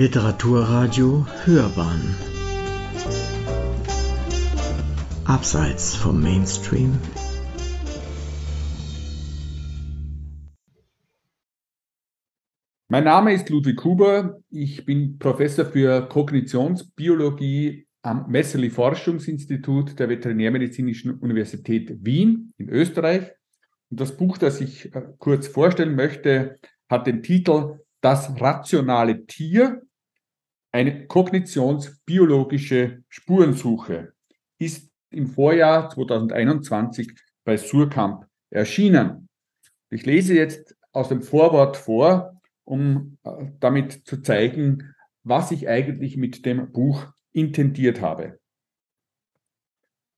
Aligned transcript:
Literaturradio 0.00 1.26
Hörbahn 1.44 2.16
Abseits 5.26 5.94
vom 5.94 6.22
Mainstream 6.22 6.98
Mein 12.88 13.04
Name 13.04 13.34
ist 13.34 13.50
Ludwig 13.50 13.84
Huber. 13.84 14.40
Ich 14.48 14.86
bin 14.86 15.18
Professor 15.18 15.66
für 15.66 16.08
Kognitionsbiologie 16.08 17.86
am 18.00 18.26
Messerli 18.30 18.70
Forschungsinstitut 18.70 19.98
der 19.98 20.08
Veterinärmedizinischen 20.08 21.18
Universität 21.18 22.02
Wien 22.02 22.54
in 22.56 22.70
Österreich. 22.70 23.32
Und 23.90 24.00
das 24.00 24.16
Buch, 24.16 24.38
das 24.38 24.62
ich 24.62 24.94
äh, 24.94 25.02
kurz 25.18 25.46
vorstellen 25.46 25.94
möchte, 25.94 26.58
hat 26.88 27.06
den 27.06 27.22
Titel 27.22 27.80
Das 28.00 28.40
rationale 28.40 29.26
Tier, 29.26 29.82
eine 30.72 31.06
kognitionsbiologische 31.06 33.02
Spurensuche, 33.08 34.12
ist 34.58 34.90
im 35.10 35.26
Vorjahr 35.26 35.90
2021 35.90 37.12
bei 37.44 37.56
Surkamp 37.56 38.26
erschienen. 38.50 39.28
Ich 39.90 40.06
lese 40.06 40.34
jetzt 40.34 40.76
aus 40.92 41.08
dem 41.08 41.22
Vorwort 41.22 41.76
vor, 41.76 42.40
um 42.64 43.18
äh, 43.24 43.46
damit 43.58 44.06
zu 44.06 44.22
zeigen, 44.22 44.94
was 45.24 45.50
ich 45.50 45.68
eigentlich 45.68 46.16
mit 46.16 46.46
dem 46.46 46.70
Buch 46.72 47.06
intendiert 47.32 48.00
habe. 48.00 48.38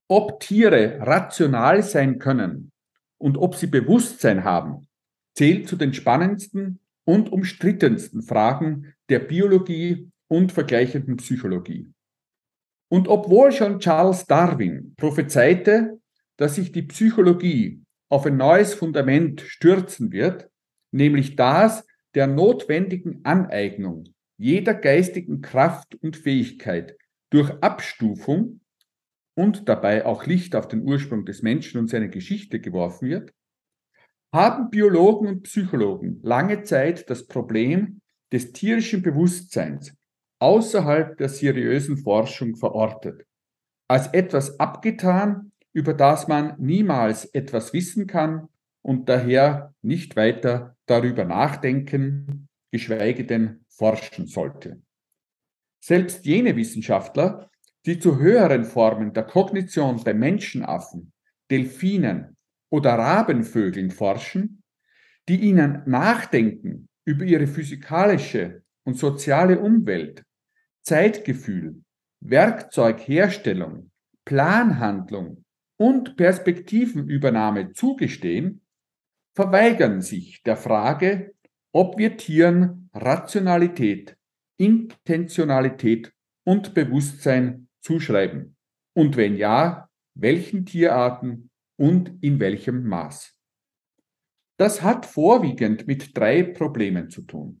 Ob 0.07 0.39
Tiere 0.39 0.99
rational 0.99 1.81
sein 1.81 2.19
können 2.19 2.71
und 3.17 3.37
ob 3.37 3.55
sie 3.55 3.67
Bewusstsein 3.67 4.43
haben, 4.43 4.87
zählt 5.33 5.67
zu 5.67 5.75
den 5.75 5.93
spannendsten 5.93 6.79
und 7.05 7.31
umstrittensten 7.31 8.21
Fragen 8.21 8.93
der 9.09 9.19
Biologie 9.19 10.11
und 10.33 10.51
vergleichenden 10.51 11.17
Psychologie. 11.17 11.87
Und 12.89 13.07
obwohl 13.07 13.51
schon 13.51 13.77
Charles 13.77 14.25
Darwin 14.25 14.95
prophezeite, 14.97 15.99
dass 16.37 16.55
sich 16.55 16.71
die 16.71 16.81
Psychologie 16.81 17.83
auf 18.09 18.25
ein 18.25 18.37
neues 18.37 18.73
Fundament 18.73 19.41
stürzen 19.41 20.11
wird, 20.11 20.49
nämlich 20.91 21.35
das 21.35 21.85
der 22.15 22.25
notwendigen 22.25 23.23
Aneignung 23.23 24.05
jeder 24.37 24.73
geistigen 24.73 25.41
Kraft 25.41 25.93
und 26.01 26.17
Fähigkeit 26.17 26.97
durch 27.29 27.51
Abstufung 27.61 28.61
und 29.35 29.69
dabei 29.69 30.03
auch 30.03 30.25
Licht 30.25 30.55
auf 30.55 30.67
den 30.67 30.81
Ursprung 30.81 31.25
des 31.25 31.43
Menschen 31.43 31.79
und 31.79 31.89
seine 31.89 32.09
Geschichte 32.09 32.59
geworfen 32.59 33.07
wird, 33.07 33.31
haben 34.33 34.71
Biologen 34.71 35.27
und 35.27 35.43
Psychologen 35.43 36.19
lange 36.23 36.63
Zeit 36.63 37.07
das 37.11 37.27
Problem 37.27 38.01
des 38.31 38.51
tierischen 38.51 39.03
Bewusstseins 39.03 39.95
außerhalb 40.43 41.17
der 41.17 41.29
seriösen 41.29 41.97
Forschung 41.97 42.57
verortet, 42.57 43.25
als 43.87 44.07
etwas 44.07 44.59
abgetan, 44.59 45.53
über 45.71 45.93
das 45.93 46.27
man 46.27 46.55
niemals 46.59 47.23
etwas 47.23 47.71
wissen 47.71 48.07
kann 48.07 48.49
und 48.81 49.07
daher 49.07 49.73
nicht 49.81 50.17
weiter 50.17 50.75
darüber 50.85 51.23
nachdenken, 51.23 52.49
geschweige 52.71 53.23
denn 53.25 53.63
forschen 53.69 54.27
sollte. 54.27 54.81
Selbst 55.79 56.25
jene 56.25 56.57
Wissenschaftler, 56.57 57.49
die 57.85 57.97
zu 57.97 58.19
höheren 58.19 58.65
Formen 58.65 59.13
der 59.13 59.23
Kognition 59.23 60.03
bei 60.03 60.13
Menschenaffen, 60.13 61.13
Delfinen 61.49 62.35
oder 62.69 62.95
Rabenvögeln 62.95 63.91
forschen, 63.91 64.61
die 65.29 65.37
ihnen 65.37 65.83
Nachdenken 65.85 66.89
über 67.05 67.23
ihre 67.23 67.47
physikalische 67.47 68.63
und 68.83 68.97
soziale 68.97 69.59
Umwelt, 69.59 70.25
Zeitgefühl, 70.83 71.81
Werkzeugherstellung, 72.19 73.91
Planhandlung 74.25 75.43
und 75.77 76.15
Perspektivenübernahme 76.15 77.73
zugestehen, 77.73 78.61
verweigern 79.33 80.01
sich 80.01 80.43
der 80.43 80.57
Frage, 80.57 81.33
ob 81.71 81.97
wir 81.97 82.17
Tieren 82.17 82.89
Rationalität, 82.93 84.17
Intentionalität 84.57 86.13
und 86.45 86.73
Bewusstsein 86.73 87.67
zuschreiben 87.81 88.55
und 88.93 89.17
wenn 89.17 89.35
ja, 89.35 89.89
welchen 90.13 90.65
Tierarten 90.65 91.49
und 91.77 92.23
in 92.23 92.39
welchem 92.39 92.83
Maß. 92.83 93.35
Das 94.57 94.83
hat 94.83 95.05
vorwiegend 95.05 95.87
mit 95.87 96.15
drei 96.15 96.43
Problemen 96.43 97.09
zu 97.09 97.23
tun. 97.23 97.59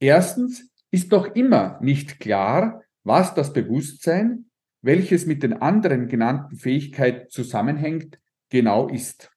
Erstens 0.00 0.69
ist 0.90 1.12
doch 1.12 1.34
immer 1.34 1.78
nicht 1.80 2.20
klar, 2.20 2.82
was 3.04 3.34
das 3.34 3.52
Bewusstsein, 3.52 4.50
welches 4.82 5.26
mit 5.26 5.42
den 5.42 5.54
anderen 5.54 6.08
genannten 6.08 6.56
Fähigkeiten 6.56 7.28
zusammenhängt, 7.28 8.18
genau 8.48 8.88
ist. 8.88 9.30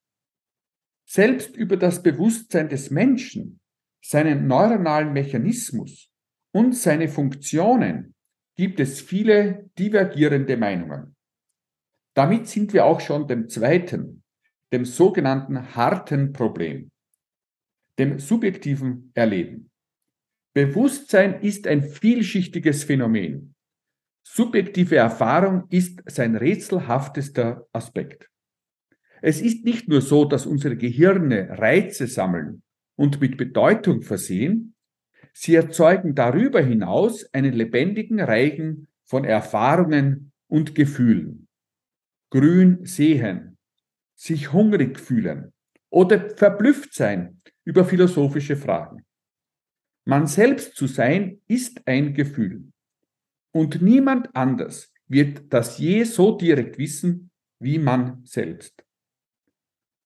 Selbst 1.05 1.55
über 1.55 1.77
das 1.77 2.01
Bewusstsein 2.01 2.69
des 2.69 2.89
Menschen, 2.89 3.59
seinen 4.01 4.47
neuronalen 4.47 5.13
Mechanismus 5.13 6.09
und 6.51 6.75
seine 6.75 7.07
Funktionen 7.07 8.15
gibt 8.55 8.79
es 8.79 9.01
viele 9.01 9.69
divergierende 9.77 10.57
Meinungen. 10.57 11.15
Damit 12.13 12.47
sind 12.47 12.73
wir 12.73 12.85
auch 12.85 12.99
schon 12.99 13.27
dem 13.27 13.49
zweiten, 13.49 14.23
dem 14.71 14.85
sogenannten 14.85 15.75
harten 15.75 16.33
Problem, 16.33 16.91
dem 17.97 18.19
subjektiven 18.19 19.11
Erleben. 19.13 19.71
Bewusstsein 20.53 21.41
ist 21.41 21.65
ein 21.65 21.81
vielschichtiges 21.81 22.83
Phänomen. 22.83 23.55
Subjektive 24.23 24.95
Erfahrung 24.95 25.63
ist 25.69 26.01
sein 26.05 26.35
rätselhaftester 26.35 27.67
Aspekt. 27.73 28.29
Es 29.21 29.41
ist 29.41 29.65
nicht 29.65 29.87
nur 29.87 30.01
so, 30.01 30.25
dass 30.25 30.45
unsere 30.45 30.77
Gehirne 30.77 31.57
Reize 31.57 32.07
sammeln 32.07 32.61
und 32.95 33.19
mit 33.19 33.37
Bedeutung 33.37 34.03
versehen, 34.03 34.75
sie 35.33 35.55
erzeugen 35.55 36.13
darüber 36.13 36.61
hinaus 36.61 37.25
einen 37.33 37.53
lebendigen 37.53 38.19
Reigen 38.19 38.87
von 39.05 39.23
Erfahrungen 39.23 40.31
und 40.47 40.75
Gefühlen. 40.75 41.47
Grün 42.29 42.85
sehen, 42.85 43.57
sich 44.15 44.53
hungrig 44.53 44.99
fühlen 44.99 45.51
oder 45.89 46.29
verblüfft 46.35 46.93
sein 46.93 47.41
über 47.63 47.85
philosophische 47.85 48.55
Fragen. 48.55 49.03
Man 50.05 50.27
selbst 50.27 50.75
zu 50.75 50.87
sein 50.87 51.41
ist 51.47 51.87
ein 51.87 52.13
Gefühl. 52.13 52.71
Und 53.51 53.81
niemand 53.81 54.35
anders 54.35 54.93
wird 55.07 55.53
das 55.53 55.77
je 55.77 56.03
so 56.03 56.37
direkt 56.37 56.77
wissen 56.77 57.31
wie 57.59 57.79
man 57.79 58.25
selbst. 58.25 58.83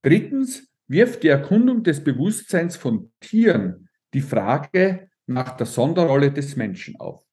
Drittens 0.04 0.72
wirft 0.88 1.24
die 1.24 1.30
Erkundung 1.30 1.84
des 1.84 2.04
Bewusstseins 2.04 2.76
von 2.76 3.12
Tieren 3.20 3.90
die 4.14 4.22
Frage 4.22 5.10
nach 5.26 5.58
der 5.58 5.66
Sonderrolle 5.66 6.32
des 6.32 6.56
Menschen 6.56 7.00
auf. 7.00 7.26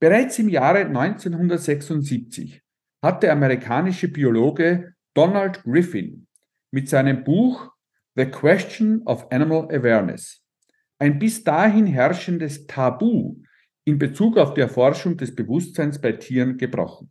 Bereits 0.00 0.38
im 0.38 0.48
Jahre 0.48 0.86
1976 0.86 2.62
hat 3.02 3.22
der 3.22 3.32
amerikanische 3.32 4.08
Biologe 4.08 4.94
Donald 5.14 5.62
Griffin 5.62 6.26
mit 6.70 6.88
seinem 6.88 7.24
Buch 7.24 7.72
The 8.14 8.26
Question 8.26 9.02
of 9.06 9.30
Animal 9.30 9.64
Awareness 9.70 10.42
ein 10.98 11.18
bis 11.18 11.44
dahin 11.44 11.86
herrschendes 11.86 12.66
Tabu 12.66 13.42
in 13.84 13.98
Bezug 13.98 14.36
auf 14.36 14.54
die 14.54 14.60
Erforschung 14.60 15.16
des 15.16 15.34
Bewusstseins 15.34 16.00
bei 16.00 16.12
Tieren 16.12 16.58
gebrochen. 16.58 17.10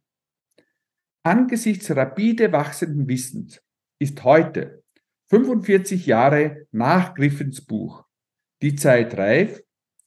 Angesichts 1.23 1.89
rapide 1.91 2.51
wachsenden 2.51 3.07
Wissens 3.07 3.61
ist 3.99 4.23
heute, 4.23 4.83
45 5.29 6.05
Jahre 6.05 6.67
nach 6.71 7.13
Griffins 7.15 7.65
Buch, 7.65 8.05
die 8.61 8.75
Zeit 8.75 9.17
reif, 9.17 9.61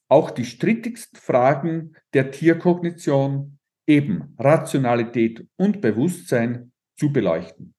auch 0.09 0.31
die 0.31 0.45
strittigsten 0.45 1.19
Fragen 1.19 1.95
der 2.15 2.31
Tierkognition, 2.31 3.59
eben 3.87 4.35
Rationalität 4.39 5.47
und 5.57 5.81
Bewusstsein, 5.81 6.73
zu 6.97 7.13
beleuchten. 7.13 7.75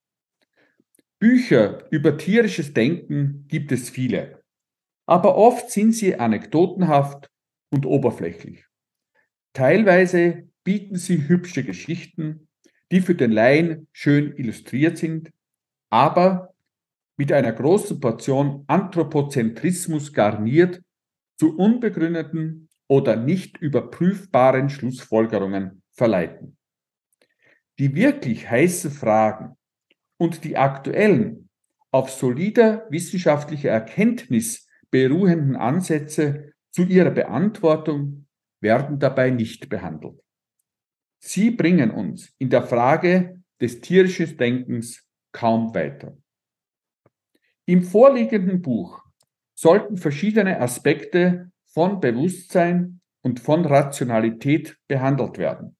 Bücher 1.20 1.88
über 1.92 2.18
tierisches 2.18 2.74
Denken 2.74 3.46
gibt 3.48 3.72
es 3.72 3.90
viele, 3.90 4.41
aber 5.12 5.36
oft 5.36 5.70
sind 5.70 5.92
sie 5.92 6.16
anekdotenhaft 6.16 7.30
und 7.70 7.86
oberflächlich. 7.86 8.64
Teilweise 9.52 10.48
bieten 10.64 10.96
sie 10.96 11.28
hübsche 11.28 11.66
Geschichten, 11.66 12.48
die 12.92 13.02
für 13.02 13.14
den 13.14 13.34
Laien 13.34 13.90
schön 13.92 14.34
illustriert 14.38 14.98
sind, 14.98 15.30
aber 15.90 16.56
mit 17.18 17.34
einer 17.34 17.52
großen 17.52 18.00
Portion 18.00 18.64
Anthropozentrismus 18.68 20.14
garniert 20.14 20.82
zu 21.38 21.58
unbegründeten 21.58 22.70
oder 22.88 23.18
nicht 23.18 23.58
überprüfbaren 23.58 24.70
Schlussfolgerungen 24.70 25.84
verleiten. 25.92 26.56
Die 27.80 27.96
wirklich 27.96 28.50
heißen 28.50 28.92
Fragen 28.92 29.58
und 30.16 30.46
die 30.46 30.56
aktuellen, 30.56 31.50
auf 31.92 32.10
solider 32.12 32.88
wissenschaftlicher 32.90 33.72
Erkenntnis 33.72 34.70
beruhenden 34.92 35.56
Ansätze 35.56 36.54
zu 36.70 36.84
ihrer 36.84 37.12
Beantwortung 37.12 38.28
werden 38.60 39.00
dabei 39.00 39.32
nicht 39.32 39.70
behandelt. 39.70 40.22
Sie 41.20 41.52
bringen 41.52 41.92
uns 41.92 42.34
in 42.38 42.50
der 42.50 42.64
Frage 42.64 43.42
des 43.60 43.82
tierischen 43.82 44.38
Denkens 44.38 45.04
kaum 45.32 45.74
weiter. 45.74 46.18
Im 47.66 47.84
vorliegenden 47.84 48.62
Buch 48.62 49.04
sollten 49.54 49.98
verschiedene 49.98 50.60
Aspekte 50.60 51.52
von 51.66 52.00
Bewusstsein 52.00 53.02
und 53.22 53.40
von 53.40 53.66
Rationalität 53.66 54.78
behandelt 54.88 55.38
werden. 55.38 55.78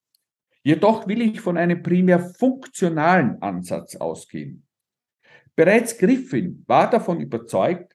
Jedoch 0.64 1.08
will 1.08 1.22
ich 1.22 1.42
von 1.42 1.58
einem 1.58 1.82
primär 1.82 2.20
funktionalen 2.20 3.42
Ansatz 3.42 3.96
ausgehen. 3.96 4.68
Bereits 5.56 5.98
Griffin 5.98 6.64
war 6.68 6.90
davon 6.90 7.20
überzeugt, 7.20 7.91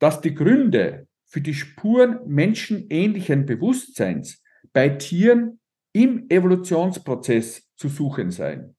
dass 0.00 0.20
die 0.20 0.34
Gründe 0.34 1.06
für 1.26 1.40
die 1.40 1.54
Spuren 1.54 2.18
menschenähnlichen 2.26 3.46
Bewusstseins 3.46 4.42
bei 4.72 4.88
Tieren 4.88 5.60
im 5.92 6.28
Evolutionsprozess 6.28 7.68
zu 7.76 7.88
suchen 7.88 8.32
seien. 8.32 8.76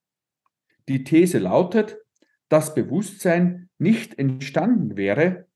Die 0.89 1.05
These 1.05 1.39
lautet, 1.39 1.97
dass 2.49 2.75
Bewusstsein 2.75 3.69
nicht 3.77 4.19
entstanden 4.19 4.97
wäre, 4.97 5.47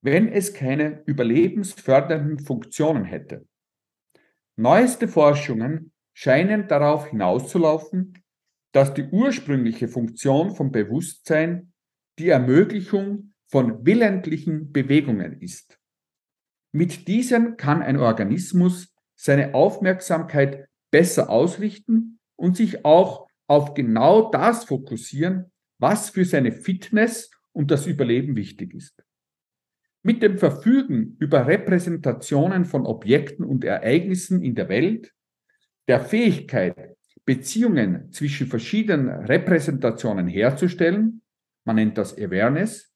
wenn 0.00 0.28
es 0.28 0.54
keine 0.54 1.02
überlebensfördernden 1.04 2.38
Funktionen 2.38 3.04
hätte. 3.04 3.46
Neueste 4.56 5.08
Forschungen 5.08 5.92
scheinen 6.14 6.68
darauf 6.68 7.08
hinauszulaufen, 7.08 8.22
dass 8.72 8.94
die 8.94 9.04
ursprüngliche 9.04 9.88
Funktion 9.88 10.54
von 10.54 10.72
Bewusstsein 10.72 11.72
die 12.18 12.28
Ermöglichung 12.28 13.34
von 13.48 13.84
willentlichen 13.84 14.72
Bewegungen 14.72 15.40
ist. 15.40 15.78
Mit 16.72 17.08
diesen 17.08 17.56
kann 17.56 17.82
ein 17.82 17.96
Organismus 17.96 18.94
seine 19.16 19.54
Aufmerksamkeit 19.54 20.68
besser 20.90 21.30
ausrichten 21.30 22.20
und 22.36 22.56
sich 22.56 22.84
auch 22.84 23.26
auf 23.46 23.74
genau 23.74 24.30
das 24.30 24.64
fokussieren, 24.64 25.50
was 25.78 26.10
für 26.10 26.24
seine 26.24 26.52
Fitness 26.52 27.30
und 27.52 27.70
das 27.70 27.86
Überleben 27.86 28.36
wichtig 28.36 28.74
ist. 28.74 29.02
Mit 30.02 30.22
dem 30.22 30.38
Verfügen 30.38 31.16
über 31.18 31.46
Repräsentationen 31.46 32.64
von 32.64 32.86
Objekten 32.86 33.44
und 33.44 33.64
Ereignissen 33.64 34.42
in 34.42 34.54
der 34.54 34.68
Welt, 34.68 35.12
der 35.88 36.00
Fähigkeit, 36.00 36.96
Beziehungen 37.24 38.12
zwischen 38.12 38.46
verschiedenen 38.46 39.08
Repräsentationen 39.08 40.28
herzustellen, 40.28 41.22
man 41.64 41.76
nennt 41.76 41.98
das 41.98 42.16
Awareness, 42.16 42.87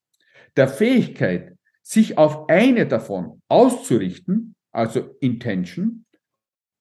der 0.56 0.69
Fähigkeit, 0.69 1.56
sich 1.82 2.16
auf 2.16 2.49
eine 2.49 2.87
davon 2.87 3.43
auszurichten, 3.49 4.54
also 4.70 5.16
Intention, 5.20 6.04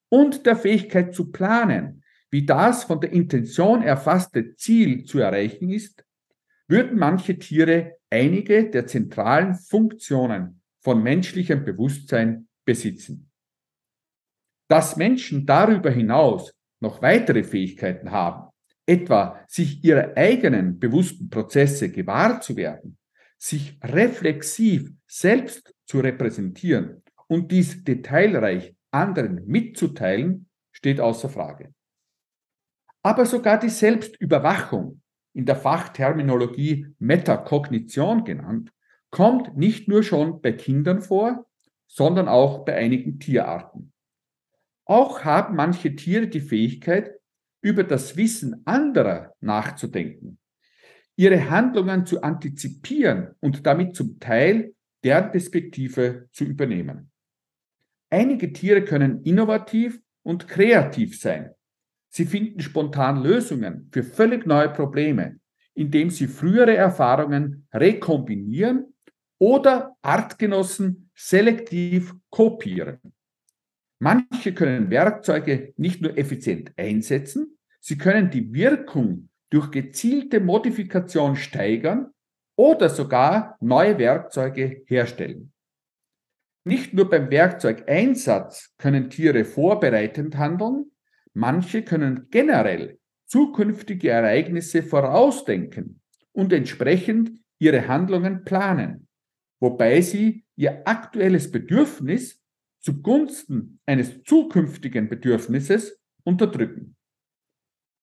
und 0.09 0.45
der 0.45 0.55
Fähigkeit 0.55 1.15
zu 1.15 1.31
planen, 1.31 2.03
wie 2.29 2.45
das 2.45 2.83
von 2.83 2.99
der 3.01 3.11
Intention 3.11 3.81
erfasste 3.81 4.55
Ziel 4.55 5.05
zu 5.05 5.19
erreichen 5.19 5.69
ist, 5.69 6.05
würden 6.67 6.97
manche 6.97 7.37
Tiere 7.37 7.97
einige 8.09 8.69
der 8.69 8.87
zentralen 8.87 9.55
Funktionen 9.55 10.61
von 10.79 11.01
menschlichem 11.03 11.65
Bewusstsein 11.65 12.47
besitzen. 12.65 13.29
Dass 14.69 14.95
Menschen 14.95 15.45
darüber 15.45 15.91
hinaus 15.91 16.53
noch 16.79 17.01
weitere 17.01 17.43
Fähigkeiten 17.43 18.11
haben, 18.11 18.49
etwa 18.85 19.43
sich 19.47 19.83
ihrer 19.83 20.15
eigenen 20.15 20.79
bewussten 20.79 21.29
Prozesse 21.29 21.91
gewahr 21.91 22.41
zu 22.41 22.55
werden, 22.55 22.97
sich 23.41 23.79
reflexiv 23.83 24.91
selbst 25.07 25.73
zu 25.85 25.99
repräsentieren 25.99 27.01
und 27.27 27.51
dies 27.51 27.83
detailreich 27.83 28.75
anderen 28.91 29.47
mitzuteilen, 29.47 30.47
steht 30.71 30.99
außer 30.99 31.27
Frage. 31.27 31.73
Aber 33.01 33.25
sogar 33.25 33.59
die 33.59 33.69
Selbstüberwachung, 33.69 35.01
in 35.33 35.45
der 35.45 35.55
Fachterminologie 35.55 36.93
Metakognition 36.99 38.25
genannt, 38.25 38.71
kommt 39.09 39.57
nicht 39.57 39.87
nur 39.87 40.03
schon 40.03 40.41
bei 40.41 40.51
Kindern 40.51 41.01
vor, 41.01 41.47
sondern 41.87 42.27
auch 42.27 42.63
bei 42.63 42.75
einigen 42.75 43.19
Tierarten. 43.19 43.91
Auch 44.85 45.23
haben 45.23 45.55
manche 45.55 45.95
Tiere 45.95 46.27
die 46.27 46.41
Fähigkeit, 46.41 47.15
über 47.61 47.83
das 47.83 48.17
Wissen 48.17 48.61
anderer 48.65 49.33
nachzudenken, 49.39 50.37
ihre 51.21 51.51
Handlungen 51.51 52.07
zu 52.07 52.23
antizipieren 52.23 53.35
und 53.41 53.67
damit 53.67 53.95
zum 53.95 54.19
Teil 54.19 54.73
deren 55.03 55.29
Perspektive 55.29 56.27
zu 56.31 56.45
übernehmen. 56.45 57.11
Einige 58.09 58.51
Tiere 58.51 58.83
können 58.83 59.21
innovativ 59.21 60.01
und 60.23 60.47
kreativ 60.47 61.19
sein. 61.19 61.51
Sie 62.09 62.25
finden 62.25 62.59
spontan 62.59 63.21
Lösungen 63.21 63.87
für 63.91 64.01
völlig 64.01 64.47
neue 64.47 64.69
Probleme, 64.69 65.39
indem 65.75 66.09
sie 66.09 66.25
frühere 66.25 66.75
Erfahrungen 66.75 67.67
rekombinieren 67.71 68.95
oder 69.37 69.95
Artgenossen 70.01 71.11
selektiv 71.13 72.15
kopieren. 72.31 72.97
Manche 73.99 74.55
können 74.55 74.89
Werkzeuge 74.89 75.75
nicht 75.77 76.01
nur 76.01 76.17
effizient 76.17 76.71
einsetzen, 76.77 77.59
sie 77.79 77.99
können 77.99 78.31
die 78.31 78.51
Wirkung 78.55 79.29
durch 79.51 79.69
gezielte 79.69 80.39
Modifikation 80.39 81.35
steigern 81.35 82.11
oder 82.55 82.89
sogar 82.89 83.57
neue 83.59 83.97
Werkzeuge 83.99 84.83
herstellen. 84.87 85.53
Nicht 86.63 86.93
nur 86.93 87.09
beim 87.09 87.29
Werkzeugeinsatz 87.29 88.73
können 88.77 89.09
Tiere 89.09 89.45
vorbereitend 89.45 90.37
handeln, 90.37 90.91
manche 91.33 91.83
können 91.83 92.27
generell 92.29 92.99
zukünftige 93.25 94.09
Ereignisse 94.09 94.83
vorausdenken 94.83 96.01
und 96.33 96.53
entsprechend 96.53 97.31
ihre 97.59 97.87
Handlungen 97.87 98.43
planen, 98.43 99.07
wobei 99.59 100.01
sie 100.01 100.45
ihr 100.55 100.87
aktuelles 100.87 101.51
Bedürfnis 101.51 102.41
zugunsten 102.79 103.79
eines 103.85 104.23
zukünftigen 104.23 105.09
Bedürfnisses 105.09 105.99
unterdrücken. 106.23 106.95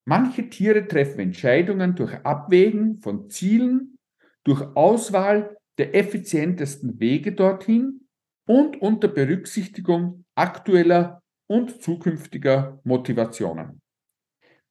Manche 0.08 0.48
Tiere 0.48 0.88
treffen 0.88 1.20
Entscheidungen 1.20 1.94
durch 1.94 2.14
Abwägen 2.24 2.98
von 3.02 3.28
Zielen, 3.28 3.98
durch 4.42 4.62
Auswahl 4.74 5.58
der 5.76 5.94
effizientesten 5.94 6.98
Wege 6.98 7.34
dorthin 7.34 8.08
und 8.46 8.80
unter 8.80 9.08
Berücksichtigung 9.08 10.24
aktueller 10.34 11.22
und 11.46 11.82
zukünftiger 11.82 12.80
Motivationen. 12.84 13.82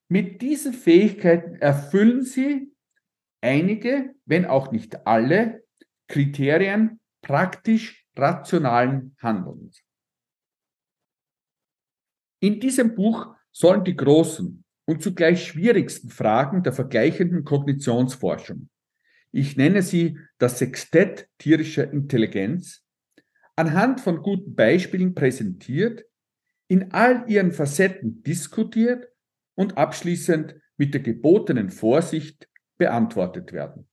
Mit 0.10 0.42
diesen 0.42 0.74
Fähigkeiten 0.74 1.54
erfüllen 1.58 2.24
sie 2.24 2.74
einige, 3.40 4.16
wenn 4.26 4.46
auch 4.46 4.72
nicht 4.72 5.06
alle, 5.06 5.64
Kriterien 6.08 7.00
praktisch 7.22 8.08
rationalen 8.18 9.16
Handelns. 9.22 9.84
In 12.42 12.60
diesem 12.60 12.96
Buch 12.96 13.36
sollen 13.52 13.84
die 13.84 13.96
großen 13.96 14.64
und 14.88 15.04
zugleich 15.04 15.46
schwierigsten 15.46 16.10
Fragen 16.10 16.64
der 16.64 16.74
vergleichenden 16.74 17.44
Kognitionsforschung, 17.44 18.70
ich 19.32 19.58
nenne 19.58 19.82
sie 19.82 20.18
das 20.38 20.58
Sextett 20.58 21.28
tierischer 21.38 21.92
Intelligenz, 21.92 22.84
anhand 23.56 24.00
von 24.00 24.24
guten 24.24 24.56
Beispielen 24.56 25.14
präsentiert, 25.14 26.06
in 26.70 26.92
all 26.94 27.26
ihren 27.28 27.52
Facetten 27.52 28.24
diskutiert 28.24 29.08
und 29.56 29.78
abschließend 29.78 30.56
mit 30.78 30.94
der 30.94 31.02
gebotenen 31.02 31.70
Vorsicht 31.70 32.48
beantwortet 32.78 33.52
werden. 33.52 33.88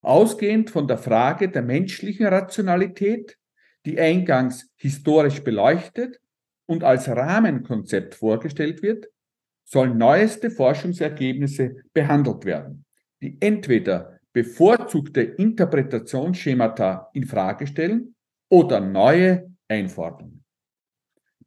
Ausgehend 0.00 0.70
von 0.70 0.88
der 0.88 0.98
Frage 0.98 1.48
der 1.48 1.62
menschlichen 1.62 2.26
Rationalität, 2.26 3.38
die 3.86 4.00
eingangs 4.00 4.70
historisch 4.76 5.44
beleuchtet 5.44 6.20
und 6.66 6.82
als 6.82 7.08
Rahmenkonzept 7.08 8.14
vorgestellt 8.14 8.82
wird, 8.82 9.11
sollen 9.72 9.96
neueste 9.96 10.50
Forschungsergebnisse 10.50 11.76
behandelt 11.94 12.44
werden, 12.44 12.84
die 13.22 13.38
entweder 13.40 14.18
bevorzugte 14.32 15.22
Interpretationsschemata 15.22 17.08
in 17.14 17.24
Frage 17.24 17.66
stellen 17.66 18.14
oder 18.50 18.80
neue 18.80 19.50
einfordern. 19.68 20.44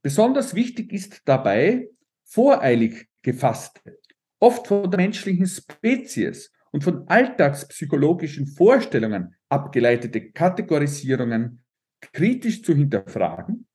Besonders 0.02 0.56
wichtig 0.56 0.92
ist 0.92 1.22
dabei 1.26 1.90
voreilig 2.24 3.08
gefasste, 3.22 4.00
oft 4.40 4.68
von 4.68 4.90
der 4.90 5.00
menschlichen 5.00 5.46
Spezies 5.46 6.52
und 6.72 6.84
von 6.84 7.08
alltagspsychologischen 7.08 8.48
Vorstellungen 8.48 9.36
abgeleitete 9.50 10.32
Kategorisierungen 10.32 11.64
kritisch 12.02 12.64
zu 12.64 12.74
hinterfragen 12.74 13.68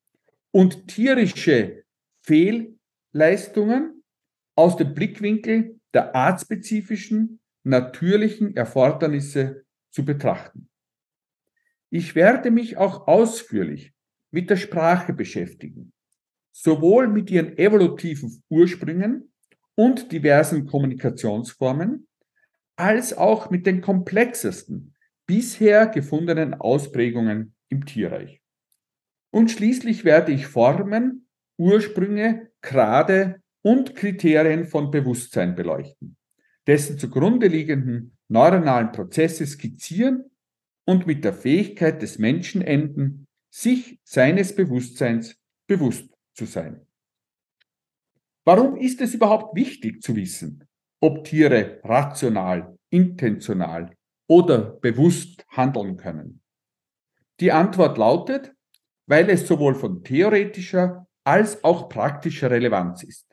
und 0.51 0.89
tierische 0.89 1.85
Fehlleistungen 2.23 4.00
aus 4.55 4.77
dem 4.77 4.95
Blickwinkel 4.95 5.81
der 5.95 6.15
artspezifischen, 6.15 7.41
natürlichen 7.63 8.57
Erfordernisse 8.57 9.65
zu 9.91 10.05
betrachten. 10.05 10.69
Ich 11.91 12.15
werde 12.15 12.51
mich 12.51 12.77
auch 12.77 13.09
ausführlich 13.09 13.93
mit 14.31 14.49
der 14.49 14.57
Sprache 14.57 15.13
beschäftigen, 15.13 15.93
sowohl 16.53 17.09
mit 17.09 17.31
ihren 17.31 17.59
evolutiven 17.59 18.43
Ursprüngen 18.49 19.33
und 19.75 20.13
diversen 20.13 20.67
Kommunikationsformen, 20.67 22.07
als 22.77 23.13
auch 23.13 23.51
mit 23.51 23.67
den 23.67 23.81
komplexesten 23.81 24.95
bisher 25.27 25.87
gefundenen 25.87 26.55
Ausprägungen 26.55 27.55
im 27.69 27.85
Tierreich. 27.85 28.41
Und 29.31 29.51
schließlich 29.51 30.05
werde 30.05 30.33
ich 30.33 30.47
Formen, 30.47 31.29
Ursprünge, 31.57 32.51
Grade 32.63 33.40
und 33.63 33.95
Kriterien 33.95 34.67
von 34.67 34.91
Bewusstsein 34.91 35.55
beleuchten, 35.55 36.17
dessen 36.67 36.99
zugrunde 36.99 37.47
liegenden 37.47 38.17
neuronalen 38.29 38.93
Prozesse 38.93 39.47
skizzieren 39.47 40.25
und 40.85 41.07
mit 41.07 41.25
der 41.25 41.35
Fähigkeit 41.35 42.01
des 42.03 42.19
Menschen 42.19 42.63
enden, 42.63 43.27
sich 43.51 44.01
seines 44.05 44.55
Bewusstseins 44.55 45.37
bewusst 45.67 46.09
zu 46.35 46.47
sein. 46.47 46.87
Warum 48.45 48.77
ist 48.77 49.01
es 49.01 49.15
überhaupt 49.15 49.55
wichtig 49.55 50.03
zu 50.03 50.17
wissen, 50.17 50.67
ob 51.01 51.25
Tiere 51.25 51.81
rational, 51.85 52.79
intentional 52.89 53.95
oder 54.27 54.59
bewusst 54.59 55.45
handeln 55.49 55.97
können? 55.97 56.41
Die 57.41 57.53
Antwort 57.53 57.99
lautet, 57.99 58.55
weil 59.07 59.29
es 59.31 59.47
sowohl 59.47 59.75
von 59.75 60.05
theoretischer 60.05 61.07
als 61.25 61.63
auch 61.65 61.89
praktischer 61.89 62.51
Relevanz 62.51 63.03
ist. 63.03 63.30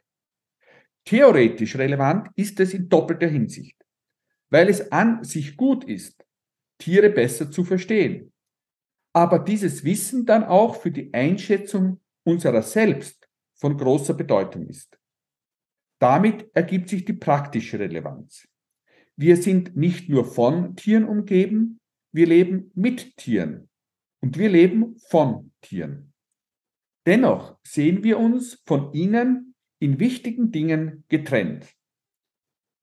Theoretisch 1.07 1.77
relevant 1.77 2.27
ist 2.35 2.59
es 2.59 2.73
in 2.73 2.89
doppelter 2.89 3.29
Hinsicht, 3.29 3.77
weil 4.49 4.67
es 4.67 4.91
an 4.91 5.23
sich 5.23 5.55
gut 5.55 5.85
ist, 5.85 6.25
Tiere 6.79 7.09
besser 7.09 7.49
zu 7.49 7.63
verstehen, 7.63 8.33
aber 9.13 9.39
dieses 9.39 9.85
Wissen 9.85 10.25
dann 10.25 10.43
auch 10.43 10.75
für 10.75 10.91
die 10.91 11.13
Einschätzung 11.13 12.01
unserer 12.25 12.61
selbst 12.61 13.25
von 13.55 13.77
großer 13.77 14.15
Bedeutung 14.15 14.67
ist. 14.67 14.99
Damit 15.97 16.51
ergibt 16.53 16.89
sich 16.89 17.05
die 17.05 17.13
praktische 17.13 17.79
Relevanz. 17.79 18.45
Wir 19.15 19.37
sind 19.37 19.77
nicht 19.77 20.09
nur 20.09 20.25
von 20.25 20.75
Tieren 20.75 21.05
umgeben, 21.05 21.79
wir 22.11 22.27
leben 22.27 22.69
mit 22.75 23.15
Tieren 23.15 23.69
und 24.19 24.37
wir 24.37 24.49
leben 24.49 24.97
von 25.07 25.53
Tieren. 25.61 26.13
Dennoch 27.05 27.57
sehen 27.63 28.03
wir 28.03 28.19
uns 28.19 28.61
von 28.65 28.93
ihnen 28.93 29.47
in 29.79 30.00
wichtigen 30.00 30.51
Dingen 30.51 31.03
getrennt. 31.07 31.67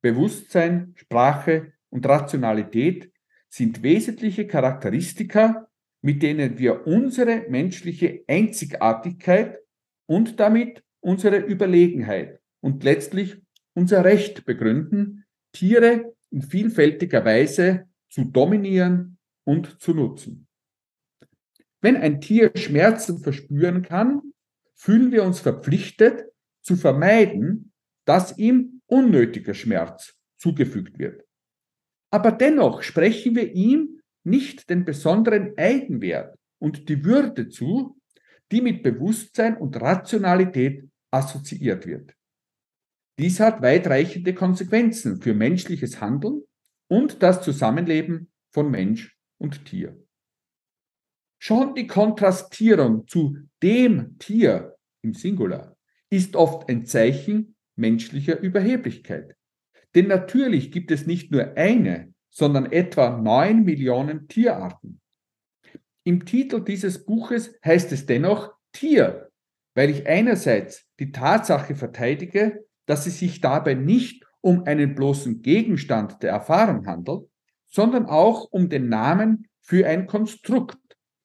Bewusstsein, 0.02 0.92
Sprache 0.96 1.72
und 1.90 2.06
Rationalität 2.06 3.10
sind 3.48 3.82
wesentliche 3.82 4.46
Charakteristika, 4.46 5.68
mit 6.02 6.22
denen 6.22 6.58
wir 6.58 6.86
unsere 6.86 7.46
menschliche 7.48 8.24
Einzigartigkeit 8.28 9.58
und 10.06 10.38
damit 10.38 10.82
unsere 11.00 11.38
Überlegenheit 11.38 12.40
und 12.60 12.84
letztlich 12.84 13.40
unser 13.74 14.04
Recht 14.04 14.44
begründen, 14.44 15.24
Tiere 15.52 16.14
in 16.30 16.42
vielfältiger 16.42 17.24
Weise 17.24 17.88
zu 18.10 18.24
dominieren 18.24 19.18
und 19.44 19.80
zu 19.80 19.94
nutzen. 19.94 20.46
Wenn 21.80 21.96
ein 21.96 22.20
Tier 22.20 22.50
Schmerzen 22.56 23.18
verspüren 23.18 23.82
kann, 23.82 24.22
fühlen 24.74 25.12
wir 25.12 25.22
uns 25.22 25.40
verpflichtet 25.40 26.24
zu 26.64 26.76
vermeiden, 26.76 27.72
dass 28.06 28.36
ihm 28.38 28.80
unnötiger 28.86 29.54
Schmerz 29.54 30.14
zugefügt 30.38 30.98
wird. 30.98 31.22
Aber 32.10 32.32
dennoch 32.32 32.82
sprechen 32.82 33.34
wir 33.36 33.52
ihm 33.52 34.00
nicht 34.24 34.70
den 34.70 34.84
besonderen 34.84 35.56
Eigenwert 35.56 36.36
und 36.58 36.88
die 36.88 37.04
Würde 37.04 37.48
zu, 37.48 38.00
die 38.50 38.60
mit 38.60 38.82
Bewusstsein 38.82 39.56
und 39.56 39.80
Rationalität 39.80 40.88
assoziiert 41.10 41.86
wird. 41.86 42.14
Dies 43.18 43.40
hat 43.40 43.62
weitreichende 43.62 44.34
Konsequenzen 44.34 45.20
für 45.20 45.34
menschliches 45.34 46.00
Handeln 46.00 46.42
und 46.88 47.22
das 47.22 47.42
Zusammenleben 47.42 48.32
von 48.52 48.70
Mensch 48.70 49.16
und 49.38 49.64
Tier. 49.64 50.00
Schon 51.38 51.74
die 51.74 51.86
Kontrastierung 51.86 53.06
zu 53.06 53.36
dem 53.62 54.18
Tier 54.18 54.76
im 55.02 55.14
Singular 55.14 55.73
ist 56.14 56.36
oft 56.36 56.68
ein 56.68 56.86
Zeichen 56.86 57.56
menschlicher 57.76 58.38
Überheblichkeit. 58.38 59.34
Denn 59.94 60.08
natürlich 60.08 60.70
gibt 60.70 60.90
es 60.90 61.06
nicht 61.06 61.30
nur 61.30 61.56
eine, 61.56 62.12
sondern 62.30 62.70
etwa 62.70 63.16
neun 63.16 63.64
Millionen 63.64 64.28
Tierarten. 64.28 65.00
Im 66.04 66.24
Titel 66.26 66.62
dieses 66.62 67.04
Buches 67.04 67.58
heißt 67.64 67.92
es 67.92 68.06
dennoch 68.06 68.52
Tier, 68.72 69.30
weil 69.74 69.90
ich 69.90 70.06
einerseits 70.06 70.86
die 70.98 71.12
Tatsache 71.12 71.74
verteidige, 71.74 72.64
dass 72.86 73.06
es 73.06 73.18
sich 73.18 73.40
dabei 73.40 73.74
nicht 73.74 74.24
um 74.40 74.64
einen 74.64 74.94
bloßen 74.94 75.42
Gegenstand 75.42 76.22
der 76.22 76.32
Erfahrung 76.32 76.86
handelt, 76.86 77.28
sondern 77.66 78.06
auch 78.06 78.50
um 78.50 78.68
den 78.68 78.88
Namen 78.88 79.48
für 79.60 79.86
ein 79.86 80.06
Konstrukt, 80.06 80.78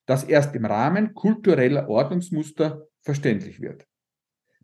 das 0.06 0.24
erst 0.24 0.56
im 0.56 0.66
Rahmen 0.66 1.14
kultureller 1.14 1.90
Ordnungsmuster 1.90 2.88
verständlich 3.02 3.60
wird. 3.60 3.89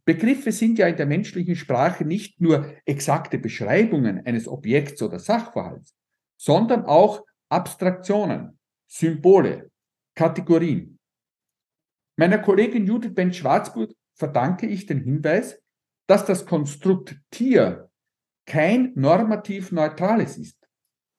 Begriffe 0.05 0.51
sind 0.51 0.77
ja 0.77 0.87
in 0.87 0.97
der 0.97 1.07
menschlichen 1.07 1.55
Sprache 1.55 2.05
nicht 2.05 2.39
nur 2.39 2.71
exakte 2.85 3.39
Beschreibungen 3.39 4.25
eines 4.25 4.47
Objekts 4.47 5.01
oder 5.01 5.17
Sachverhalts, 5.19 5.95
sondern 6.39 6.85
auch 6.85 7.25
Abstraktionen, 7.49 8.59
Symbole, 8.87 9.71
Kategorien. 10.15 10.99
Meiner 12.17 12.37
Kollegin 12.37 12.85
Judith 12.85 13.13
Ben-Schwarzburg 13.13 13.91
verdanke 14.13 14.67
ich 14.67 14.85
den 14.85 15.03
Hinweis, 15.03 15.59
dass 16.07 16.25
das 16.25 16.45
Konstrukt 16.45 17.19
Tier 17.31 17.89
kein 18.45 18.93
normativ 18.95 19.71
neutrales 19.71 20.37
ist. 20.37 20.57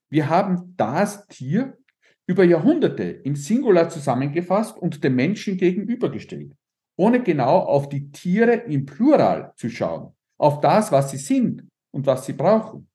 Wir 0.08 0.28
haben 0.28 0.74
das 0.76 1.26
Tier 1.26 1.76
über 2.26 2.44
Jahrhunderte 2.44 3.02
im 3.02 3.36
Singular 3.36 3.88
zusammengefasst 3.88 4.78
und 4.78 5.02
dem 5.02 5.16
Menschen 5.16 5.56
gegenübergestellt, 5.56 6.52
ohne 6.96 7.22
genau 7.22 7.58
auf 7.58 7.88
die 7.88 8.10
Tiere 8.10 8.54
im 8.54 8.86
Plural 8.86 9.52
zu 9.56 9.70
schauen, 9.70 10.14
auf 10.38 10.60
das, 10.60 10.92
was 10.92 11.10
sie 11.10 11.18
sind 11.18 11.68
und 11.90 12.06
was 12.06 12.26
sie 12.26 12.32
brauchen. 12.32 12.88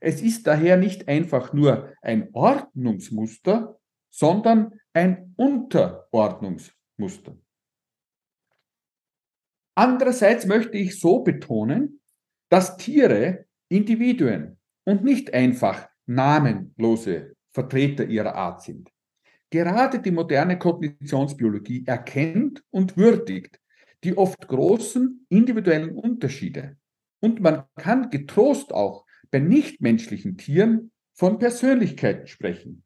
Es 0.00 0.22
ist 0.22 0.46
daher 0.46 0.76
nicht 0.76 1.08
einfach 1.08 1.52
nur 1.52 1.92
ein 2.00 2.30
Ordnungsmuster, 2.32 3.78
sondern 4.08 4.80
ein 4.92 5.34
Unterordnungsmuster. 5.36 7.36
Andererseits 9.74 10.46
möchte 10.46 10.78
ich 10.78 10.98
so 10.98 11.20
betonen, 11.20 12.00
dass 12.48 12.76
Tiere 12.76 13.46
Individuen 13.68 14.58
und 14.84 15.04
nicht 15.04 15.32
einfach 15.32 15.88
namenlose 16.06 17.36
Vertreter 17.52 18.04
ihrer 18.04 18.34
Art 18.34 18.62
sind. 18.62 18.90
Gerade 19.50 20.00
die 20.00 20.12
moderne 20.12 20.58
Kognitionsbiologie 20.58 21.84
erkennt 21.86 22.62
und 22.70 22.96
würdigt 22.96 23.60
die 24.04 24.16
oft 24.16 24.46
großen 24.46 25.26
individuellen 25.28 25.90
Unterschiede. 25.90 26.76
Und 27.20 27.40
man 27.40 27.64
kann 27.76 28.10
getrost 28.10 28.72
auch 28.72 29.04
bei 29.30 29.40
nichtmenschlichen 29.40 30.38
Tieren 30.38 30.92
von 31.12 31.38
Persönlichkeiten 31.38 32.26
sprechen, 32.26 32.84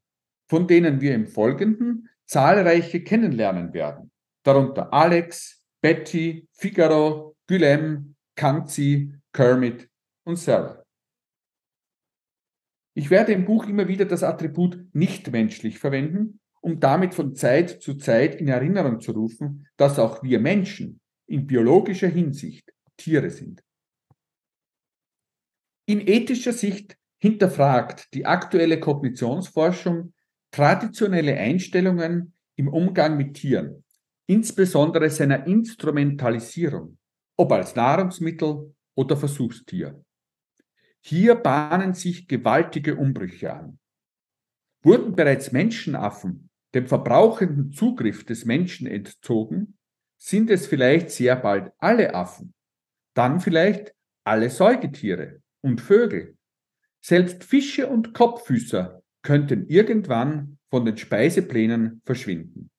von 0.49 0.67
denen 0.67 1.01
wir 1.01 1.15
im 1.15 1.27
Folgenden 1.27 2.09
zahlreiche 2.27 3.05
kennenlernen 3.05 3.73
werden, 3.75 4.11
darunter 4.43 4.93
Alex, 4.93 5.63
Betty, 5.83 6.49
Figaro, 6.53 7.37
Guillem, 7.47 8.17
Kanzi, 8.35 9.13
Kermit 9.33 9.89
und 10.25 10.37
Sarah. 10.37 10.83
Ich 12.95 13.11
werde 13.11 13.33
im 13.33 13.45
Buch 13.45 13.67
immer 13.67 13.87
wieder 13.89 14.05
das 14.05 14.23
Attribut 14.23 14.83
nichtmenschlich 14.93 15.79
verwenden, 15.79 16.41
um 16.65 16.81
damit 16.81 17.13
von 17.13 17.35
Zeit 17.35 17.83
zu 17.83 17.95
Zeit 17.99 18.37
in 18.37 18.49
Erinnerung 18.49 18.99
zu 18.99 19.13
rufen, 19.13 19.67
dass 19.77 19.99
auch 19.99 20.23
wir 20.23 20.41
Menschen 20.41 20.99
in 21.27 21.47
biologischer 21.47 22.09
Hinsicht 22.09 22.73
Tiere 22.97 23.29
sind. 23.29 23.63
In 25.85 26.01
ethischer 26.01 26.55
Sicht 26.55 26.97
hinterfragt 27.19 28.15
die 28.15 28.25
aktuelle 28.25 28.81
Kognitionsforschung 28.81 30.15
traditionelle 30.51 31.37
Einstellungen 31.37 32.33
im 32.57 32.69
Umgang 32.69 33.19
mit 33.19 33.35
Tieren, 33.35 33.85
insbesondere 34.27 35.11
seiner 35.11 35.47
Instrumentalisierung, 35.47 36.97
ob 37.37 37.53
als 37.53 37.77
Nahrungsmittel 37.77 38.75
oder 38.95 39.19
Versuchstier. 39.19 40.03
Hier 41.03 41.35
bahnen 41.35 41.93
sich 41.93 42.27
gewaltige 42.27 42.97
Umbrüche 42.97 43.53
an. 43.53 43.79
Wurden 44.83 45.15
bereits 45.15 45.53
Menschenaffen 45.53 46.49
dem 46.75 46.87
verbrauchenden 46.87 47.73
Zugriff 47.73 48.25
des 48.25 48.45
Menschen 48.45 48.87
entzogen, 48.87 49.79
sind 50.19 50.51
es 50.51 50.67
vielleicht 50.67 51.11
sehr 51.11 51.37
bald 51.37 51.73
alle 51.79 52.15
Affen, 52.15 52.55
dann 53.15 53.41
vielleicht 53.41 53.95
alle 54.25 54.51
Säugetiere 54.51 55.41
und 55.61 55.81
Vögel. 55.81 56.37
Selbst 57.01 57.45
Fische 57.45 57.87
und 57.87 58.15
Kopffüßer 58.15 59.03
könnten 59.23 59.67
irgendwann 59.69 60.59
von 60.71 60.85
den 60.85 60.97
Speiseplänen 60.97 62.01
verschwinden. 62.05 62.71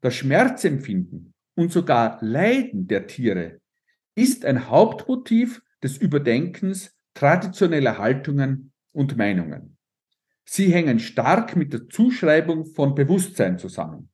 das 0.00 0.14
Schmerzempfinden 0.14 1.34
und 1.54 1.72
sogar 1.72 2.18
Leiden 2.20 2.86
der 2.86 3.06
Tiere 3.06 3.60
ist 4.14 4.44
ein 4.44 4.68
Hauptmotiv 4.68 5.62
des 5.82 5.96
Überdenkens 5.96 6.96
traditioneller 7.14 7.98
Haltungen 7.98 8.72
und 8.92 9.16
Meinungen. 9.16 9.75
Sie 10.48 10.72
hängen 10.72 11.00
stark 11.00 11.56
mit 11.56 11.72
der 11.72 11.88
Zuschreibung 11.88 12.64
von 12.64 12.94
Bewusstsein 12.94 13.58
zusammen. 13.58 14.10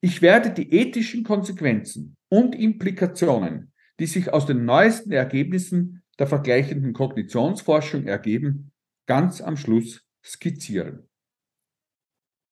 Ich 0.00 0.22
werde 0.22 0.50
die 0.50 0.72
ethischen 0.72 1.24
Konsequenzen 1.24 2.16
und 2.28 2.54
Implikationen, 2.54 3.72
die 3.98 4.06
sich 4.06 4.32
aus 4.32 4.46
den 4.46 4.64
neuesten 4.64 5.10
Ergebnissen 5.10 6.04
der 6.20 6.28
vergleichenden 6.28 6.92
Kognitionsforschung 6.92 8.06
ergeben, 8.06 8.70
ganz 9.06 9.40
am 9.40 9.56
Schluss 9.56 10.04
skizzieren. 10.24 11.08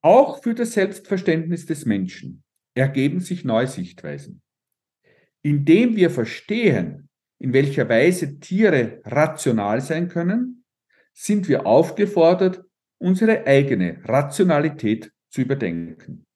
Auch 0.02 0.42
für 0.42 0.54
das 0.54 0.72
Selbstverständnis 0.72 1.66
des 1.66 1.84
Menschen 1.84 2.42
ergeben 2.74 3.20
sich 3.20 3.44
neue 3.44 3.66
Sichtweisen. 3.66 4.42
Indem 5.42 5.94
wir 5.96 6.10
verstehen, 6.10 7.08
in 7.38 7.52
welcher 7.52 7.88
Weise 7.88 8.40
Tiere 8.40 9.00
rational 9.04 9.80
sein 9.80 10.08
können, 10.08 10.55
sind 11.16 11.48
wir 11.48 11.66
aufgefordert, 11.66 12.62
unsere 12.98 13.46
eigene 13.46 14.00
Rationalität 14.04 15.12
zu 15.30 15.40
überdenken. 15.40 16.26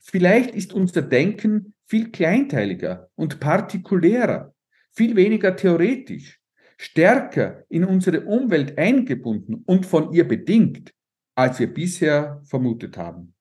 Vielleicht 0.00 0.54
ist 0.54 0.72
unser 0.72 1.02
Denken 1.02 1.74
viel 1.86 2.10
kleinteiliger 2.10 3.10
und 3.14 3.40
partikulärer, 3.40 4.54
viel 4.90 5.16
weniger 5.16 5.54
theoretisch, 5.54 6.40
stärker 6.76 7.64
in 7.68 7.84
unsere 7.84 8.22
Umwelt 8.22 8.76
eingebunden 8.76 9.62
und 9.66 9.86
von 9.86 10.12
ihr 10.12 10.26
bedingt, 10.26 10.92
als 11.34 11.58
wir 11.60 11.72
bisher 11.72 12.42
vermutet 12.44 12.96
haben. 12.96 13.34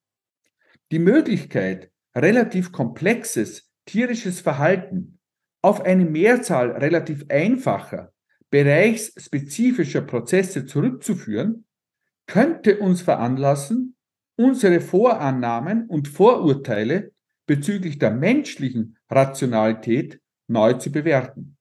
Die 0.92 1.00
Möglichkeit, 1.00 1.92
relativ 2.16 2.72
komplexes 2.72 3.72
tierisches 3.86 4.42
Verhalten 4.42 5.20
auf 5.62 5.82
eine 5.82 6.06
Mehrzahl 6.06 6.72
relativ 6.72 7.26
einfacher, 7.30 8.14
bereichsspezifischer 8.50 10.02
Prozesse 10.02 10.66
zurückzuführen, 10.66 11.66
könnte 12.28 12.80
uns 12.80 13.02
veranlassen, 13.02 13.96
unsere 14.36 14.82
Vorannahmen 14.82 15.88
und 15.88 16.08
Vorurteile 16.08 17.12
bezüglich 17.46 17.98
der 17.98 18.12
menschlichen 18.12 18.98
Rationalität 19.10 20.22
neu 20.48 20.74
zu 20.74 20.92
bewerten. 20.92 21.58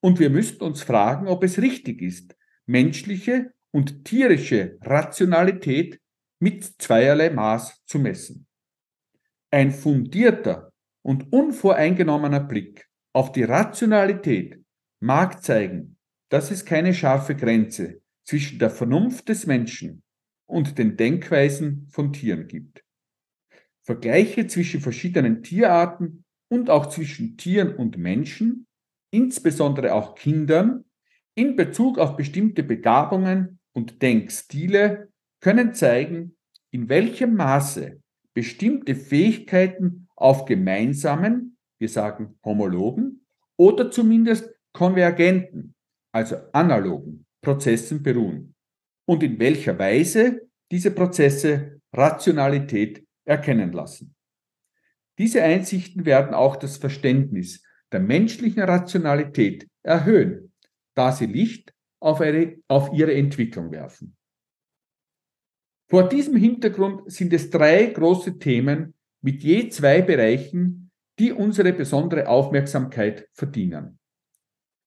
Und 0.00 0.18
wir 0.18 0.30
müssten 0.30 0.64
uns 0.64 0.82
fragen, 0.82 1.28
ob 1.28 1.44
es 1.44 1.60
richtig 1.60 2.02
ist, 2.02 2.36
menschliche 2.66 3.52
und 3.70 4.04
tierische 4.04 4.78
Rationalität 4.82 6.00
mit 6.38 6.64
zweierlei 6.64 7.30
Maß 7.30 7.82
zu 7.86 7.98
messen. 7.98 8.46
Ein 9.50 9.70
fundierter 9.70 10.72
und 11.02 11.32
unvoreingenommener 11.32 12.40
Blick 12.40 12.88
auf 13.12 13.32
die 13.32 13.44
Rationalität 13.44 14.61
mag 15.02 15.42
zeigen, 15.42 15.96
dass 16.28 16.50
es 16.50 16.64
keine 16.64 16.94
scharfe 16.94 17.34
Grenze 17.34 18.00
zwischen 18.24 18.58
der 18.60 18.70
Vernunft 18.70 19.28
des 19.28 19.46
Menschen 19.46 20.02
und 20.46 20.78
den 20.78 20.96
Denkweisen 20.96 21.88
von 21.90 22.12
Tieren 22.12 22.46
gibt. 22.46 22.84
Vergleiche 23.82 24.46
zwischen 24.46 24.80
verschiedenen 24.80 25.42
Tierarten 25.42 26.24
und 26.48 26.70
auch 26.70 26.86
zwischen 26.86 27.36
Tieren 27.36 27.74
und 27.74 27.98
Menschen, 27.98 28.68
insbesondere 29.10 29.92
auch 29.92 30.14
Kindern, 30.14 30.84
in 31.34 31.56
Bezug 31.56 31.98
auf 31.98 32.16
bestimmte 32.16 32.62
Begabungen 32.62 33.58
und 33.72 34.02
Denkstile 34.02 35.10
können 35.40 35.74
zeigen, 35.74 36.36
in 36.70 36.88
welchem 36.88 37.34
Maße 37.34 38.00
bestimmte 38.34 38.94
Fähigkeiten 38.94 40.06
auf 40.14 40.44
gemeinsamen, 40.44 41.56
wir 41.78 41.88
sagen 41.88 42.38
homologen, 42.44 43.26
oder 43.56 43.90
zumindest 43.90 44.51
konvergenten, 44.72 45.74
also 46.12 46.36
analogen 46.52 47.26
Prozessen 47.42 48.02
beruhen 48.02 48.54
und 49.06 49.22
in 49.22 49.38
welcher 49.38 49.78
Weise 49.78 50.48
diese 50.70 50.90
Prozesse 50.90 51.80
Rationalität 51.92 53.04
erkennen 53.24 53.72
lassen. 53.72 54.14
Diese 55.18 55.42
Einsichten 55.42 56.06
werden 56.06 56.34
auch 56.34 56.56
das 56.56 56.78
Verständnis 56.78 57.62
der 57.92 58.00
menschlichen 58.00 58.62
Rationalität 58.62 59.68
erhöhen, 59.82 60.52
da 60.94 61.12
sie 61.12 61.26
Licht 61.26 61.74
auf, 62.00 62.20
ihre, 62.20 62.56
auf 62.68 62.92
ihre 62.92 63.14
Entwicklung 63.14 63.70
werfen. 63.70 64.16
Vor 65.90 66.08
diesem 66.08 66.36
Hintergrund 66.36 67.12
sind 67.12 67.34
es 67.34 67.50
drei 67.50 67.86
große 67.86 68.38
Themen 68.38 68.94
mit 69.20 69.42
je 69.42 69.68
zwei 69.68 70.00
Bereichen, 70.00 70.90
die 71.18 71.32
unsere 71.32 71.74
besondere 71.74 72.28
Aufmerksamkeit 72.28 73.28
verdienen. 73.34 73.98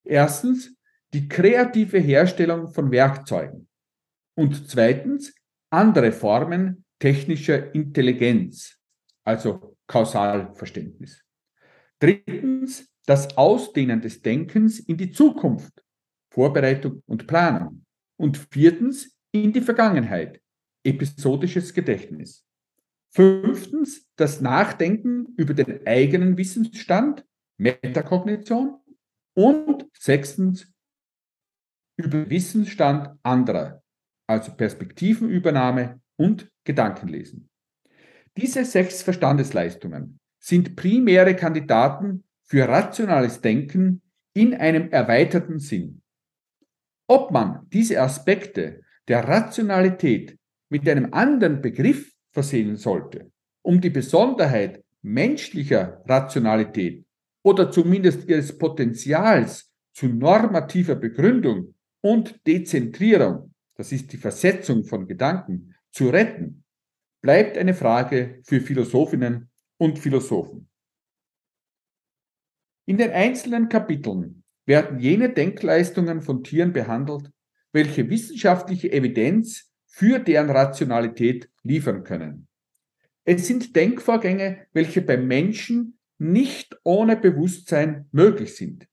Erstens 0.05 0.75
die 1.13 1.27
kreative 1.27 1.99
Herstellung 1.99 2.69
von 2.69 2.91
Werkzeugen 2.91 3.67
und 4.35 4.69
zweitens 4.69 5.33
andere 5.69 6.11
Formen 6.11 6.85
technischer 6.99 7.73
Intelligenz, 7.73 8.77
also 9.23 9.77
Kausalverständnis. 9.87 11.23
Drittens 11.99 12.87
das 13.05 13.37
Ausdehnen 13.37 14.01
des 14.01 14.21
Denkens 14.21 14.79
in 14.79 14.97
die 14.97 15.11
Zukunft, 15.11 15.83
Vorbereitung 16.31 17.01
und 17.05 17.27
Planung. 17.27 17.85
Und 18.17 18.37
viertens 18.51 19.17
in 19.31 19.51
die 19.51 19.61
Vergangenheit, 19.61 20.41
episodisches 20.83 21.73
Gedächtnis. 21.73 22.45
Fünftens, 23.11 24.07
das 24.15 24.41
Nachdenken 24.41 25.33
über 25.37 25.53
den 25.53 25.85
eigenen 25.85 26.37
Wissensstand, 26.37 27.25
Metakognition. 27.57 28.79
Und 29.36 29.88
sechstens, 29.98 30.71
über 31.98 32.30
Wissensstand 32.30 33.17
anderer, 33.24 33.84
also 34.28 34.54
Perspektivenübernahme 34.54 36.02
und 36.17 36.50
Gedankenlesen. 36.63 37.50
Diese 38.38 38.65
sechs 38.65 39.02
Verstandesleistungen 39.02 40.19
sind 40.39 40.76
primäre 40.76 41.36
Kandidaten 41.36 42.24
für 42.43 42.67
rationales 42.67 43.41
Denken 43.41 44.02
in 44.34 44.54
einem 44.54 44.89
erweiterten 44.89 45.60
Sinn. 45.60 46.02
Ob 47.08 47.32
man 47.32 47.67
diese 47.69 48.02
Aspekte 48.02 48.82
der 49.08 49.28
Rationalität 49.28 50.38
mit 50.69 50.88
einem 50.89 51.13
anderen 51.13 51.62
Begriff 51.62 52.12
versehen 52.32 52.76
sollte, 52.76 53.32
um 53.62 53.80
die 53.80 53.89
Besonderheit 53.89 54.84
menschlicher 55.02 56.04
Rationalität 56.06 57.04
oder 57.45 57.71
zumindest 57.71 58.27
ihres 58.27 58.58
Potenzials 58.58 59.71
zu 59.93 60.08
normativer 60.08 60.95
Begründung 60.95 61.75
und 62.01 62.39
Dezentrierung, 62.47 63.53
das 63.75 63.91
ist 63.91 64.12
die 64.12 64.17
Versetzung 64.17 64.84
von 64.84 65.08
Gedanken, 65.08 65.75
zu 65.91 66.10
retten, 66.10 66.63
bleibt 67.21 67.58
eine 67.60 67.75
Frage 67.75 68.41
für 68.43 68.60
Philosophinnen 68.62 69.51
und 69.77 69.99
Philosophen. 69.99 70.67
In 72.88 72.97
den 72.97 73.12
einzelnen 73.12 73.69
Kapiteln 73.69 74.43
werden 74.65 74.99
jene 74.99 75.29
Denkleistungen 75.29 76.23
von 76.23 76.43
Tieren 76.43 76.73
behandelt, 76.73 77.29
welche 77.71 78.10
wissenschaftliche 78.10 78.91
Evidenz 78.91 79.71
für 79.86 80.17
deren 80.17 80.49
Rationalität 80.49 81.47
liefern 81.62 82.03
können. 82.03 82.47
Es 83.23 83.45
sind 83.45 83.75
Denkvorgänge, 83.75 84.65
welche 84.73 85.03
beim 85.03 85.27
Menschen 85.27 85.99
nicht 86.17 86.78
ohne 86.84 87.17
Bewusstsein 87.17 88.08
möglich 88.12 88.56
sind, 88.56 88.88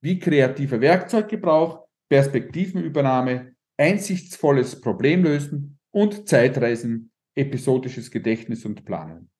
wie 0.00 0.18
kreativer 0.18 0.80
Werkzeuggebrauch, 0.80 1.86
Perspektivenübernahme, 2.08 3.54
einsichtsvolles 3.76 4.80
Problemlösen 4.80 5.78
und 5.90 6.28
Zeitreisen, 6.28 7.12
episodisches 7.34 8.10
Gedächtnis 8.10 8.64
und 8.64 8.84
Planen. 8.84 9.30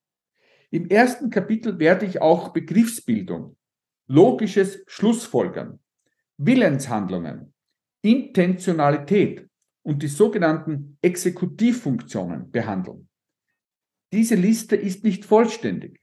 Im 0.70 0.88
ersten 0.88 1.30
Kapitel 1.30 1.78
werde 1.78 2.06
ich 2.06 2.22
auch 2.22 2.52
Begriffsbildung, 2.52 3.56
logisches 4.06 4.83
Schlussfolgern, 4.87 5.80
Willenshandlungen, 6.38 7.52
Intentionalität 8.02 9.48
und 9.83 10.02
die 10.02 10.09
sogenannten 10.09 10.96
Exekutivfunktionen 11.02 12.50
behandeln. 12.50 13.09
Diese 14.12 14.37
Liste 14.37 14.76
ist 14.76 15.04
nicht 15.04 15.24
vollständig. 15.24 15.99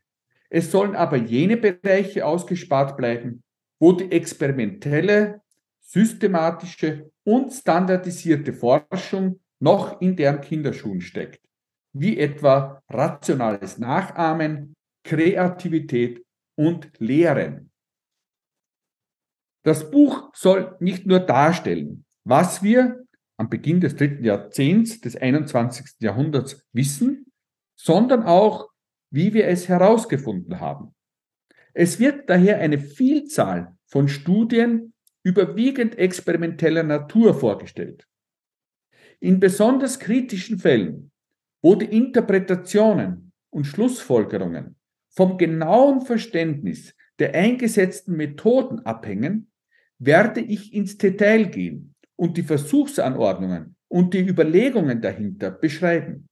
Es 0.50 0.72
sollen 0.72 0.96
aber 0.96 1.18
jene 1.18 1.58
Bereiche 1.58 2.26
ausgespart 2.26 2.98
bleiben, 2.98 3.44
wo 3.80 3.92
die 3.92 4.12
experimentelle, 4.12 5.42
systematische 5.82 7.12
und 7.24 7.52
standardisierte 7.52 8.54
Forschung 8.54 9.40
noch 9.60 10.02
in 10.02 10.16
deren 10.16 10.42
Kinderschuhen 10.42 11.02
steckt, 11.02 11.42
wie 11.94 12.18
etwa 12.18 12.82
rationales 12.90 13.78
Nachahmen, 13.78 14.76
Kreativität 15.04 16.26
und 16.58 16.92
Lehren. 17.00 17.72
Das 19.64 19.90
Buch 19.92 20.30
soll 20.34 20.76
nicht 20.80 21.06
nur 21.06 21.20
darstellen, 21.20 22.06
was 22.24 22.64
wir 22.64 23.06
am 23.38 23.50
Beginn 23.50 23.80
des 23.80 23.96
dritten 23.96 24.24
Jahrzehnts 24.24 25.00
des 25.02 25.16
21. 25.16 25.98
Jahrhunderts 26.00 26.66
wissen, 26.74 27.26
sondern 27.80 28.24
auch 28.24 28.70
wie 29.10 29.34
wir 29.34 29.48
es 29.48 29.68
herausgefunden 29.68 30.60
haben. 30.60 30.94
Es 31.74 32.00
wird 32.00 32.30
daher 32.30 32.60
eine 32.60 32.80
Vielzahl 32.80 33.78
von 33.86 34.08
Studien 34.08 34.94
überwiegend 35.24 35.98
experimenteller 35.98 36.84
Natur 36.84 37.34
vorgestellt. 37.34 38.08
In 39.20 39.40
besonders 39.40 40.00
kritischen 40.00 40.60
Fällen, 40.60 41.12
wo 41.62 41.76
die 41.76 41.86
Interpretationen 41.86 43.32
und 43.50 43.66
Schlussfolgerungen 43.66 44.76
vom 45.10 45.38
genauen 45.38 46.02
Verständnis 46.02 46.96
der 47.20 47.34
eingesetzten 47.34 48.16
Methoden 48.16 48.80
abhängen, 48.86 49.52
werde 50.00 50.42
ich 50.42 50.74
ins 50.74 50.98
Detail 50.98 51.46
gehen 51.46 51.96
und 52.16 52.38
die 52.38 52.44
Versuchsanordnungen 52.44 53.76
und 53.88 54.14
die 54.14 54.28
Überlegungen 54.28 55.02
dahinter 55.02 55.52
beschreiben. 55.52 56.27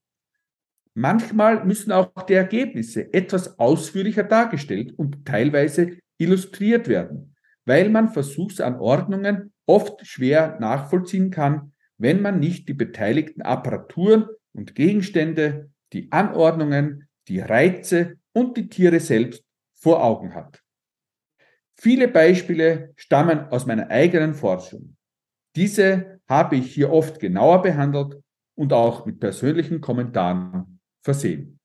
Manchmal 0.98 1.62
müssen 1.66 1.92
auch 1.92 2.10
die 2.26 2.32
Ergebnisse 2.32 3.12
etwas 3.12 3.58
ausführlicher 3.58 4.22
dargestellt 4.24 4.94
und 4.96 5.26
teilweise 5.26 5.98
illustriert 6.16 6.88
werden, 6.88 7.36
weil 7.66 7.90
man 7.90 8.08
Versuchsanordnungen 8.08 9.52
oft 9.66 10.06
schwer 10.06 10.58
nachvollziehen 10.58 11.30
kann, 11.30 11.74
wenn 11.98 12.22
man 12.22 12.40
nicht 12.40 12.66
die 12.70 12.72
beteiligten 12.72 13.42
Apparaturen 13.42 14.26
und 14.54 14.74
Gegenstände, 14.74 15.70
die 15.92 16.10
Anordnungen, 16.12 17.06
die 17.28 17.40
Reize 17.40 18.14
und 18.32 18.56
die 18.56 18.70
Tiere 18.70 19.00
selbst 19.00 19.44
vor 19.74 20.02
Augen 20.02 20.34
hat. 20.34 20.62
Viele 21.74 22.08
Beispiele 22.08 22.94
stammen 22.96 23.48
aus 23.50 23.66
meiner 23.66 23.90
eigenen 23.90 24.32
Forschung. 24.32 24.96
Diese 25.56 26.20
habe 26.26 26.56
ich 26.56 26.72
hier 26.72 26.90
oft 26.90 27.20
genauer 27.20 27.60
behandelt 27.60 28.16
und 28.54 28.72
auch 28.72 29.04
mit 29.04 29.20
persönlichen 29.20 29.82
Kommentaren 29.82 30.75
versehen. 31.06 31.58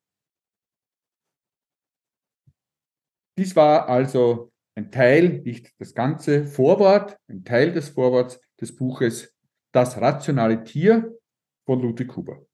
Dies 3.38 3.56
war 3.56 3.90
also 3.90 4.52
ein 4.76 4.92
Teil, 4.92 5.40
nicht 5.40 5.74
das 5.80 5.94
ganze 5.96 6.46
Vorwort, 6.46 7.18
ein 7.28 7.44
Teil 7.44 7.74
des 7.74 7.90
Vorworts 7.90 8.40
des 8.62 8.76
Buches 8.76 9.36
Das 9.74 10.00
rationale 10.00 10.64
Tier 10.64 11.18
von 11.66 11.82
Ludwig 11.82 12.16
Huber. 12.16 12.46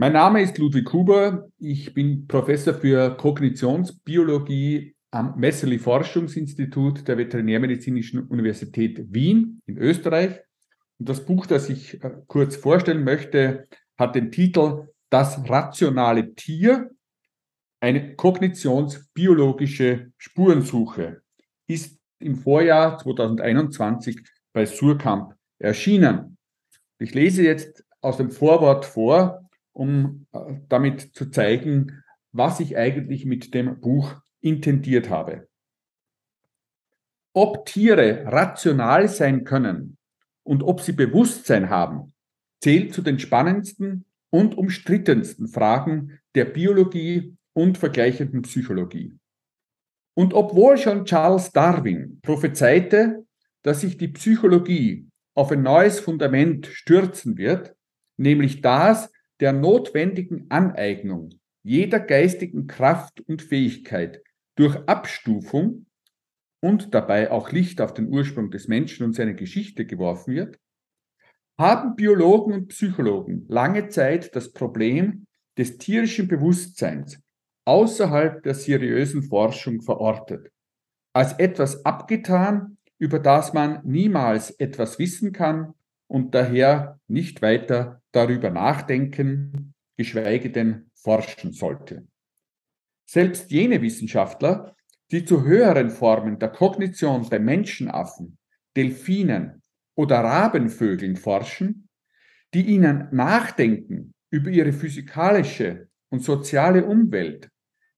Mein 0.00 0.12
Name 0.12 0.40
ist 0.42 0.56
Ludwig 0.58 0.90
Huber. 0.92 1.50
Ich 1.58 1.92
bin 1.92 2.26
Professor 2.26 2.72
für 2.72 3.16
Kognitionsbiologie 3.16 4.94
am 5.10 5.38
Messerli 5.38 5.78
Forschungsinstitut 5.78 7.06
der 7.06 7.18
Veterinärmedizinischen 7.18 8.26
Universität 8.28 9.12
Wien 9.12 9.60
in 9.66 9.76
Österreich. 9.76 10.40
Und 10.98 11.08
das 11.08 11.26
Buch, 11.26 11.46
das 11.46 11.68
ich 11.68 12.02
äh, 12.02 12.12
kurz 12.26 12.56
vorstellen 12.56 13.04
möchte, 13.04 13.68
hat 13.98 14.14
den 14.14 14.30
Titel 14.30 14.88
Das 15.10 15.48
rationale 15.48 16.34
Tier, 16.34 16.90
eine 17.80 18.14
kognitionsbiologische 18.16 20.12
Spurensuche, 20.18 21.22
ist 21.66 21.98
im 22.18 22.36
Vorjahr 22.36 22.98
2021 22.98 24.20
bei 24.52 24.66
Surkamp 24.66 25.34
erschienen. 25.58 26.36
Ich 26.98 27.14
lese 27.14 27.42
jetzt 27.42 27.84
aus 28.00 28.16
dem 28.16 28.30
Vorwort 28.30 28.84
vor, 28.84 29.48
um 29.72 30.26
äh, 30.32 30.56
damit 30.68 31.14
zu 31.14 31.30
zeigen, 31.30 32.02
was 32.32 32.60
ich 32.60 32.76
eigentlich 32.76 33.24
mit 33.24 33.54
dem 33.54 33.80
Buch 33.80 34.16
intendiert 34.40 35.08
habe. 35.08 35.48
Ob 37.32 37.66
Tiere 37.66 38.24
rational 38.26 39.08
sein 39.08 39.44
können 39.44 39.96
und 40.42 40.62
ob 40.62 40.80
sie 40.80 40.92
Bewusstsein 40.92 41.70
haben, 41.70 42.12
zählt 42.60 42.92
zu 42.92 43.02
den 43.02 43.18
spannendsten 43.18 44.04
und 44.30 44.56
umstrittensten 44.56 45.48
Fragen 45.48 46.18
der 46.34 46.44
Biologie 46.44 47.36
und 47.54 47.78
vergleichenden 47.78 48.42
Psychologie. 48.42 49.16
Und 50.14 50.34
obwohl 50.34 50.76
schon 50.78 51.04
Charles 51.04 51.52
Darwin 51.52 52.20
prophezeite, 52.22 53.24
dass 53.62 53.80
sich 53.80 53.96
die 53.98 54.08
Psychologie 54.08 55.08
auf 55.34 55.52
ein 55.52 55.62
neues 55.62 56.00
Fundament 56.00 56.66
stürzen 56.66 57.36
wird, 57.38 57.74
nämlich 58.16 58.60
das 58.60 59.12
der 59.40 59.52
notwendigen 59.52 60.46
Aneignung 60.50 61.30
jeder 61.62 62.00
geistigen 62.00 62.66
Kraft 62.66 63.20
und 63.20 63.42
Fähigkeit 63.42 64.22
durch 64.56 64.76
Abstufung 64.88 65.86
und 66.60 66.94
dabei 66.94 67.30
auch 67.30 67.52
Licht 67.52 67.80
auf 67.80 67.94
den 67.94 68.08
Ursprung 68.08 68.50
des 68.50 68.68
Menschen 68.68 69.04
und 69.04 69.14
seine 69.14 69.34
Geschichte 69.34 69.86
geworfen 69.86 70.34
wird, 70.34 70.58
haben 71.58 71.96
Biologen 71.96 72.52
und 72.52 72.68
Psychologen 72.68 73.44
lange 73.48 73.88
Zeit 73.88 74.34
das 74.36 74.52
Problem 74.52 75.26
des 75.58 75.76
tierischen 75.76 76.28
Bewusstseins 76.28 77.20
außerhalb 77.64 78.42
der 78.44 78.54
seriösen 78.54 79.24
Forschung 79.24 79.82
verortet, 79.82 80.50
als 81.12 81.32
etwas 81.34 81.84
abgetan, 81.84 82.78
über 82.98 83.18
das 83.18 83.52
man 83.52 83.80
niemals 83.84 84.50
etwas 84.52 84.98
wissen 84.98 85.32
kann 85.32 85.74
und 86.06 86.34
daher 86.34 86.98
nicht 87.08 87.42
weiter 87.42 88.00
darüber 88.12 88.50
nachdenken, 88.50 89.74
geschweige 89.96 90.50
denn 90.50 90.90
forschen 90.94 91.52
sollte. 91.52 92.06
Selbst 93.04 93.50
jene 93.50 93.82
Wissenschaftler, 93.82 94.76
die 95.10 95.24
zu 95.24 95.44
höheren 95.44 95.90
Formen 95.90 96.38
der 96.38 96.50
Kognition 96.50 97.28
bei 97.28 97.38
Menschenaffen, 97.38 98.38
Delfinen 98.76 99.62
oder 99.98 100.20
Rabenvögeln 100.20 101.16
forschen, 101.16 101.88
die 102.54 102.66
ihnen 102.66 103.08
Nachdenken 103.10 104.14
über 104.30 104.48
ihre 104.48 104.72
physikalische 104.72 105.88
und 106.08 106.22
soziale 106.22 106.84
Umwelt, 106.84 107.50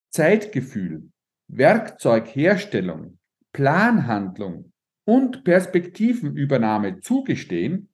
Zeitgefühl, 0.09 1.11
Werkzeugherstellung, 1.49 3.19
Planhandlung 3.53 4.73
und 5.05 5.45
Perspektivenübernahme 5.45 7.01
zugestehen, 7.01 7.91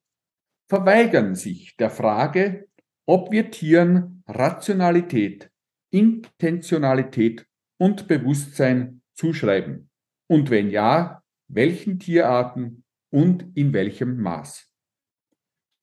verweigern 0.69 1.35
sich 1.35 1.77
der 1.77 1.91
Frage, 1.91 2.69
ob 3.07 3.33
wir 3.33 3.51
Tieren 3.51 4.23
Rationalität 4.29 5.51
Intentionalität 5.91 7.45
und 7.77 8.07
Bewusstsein 8.07 9.03
zuschreiben? 9.15 9.91
Und 10.29 10.51
wenn 10.51 10.71
ja, 10.71 11.25
welchen 11.49 11.99
Tierarten 11.99 12.85
und 13.11 13.57
in 13.57 13.73
welchem 13.73 14.21
Maß? 14.21 14.71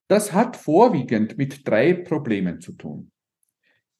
Das 0.07 0.33
hat 0.33 0.57
vorwiegend 0.57 1.37
mit 1.37 1.67
drei 1.67 1.93
Problemen 1.93 2.59
zu 2.61 2.73
tun. 2.73 3.11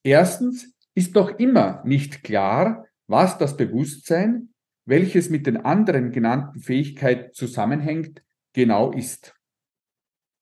Erstens 0.04 0.74
ist 0.96 1.16
noch 1.16 1.40
immer 1.40 1.82
nicht 1.86 2.24
klar, 2.24 2.86
was 3.08 3.38
das 3.38 3.58
Bewusstsein, 3.58 4.54
welches 4.86 5.30
mit 5.30 5.48
den 5.48 5.58
anderen 5.58 6.12
genannten 6.12 6.60
Fähigkeiten 6.60 7.34
zusammenhängt, 7.34 8.22
genau 8.54 8.92
ist. 8.92 9.34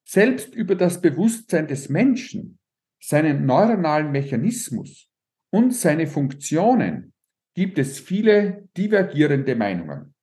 Selbst 0.03 0.55
über 0.55 0.75
das 0.75 0.99
Bewusstsein 0.99 1.67
des 1.67 1.89
Menschen, 1.89 2.59
seinen 2.99 3.45
neuronalen 3.45 4.11
Mechanismus 4.11 5.09
und 5.51 5.73
seine 5.73 6.07
Funktionen 6.07 7.13
gibt 7.53 7.77
es 7.77 7.99
viele 7.99 8.67
divergierende 8.77 9.55
Meinungen. 9.55 10.13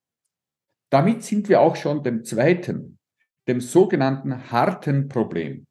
Damit 0.91 1.23
sind 1.23 1.49
wir 1.49 1.61
auch 1.61 1.77
schon 1.77 2.03
dem 2.03 2.25
zweiten, 2.25 2.99
dem 3.47 3.61
sogenannten 3.61 4.51
harten 4.51 5.09
Problem, 5.09 5.67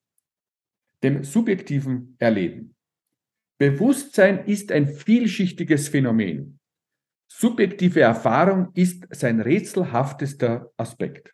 dem 1.03 1.23
subjektiven 1.23 2.15
Erleben. 2.19 2.75
Bewusstsein 3.59 4.45
ist 4.45 4.71
ein 4.71 4.87
vielschichtiges 4.87 5.89
Phänomen. 5.89 6.59
Subjektive 7.27 8.01
Erfahrung 8.01 8.69
ist 8.73 9.05
sein 9.09 9.41
rätselhaftester 9.41 10.71
Aspekt. 10.77 11.33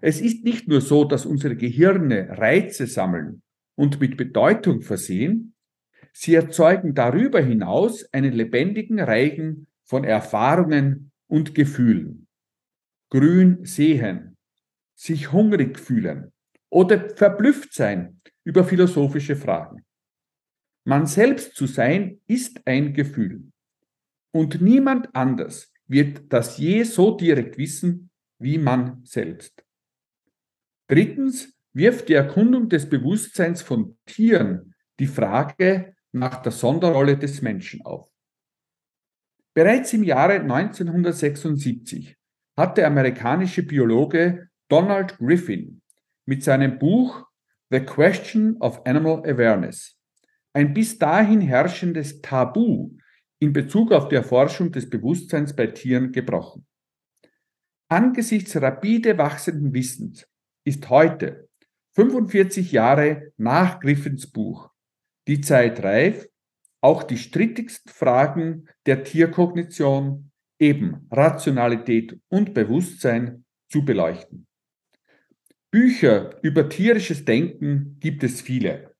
Es 0.00 0.20
ist 0.20 0.44
nicht 0.44 0.68
nur 0.68 0.80
so, 0.80 1.04
dass 1.04 1.26
unsere 1.26 1.56
Gehirne 1.56 2.28
Reize 2.38 2.86
sammeln 2.86 3.42
und 3.74 4.00
mit 4.00 4.16
Bedeutung 4.16 4.82
versehen, 4.82 5.52
Sie 6.12 6.34
erzeugen 6.34 6.94
darüber 6.94 7.40
hinaus 7.40 8.04
einen 8.12 8.32
lebendigen 8.32 9.00
Reigen 9.00 9.66
von 9.84 10.04
Erfahrungen 10.04 11.10
und 11.26 11.54
Gefühlen. 11.54 12.21
Grün 13.12 13.66
sehen, 13.66 14.38
sich 14.94 15.32
hungrig 15.32 15.78
fühlen 15.78 16.32
oder 16.70 17.14
verblüfft 17.14 17.74
sein 17.74 18.22
über 18.42 18.64
philosophische 18.64 19.36
Fragen. 19.36 19.84
Man 20.84 21.04
selbst 21.06 21.54
zu 21.54 21.66
sein 21.66 22.22
ist 22.26 22.66
ein 22.66 22.94
Gefühl. 22.94 23.52
Und 24.34 24.62
niemand 24.62 25.14
anders 25.14 25.70
wird 25.86 26.32
das 26.32 26.56
je 26.56 26.84
so 26.84 27.14
direkt 27.14 27.58
wissen 27.58 28.08
wie 28.38 28.56
man 28.56 29.04
selbst. 29.04 29.62
Drittens 30.88 31.54
wirft 31.74 32.08
die 32.08 32.14
Erkundung 32.14 32.70
des 32.70 32.88
Bewusstseins 32.88 33.60
von 33.60 33.98
Tieren 34.06 34.74
die 34.98 35.06
Frage 35.06 35.94
nach 36.12 36.40
der 36.40 36.52
Sonderrolle 36.52 37.18
des 37.18 37.42
Menschen 37.42 37.84
auf. 37.84 38.10
Bereits 39.52 39.92
im 39.92 40.02
Jahre 40.02 40.40
1976 40.40 42.16
hat 42.62 42.78
der 42.78 42.86
amerikanische 42.86 43.64
Biologe 43.64 44.48
Donald 44.68 45.18
Griffin 45.18 45.82
mit 46.26 46.44
seinem 46.44 46.78
Buch 46.78 47.26
The 47.70 47.80
Question 47.80 48.56
of 48.60 48.86
Animal 48.86 49.28
Awareness 49.28 49.98
ein 50.52 50.72
bis 50.72 50.96
dahin 50.96 51.40
herrschendes 51.40 52.20
Tabu 52.20 52.96
in 53.40 53.52
Bezug 53.52 53.90
auf 53.90 54.06
die 54.06 54.14
Erforschung 54.14 54.70
des 54.70 54.88
Bewusstseins 54.88 55.56
bei 55.56 55.66
Tieren 55.66 56.12
gebrochen. 56.12 56.64
Angesichts 57.88 58.54
rapide 58.54 59.18
wachsenden 59.18 59.74
Wissens 59.74 60.28
ist 60.64 60.88
heute, 60.88 61.48
45 61.96 62.70
Jahre 62.70 63.32
nach 63.38 63.80
Griffins 63.80 64.30
Buch, 64.30 64.70
die 65.26 65.40
Zeit 65.40 65.82
reif, 65.82 66.28
auch 66.80 67.02
die 67.02 67.18
strittigsten 67.18 67.92
Fragen 67.92 68.68
der 68.86 69.02
Tierkognition, 69.02 70.31
eben 70.62 71.08
Rationalität 71.10 72.20
und 72.28 72.54
Bewusstsein, 72.54 73.44
zu 73.68 73.84
beleuchten. 73.84 74.46
Bücher 75.70 76.38
über 76.42 76.68
tierisches 76.68 77.24
Denken 77.24 77.96
gibt 78.00 78.22
es 78.22 78.42
viele, 78.42 78.94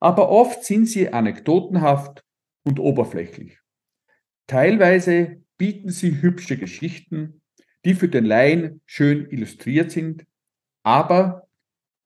aber 0.00 0.28
oft 0.28 0.64
sind 0.64 0.86
sie 0.86 1.12
anekdotenhaft 1.12 2.24
und 2.62 2.78
oberflächlich. 2.78 3.58
Teilweise 4.46 5.42
bieten 5.58 5.90
sie 5.90 6.22
hübsche 6.22 6.56
Geschichten, 6.56 7.42
die 7.84 7.94
für 7.94 8.08
den 8.08 8.24
Laien 8.24 8.80
schön 8.86 9.28
illustriert 9.30 9.90
sind, 9.90 10.24
aber 10.84 11.48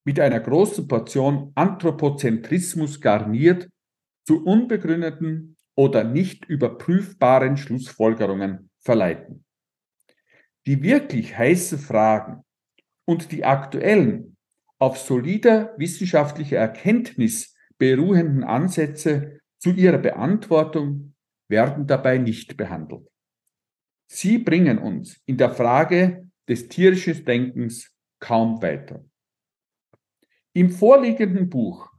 mit 0.05 0.19
einer 0.19 0.41
großen 0.41 0.89
Portion 0.89 1.53
Anthropozentrismus 1.55 3.03
garniert 3.03 3.69
zu 4.27 4.43
unbegründeten 4.45 5.57
oder 5.75 6.05
nicht 6.05 6.47
überprüfbaren 6.47 7.59
Schlussfolgerungen 7.59 8.68
verleiten. 8.81 9.45
Die 10.67 10.83
wirklich 10.83 11.37
heißen 11.37 11.79
Fragen 11.79 12.45
und 13.05 13.33
die 13.33 13.45
aktuellen, 13.45 14.37
auf 14.79 14.99
solider 14.99 15.75
wissenschaftlicher 15.77 16.59
Erkenntnis 16.59 17.55
beruhenden 17.79 18.45
Ansätze 18.45 19.41
zu 19.59 19.71
ihrer 19.71 19.99
Beantwortung 19.99 21.14
werden 21.49 21.87
dabei 21.87 22.19
nicht 22.19 22.57
behandelt. 22.57 23.09
Sie 24.07 24.38
bringen 24.38 24.79
uns 24.79 25.21
in 25.27 25.37
der 25.37 25.51
Frage 25.51 26.31
des 26.49 26.69
tierischen 26.69 27.25
Denkens 27.25 27.93
kaum 28.21 28.62
weiter. 28.62 29.05
Im 30.53 30.71
vorliegenden 30.71 31.49
Buch 31.49 31.91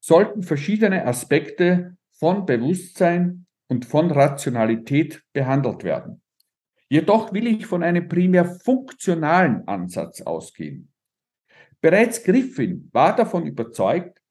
sollten 0.00 0.42
verschiedene 0.42 1.04
Aspekte 1.04 1.96
von 2.12 2.46
Bewusstsein 2.46 3.46
und 3.68 3.84
von 3.84 4.10
Rationalität 4.10 5.22
behandelt 5.32 5.84
werden. 5.84 6.22
Jedoch 6.88 7.32
will 7.32 7.46
ich 7.46 7.66
von 7.66 7.82
einem 7.82 8.08
primär 8.08 8.44
funktionalen 8.44 9.66
Ansatz 9.66 10.22
ausgehen. 10.22 10.92
Bereits 11.80 12.22
Griffin 12.22 12.88
war 12.92 13.14
davon 13.16 13.46
überzeugt, 13.46 14.22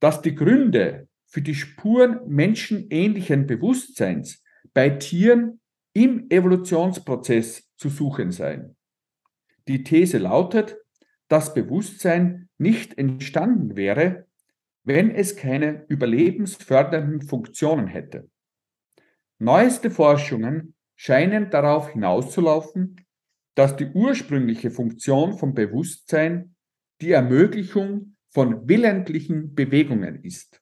dass 0.00 0.22
die 0.22 0.34
Gründe 0.34 1.08
für 1.26 1.42
die 1.42 1.54
Spuren 1.54 2.20
menschenähnlichen 2.26 3.46
Bewusstseins 3.46 4.42
bei 4.74 4.90
Tieren 4.90 5.60
im 5.92 6.28
Evolutionsprozess 6.28 7.68
zu 7.76 7.88
suchen 7.88 8.32
seien. 8.32 8.76
Die 9.68 9.84
These 9.84 10.18
lautet, 10.18 10.76
dass 11.28 11.54
Bewusstsein 11.54 12.48
nicht 12.58 12.98
entstanden 12.98 13.76
wäre, 13.76 14.26
wenn 14.82 15.10
es 15.10 15.36
keine 15.36 15.84
überlebensfördernden 15.88 17.22
Funktionen 17.22 17.86
hätte. 17.86 18.28
Neueste 19.38 19.90
Forschungen 19.90 20.74
scheinen 21.02 21.48
darauf 21.48 21.92
hinauszulaufen, 21.92 22.96
dass 23.54 23.74
die 23.74 23.86
ursprüngliche 23.86 24.70
Funktion 24.70 25.38
von 25.38 25.54
Bewusstsein 25.54 26.54
die 27.00 27.12
Ermöglichung 27.12 28.16
von 28.28 28.68
willentlichen 28.68 29.54
Bewegungen 29.54 30.22
ist. 30.22 30.60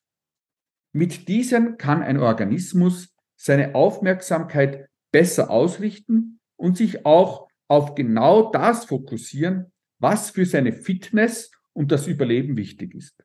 Mit 0.93 1.27
diesen 1.27 1.77
kann 1.77 2.05
ein 2.05 2.21
Organismus 2.21 3.13
seine 3.35 3.75
Aufmerksamkeit 3.75 4.89
besser 5.11 5.51
ausrichten 5.51 6.39
und 6.55 6.77
sich 6.77 7.05
auch 7.05 7.49
auf 7.67 7.97
genau 7.97 8.53
das 8.53 8.85
fokussieren, 8.85 9.73
was 9.99 10.31
für 10.31 10.47
seine 10.47 10.73
Fitness 10.73 11.51
und 11.73 11.91
das 11.91 12.07
Überleben 12.07 12.57
wichtig 12.57 12.95
ist. 12.95 13.25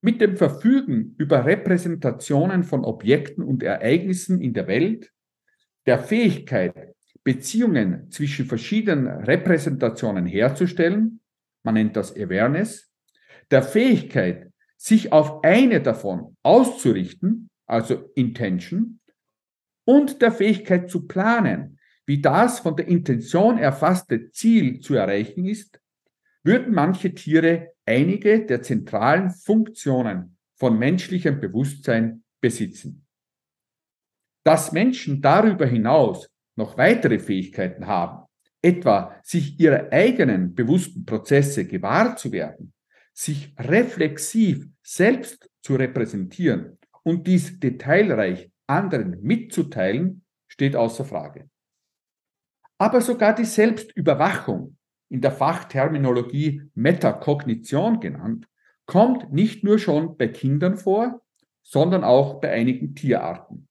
Mit 0.00 0.22
dem 0.22 0.38
Verfügen 0.38 1.14
über 1.18 1.44
Repräsentationen 1.44 2.64
von 2.64 2.86
Objekten 2.86 3.44
und 3.44 3.62
Ereignissen 3.62 4.40
in 4.40 4.54
der 4.54 4.66
Welt, 4.66 5.12
der 5.86 5.98
Fähigkeit, 5.98 6.94
Beziehungen 7.24 8.10
zwischen 8.10 8.46
verschiedenen 8.46 9.08
Repräsentationen 9.08 10.26
herzustellen, 10.26 11.20
man 11.64 11.74
nennt 11.74 11.96
das 11.96 12.14
Awareness, 12.14 12.90
der 13.50 13.62
Fähigkeit, 13.62 14.52
sich 14.76 15.12
auf 15.12 15.42
eine 15.42 15.80
davon 15.80 16.36
auszurichten, 16.42 17.48
also 17.66 18.10
Intention, 18.14 19.00
und 19.84 20.20
der 20.20 20.32
Fähigkeit 20.32 20.90
zu 20.90 21.06
planen, 21.06 21.78
wie 22.06 22.20
das 22.20 22.60
von 22.60 22.76
der 22.76 22.86
Intention 22.86 23.58
erfasste 23.58 24.30
Ziel 24.30 24.80
zu 24.80 24.94
erreichen 24.94 25.44
ist, 25.46 25.80
würden 26.44 26.74
manche 26.74 27.14
Tiere 27.14 27.72
einige 27.84 28.44
der 28.44 28.62
zentralen 28.62 29.30
Funktionen 29.30 30.36
von 30.54 30.78
menschlichem 30.78 31.40
Bewusstsein 31.40 32.22
besitzen. 32.40 33.05
Dass 34.46 34.70
Menschen 34.70 35.20
darüber 35.20 35.66
hinaus 35.66 36.30
noch 36.54 36.78
weitere 36.78 37.18
Fähigkeiten 37.18 37.88
haben, 37.88 38.28
etwa 38.62 39.16
sich 39.24 39.58
ihrer 39.58 39.90
eigenen 39.90 40.54
bewussten 40.54 41.04
Prozesse 41.04 41.66
gewahr 41.66 42.14
zu 42.14 42.30
werden, 42.30 42.72
sich 43.12 43.52
reflexiv 43.58 44.68
selbst 44.84 45.50
zu 45.62 45.74
repräsentieren 45.74 46.78
und 47.02 47.26
dies 47.26 47.58
detailreich 47.58 48.52
anderen 48.68 49.20
mitzuteilen, 49.20 50.24
steht 50.46 50.76
außer 50.76 51.04
Frage. 51.04 51.50
Aber 52.78 53.00
sogar 53.00 53.34
die 53.34 53.44
Selbstüberwachung, 53.44 54.76
in 55.08 55.22
der 55.22 55.32
Fachterminologie 55.32 56.62
Metakognition 56.76 57.98
genannt, 57.98 58.46
kommt 58.86 59.32
nicht 59.32 59.64
nur 59.64 59.80
schon 59.80 60.16
bei 60.16 60.28
Kindern 60.28 60.76
vor, 60.76 61.20
sondern 61.62 62.04
auch 62.04 62.40
bei 62.40 62.52
einigen 62.52 62.94
Tierarten. 62.94 63.65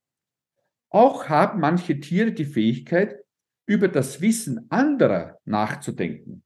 Auch 0.89 1.29
haben 1.29 1.59
manche 1.59 1.99
Tiere 1.99 2.31
die 2.31 2.45
Fähigkeit, 2.45 3.17
über 3.65 3.87
das 3.87 4.21
Wissen 4.21 4.69
anderer 4.69 5.39
nachzudenken, 5.45 6.43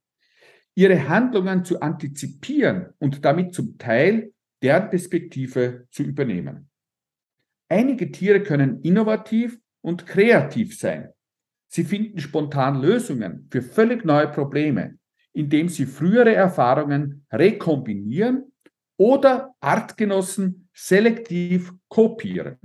ihre 0.75 1.09
Handlungen 1.09 1.65
zu 1.65 1.81
antizipieren 1.81 2.93
und 2.99 3.25
damit 3.25 3.53
zum 3.53 3.77
Teil 3.77 4.33
deren 4.61 4.89
Perspektive 4.89 5.87
zu 5.91 6.03
übernehmen. 6.03 6.69
Einige 7.67 8.11
Tiere 8.11 8.41
können 8.41 8.81
innovativ 8.81 9.59
und 9.81 10.05
kreativ 10.05 10.77
sein. 10.77 11.09
Sie 11.67 11.83
finden 11.83 12.19
spontan 12.19 12.81
Lösungen 12.81 13.47
für 13.51 13.61
völlig 13.61 14.03
neue 14.03 14.27
Probleme, 14.27 14.97
indem 15.33 15.69
sie 15.69 15.85
frühere 15.85 16.33
Erfahrungen 16.33 17.25
rekombinieren 17.31 18.51
oder 18.97 19.53
Artgenossen 19.59 20.67
selektiv 20.73 21.71
kopieren. 21.87 22.57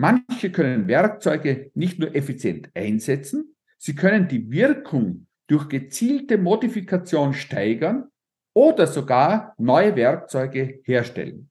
Manche 0.00 0.52
können 0.52 0.86
Werkzeuge 0.86 1.72
nicht 1.74 1.98
nur 1.98 2.14
effizient 2.14 2.70
einsetzen, 2.72 3.56
sie 3.78 3.96
können 3.96 4.28
die 4.28 4.48
Wirkung 4.48 5.26
durch 5.48 5.68
gezielte 5.68 6.38
Modifikation 6.38 7.34
steigern 7.34 8.04
oder 8.54 8.86
sogar 8.86 9.54
neue 9.58 9.96
Werkzeuge 9.96 10.78
herstellen. 10.84 11.50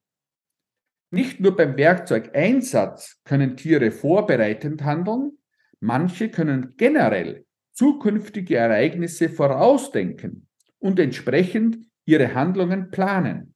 Nicht 1.11 1.41
nur 1.41 1.57
beim 1.57 1.75
Werkzeugeinsatz 1.75 3.19
können 3.25 3.57
Tiere 3.57 3.91
vorbereitend 3.91 4.81
handeln, 4.85 5.39
manche 5.81 6.29
können 6.29 6.75
generell 6.77 7.45
zukünftige 7.73 8.55
Ereignisse 8.55 9.27
vorausdenken 9.27 10.47
und 10.79 10.99
entsprechend 10.99 11.79
ihre 12.05 12.33
Handlungen 12.33 12.91
planen, 12.91 13.55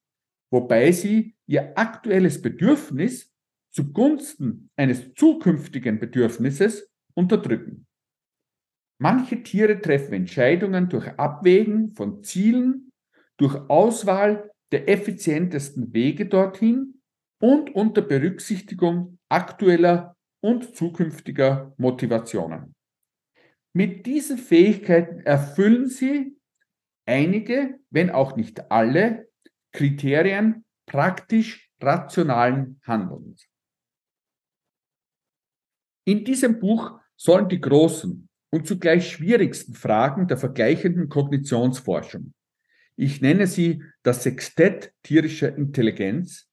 wobei 0.50 0.92
sie 0.92 1.38
ihr 1.48 1.78
aktuelles 1.78 2.42
Bedürfnis 2.42 3.31
zugunsten 3.72 4.70
eines 4.76 5.14
zukünftigen 5.16 6.00
Bedürfnisses 6.00 6.90
unterdrücken. 7.14 7.88
Manche 9.00 9.42
Tiere 9.42 9.82
treffen 9.82 10.14
Entscheidungen 10.14 10.90
durch 10.90 11.08
Abwägen 11.18 11.94
von 11.96 12.24
Zielen, 12.24 12.92
durch 13.38 13.56
Auswahl 13.70 14.52
der 14.72 14.88
effizientesten 14.88 15.94
Wege 15.94 16.28
dorthin 16.28 17.02
und 17.42 17.74
unter 17.74 18.02
Berücksichtigung 18.02 19.18
aktueller 19.30 20.16
und 20.42 20.76
zukünftiger 20.76 21.74
Motivationen. 21.78 22.76
Mit 23.74 24.06
diesen 24.06 24.38
Fähigkeiten 24.38 25.22
erfüllen 25.22 25.88
sie 25.88 26.38
einige, 27.06 27.80
wenn 27.90 28.10
auch 28.10 28.36
nicht 28.36 28.70
alle, 28.72 29.30
Kriterien 29.72 30.66
praktisch 30.86 31.72
rationalen 31.82 32.80
Handelns. 32.84 33.51
In 36.12 36.26
diesem 36.26 36.60
Buch 36.60 37.00
sollen 37.16 37.48
die 37.48 37.62
großen 37.62 38.28
und 38.50 38.68
zugleich 38.68 39.10
schwierigsten 39.10 39.76
Fragen 39.76 40.28
der 40.28 40.36
vergleichenden 40.36 41.08
Kognitionsforschung, 41.08 42.34
ich 42.98 43.22
nenne 43.22 43.48
sie 43.48 43.82
das 44.04 44.24
Sextett 44.24 44.92
tierischer 45.04 45.56
Intelligenz, 45.56 46.50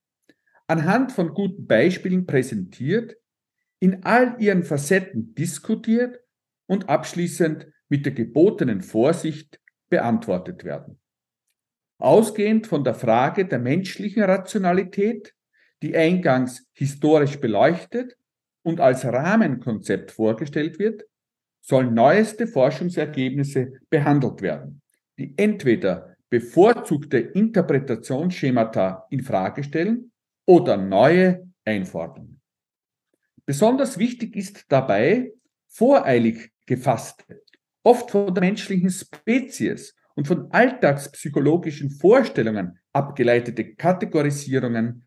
anhand 0.68 1.11
von 1.11 1.35
guten 1.35 1.66
Beispielen 1.66 2.25
präsentiert, 2.25 3.16
in 3.81 4.05
all 4.05 4.37
ihren 4.38 4.62
Facetten 4.62 5.35
diskutiert 5.35 6.21
und 6.66 6.88
abschließend 6.88 7.66
mit 7.88 8.07
der 8.07 8.12
gebotenen 8.12 8.81
Vorsicht 8.81 9.61
beantwortet 9.88 10.62
werden. 10.62 11.01
Ausgehend 11.99 12.68
von 12.68 12.85
der 12.85 12.94
Frage 12.94 13.44
der 13.44 13.59
menschlichen 13.59 14.23
Rationalität, 14.23 15.35
die 15.83 15.97
eingangs 15.97 16.64
historisch 16.75 17.40
beleuchtet 17.40 18.17
und 18.68 18.81
als 18.81 19.07
Rahmenkonzept 19.07 20.11
vorgestellt 20.11 20.78
wird, 20.78 21.04
sollen 21.62 21.94
neueste 21.94 22.46
Forschungsergebnisse 22.46 23.72
behandelt 23.88 24.42
werden, 24.42 24.83
die 25.18 25.33
entweder 25.38 26.14
bevorzugte 26.28 27.16
Interpretationsschemata 27.16 29.07
in 29.09 29.22
Frage 29.22 29.64
stellen 29.64 30.12
oder 30.44 30.76
neue 30.76 31.48
einfordern. 31.64 32.42
Besonders 33.46 33.98
wichtig 33.98 34.37
ist 34.37 34.66
dabei 34.68 35.33
voreilig 35.66 36.52
gefasste, 36.66 37.42
oft 37.83 38.11
von 38.11 38.35
der 38.35 38.44
menschlichen 38.44 38.90
Spezies 38.90 39.94
und 40.14 40.28
von 40.28 40.50
alltagspsychologischen 40.50 41.90
Vorstellungen 41.90 42.78
abgeleitete 42.92 43.74
Kategorisierungen 43.76 45.07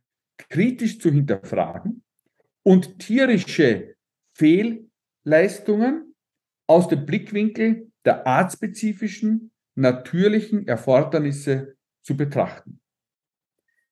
kritisch 0.50 0.98
zu 0.98 1.12
hinterfragen 1.12 2.01
und 2.64 3.00
tierische 3.00 3.96
Fehlleistungen 4.34 6.16
aus 6.68 6.88
dem 6.88 7.06
Blickwinkel 7.06 7.92
der 8.06 8.26
artspezifischen, 8.26 9.52
natürlichen 9.76 10.68
Erfordernisse 10.68 11.76
zu 12.02 12.16
betrachten. 12.16 12.80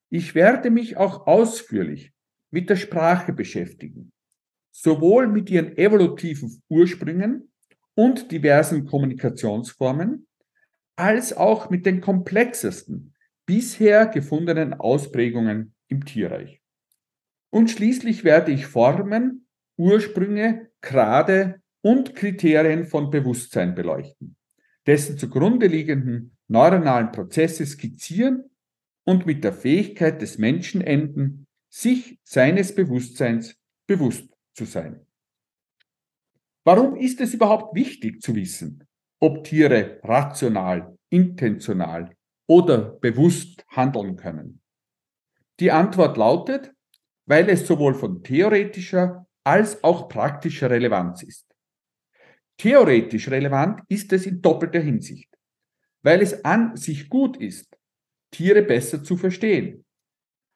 Ich 0.09 0.33
werde 0.33 0.71
mich 0.71 0.97
auch 0.97 1.27
ausführlich 1.27 2.13
mit 2.51 2.69
der 2.69 2.75
Sprache 2.75 3.33
beschäftigen, 3.33 4.11
sowohl 4.71 5.27
mit 5.27 5.49
ihren 5.49 5.77
evolutiven 5.77 6.63
Ursprüngen 6.67 7.51
und 7.93 8.31
diversen 8.31 8.85
Kommunikationsformen, 8.85 10.27
als 10.95 11.33
auch 11.33 11.69
mit 11.69 11.85
den 11.85 12.01
komplexesten 12.01 13.13
bisher 13.45 14.05
gefundenen 14.07 14.73
Ausprägungen 14.73 15.73
im 15.87 16.05
Tierreich. 16.05 16.58
Und 17.49 17.71
schließlich 17.71 18.23
werde 18.23 18.51
ich 18.51 18.67
Formen, 18.67 19.47
Ursprünge, 19.77 20.69
Grade 20.81 21.61
und 21.81 22.15
Kriterien 22.15 22.85
von 22.85 23.09
Bewusstsein 23.09 23.75
beleuchten, 23.75 24.35
dessen 24.85 25.17
zugrunde 25.17 25.67
liegenden 25.67 26.37
neuronalen 26.47 27.11
Prozesse 27.11 27.65
skizzieren 27.65 28.49
und 29.05 29.25
mit 29.25 29.43
der 29.43 29.53
Fähigkeit 29.53 30.21
des 30.21 30.37
Menschen 30.37 30.81
enden, 30.81 31.47
sich 31.69 32.19
seines 32.23 32.75
Bewusstseins 32.75 33.55
bewusst 33.87 34.35
zu 34.53 34.65
sein. 34.65 35.05
Warum 36.63 36.95
ist 36.95 37.21
es 37.21 37.33
überhaupt 37.33 37.73
wichtig 37.75 38.21
zu 38.21 38.35
wissen, 38.35 38.87
ob 39.19 39.43
Tiere 39.43 39.99
rational, 40.03 40.97
intentional 41.09 42.15
oder 42.47 42.77
bewusst 42.77 43.65
handeln 43.69 44.15
können? 44.15 44.61
Die 45.59 45.71
Antwort 45.71 46.17
lautet, 46.17 46.73
weil 47.29 47.47
es 47.49 47.67
sowohl 47.67 47.93
von 47.93 48.23
theoretischer 48.23 49.27
als 49.43 49.83
auch 49.83 50.09
praktischer 50.09 50.71
Relevanz 50.71 51.21
ist. 51.21 51.45
Theoretisch 52.57 53.29
relevant 53.29 53.81
ist 53.87 54.11
es 54.11 54.25
in 54.25 54.41
doppelter 54.41 54.79
Hinsicht, 54.79 55.29
weil 56.01 56.23
es 56.23 56.43
an 56.43 56.75
sich 56.75 57.07
gut 57.07 57.37
ist, 57.37 57.77
Tiere 58.31 58.63
besser 58.63 59.03
zu 59.03 59.15
verstehen, 59.15 59.85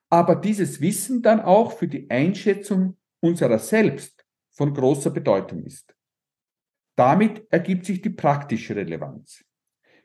aber 0.09 0.35
dieses 0.35 0.81
Wissen 0.81 1.21
dann 1.21 1.41
auch 1.41 1.77
für 1.77 1.87
die 1.87 2.09
Einschätzung 2.09 2.97
unserer 3.21 3.59
selbst 3.59 4.25
von 4.51 4.73
großer 4.73 5.11
Bedeutung 5.11 5.63
ist. 5.63 5.95
Damit 6.97 7.45
ergibt 7.51 7.85
sich 7.85 8.01
die 8.01 8.09
praktische 8.09 8.75
Relevanz. 8.75 9.43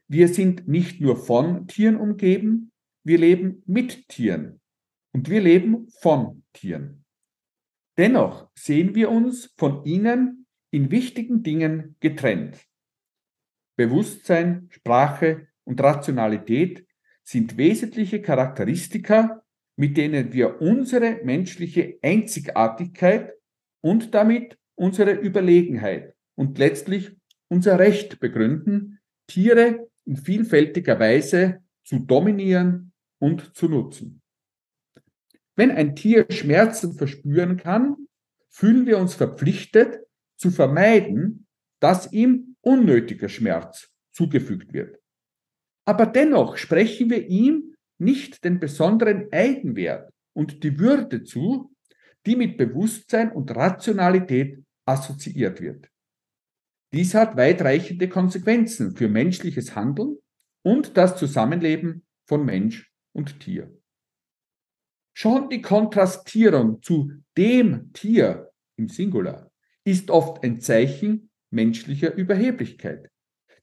Wir 0.07 0.29
sind 0.29 0.69
nicht 0.69 1.01
nur 1.01 1.17
von 1.17 1.67
Tieren 1.67 1.97
umgeben, 1.97 2.73
wir 3.05 3.19
leben 3.19 3.63
mit 3.67 4.07
Tieren 4.09 4.58
und 5.13 5.29
wir 5.29 5.41
leben 5.41 5.89
von 6.01 6.45
Tieren. 6.53 7.05
Dennoch 7.97 8.49
sehen 8.55 8.95
wir 8.95 9.11
uns 9.11 9.53
von 9.57 9.85
ihnen 9.85 10.47
in 10.71 10.91
wichtigen 10.91 11.43
Dingen 11.43 11.97
getrennt. 12.01 12.65
Bewusstsein, 13.77 14.69
Sprache 14.71 15.49
und 15.65 15.81
Rationalität 15.81 16.87
sind 17.25 17.57
wesentliche 17.57 18.23
Charakteristika, 18.23 19.43
mit 19.77 19.97
denen 19.97 20.33
wir 20.33 20.61
unsere 20.61 21.21
menschliche 21.25 21.99
Einzigartigkeit 22.03 23.33
und 23.81 24.15
damit 24.15 24.59
unsere 24.75 25.13
Überlegenheit 25.13 26.15
und 26.37 26.59
letztlich 26.59 27.17
unser 27.49 27.79
Recht 27.79 28.21
begründen, 28.21 29.01
Tiere 29.27 29.89
in 30.05 30.17
vielfältiger 30.17 30.99
Weise 30.99 31.63
zu 31.85 31.99
dominieren 31.99 32.93
und 33.19 33.55
zu 33.55 33.69
nutzen. 33.69 34.23
Wenn 35.59 35.73
ein 35.73 35.97
Tier 35.97 36.25
Schmerzen 36.31 36.93
verspüren 36.93 37.57
kann, 37.57 38.07
fühlen 38.49 38.87
wir 38.87 38.97
uns 38.97 39.15
verpflichtet, 39.15 39.99
zu 40.37 40.53
vermeiden, 40.53 41.49
dass 41.81 42.13
ihm 42.13 42.55
unnötiger 42.61 43.29
Schmerz 43.29 43.91
zugefügt 44.13 44.73
wird. 44.73 45.01
Aber 45.85 46.07
dennoch 46.07 46.59
sprechen 46.59 47.11
wir 47.11 47.27
ihm 47.27 47.75
nicht 47.99 48.45
den 48.45 48.61
besonderen 48.61 49.33
Eigenwert 49.33 50.13
und 50.33 50.63
die 50.63 50.79
Würde 50.79 51.25
zu, 51.25 51.75
die 52.25 52.37
mit 52.37 52.57
Bewusstsein 52.57 53.33
und 53.33 53.51
Rationalität 53.57 54.63
assoziiert 54.87 55.61
wird. 55.61 55.89
Dies 56.93 57.15
hat 57.15 57.37
weitreichende 57.37 58.09
Konsequenzen 58.09 58.95
für 58.95 59.09
menschliches 59.09 59.75
Handeln 59.75 60.19
und 60.63 60.97
das 60.97 61.17
Zusammenleben 61.17 62.07
von 62.27 62.45
Mensch 62.45 62.93
und 63.13 63.41
Tier. 63.41 63.78
Schon 65.21 65.49
die 65.49 65.61
Kontrastierung 65.61 66.81
zu 66.81 67.11
dem 67.37 67.93
Tier 67.93 68.53
im 68.77 68.87
Singular 68.87 69.51
ist 69.83 70.13
oft 70.13 70.45
ein 70.45 70.61
Zeichen 70.61 71.31
menschlicher 71.51 72.15
Überheblichkeit. 72.15 73.11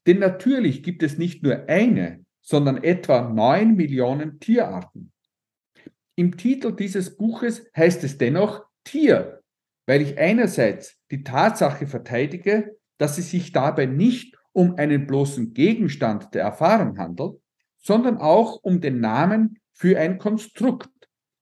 Denn 0.06 0.20
natürlich 0.20 0.84
gibt 0.84 1.02
es 1.02 1.18
nicht 1.18 1.44
nur 1.44 1.70
eine, 1.70 2.26
sondern 2.42 2.84
etwa 2.84 3.30
neun 3.30 3.78
Millionen 3.78 4.42
Tierarten. 4.42 5.14
Im 6.18 6.36
Titel 6.36 6.76
dieses 6.76 7.16
Buches 7.16 7.66
heißt 7.74 8.04
es 8.04 8.18
dennoch 8.18 8.66
Tier, 8.84 9.42
weil 9.86 10.02
ich 10.02 10.18
einerseits 10.18 11.00
die 11.10 11.24
Tatsache 11.24 11.88
verteidige, 11.88 12.76
dass 12.98 13.18
es 13.18 13.32
sich 13.32 13.54
dabei 13.54 13.86
nicht 13.86 14.36
um 14.52 14.76
einen 14.76 15.08
bloßen 15.08 15.54
Gegenstand 15.54 16.34
der 16.34 16.42
Erfahrung 16.42 16.98
handelt, 16.98 17.40
sondern 17.78 18.18
auch 18.18 18.62
um 18.62 18.82
den 18.82 19.00
Namen 19.00 19.58
für 19.72 19.98
ein 19.98 20.18
Konstrukt, 20.18 20.90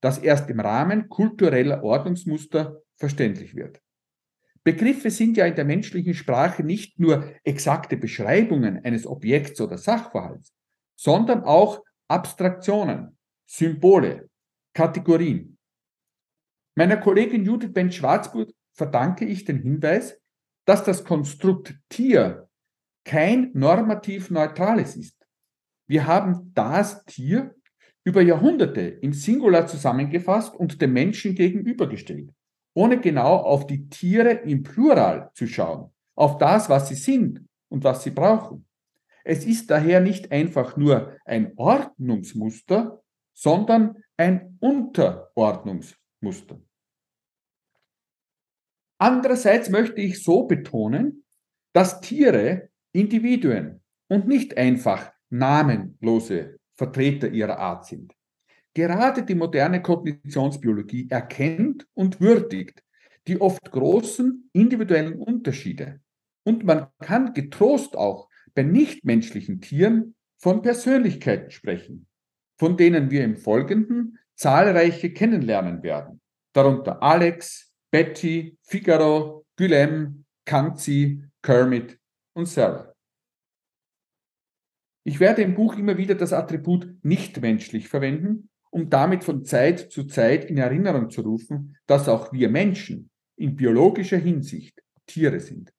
das 0.03 0.17
erst 0.17 0.49
im 0.49 0.59
Rahmen 0.59 1.07
kultureller 1.07 1.81
Ordnungsmuster 1.81 2.81
verständlich 2.97 3.55
wird. 3.55 3.81
Begriffe 4.65 5.09
sind 5.09 5.37
ja 5.37 5.45
in 5.45 5.55
der 5.55 5.63
menschlichen 5.63 6.13
Sprache 6.13 6.61
nicht 6.61 6.99
nur 6.99 7.31
exakte 7.45 7.95
Beschreibungen 7.95 8.83
eines 8.83 9.07
Objekts 9.07 9.61
oder 9.61 9.77
Sachverhalts, 9.77 10.53
sondern 10.99 11.43
auch 11.43 11.81
Abstraktionen, 12.09 13.17
Symbole, 13.45 14.29
Kategorien. 14.73 15.57
Meiner 16.75 16.97
Kollegin 16.97 17.45
Judith 17.45 17.71
Ben-Schwarzburg 17.71 18.51
verdanke 18.73 19.23
ich 19.23 19.45
den 19.45 19.61
Hinweis, 19.61 20.19
dass 20.65 20.83
das 20.83 21.05
Konstrukt 21.05 21.79
Tier 21.87 22.49
kein 23.05 23.51
normativ 23.53 24.31
neutrales 24.31 24.97
ist. 24.97 25.25
Wir 25.88 26.07
haben 26.07 26.51
das 26.53 27.05
Tier 27.05 27.55
über 28.04 28.22
Jahrhunderte 28.22 28.82
im 28.82 29.14
Singular 29.14 29.68
zusammengefasst 29.68 30.56
und 30.56 30.82
dem 30.82 30.93
Menschen 30.93 31.36
gegenübergestellt 31.36 32.32
ohne 32.74 32.99
genau 32.99 33.38
auf 33.38 33.68
die 33.68 33.88
Tiere 33.89 34.32
im 34.32 34.64
Plural 34.64 35.30
zu 35.34 35.47
schauen, 35.47 35.91
auf 36.16 36.38
das, 36.38 36.70
was 36.70 36.89
sie 36.89 36.95
sind 36.95 37.47
und 37.70 37.84
was 37.84 38.04
sie 38.04 38.12
brauchen. 38.12 38.66
Es 39.24 39.45
ist 39.45 39.70
daher 39.70 40.01
nicht 40.01 40.32
einfach 40.32 40.76
nur 40.76 41.16
ein 41.26 41.54
Ordnungsmuster, 41.56 43.01
sondern 43.34 44.04
ein 44.18 44.58
Unterordnungsmuster. 44.60 46.60
Andererseits 48.97 49.70
möchte 49.70 50.01
ich 50.01 50.24
so 50.24 50.43
betonen, 50.43 51.24
dass 51.74 52.01
Tiere 52.01 52.70
Individuen 52.91 53.82
und 54.08 54.28
nicht 54.28 54.58
einfach 54.58 55.12
namenlose 55.30 56.60
Vertreter 56.84 57.29
ihrer 57.29 57.59
Art 57.59 57.86
sind. 57.86 58.13
Gerade 58.73 59.23
die 59.23 59.36
moderne 59.36 59.81
Kognitionsbiologie 59.81 61.07
erkennt 61.09 61.88
und 61.93 62.19
würdigt 62.19 62.84
die 63.27 63.39
oft 63.39 63.71
großen 63.71 64.49
individuellen 64.51 65.13
Unterschiede. 65.13 66.01
Und 66.43 66.65
man 66.65 66.88
kann 66.99 67.34
getrost 67.34 67.95
auch 67.95 68.27
bei 68.53 68.63
nichtmenschlichen 68.63 69.61
Tieren 69.61 70.15
von 70.38 70.61
Persönlichkeiten 70.61 71.51
sprechen, 71.51 72.07
von 72.57 72.75
denen 72.75 73.09
wir 73.11 73.23
im 73.23 73.38
Folgenden 73.38 74.19
zahlreiche 74.36 75.13
kennenlernen 75.13 75.84
werden, 75.84 76.19
darunter 76.51 77.01
Alex, 77.01 77.71
Betty, 77.91 78.57
Figaro, 78.63 79.45
Gülem, 79.55 80.25
Kanzi, 80.45 81.23
Kermit 81.41 81.97
und 82.34 82.47
Sarah. 82.47 82.92
Ich 85.06 85.20
werde 85.20 85.41
im 85.41 85.54
Buch 85.54 85.76
immer 85.76 85.97
wieder 85.97 86.16
das 86.16 86.32
Attribut 86.32 86.88
nichtmenschlich 87.04 87.89
verwenden, 87.89 88.49
um 88.70 88.89
damit 88.89 89.24
von 89.24 89.43
Zeit 89.43 89.91
zu 89.91 90.06
Zeit 90.06 90.45
in 90.45 90.58
Erinnerung 90.58 91.10
zu 91.10 91.22
rufen, 91.22 91.78
dass 91.86 92.08
auch 92.08 92.32
wir 92.32 92.49
Menschen 92.49 93.10
in 93.36 93.56
biologischer 93.56 94.18
Hinsicht 94.18 94.82
Tiere 95.06 95.39
sind. 95.39 95.74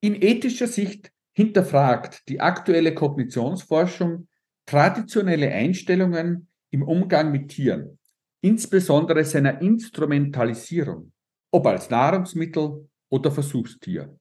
In 0.00 0.14
ethischer 0.14 0.66
Sicht 0.66 1.10
hinterfragt 1.32 2.28
die 2.28 2.40
aktuelle 2.40 2.94
Kognitionsforschung 2.94 4.28
traditionelle 4.66 5.50
Einstellungen 5.50 6.48
im 6.70 6.82
Umgang 6.82 7.32
mit 7.32 7.48
Tieren, 7.48 7.98
insbesondere 8.42 9.24
seiner 9.24 9.60
Instrumentalisierung, 9.62 11.12
ob 11.50 11.66
als 11.66 11.88
Nahrungsmittel 11.88 12.88
oder 13.08 13.32
Versuchstier. 13.32 14.17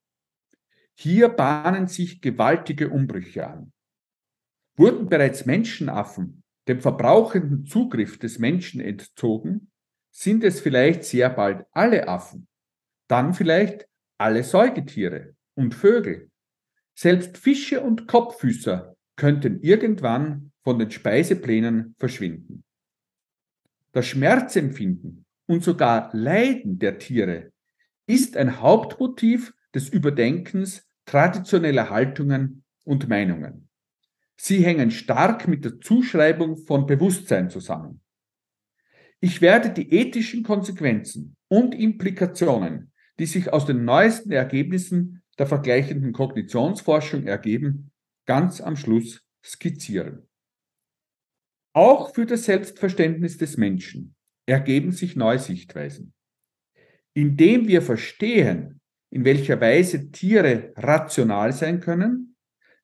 Hier 0.99 1.29
bahnen 1.29 1.87
sich 1.87 2.21
gewaltige 2.21 2.89
Umbrüche 2.89 3.47
an. 3.47 3.71
Wurden 4.75 5.09
bereits 5.09 5.45
Menschenaffen 5.45 6.43
dem 6.67 6.81
verbrauchenden 6.81 7.65
Zugriff 7.65 8.17
des 8.17 8.39
Menschen 8.39 8.81
entzogen, 8.81 9.71
sind 10.11 10.43
es 10.43 10.59
vielleicht 10.59 11.03
sehr 11.03 11.29
bald 11.29 11.65
alle 11.71 12.07
Affen, 12.07 12.47
dann 13.07 13.33
vielleicht 13.33 13.87
alle 14.17 14.43
Säugetiere 14.43 15.35
und 15.55 15.75
Vögel. 15.75 16.31
Selbst 16.95 17.37
Fische 17.37 17.81
und 17.81 18.07
Kopffüßer 18.07 18.95
könnten 19.15 19.61
irgendwann 19.61 20.51
von 20.63 20.79
den 20.79 20.89
Speiseplänen 20.89 21.95
verschwinden. 21.99 22.63
Das 23.91 24.07
Schmerzempfinden 24.07 25.25
und 25.45 25.63
sogar 25.63 26.09
Leiden 26.13 26.79
der 26.79 26.97
Tiere 26.97 27.51
ist 28.07 28.35
ein 28.35 28.59
Hauptmotiv 28.59 29.53
des 29.73 29.89
Überdenkens 29.89 30.86
traditioneller 31.07 31.89
Haltungen 31.89 32.63
und 32.85 33.09
Meinungen. 33.09 33.69
Sie 34.39 34.63
hängen 34.63 34.91
stark 34.91 35.47
mit 35.47 35.65
der 35.65 35.79
Zuschreibung 35.79 36.57
von 36.57 36.85
Bewusstsein 36.85 37.49
zusammen. 37.49 38.01
Ich 39.19 39.41
werde 39.41 39.71
die 39.71 39.91
ethischen 39.91 40.43
Konsequenzen 40.43 41.35
und 41.47 41.73
Implikationen, 41.73 42.91
die 43.17 43.25
sich 43.25 43.51
aus 43.51 43.65
den 43.65 43.83
neuesten 43.83 44.31
Ergebnissen 44.31 45.23
der 45.39 45.47
vergleichenden 45.47 46.13
Kognitionsforschung 46.13 47.25
ergeben, 47.25 47.91
ganz 48.27 48.61
am 48.61 48.75
Schluss 48.75 49.25
skizzieren. 49.43 50.27
Auch 51.73 52.13
für 52.13 52.25
das 52.25 52.43
Selbstverständnis 52.43 53.37
des 53.37 53.57
Menschen 53.57 54.15
ergeben 54.45 54.91
sich 54.91 55.15
neue 55.15 55.39
Sichtweisen. 55.39 56.13
Indem 57.13 57.67
wir 57.67 57.81
verstehen, 57.81 58.76
in 59.17 59.25
welcher 59.25 59.59
Weise 59.59 60.11
Tiere 60.11 60.73
rational 60.75 61.51
sein 61.51 61.79
können, 61.79 62.35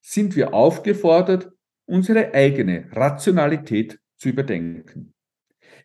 sind 0.02 0.36
wir 0.36 0.52
aufgefordert, 0.52 1.52
unsere 1.86 2.34
eigene 2.34 2.88
Rationalität 2.92 4.00
zu 4.18 4.30
überdenken. 4.30 5.14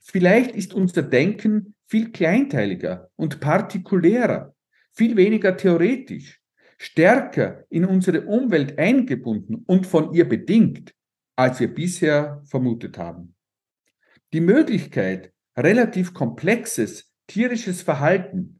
Vielleicht 0.01 0.53
ist 0.57 0.72
unser 0.72 1.03
Denken 1.03 1.74
viel 1.86 2.12
kleinteiliger 2.12 3.11
und 3.16 3.40
partikulärer, 3.40 4.55
viel 4.90 5.18
weniger 5.18 5.55
theoretisch, 5.55 6.40
stärker 6.78 7.66
in 7.68 7.84
unsere 7.84 8.22
Umwelt 8.22 8.78
eingebunden 8.78 9.64
und 9.66 9.86
von 9.86 10.14
ihr 10.14 10.26
bedingt, 10.26 10.94
als 11.36 11.61
wir 11.61 11.74
bisher 11.74 12.42
vermutet 12.46 12.96
haben. 12.96 13.34
Die 14.32 14.40
Möglichkeit, 14.40 15.30
relativ 15.59 16.14
komplexes 16.14 17.12
tierisches 17.26 17.82
Verhalten 17.82 18.57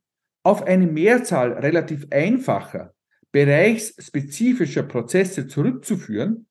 auf 0.49 0.63
eine 0.63 0.87
Mehrzahl 0.87 1.53
relativ 1.53 2.07
einfacher, 2.11 2.95
bereichsspezifischer 3.33 4.83
Prozesse 4.83 5.47
zurückzuführen, 5.47 6.47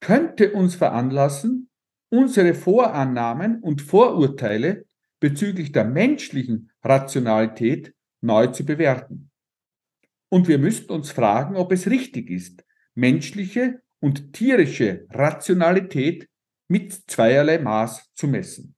könnte 0.00 0.52
uns 0.52 0.74
veranlassen, 0.74 1.70
unsere 2.10 2.52
Vorannahmen 2.52 3.62
und 3.62 3.80
Vorurteile 3.80 4.84
bezüglich 5.20 5.72
der 5.72 5.86
menschlichen 5.86 6.70
Rationalität 6.84 7.94
neu 8.20 8.48
zu 8.48 8.66
bewerten. 8.66 9.30
Und 10.28 10.46
wir 10.46 10.58
müssten 10.58 10.92
uns 10.92 11.10
fragen, 11.10 11.56
ob 11.56 11.72
es 11.72 11.88
richtig 11.88 12.28
ist, 12.28 12.62
menschliche 12.94 13.80
und 14.00 14.34
tierische 14.34 15.06
Rationalität 15.08 16.28
mit 16.68 16.92
zweierlei 17.10 17.58
Maß 17.58 18.12
zu 18.12 18.28
messen. 18.28 18.74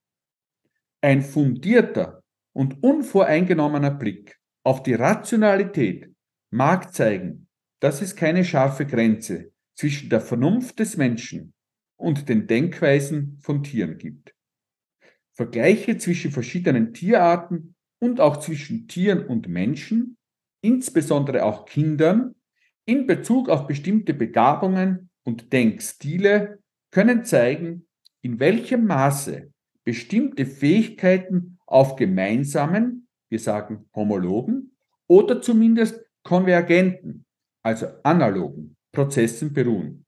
Ein 1.00 1.20
fundierter 1.20 2.22
und 2.52 2.80
unvoreingenommener 2.84 3.90
Blick 3.90 4.38
auf 4.64 4.82
die 4.82 4.94
Rationalität 4.94 6.12
mag 6.50 6.94
zeigen, 6.94 7.48
dass 7.80 8.00
es 8.02 8.14
keine 8.14 8.44
scharfe 8.44 8.86
Grenze 8.86 9.52
zwischen 9.74 10.08
der 10.08 10.20
Vernunft 10.20 10.78
des 10.78 10.96
Menschen 10.96 11.54
und 11.96 12.28
den 12.28 12.46
Denkweisen 12.46 13.38
von 13.40 13.62
Tieren 13.62 13.98
gibt. 13.98 14.34
Vergleiche 15.32 15.96
zwischen 15.96 16.30
verschiedenen 16.30 16.92
Tierarten 16.92 17.74
und 17.98 18.20
auch 18.20 18.38
zwischen 18.38 18.86
Tieren 18.86 19.26
und 19.26 19.48
Menschen, 19.48 20.16
insbesondere 20.60 21.44
auch 21.44 21.64
Kindern, 21.64 22.34
in 22.84 23.06
Bezug 23.06 23.48
auf 23.48 23.66
bestimmte 23.66 24.14
Begabungen 24.14 25.10
und 25.24 25.52
Denkstile 25.52 26.58
können 26.90 27.24
zeigen, 27.24 27.86
in 28.20 28.38
welchem 28.40 28.86
Maße 28.86 29.52
bestimmte 29.84 30.46
Fähigkeiten 30.46 31.58
auf 31.66 31.96
gemeinsamen, 31.96 33.01
wir 33.32 33.40
sagen 33.40 33.88
homologen, 33.96 34.76
oder 35.08 35.40
zumindest 35.40 36.00
konvergenten, 36.22 37.24
also 37.64 37.86
analogen 38.04 38.76
Prozessen 38.92 39.52
beruhen 39.52 40.04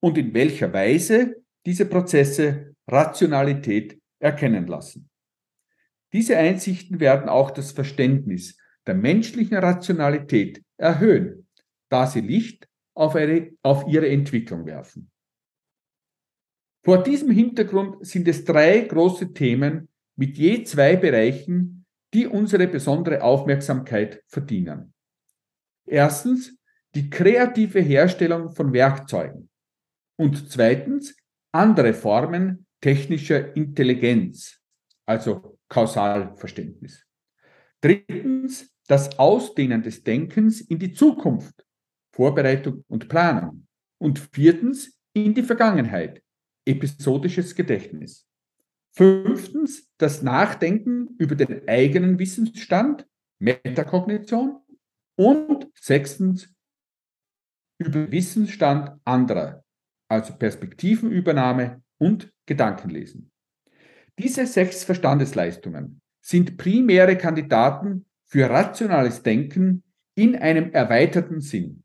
und 0.00 0.18
in 0.18 0.32
welcher 0.34 0.72
Weise 0.72 1.42
diese 1.64 1.86
Prozesse 1.86 2.74
Rationalität 2.86 3.98
erkennen 4.20 4.66
lassen. 4.66 5.08
Diese 6.12 6.36
Einsichten 6.36 7.00
werden 7.00 7.28
auch 7.28 7.50
das 7.50 7.72
Verständnis 7.72 8.58
der 8.86 8.94
menschlichen 8.94 9.56
Rationalität 9.56 10.62
erhöhen, 10.76 11.48
da 11.88 12.06
sie 12.06 12.20
Licht 12.20 12.68
auf, 12.94 13.16
eine, 13.16 13.52
auf 13.62 13.86
ihre 13.88 14.08
Entwicklung 14.08 14.66
werfen. 14.66 15.10
Vor 16.84 17.02
diesem 17.02 17.30
Hintergrund 17.30 18.06
sind 18.06 18.28
es 18.28 18.44
drei 18.44 18.80
große 18.80 19.32
Themen 19.32 19.88
mit 20.14 20.36
je 20.38 20.62
zwei 20.62 20.94
Bereichen, 20.96 21.85
die 22.16 22.26
unsere 22.26 22.66
besondere 22.66 23.22
Aufmerksamkeit 23.22 24.22
verdienen. 24.26 24.94
Erstens 25.86 26.58
die 26.94 27.10
kreative 27.10 27.80
Herstellung 27.80 28.52
von 28.52 28.72
Werkzeugen 28.72 29.50
und 30.18 30.50
zweitens 30.50 31.14
andere 31.52 31.92
Formen 31.92 32.66
technischer 32.80 33.54
Intelligenz, 33.54 34.58
also 35.04 35.58
Kausalverständnis. 35.68 37.06
Drittens 37.82 38.74
das 38.86 39.18
Ausdehnen 39.18 39.82
des 39.82 40.02
Denkens 40.02 40.62
in 40.62 40.78
die 40.78 40.94
Zukunft, 40.94 41.66
Vorbereitung 42.14 42.82
und 42.88 43.10
Planung. 43.10 43.66
Und 43.98 44.18
viertens 44.18 44.98
in 45.12 45.34
die 45.34 45.42
Vergangenheit, 45.42 46.22
episodisches 46.64 47.54
Gedächtnis. 47.54 48.25
Fünftens 48.96 49.90
das 49.98 50.22
Nachdenken 50.22 51.14
über 51.18 51.34
den 51.34 51.68
eigenen 51.68 52.18
Wissensstand, 52.18 53.06
Metakognition. 53.38 54.62
Und 55.18 55.70
sechstens 55.74 56.54
über 57.78 58.10
Wissensstand 58.10 58.98
anderer, 59.04 59.64
also 60.08 60.34
Perspektivenübernahme 60.34 61.82
und 61.98 62.32
Gedankenlesen. 62.46 63.30
Diese 64.18 64.46
sechs 64.46 64.84
Verstandesleistungen 64.84 66.00
sind 66.22 66.56
primäre 66.56 67.16
Kandidaten 67.16 68.06
für 68.24 68.48
rationales 68.48 69.22
Denken 69.22 69.84
in 70.14 70.36
einem 70.36 70.72
erweiterten 70.72 71.40
Sinn. 71.40 71.84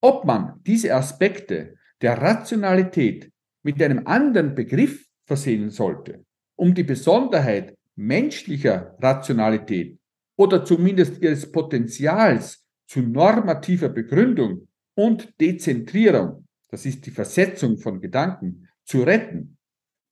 Ob 0.00 0.24
man 0.24 0.62
diese 0.64 0.94
Aspekte 0.94 1.76
der 2.00 2.20
Rationalität 2.20 3.30
mit 3.62 3.82
einem 3.82 4.06
anderen 4.06 4.54
Begriff 4.54 5.07
versehen 5.28 5.70
sollte, 5.70 6.24
um 6.56 6.74
die 6.74 6.82
Besonderheit 6.82 7.76
menschlicher 7.94 8.96
Rationalität 8.98 9.98
oder 10.36 10.64
zumindest 10.64 11.20
ihres 11.20 11.52
Potenzials 11.52 12.64
zu 12.86 13.00
normativer 13.00 13.90
Begründung 13.90 14.68
und 14.94 15.38
Dezentrierung, 15.38 16.46
das 16.70 16.86
ist 16.86 17.04
die 17.04 17.10
Versetzung 17.10 17.76
von 17.76 18.00
Gedanken, 18.00 18.68
zu 18.84 19.02
retten, 19.02 19.58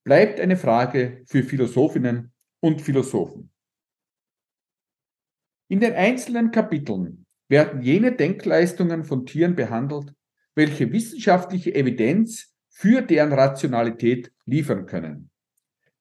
bleibt 0.03 0.39
eine 0.39 0.55
Frage 0.55 1.23
für 1.25 1.43
Philosophinnen 1.43 2.31
und 2.61 2.81
Philosophen. 2.81 3.49
In 5.67 5.79
den 5.79 5.93
einzelnen 5.93 6.51
Kapiteln 6.51 7.25
werden 7.49 7.81
jene 7.81 8.11
Denkleistungen 8.11 9.03
von 9.03 9.25
Tieren 9.25 9.55
behandelt, 9.55 10.13
welche 10.53 10.91
wissenschaftliche 10.91 11.73
Evidenz 11.73 12.53
für 12.69 13.01
deren 13.01 13.33
Rationalität 13.33 14.31
liefern 14.47 14.85
können. 14.87 15.29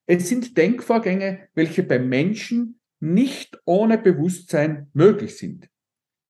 Es 0.07 0.29
sind 0.29 0.57
Denkvorgänge, 0.57 1.49
welche 1.55 1.83
beim 1.83 2.09
Menschen 2.09 2.81
nicht 3.01 3.61
ohne 3.65 3.99
Bewusstsein 3.99 4.89
möglich 4.95 5.37
sind, 5.37 5.69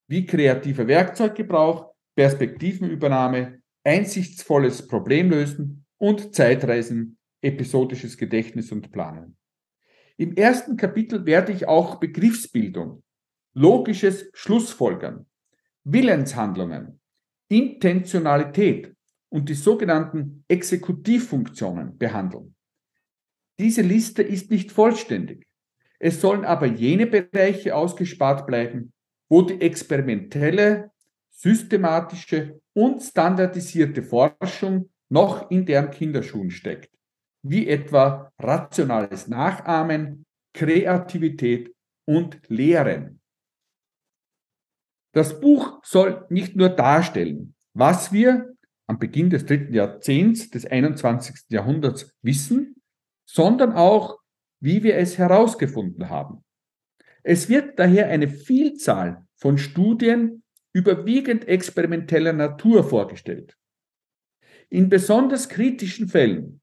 wie 0.08 0.26
kreativer 0.26 0.88
Werkzeuggebrauch, 0.88 1.94
Perspektivenübernahme, 2.16 3.60
einsichtsvolles 3.84 4.86
Problemlösen 4.88 5.84
und 5.98 6.34
Zeitreisen, 6.34 7.18
episodisches 7.42 8.16
Gedächtnis 8.16 8.72
und 8.72 8.90
Planen. 8.90 9.36
Im 10.16 10.34
ersten 10.34 10.76
Kapitel 10.76 11.26
werde 11.26 11.52
ich 11.52 11.68
auch 11.68 12.00
Begriffsbildung, 12.00 13.02
logisches 13.54 14.30
Schlussfolgern, 14.32 15.26
Willenshandlungen, 15.84 17.00
Intentionalität 17.48 18.95
und 19.28 19.48
die 19.48 19.54
sogenannten 19.54 20.44
Exekutivfunktionen 20.48 21.98
behandeln. 21.98 22.54
Diese 23.58 23.82
Liste 23.82 24.22
ist 24.22 24.50
nicht 24.50 24.70
vollständig. 24.70 25.46
Es 25.98 26.20
sollen 26.20 26.44
aber 26.44 26.66
jene 26.66 27.06
Bereiche 27.06 27.74
ausgespart 27.74 28.46
bleiben, 28.46 28.92
wo 29.28 29.42
die 29.42 29.60
experimentelle, 29.60 30.90
systematische 31.30 32.60
und 32.74 33.02
standardisierte 33.02 34.02
Forschung 34.02 34.90
noch 35.08 35.50
in 35.50 35.64
deren 35.64 35.90
Kinderschuhen 35.90 36.50
steckt, 36.50 36.90
wie 37.42 37.68
etwa 37.68 38.32
rationales 38.38 39.28
Nachahmen, 39.28 40.26
Kreativität 40.52 41.74
und 42.06 42.40
Lehren. 42.48 43.20
Das 45.12 45.40
Buch 45.40 45.80
soll 45.82 46.26
nicht 46.28 46.56
nur 46.56 46.68
darstellen, 46.68 47.54
was 47.72 48.12
wir 48.12 48.55
am 48.86 48.98
Beginn 48.98 49.30
des 49.30 49.44
dritten 49.46 49.74
Jahrzehnts 49.74 50.50
des 50.50 50.64
21. 50.66 51.46
Jahrhunderts 51.48 52.14
wissen, 52.22 52.76
sondern 53.28 53.72
auch, 53.72 54.18
wie 54.60 54.82
wir 54.82 54.96
es 54.96 55.18
herausgefunden 55.18 56.08
haben. 56.08 56.44
Es 57.22 57.48
wird 57.48 57.78
daher 57.78 58.08
eine 58.08 58.28
Vielzahl 58.28 59.26
von 59.34 59.58
Studien 59.58 60.44
überwiegend 60.72 61.48
experimenteller 61.48 62.32
Natur 62.32 62.84
vorgestellt. 62.84 63.56
In 64.68 64.88
besonders 64.88 65.48
kritischen 65.48 66.08
Fällen, 66.08 66.60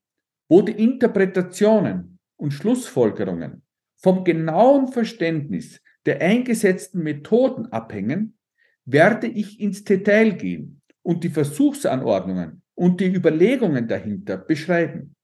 wo 0.48 0.62
die 0.62 0.72
Interpretationen 0.72 2.20
und 2.38 2.52
Schlussfolgerungen 2.52 3.64
vom 3.96 4.24
genauen 4.24 4.88
Verständnis 4.88 5.82
der 6.06 6.22
eingesetzten 6.22 7.02
Methoden 7.02 7.68
abhängen, 7.68 8.38
werde 8.86 9.28
ich 9.28 9.60
ins 9.60 9.84
Detail 9.84 10.34
gehen 10.34 10.83
und 11.04 11.24
die 11.24 11.30
Versuchsanordnungen 11.30 12.64
und 12.76 13.00
die 13.00 13.14
Überlegungen 13.14 13.88
dahinter 13.88 14.38
beschreiben. 14.38 15.16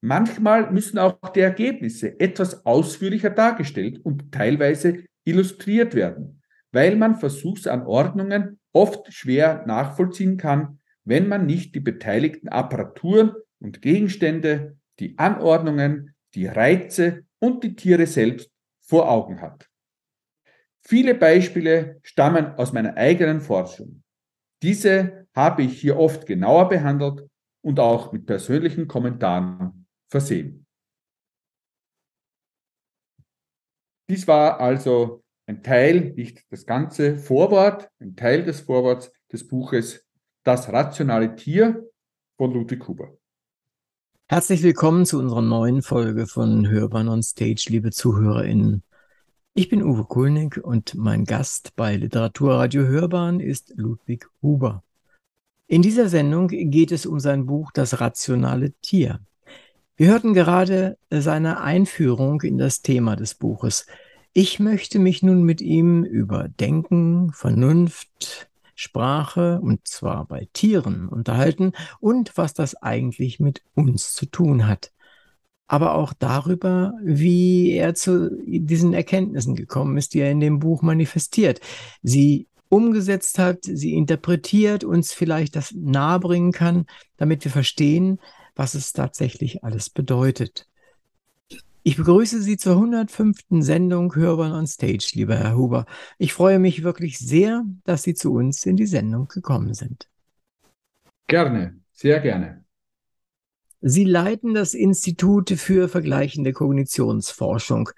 Manchmal 0.00 0.70
müssen 0.72 0.98
auch 0.98 1.16
die 1.34 1.40
Ergebnisse 1.40 2.18
etwas 2.18 2.66
ausführlicher 2.66 3.30
dargestellt 3.30 4.00
und 4.04 4.32
teilweise 4.32 5.04
illustriert 5.24 5.94
werden, 5.94 6.42
weil 6.72 6.96
man 6.96 7.16
Versuchsanordnungen 7.16 8.58
oft 8.72 9.12
schwer 9.12 9.64
nachvollziehen 9.66 10.36
kann, 10.36 10.80
wenn 11.04 11.28
man 11.28 11.46
nicht 11.46 11.74
die 11.74 11.80
beteiligten 11.80 12.48
Apparaturen 12.48 13.32
und 13.60 13.82
Gegenstände, 13.82 14.76
die 14.98 15.18
Anordnungen, 15.18 16.14
die 16.34 16.46
Reize 16.46 17.24
und 17.38 17.64
die 17.64 17.76
Tiere 17.76 18.06
selbst 18.06 18.50
vor 18.80 19.08
Augen 19.08 19.40
hat. 19.40 19.68
Viele 20.80 21.14
Beispiele 21.14 22.00
stammen 22.02 22.54
aus 22.56 22.72
meiner 22.72 22.96
eigenen 22.96 23.40
Forschung. 23.40 24.02
Diese 24.62 25.26
habe 25.34 25.62
ich 25.62 25.80
hier 25.80 25.98
oft 25.98 26.24
genauer 26.26 26.68
behandelt 26.68 27.28
und 27.62 27.80
auch 27.80 28.12
mit 28.12 28.26
persönlichen 28.26 28.86
Kommentaren 28.86 29.86
versehen. 30.08 30.66
Dies 34.08 34.28
war 34.28 34.60
also 34.60 35.24
ein 35.46 35.62
Teil, 35.62 36.12
nicht 36.14 36.44
das 36.50 36.64
ganze 36.64 37.18
Vorwort, 37.18 37.90
ein 37.98 38.14
Teil 38.14 38.44
des 38.44 38.60
Vorworts 38.60 39.12
des 39.32 39.46
Buches 39.48 40.06
Das 40.44 40.72
rationale 40.72 41.34
Tier 41.34 41.88
von 42.36 42.52
Ludwig 42.52 42.86
Huber. 42.86 43.16
Herzlich 44.28 44.62
willkommen 44.62 45.06
zu 45.06 45.18
unserer 45.18 45.42
neuen 45.42 45.82
Folge 45.82 46.26
von 46.26 46.68
Hörbahn 46.68 47.08
on 47.08 47.22
Stage, 47.22 47.66
liebe 47.68 47.90
ZuhörerInnen. 47.90 48.82
Ich 49.54 49.68
bin 49.68 49.82
Uwe 49.82 50.04
Kulnig 50.04 50.64
und 50.64 50.94
mein 50.94 51.26
Gast 51.26 51.76
bei 51.76 51.96
Literaturradio 51.96 52.84
Hörbahn 52.84 53.38
ist 53.38 53.74
Ludwig 53.76 54.26
Huber. 54.40 54.82
In 55.66 55.82
dieser 55.82 56.08
Sendung 56.08 56.48
geht 56.48 56.90
es 56.90 57.04
um 57.04 57.20
sein 57.20 57.44
Buch 57.44 57.70
Das 57.70 58.00
rationale 58.00 58.72
Tier. 58.80 59.20
Wir 59.94 60.08
hörten 60.08 60.32
gerade 60.32 60.96
seine 61.10 61.60
Einführung 61.60 62.40
in 62.40 62.56
das 62.56 62.80
Thema 62.80 63.14
des 63.14 63.34
Buches. 63.34 63.86
Ich 64.32 64.58
möchte 64.58 64.98
mich 64.98 65.22
nun 65.22 65.42
mit 65.42 65.60
ihm 65.60 66.02
über 66.02 66.48
Denken, 66.48 67.30
Vernunft, 67.34 68.48
Sprache, 68.74 69.60
und 69.60 69.86
zwar 69.86 70.24
bei 70.24 70.48
Tieren, 70.54 71.10
unterhalten 71.10 71.72
und 72.00 72.38
was 72.38 72.54
das 72.54 72.74
eigentlich 72.76 73.38
mit 73.38 73.62
uns 73.74 74.14
zu 74.14 74.24
tun 74.24 74.66
hat. 74.66 74.92
Aber 75.72 75.94
auch 75.94 76.12
darüber, 76.12 76.92
wie 77.02 77.70
er 77.70 77.94
zu 77.94 78.30
diesen 78.46 78.92
Erkenntnissen 78.92 79.54
gekommen 79.54 79.96
ist, 79.96 80.12
die 80.12 80.20
er 80.20 80.30
in 80.30 80.38
dem 80.38 80.58
Buch 80.58 80.82
manifestiert. 80.82 81.60
Sie 82.02 82.46
umgesetzt 82.68 83.38
hat, 83.38 83.60
sie 83.62 83.94
interpretiert, 83.94 84.84
uns 84.84 85.14
vielleicht 85.14 85.56
das 85.56 85.72
nahebringen 85.72 86.52
kann, 86.52 86.84
damit 87.16 87.42
wir 87.44 87.50
verstehen, 87.50 88.20
was 88.54 88.74
es 88.74 88.92
tatsächlich 88.92 89.64
alles 89.64 89.88
bedeutet. 89.88 90.68
Ich 91.84 91.96
begrüße 91.96 92.42
Sie 92.42 92.58
zur 92.58 92.74
105. 92.74 93.38
Sendung 93.60 94.14
Hörbern 94.14 94.52
on 94.52 94.66
Stage, 94.66 95.12
lieber 95.14 95.36
Herr 95.36 95.56
Huber. 95.56 95.86
Ich 96.18 96.34
freue 96.34 96.58
mich 96.58 96.82
wirklich 96.82 97.18
sehr, 97.18 97.64
dass 97.84 98.02
Sie 98.02 98.12
zu 98.12 98.34
uns 98.34 98.66
in 98.66 98.76
die 98.76 98.84
Sendung 98.84 99.26
gekommen 99.26 99.72
sind. 99.72 100.06
Gerne, 101.28 101.80
sehr 101.92 102.20
gerne. 102.20 102.61
Sie 103.84 104.04
leiten 104.04 104.54
das 104.54 104.74
Institut 104.74 105.50
für 105.50 105.88
vergleichende 105.88 106.52
Kognitionsforschung. 106.52 107.90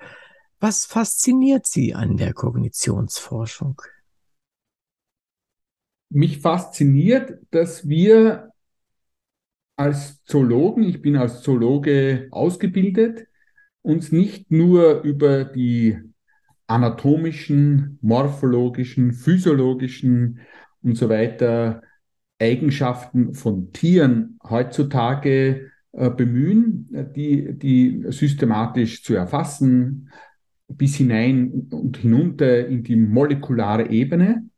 Was 0.58 0.86
fasziniert 0.86 1.66
Sie 1.66 1.94
an 1.94 2.16
der 2.16 2.32
Kognitionsforschung? 2.32 3.82
Mich 6.08 6.40
fasziniert, 6.40 7.38
dass 7.50 7.86
wir 7.86 8.50
als 9.76 10.24
Zoologen, 10.24 10.84
ich 10.84 11.02
bin 11.02 11.16
als 11.16 11.42
Zoologe 11.42 12.28
ausgebildet, 12.30 13.26
uns 13.82 14.10
nicht 14.10 14.50
nur 14.50 15.02
über 15.02 15.44
die 15.44 15.98
anatomischen, 16.66 17.98
morphologischen, 18.00 19.12
physiologischen 19.12 20.40
und 20.80 20.96
so 20.96 21.10
weiter 21.10 21.82
Eigenschaften 22.38 23.34
von 23.34 23.70
Tieren 23.74 24.38
heutzutage 24.48 25.72
bemühen, 25.94 26.88
die, 27.14 27.52
die 27.54 28.04
systematisch 28.08 29.02
zu 29.02 29.14
erfassen, 29.14 30.10
bis 30.68 30.96
hinein 30.96 31.68
und 31.70 31.98
hinunter 31.98 32.66
in 32.66 32.82
die 32.82 32.96
molekulare 32.96 33.90
Ebene, 33.90 34.48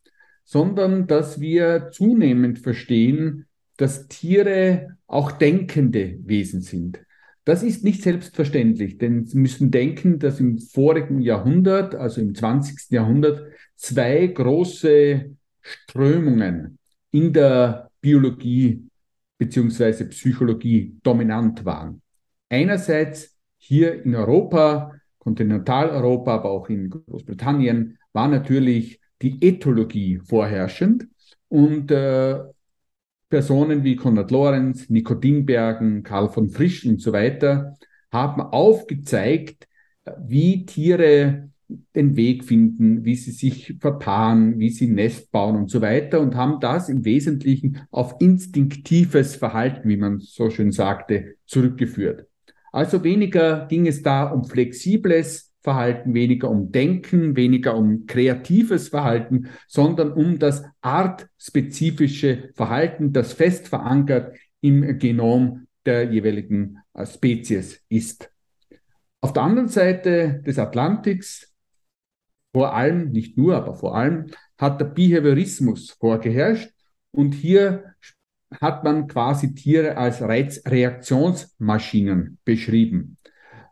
sondern 0.44 1.06
dass 1.06 1.40
wir 1.40 1.90
zunehmend 1.90 2.58
verstehen, 2.60 3.46
dass 3.76 4.08
Tiere 4.08 4.96
auch 5.06 5.32
denkende 5.32 6.18
Wesen 6.24 6.62
sind. 6.62 7.00
Das 7.44 7.62
ist 7.62 7.84
nicht 7.84 8.02
selbstverständlich, 8.02 8.98
denn 8.98 9.24
Sie 9.26 9.38
müssen 9.38 9.70
denken, 9.70 10.18
dass 10.18 10.40
im 10.40 10.58
vorigen 10.58 11.20
Jahrhundert, 11.20 11.94
also 11.94 12.20
im 12.20 12.34
20. 12.34 12.90
Jahrhundert, 12.90 13.44
zwei 13.76 14.26
große 14.26 15.36
Strömungen 15.60 16.78
in 17.10 17.32
der 17.32 17.90
Biologie 18.00 18.85
beziehungsweise 19.38 20.06
Psychologie 20.08 20.96
dominant 21.02 21.64
waren. 21.64 22.02
Einerseits 22.48 23.36
hier 23.58 24.04
in 24.04 24.14
Europa, 24.14 24.92
Kontinentaleuropa, 25.18 26.34
aber 26.34 26.50
auch 26.50 26.68
in 26.68 26.90
Großbritannien, 26.90 27.98
war 28.12 28.28
natürlich 28.28 29.00
die 29.22 29.42
Ethologie 29.42 30.20
vorherrschend 30.24 31.08
und 31.48 31.90
äh, 31.90 32.38
Personen 33.28 33.82
wie 33.82 33.96
Konrad 33.96 34.30
Lorenz, 34.30 34.88
Nico 34.88 35.14
Dingbergen, 35.14 36.02
Karl 36.02 36.28
von 36.28 36.48
Frisch 36.48 36.86
und 36.86 37.00
so 37.00 37.12
weiter 37.12 37.76
haben 38.12 38.40
aufgezeigt, 38.40 39.66
wie 40.18 40.64
Tiere 40.64 41.50
den 41.68 42.16
Weg 42.16 42.44
finden, 42.44 43.04
wie 43.04 43.16
sie 43.16 43.32
sich 43.32 43.74
verpaaren, 43.80 44.58
wie 44.58 44.70
sie 44.70 44.86
Nest 44.86 45.32
bauen 45.32 45.56
und 45.56 45.70
so 45.70 45.80
weiter 45.80 46.20
und 46.20 46.36
haben 46.36 46.60
das 46.60 46.88
im 46.88 47.04
Wesentlichen 47.04 47.80
auf 47.90 48.16
instinktives 48.20 49.36
Verhalten, 49.36 49.88
wie 49.88 49.96
man 49.96 50.20
so 50.20 50.50
schön 50.50 50.70
sagte, 50.70 51.36
zurückgeführt. 51.46 52.26
Also 52.72 53.02
weniger 53.02 53.66
ging 53.68 53.86
es 53.86 54.02
da 54.02 54.24
um 54.24 54.44
flexibles 54.44 55.54
Verhalten, 55.62 56.14
weniger 56.14 56.48
um 56.48 56.70
Denken, 56.70 57.34
weniger 57.34 57.76
um 57.76 58.06
kreatives 58.06 58.88
Verhalten, 58.88 59.48
sondern 59.66 60.12
um 60.12 60.38
das 60.38 60.62
artspezifische 60.80 62.50
Verhalten, 62.54 63.12
das 63.12 63.32
fest 63.32 63.66
verankert 63.66 64.36
im 64.60 64.98
Genom 64.98 65.66
der 65.84 66.12
jeweiligen 66.12 66.78
äh, 66.94 67.04
Spezies 67.06 67.82
ist. 67.88 68.30
Auf 69.20 69.32
der 69.32 69.42
anderen 69.42 69.68
Seite 69.68 70.42
des 70.46 70.58
Atlantiks, 70.58 71.52
vor 72.56 72.74
allem, 72.74 73.12
nicht 73.12 73.36
nur, 73.36 73.54
aber 73.54 73.74
vor 73.74 73.94
allem, 73.94 74.28
hat 74.56 74.80
der 74.80 74.86
Behaviorismus 74.86 75.90
vorgeherrscht. 75.90 76.72
Und 77.10 77.34
hier 77.34 77.92
hat 78.58 78.82
man 78.82 79.08
quasi 79.08 79.54
Tiere 79.54 79.98
als 79.98 80.22
Reizreaktionsmaschinen 80.22 82.38
beschrieben. 82.46 83.18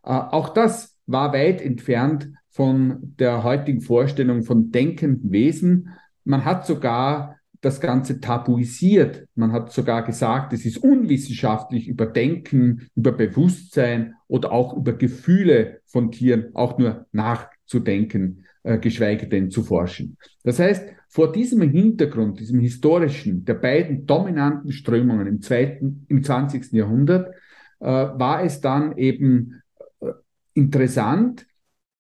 Äh, 0.03 0.11
auch 0.11 0.51
das 0.51 0.99
war 1.07 1.33
weit 1.33 1.63
entfernt 1.63 2.29
von 2.51 3.15
der 3.19 3.43
heutigen 3.43 3.81
Vorstellung 3.81 4.43
von 4.43 4.71
denkenden 4.71 5.33
Wesen. 5.33 5.89
Man 6.25 6.45
hat 6.45 6.67
sogar 6.67 7.39
das 7.63 7.81
Ganze 7.81 8.21
tabuisiert. 8.21 9.27
Man 9.35 9.53
hat 9.53 9.73
sogar 9.73 10.05
gesagt, 10.05 10.53
es 10.53 10.67
ist 10.67 10.77
unwissenschaftlich 10.77 11.89
über 11.89 12.05
Denken, 12.05 12.91
über 12.95 13.13
Bewusstsein 13.13 14.13
oder 14.29 14.53
auch 14.53 14.77
über 14.77 14.93
Gefühle 14.93 15.81
von 15.87 16.13
Tieren 16.13 16.55
auch 16.55 16.77
nur 16.77 17.07
nachzudenken, 17.13 18.44
geschweige 18.65 19.29
denn 19.29 19.51
zu 19.51 19.63
forschen. 19.63 20.17
Das 20.43 20.59
heißt, 20.59 20.85
vor 21.15 21.31
diesem 21.31 21.61
Hintergrund, 21.61 22.41
diesem 22.41 22.59
historischen, 22.59 23.45
der 23.45 23.55
beiden 23.55 24.05
dominanten 24.05 24.73
Strömungen 24.73 25.29
im, 25.29 25.43
zweiten, 25.43 26.07
im 26.09 26.25
20. 26.25 26.73
Jahrhundert, 26.73 27.35
äh, 27.79 27.87
war 27.87 28.43
es 28.43 28.61
dann 28.61 28.97
eben 28.97 29.63
äh, 30.01 30.07
interessant, 30.55 31.47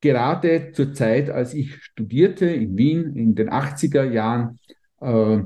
gerade 0.00 0.72
zur 0.72 0.92
Zeit, 0.92 1.30
als 1.30 1.54
ich 1.54 1.76
studierte 1.76 2.46
in 2.46 2.76
Wien 2.76 3.14
in 3.14 3.34
den 3.36 3.50
80er 3.50 4.02
Jahren, 4.02 4.58
äh, 5.00 5.42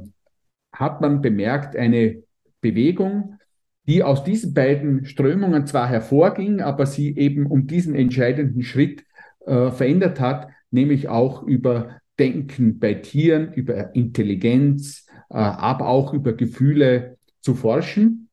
hat 0.72 1.00
man 1.00 1.20
bemerkt, 1.20 1.76
eine 1.76 2.22
Bewegung, 2.62 3.38
die 3.86 4.02
aus 4.02 4.24
diesen 4.24 4.54
beiden 4.54 5.04
Strömungen 5.04 5.66
zwar 5.66 5.88
hervorging, 5.88 6.60
aber 6.60 6.86
sie 6.86 7.16
eben 7.16 7.44
um 7.44 7.66
diesen 7.66 7.94
entscheidenden 7.94 8.62
Schritt 8.62 9.04
äh, 9.44 9.70
verändert 9.70 10.20
hat, 10.20 10.48
nämlich 10.70 11.08
auch 11.08 11.42
über 11.42 12.00
Denken 12.18 12.78
bei 12.78 12.94
Tieren, 12.94 13.52
über 13.52 13.94
Intelligenz, 13.94 15.06
äh, 15.30 15.36
aber 15.36 15.88
auch 15.88 16.12
über 16.12 16.32
Gefühle 16.32 17.16
zu 17.40 17.54
forschen. 17.54 18.28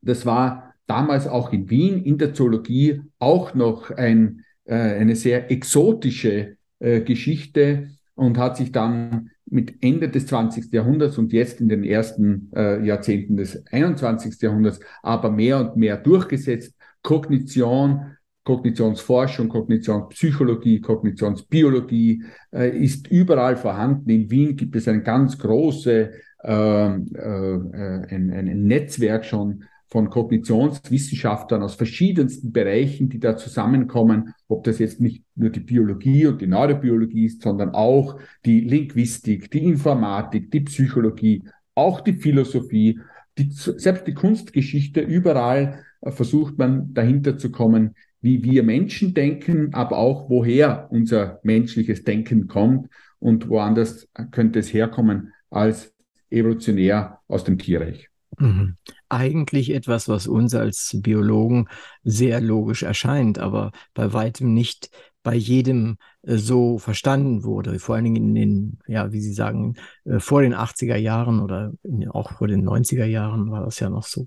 Das 0.00 0.26
war 0.26 0.74
damals 0.86 1.26
auch 1.26 1.52
in 1.52 1.70
Wien 1.70 2.02
in 2.04 2.18
der 2.18 2.34
Zoologie 2.34 3.02
auch 3.18 3.54
noch 3.54 3.90
ein, 3.90 4.44
äh, 4.64 4.74
eine 4.74 5.16
sehr 5.16 5.50
exotische 5.50 6.56
äh, 6.78 7.00
Geschichte 7.00 7.90
und 8.14 8.38
hat 8.38 8.56
sich 8.56 8.72
dann 8.72 9.30
mit 9.46 9.82
Ende 9.82 10.08
des 10.08 10.26
20. 10.26 10.72
Jahrhunderts 10.72 11.18
und 11.18 11.32
jetzt 11.32 11.60
in 11.60 11.68
den 11.68 11.84
ersten 11.84 12.50
äh, 12.54 12.84
Jahrzehnten 12.84 13.36
des 13.36 13.66
21. 13.66 14.40
Jahrhunderts 14.40 14.80
aber 15.02 15.30
mehr 15.30 15.60
und 15.60 15.76
mehr 15.76 15.98
durchgesetzt. 15.98 16.74
Kognition, 17.02 18.16
Kognitionsforschung, 18.44 19.48
Kognitionspsychologie, 19.48 20.80
Kognitionsbiologie 20.80 22.24
äh, 22.52 22.76
ist 22.76 23.08
überall 23.08 23.56
vorhanden. 23.56 24.10
In 24.10 24.30
Wien 24.30 24.56
gibt 24.56 24.74
es 24.74 24.88
ein 24.88 25.04
ganz 25.04 25.38
großes 25.38 26.08
äh, 26.44 26.48
äh, 26.48 26.94
ein, 26.94 28.30
ein 28.30 28.66
Netzwerk 28.66 29.24
schon 29.24 29.64
von 29.92 30.08
Kognitionswissenschaftlern 30.08 31.62
aus 31.62 31.74
verschiedensten 31.74 32.50
Bereichen, 32.50 33.10
die 33.10 33.20
da 33.20 33.36
zusammenkommen, 33.36 34.34
ob 34.48 34.64
das 34.64 34.78
jetzt 34.78 35.00
nicht 35.00 35.22
nur 35.36 35.50
die 35.50 35.60
Biologie 35.60 36.26
und 36.26 36.40
die 36.40 36.46
Neurobiologie 36.46 37.26
ist, 37.26 37.42
sondern 37.42 37.74
auch 37.74 38.18
die 38.46 38.60
Linguistik, 38.60 39.50
die 39.50 39.64
Informatik, 39.64 40.50
die 40.50 40.62
Psychologie, 40.62 41.44
auch 41.74 42.00
die 42.00 42.14
Philosophie, 42.14 42.98
die, 43.38 43.50
selbst 43.50 44.06
die 44.06 44.14
Kunstgeschichte, 44.14 45.00
überall 45.00 45.84
äh, 46.00 46.10
versucht 46.10 46.58
man 46.58 46.94
dahinter 46.94 47.36
zu 47.36 47.52
kommen, 47.52 47.94
wie 48.22 48.42
wir 48.44 48.62
Menschen 48.62 49.14
denken, 49.14 49.74
aber 49.74 49.98
auch 49.98 50.30
woher 50.30 50.88
unser 50.90 51.40
menschliches 51.42 52.04
Denken 52.04 52.46
kommt 52.46 52.88
und 53.18 53.48
woanders 53.48 54.08
könnte 54.30 54.60
es 54.60 54.72
herkommen 54.72 55.32
als 55.50 55.94
evolutionär 56.30 57.18
aus 57.28 57.44
dem 57.44 57.58
Tierreich. 57.58 58.08
Mhm. 58.38 58.76
Eigentlich 59.08 59.74
etwas, 59.74 60.08
was 60.08 60.26
uns 60.26 60.54
als 60.54 60.96
Biologen 61.02 61.68
sehr 62.02 62.40
logisch 62.40 62.82
erscheint, 62.82 63.38
aber 63.38 63.72
bei 63.92 64.12
weitem 64.12 64.54
nicht 64.54 64.90
bei 65.22 65.34
jedem 65.34 65.98
äh, 66.22 66.36
so 66.36 66.78
verstanden 66.78 67.44
wurde. 67.44 67.78
Vor 67.78 67.94
allen 67.94 68.04
Dingen 68.04 68.16
in 68.16 68.34
den, 68.34 68.78
ja, 68.86 69.12
wie 69.12 69.20
Sie 69.20 69.32
sagen, 69.32 69.74
äh, 70.04 70.18
vor 70.18 70.42
den 70.42 70.54
80er 70.54 70.96
Jahren 70.96 71.40
oder 71.40 71.72
auch 72.10 72.32
vor 72.32 72.48
den 72.48 72.66
90er 72.66 73.04
Jahren 73.04 73.50
war 73.50 73.64
das 73.64 73.78
ja 73.80 73.90
noch 73.90 74.04
so. 74.04 74.26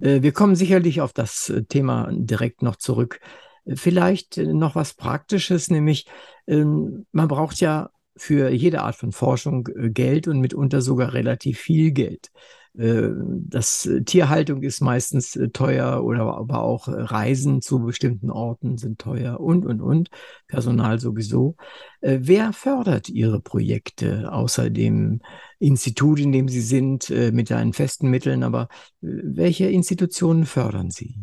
Äh, 0.00 0.22
wir 0.22 0.32
kommen 0.32 0.56
sicherlich 0.56 1.00
auf 1.00 1.12
das 1.12 1.52
Thema 1.68 2.08
direkt 2.12 2.62
noch 2.62 2.76
zurück. 2.76 3.20
Vielleicht 3.74 4.36
noch 4.36 4.76
was 4.76 4.94
Praktisches, 4.94 5.70
nämlich 5.70 6.06
ähm, 6.46 7.06
man 7.12 7.28
braucht 7.28 7.60
ja 7.60 7.90
für 8.16 8.50
jede 8.50 8.82
Art 8.82 8.96
von 8.96 9.12
Forschung 9.12 9.68
Geld 9.74 10.28
und 10.28 10.40
mitunter 10.40 10.80
sogar 10.80 11.12
relativ 11.12 11.58
viel 11.58 11.90
Geld. 11.90 12.30
Äh, 12.78 13.08
das 13.48 13.86
äh, 13.86 14.02
Tierhaltung 14.02 14.62
ist 14.62 14.82
meistens 14.82 15.34
äh, 15.36 15.48
teuer 15.48 16.04
oder 16.04 16.36
aber 16.36 16.62
auch 16.62 16.88
Reisen 16.88 17.62
zu 17.62 17.78
bestimmten 17.80 18.30
Orten 18.30 18.76
sind 18.76 18.98
teuer 18.98 19.40
und, 19.40 19.64
und, 19.64 19.80
und. 19.80 20.10
Personal 20.46 21.00
sowieso. 21.00 21.56
Wer 22.00 22.52
fördert 22.52 23.08
Ihre 23.08 23.40
Projekte 23.40 24.32
außer 24.32 24.70
dem 24.70 25.22
Institut, 25.58 26.20
in 26.20 26.30
dem 26.30 26.46
Sie 26.48 26.60
sind, 26.60 27.10
mit 27.32 27.48
seinen 27.48 27.72
festen 27.72 28.10
Mitteln? 28.10 28.44
Aber 28.44 28.68
welche 29.00 29.66
Institutionen 29.66 30.46
fördern 30.46 30.90
Sie? 30.90 31.16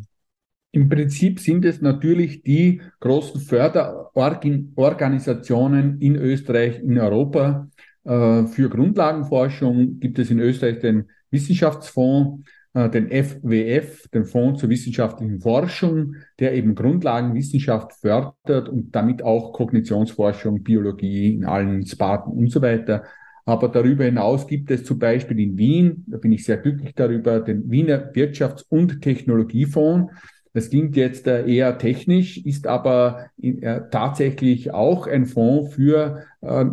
Im 0.72 0.90
Prinzip 0.90 1.40
sind 1.40 1.64
es 1.64 1.80
natürlich 1.80 2.44
die 2.44 2.82
großen 3.00 3.40
Förderorganisationen 3.40 6.02
in 6.02 6.18
Österreich, 6.18 6.80
in 6.80 6.98
Europa. 6.98 7.70
Für 8.04 8.70
Grundlagenforschung 8.70 10.02
gibt 10.02 10.20
es 10.20 10.30
in 10.32 10.40
Österreich 10.40 10.80
den 10.80 11.06
Wissenschaftsfonds, 11.34 12.48
äh, 12.74 12.90
den 12.90 13.10
FWF, 13.12 14.08
den 14.10 14.26
Fonds 14.26 14.62
zur 14.62 14.70
wissenschaftlichen 14.70 15.42
Forschung, 15.42 16.16
der 16.40 16.54
eben 16.54 16.76
Grundlagenwissenschaft 16.76 17.94
fördert 17.94 18.70
und 18.70 18.96
damit 18.96 19.22
auch 19.22 19.52
Kognitionsforschung, 19.54 20.64
Biologie 20.64 21.36
in 21.36 21.46
allen 21.46 21.86
Sparten 21.86 22.32
und 22.32 22.52
so 22.52 22.62
weiter. 22.62 23.04
Aber 23.46 23.68
darüber 23.68 24.06
hinaus 24.06 24.48
gibt 24.48 24.72
es 24.72 24.86
zum 24.86 25.00
Beispiel 25.00 25.40
in 25.40 25.58
Wien, 25.58 26.06
da 26.08 26.18
bin 26.18 26.32
ich 26.32 26.46
sehr 26.46 26.58
glücklich 26.58 26.94
darüber, 26.96 27.42
den 27.42 27.70
Wiener 27.70 28.14
Wirtschafts- 28.14 28.66
und 28.70 29.02
Technologiefonds. 29.02 30.14
Das 30.54 30.70
klingt 30.70 30.96
jetzt 30.96 31.26
äh, 31.26 31.48
eher 31.48 31.80
technisch, 31.80 32.38
ist 32.38 32.68
aber 32.68 33.26
äh, 33.42 33.82
tatsächlich 33.90 34.72
auch 34.72 35.08
ein 35.08 35.26
Fonds 35.26 35.74
für 35.74 36.26
äh, 36.42 36.66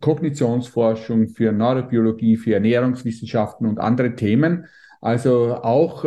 Kognitionsforschung, 0.00 1.28
für 1.28 1.52
Neurobiologie, 1.52 2.38
für 2.38 2.54
Ernährungswissenschaften 2.54 3.66
und 3.66 3.78
andere 3.78 4.14
Themen. 4.14 4.64
Also 5.02 5.56
auch 5.56 6.04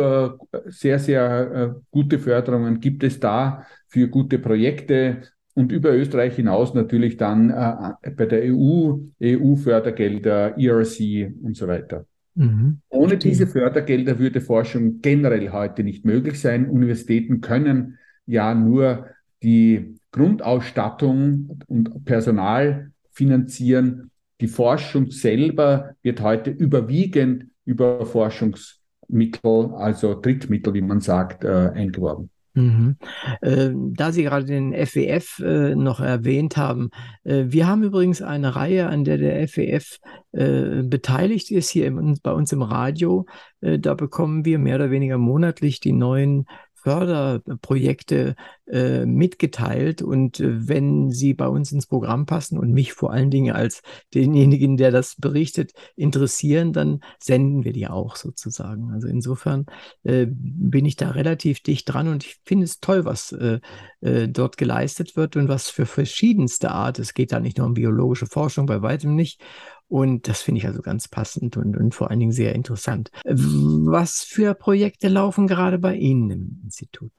sehr, 0.64 0.98
sehr 0.98 1.76
gute 1.90 2.18
Förderungen 2.18 2.80
gibt 2.80 3.04
es 3.04 3.20
da 3.20 3.66
für 3.88 4.08
gute 4.08 4.38
Projekte 4.38 5.20
und 5.52 5.70
über 5.70 5.92
Österreich 5.92 6.36
hinaus 6.36 6.72
natürlich 6.72 7.18
dann 7.18 7.48
bei 7.48 8.24
der 8.24 8.54
EU, 8.54 8.94
EU-Fördergelder, 9.22 10.56
ERC 10.56 11.30
und 11.42 11.58
so 11.58 11.68
weiter. 11.68 12.06
Mhm. 12.36 12.80
Ohne 12.90 13.16
diese 13.16 13.46
Fördergelder 13.46 14.18
würde 14.18 14.40
Forschung 14.40 15.00
generell 15.00 15.50
heute 15.50 15.82
nicht 15.82 16.04
möglich 16.04 16.40
sein. 16.40 16.68
Universitäten 16.68 17.40
können 17.40 17.98
ja 18.26 18.54
nur 18.54 19.06
die 19.42 19.98
Grundausstattung 20.12 21.60
und 21.66 22.04
Personal 22.04 22.90
finanzieren. 23.10 24.10
Die 24.40 24.48
Forschung 24.48 25.10
selber 25.10 25.94
wird 26.02 26.20
heute 26.20 26.50
überwiegend 26.50 27.46
über 27.64 28.04
Forschungsmittel, 28.04 29.72
also 29.74 30.20
Drittmittel, 30.20 30.74
wie 30.74 30.82
man 30.82 31.00
sagt, 31.00 31.44
äh, 31.44 31.70
eingeworben. 31.74 32.30
Mhm. 32.56 32.96
Äh, 33.42 33.70
da 33.74 34.12
Sie 34.12 34.22
gerade 34.22 34.46
den 34.46 34.72
FWF 34.72 35.40
äh, 35.40 35.74
noch 35.74 36.00
erwähnt 36.00 36.56
haben, 36.56 36.88
äh, 37.22 37.44
wir 37.48 37.66
haben 37.68 37.82
übrigens 37.82 38.22
eine 38.22 38.56
Reihe, 38.56 38.88
an 38.88 39.04
der 39.04 39.18
der 39.18 39.46
FWF 39.46 39.98
beteiligt 40.32 41.50
ist, 41.50 41.70
hier 41.70 41.90
bei 42.22 42.30
uns 42.30 42.52
im 42.52 42.60
Radio. 42.60 43.24
Da 43.62 43.94
bekommen 43.94 44.44
wir 44.44 44.58
mehr 44.58 44.74
oder 44.74 44.90
weniger 44.90 45.16
monatlich 45.16 45.80
die 45.80 45.94
neuen 45.94 46.44
Förderprojekte 46.86 48.36
äh, 48.68 49.04
mitgeteilt. 49.06 50.02
Und 50.02 50.38
äh, 50.38 50.68
wenn 50.68 51.10
sie 51.10 51.34
bei 51.34 51.48
uns 51.48 51.72
ins 51.72 51.88
Programm 51.88 52.26
passen 52.26 52.60
und 52.60 52.70
mich 52.70 52.92
vor 52.92 53.12
allen 53.12 53.28
Dingen 53.28 53.56
als 53.56 53.82
denjenigen, 54.14 54.76
der 54.76 54.92
das 54.92 55.16
berichtet, 55.16 55.72
interessieren, 55.96 56.72
dann 56.72 57.00
senden 57.18 57.64
wir 57.64 57.72
die 57.72 57.88
auch 57.88 58.14
sozusagen. 58.14 58.92
Also 58.92 59.08
insofern 59.08 59.66
äh, 60.04 60.26
bin 60.30 60.84
ich 60.84 60.94
da 60.94 61.10
relativ 61.10 61.60
dicht 61.60 61.92
dran 61.92 62.06
und 62.06 62.24
ich 62.24 62.36
finde 62.44 62.66
es 62.66 62.78
toll, 62.78 63.04
was 63.04 63.32
äh, 63.32 63.58
äh, 64.00 64.28
dort 64.28 64.56
geleistet 64.56 65.16
wird 65.16 65.34
und 65.34 65.48
was 65.48 65.68
für 65.68 65.86
verschiedenste 65.86 66.70
Art. 66.70 67.00
Es 67.00 67.14
geht 67.14 67.32
da 67.32 67.40
nicht 67.40 67.58
nur 67.58 67.66
um 67.66 67.74
biologische 67.74 68.26
Forschung, 68.26 68.66
bei 68.66 68.80
weitem 68.80 69.16
nicht. 69.16 69.42
Und 69.88 70.26
das 70.28 70.42
finde 70.42 70.60
ich 70.60 70.66
also 70.66 70.82
ganz 70.82 71.08
passend 71.08 71.56
und, 71.56 71.76
und 71.76 71.94
vor 71.94 72.10
allen 72.10 72.18
Dingen 72.18 72.32
sehr 72.32 72.54
interessant. 72.54 73.10
Was 73.24 74.22
für 74.22 74.54
Projekte 74.54 75.08
laufen 75.08 75.46
gerade 75.46 75.78
bei 75.78 75.94
Ihnen 75.94 76.30
im 76.30 76.60
Institut? 76.64 77.12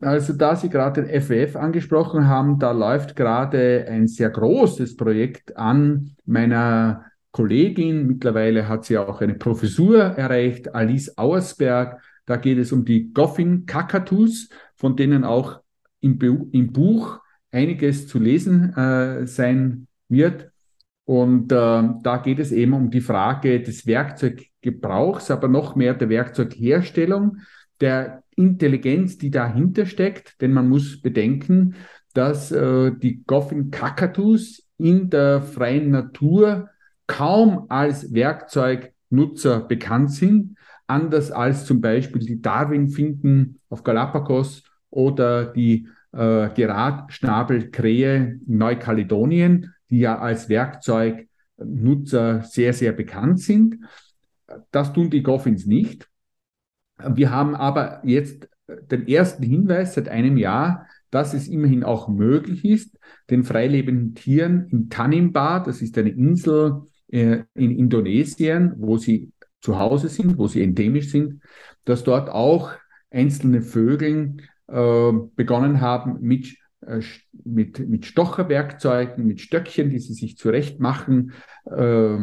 Also 0.00 0.32
da 0.32 0.56
Sie 0.56 0.70
gerade 0.70 1.02
den 1.02 1.22
FWF 1.22 1.56
angesprochen 1.56 2.26
haben, 2.26 2.58
da 2.58 2.70
läuft 2.70 3.16
gerade 3.16 3.86
ein 3.88 4.06
sehr 4.06 4.30
großes 4.30 4.96
Projekt 4.96 5.56
an 5.56 6.16
meiner 6.24 7.04
Kollegin. 7.32 8.06
Mittlerweile 8.06 8.68
hat 8.68 8.84
sie 8.84 8.98
auch 8.98 9.20
eine 9.20 9.34
Professur 9.34 9.98
erreicht, 9.98 10.74
Alice 10.74 11.16
Auersberg. 11.18 12.00
Da 12.26 12.36
geht 12.36 12.58
es 12.58 12.72
um 12.72 12.84
die 12.84 13.12
Goffin 13.12 13.66
Kakatus, 13.66 14.48
von 14.76 14.96
denen 14.96 15.24
auch 15.24 15.60
im, 16.00 16.18
im 16.52 16.72
Buch 16.72 17.20
einiges 17.50 18.06
zu 18.06 18.18
lesen 18.18 18.74
äh, 18.74 19.26
sein 19.26 19.86
wird. 20.08 20.50
Und 21.10 21.50
äh, 21.50 21.88
da 22.02 22.22
geht 22.22 22.38
es 22.38 22.52
eben 22.52 22.72
um 22.72 22.88
die 22.88 23.00
Frage 23.00 23.60
des 23.60 23.84
Werkzeuggebrauchs, 23.84 25.32
aber 25.32 25.48
noch 25.48 25.74
mehr 25.74 25.94
der 25.94 26.08
Werkzeugherstellung, 26.08 27.38
der 27.80 28.22
Intelligenz, 28.36 29.18
die 29.18 29.32
dahinter 29.32 29.86
steckt. 29.86 30.40
Denn 30.40 30.52
man 30.52 30.68
muss 30.68 31.02
bedenken, 31.02 31.74
dass 32.14 32.52
äh, 32.52 32.92
die 32.92 33.24
Goffin 33.26 33.72
Kakatus 33.72 34.68
in 34.78 35.10
der 35.10 35.42
freien 35.42 35.90
Natur 35.90 36.68
kaum 37.08 37.66
als 37.70 38.14
Werkzeugnutzer 38.14 39.62
bekannt 39.62 40.12
sind, 40.12 40.56
anders 40.86 41.32
als 41.32 41.66
zum 41.66 41.80
Beispiel 41.80 42.24
die 42.24 42.40
Darwin-Finken 42.40 43.58
auf 43.68 43.82
Galapagos 43.82 44.62
oder 44.90 45.46
die 45.46 45.88
äh, 46.12 46.50
Geradschnabelkrähe 46.54 48.38
in 48.46 48.58
Neukaledonien, 48.58 49.74
die 49.90 50.00
ja 50.00 50.18
als 50.18 50.48
Werkzeugnutzer 50.48 52.42
sehr, 52.42 52.72
sehr 52.72 52.92
bekannt 52.92 53.40
sind. 53.40 53.84
Das 54.70 54.92
tun 54.92 55.10
die 55.10 55.22
Goffins 55.22 55.66
nicht. 55.66 56.08
Wir 56.98 57.30
haben 57.30 57.54
aber 57.54 58.00
jetzt 58.04 58.48
den 58.66 59.08
ersten 59.08 59.42
Hinweis 59.42 59.94
seit 59.94 60.08
einem 60.08 60.36
Jahr, 60.36 60.86
dass 61.10 61.34
es 61.34 61.48
immerhin 61.48 61.82
auch 61.82 62.08
möglich 62.08 62.64
ist, 62.64 62.98
den 63.30 63.42
freilebenden 63.44 64.14
Tieren 64.14 64.68
in 64.70 64.88
Tanimbar, 64.90 65.62
das 65.62 65.82
ist 65.82 65.98
eine 65.98 66.10
Insel 66.10 66.82
äh, 67.08 67.42
in 67.54 67.76
Indonesien, 67.76 68.74
wo 68.76 68.96
sie 68.96 69.32
zu 69.60 69.78
Hause 69.78 70.08
sind, 70.08 70.38
wo 70.38 70.46
sie 70.46 70.62
endemisch 70.62 71.10
sind, 71.10 71.42
dass 71.84 72.04
dort 72.04 72.30
auch 72.30 72.70
einzelne 73.10 73.62
Vögel 73.62 74.36
äh, 74.68 75.12
begonnen 75.34 75.80
haben 75.80 76.18
mit, 76.20 76.56
äh, 76.98 77.02
mit, 77.44 77.88
mit 77.88 78.06
Stocherwerkzeugen, 78.06 79.26
mit 79.26 79.40
Stöckchen, 79.40 79.90
die 79.90 79.98
sie 79.98 80.14
sich 80.14 80.36
zurecht 80.36 80.80
machen, 80.80 81.32
äh, 81.64 82.18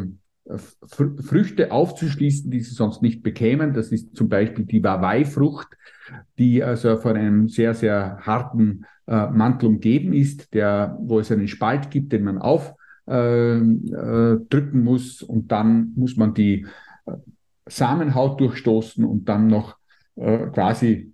Früchte 0.87 1.71
aufzuschließen, 1.71 2.49
die 2.49 2.61
sie 2.61 2.73
sonst 2.73 3.01
nicht 3.01 3.21
bekämen. 3.21 3.73
Das 3.73 3.91
ist 3.91 4.15
zum 4.15 4.29
Beispiel 4.29 4.65
die 4.65 4.81
Wawai-Frucht, 4.81 5.67
die 6.37 6.63
also 6.63 6.95
von 6.97 7.17
einem 7.17 7.49
sehr, 7.49 7.73
sehr 7.73 8.19
harten 8.21 8.85
äh, 9.07 9.27
Mantel 9.29 9.67
umgeben 9.67 10.13
ist, 10.13 10.53
der, 10.53 10.97
wo 11.01 11.19
es 11.19 11.31
einen 11.31 11.49
Spalt 11.49 11.91
gibt, 11.91 12.13
den 12.13 12.23
man 12.23 12.37
auf 12.37 12.75
äh, 13.07 13.57
äh, 13.57 14.61
muss 14.73 15.21
und 15.21 15.51
dann 15.51 15.93
muss 15.95 16.17
man 16.17 16.33
die 16.33 16.65
äh, 17.05 17.11
Samenhaut 17.65 18.39
durchstoßen 18.41 19.05
und 19.05 19.29
dann 19.29 19.47
noch 19.47 19.77
quasi 20.15 21.13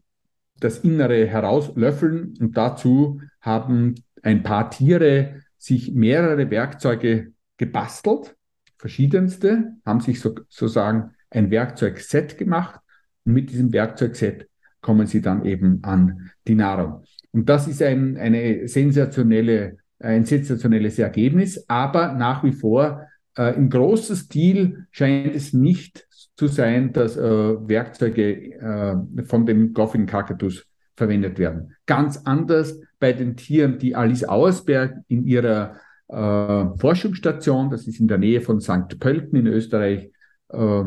das 0.62 0.78
Innere 0.80 1.28
herauslöffeln. 1.28 2.36
Und 2.40 2.56
dazu 2.56 3.20
haben 3.44 3.94
ein 4.24 4.42
paar 4.42 4.72
Tiere 4.72 5.44
sich 5.60 5.94
mehrere 5.94 6.50
Werkzeuge 6.50 7.34
gebastelt, 7.58 8.36
verschiedenste, 8.80 9.76
haben 9.86 10.00
sich 10.00 10.20
so, 10.20 10.34
sozusagen 10.50 11.12
ein 11.30 11.52
Werkzeugset 11.52 12.40
gemacht 12.40 12.82
und 13.24 13.34
mit 13.34 13.52
diesem 13.52 13.72
Werkzeugset 13.72 14.50
kommen 14.82 15.06
sie 15.06 15.22
dann 15.22 15.46
eben 15.46 15.84
an 15.84 16.32
die 16.48 16.56
Nahrung. 16.56 17.04
Und 17.32 17.48
das 17.48 17.68
ist 17.68 17.82
ein, 17.82 18.18
eine 18.18 18.68
sensationelle 18.68 19.78
ein 20.04 20.26
sensationelles 20.26 21.00
Ergebnis, 21.00 21.64
aber 21.68 22.14
nach 22.14 22.44
wie 22.44 22.52
vor 22.52 23.08
äh, 23.38 23.56
im 23.56 23.70
großen 23.70 24.16
Stil 24.16 24.86
scheint 24.92 25.34
es 25.34 25.54
nicht 25.54 26.08
zu 26.36 26.48
sein, 26.48 26.94
dass 26.94 27.16
äh, 27.16 27.22
Werkzeuge 27.22 28.54
äh, 28.60 29.24
von 29.24 29.46
dem 29.46 29.74
Goffin 29.74 30.06
Kakatus 30.06 30.66
verwendet 30.96 31.40
werden. 31.40 31.76
Ganz 31.86 32.18
anders 32.26 32.80
bei 33.04 33.12
den 33.12 33.36
Tieren, 33.36 33.80
die 33.80 33.98
Alice 33.98 34.24
Auersberg 34.24 34.96
in 35.10 35.26
ihrer 35.28 35.76
äh, 36.08 36.78
Forschungsstation, 36.78 37.70
das 37.70 37.86
ist 37.86 38.00
in 38.00 38.08
der 38.08 38.18
Nähe 38.18 38.40
von 38.40 38.62
St. 38.62 38.98
Pölten 38.98 39.38
in 39.38 39.48
Österreich, 39.48 40.10
äh, 40.48 40.84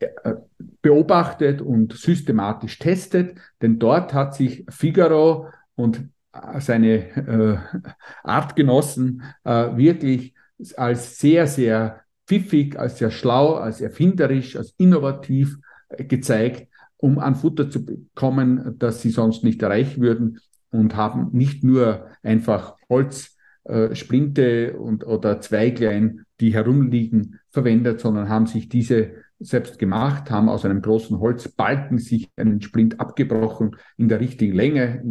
äh, 0.00 0.34
beobachtet 0.82 1.62
und 1.62 1.94
systematisch 1.94 2.78
testet, 2.78 3.38
denn 3.62 3.78
dort 3.78 4.12
hat 4.12 4.34
sich 4.34 4.66
Figaro 4.68 5.48
und 5.76 6.10
seine 6.58 7.16
äh, 7.16 7.56
Artgenossen 8.22 9.22
äh, 9.44 9.74
wirklich 9.78 10.34
als 10.76 11.18
sehr, 11.18 11.46
sehr 11.46 12.02
pfiffig, 12.26 12.78
als 12.78 12.98
sehr 12.98 13.10
schlau, 13.10 13.54
als 13.54 13.80
erfinderisch, 13.80 14.56
als 14.56 14.74
innovativ 14.76 15.56
äh, 15.88 16.04
gezeigt, 16.04 16.68
um 16.98 17.18
an 17.18 17.34
Futter 17.34 17.70
zu 17.70 17.86
bekommen, 17.86 18.74
das 18.78 19.00
sie 19.00 19.10
sonst 19.10 19.42
nicht 19.42 19.62
erreichen 19.62 20.02
würden 20.02 20.38
und 20.78 20.96
haben 20.96 21.30
nicht 21.32 21.64
nur 21.64 22.06
einfach 22.22 22.76
Holzsplinte 22.88 24.72
äh, 24.72 24.74
oder 24.74 25.40
Zweiglein, 25.40 26.24
die 26.40 26.54
herumliegen, 26.54 27.40
verwendet, 27.50 28.00
sondern 28.00 28.28
haben 28.28 28.46
sich 28.46 28.68
diese 28.68 29.12
selbst 29.38 29.78
gemacht, 29.78 30.30
haben 30.30 30.48
aus 30.48 30.64
einem 30.64 30.80
großen 30.80 31.18
Holzbalken 31.18 31.98
sich 31.98 32.30
einen 32.36 32.62
Splint 32.62 33.00
abgebrochen 33.00 33.76
in 33.96 34.08
der 34.08 34.20
richtigen 34.20 34.54
Länge, 34.54 35.02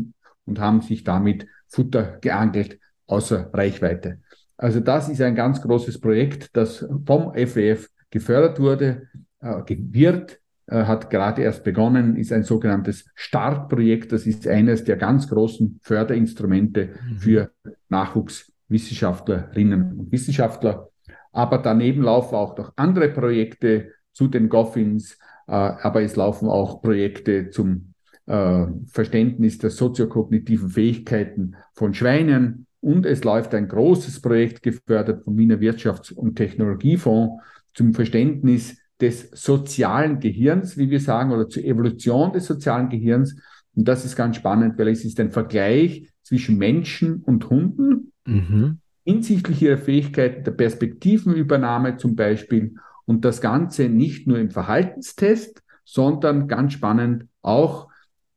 und 0.45 0.59
haben 0.59 0.81
sich 0.81 1.03
damit 1.03 1.47
Futter 1.67 2.17
geangelt 2.21 2.79
außer 3.07 3.49
Reichweite. 3.53 4.19
Also 4.57 4.79
das 4.79 5.09
ist 5.09 5.21
ein 5.21 5.35
ganz 5.35 5.61
großes 5.61 5.99
Projekt, 5.99 6.49
das 6.53 6.85
vom 7.05 7.33
FWF 7.33 7.89
gefördert 8.09 8.59
wurde, 8.59 9.09
äh, 9.41 9.61
wird, 9.67 10.39
hat 10.67 11.11
gerade 11.11 11.43
erst 11.43 11.63
begonnen, 11.63 12.15
ist 12.15 12.33
ein 12.33 12.43
sogenanntes 12.43 13.05
Startprojekt. 13.13 14.11
Das 14.11 14.25
ist 14.25 14.47
eines 14.47 14.83
der 14.83 14.97
ganz 14.97 15.29
großen 15.29 15.79
Förderinstrumente 15.83 16.87
mhm. 16.87 17.17
für 17.17 17.51
Nachwuchswissenschaftlerinnen 17.89 19.99
und 19.99 20.11
Wissenschaftler. 20.11 20.89
Aber 21.31 21.59
daneben 21.59 22.01
laufen 22.01 22.35
auch 22.35 22.57
noch 22.57 22.73
andere 22.77 23.09
Projekte 23.09 23.91
zu 24.13 24.27
den 24.27 24.49
Goffins, 24.49 25.19
äh, 25.47 25.51
aber 25.51 26.01
es 26.01 26.15
laufen 26.15 26.47
auch 26.47 26.81
Projekte 26.81 27.49
zum 27.49 27.93
äh, 28.25 28.65
Verständnis 28.87 29.57
der 29.57 29.69
soziokognitiven 29.69 30.69
Fähigkeiten 30.69 31.55
von 31.73 31.93
Schweinen. 31.93 32.67
Und 32.79 33.05
es 33.05 33.23
läuft 33.23 33.53
ein 33.53 33.67
großes 33.67 34.21
Projekt 34.21 34.63
gefördert 34.63 35.23
vom 35.23 35.37
Wiener 35.37 35.59
Wirtschafts- 35.59 36.13
und 36.13 36.35
Technologiefonds 36.35 37.43
zum 37.73 37.93
Verständnis 37.93 38.77
des 39.01 39.29
sozialen 39.31 40.19
Gehirns, 40.19 40.77
wie 40.77 40.89
wir 40.89 40.99
sagen, 40.99 41.31
oder 41.31 41.49
zur 41.49 41.63
Evolution 41.63 42.31
des 42.31 42.45
sozialen 42.45 42.89
Gehirns. 42.89 43.35
Und 43.75 43.87
das 43.87 44.05
ist 44.05 44.15
ganz 44.15 44.37
spannend, 44.37 44.77
weil 44.77 44.87
es 44.87 45.03
ist 45.03 45.19
ein 45.19 45.31
Vergleich 45.31 46.09
zwischen 46.23 46.57
Menschen 46.57 47.21
und 47.23 47.49
Hunden 47.49 48.11
mhm. 48.25 48.79
hinsichtlich 49.03 49.61
ihrer 49.61 49.77
Fähigkeiten 49.77 50.43
der 50.43 50.51
Perspektivenübernahme 50.51 51.97
zum 51.97 52.15
Beispiel. 52.15 52.75
Und 53.05 53.25
das 53.25 53.41
Ganze 53.41 53.89
nicht 53.89 54.27
nur 54.27 54.39
im 54.39 54.49
Verhaltenstest, 54.49 55.61
sondern 55.83 56.47
ganz 56.47 56.73
spannend 56.73 57.27
auch 57.41 57.89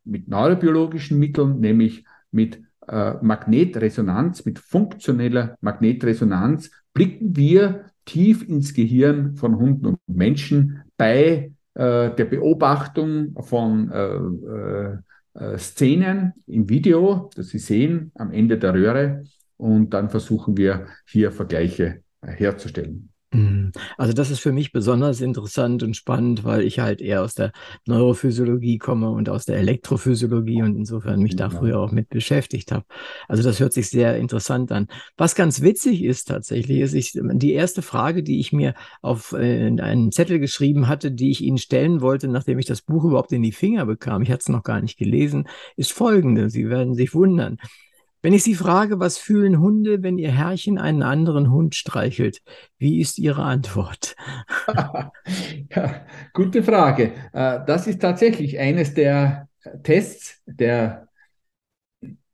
mit 0.04 0.28
neurobiologischen 0.28 1.18
Mitteln, 1.18 1.60
nämlich 1.60 2.04
mit 2.30 2.62
äh, 2.88 3.14
Magnetresonanz, 3.22 4.44
mit 4.44 4.58
funktioneller 4.58 5.56
Magnetresonanz, 5.60 6.70
blicken 6.92 7.36
wir 7.36 7.86
tief 8.08 8.48
ins 8.48 8.72
Gehirn 8.72 9.36
von 9.36 9.56
Hunden 9.56 9.86
und 9.86 9.98
Menschen 10.06 10.82
bei 10.96 11.52
äh, 11.74 12.14
der 12.14 12.24
Beobachtung 12.24 13.36
von 13.42 13.90
äh, 13.90 14.16
äh, 14.16 14.98
äh 15.34 15.58
Szenen 15.58 16.32
im 16.46 16.68
Video, 16.68 17.30
das 17.36 17.48
Sie 17.48 17.58
sehen 17.58 18.10
am 18.14 18.32
Ende 18.32 18.58
der 18.58 18.72
Röhre. 18.72 19.24
Und 19.58 19.90
dann 19.90 20.08
versuchen 20.08 20.56
wir 20.56 20.86
hier 21.06 21.32
Vergleiche 21.32 22.02
herzustellen. 22.22 23.10
Mhm. 23.30 23.72
Also 23.98 24.14
das 24.14 24.30
ist 24.30 24.40
für 24.40 24.52
mich 24.52 24.72
besonders 24.72 25.20
interessant 25.20 25.82
und 25.82 25.94
spannend, 25.94 26.44
weil 26.44 26.62
ich 26.62 26.78
halt 26.78 27.02
eher 27.02 27.22
aus 27.22 27.34
der 27.34 27.52
Neurophysiologie 27.86 28.78
komme 28.78 29.10
und 29.10 29.28
aus 29.28 29.44
der 29.44 29.58
Elektrophysiologie 29.58 30.62
und 30.62 30.76
insofern 30.76 31.20
mich 31.20 31.36
da 31.36 31.50
früher 31.50 31.78
auch 31.78 31.92
mit 31.92 32.08
beschäftigt 32.08 32.72
habe. 32.72 32.86
Also 33.28 33.42
das 33.42 33.60
hört 33.60 33.74
sich 33.74 33.90
sehr 33.90 34.16
interessant 34.16 34.72
an. 34.72 34.88
Was 35.18 35.34
ganz 35.34 35.60
witzig 35.60 36.02
ist 36.02 36.28
tatsächlich, 36.28 36.80
ist 36.80 36.94
ich, 36.94 37.12
die 37.14 37.52
erste 37.52 37.82
Frage, 37.82 38.22
die 38.22 38.40
ich 38.40 38.52
mir 38.52 38.74
auf 39.02 39.32
äh, 39.32 39.66
einen 39.66 40.10
Zettel 40.10 40.38
geschrieben 40.38 40.88
hatte, 40.88 41.12
die 41.12 41.30
ich 41.30 41.42
Ihnen 41.42 41.58
stellen 41.58 42.00
wollte, 42.00 42.28
nachdem 42.28 42.58
ich 42.58 42.66
das 42.66 42.80
Buch 42.80 43.04
überhaupt 43.04 43.32
in 43.32 43.42
die 43.42 43.52
Finger 43.52 43.84
bekam, 43.84 44.22
ich 44.22 44.30
hatte 44.30 44.40
es 44.40 44.48
noch 44.48 44.62
gar 44.62 44.80
nicht 44.80 44.96
gelesen, 44.96 45.48
ist 45.76 45.92
folgende. 45.92 46.48
Sie 46.48 46.70
werden 46.70 46.94
sich 46.94 47.12
wundern. 47.12 47.58
Wenn 48.20 48.32
ich 48.32 48.42
Sie 48.42 48.54
frage, 48.54 48.98
was 48.98 49.16
fühlen 49.16 49.60
Hunde, 49.60 50.02
wenn 50.02 50.18
Ihr 50.18 50.32
Herrchen 50.32 50.78
einen 50.78 51.02
anderen 51.02 51.50
Hund 51.52 51.74
streichelt? 51.74 52.42
Wie 52.78 53.00
ist 53.00 53.18
Ihre 53.18 53.44
Antwort? 53.44 54.16
ja, 55.70 56.06
gute 56.32 56.62
Frage. 56.62 57.12
Äh, 57.32 57.60
das 57.66 57.86
ist 57.86 58.00
tatsächlich 58.00 58.58
eines 58.58 58.94
der 58.94 59.48
Tests, 59.84 60.42
der 60.46 61.08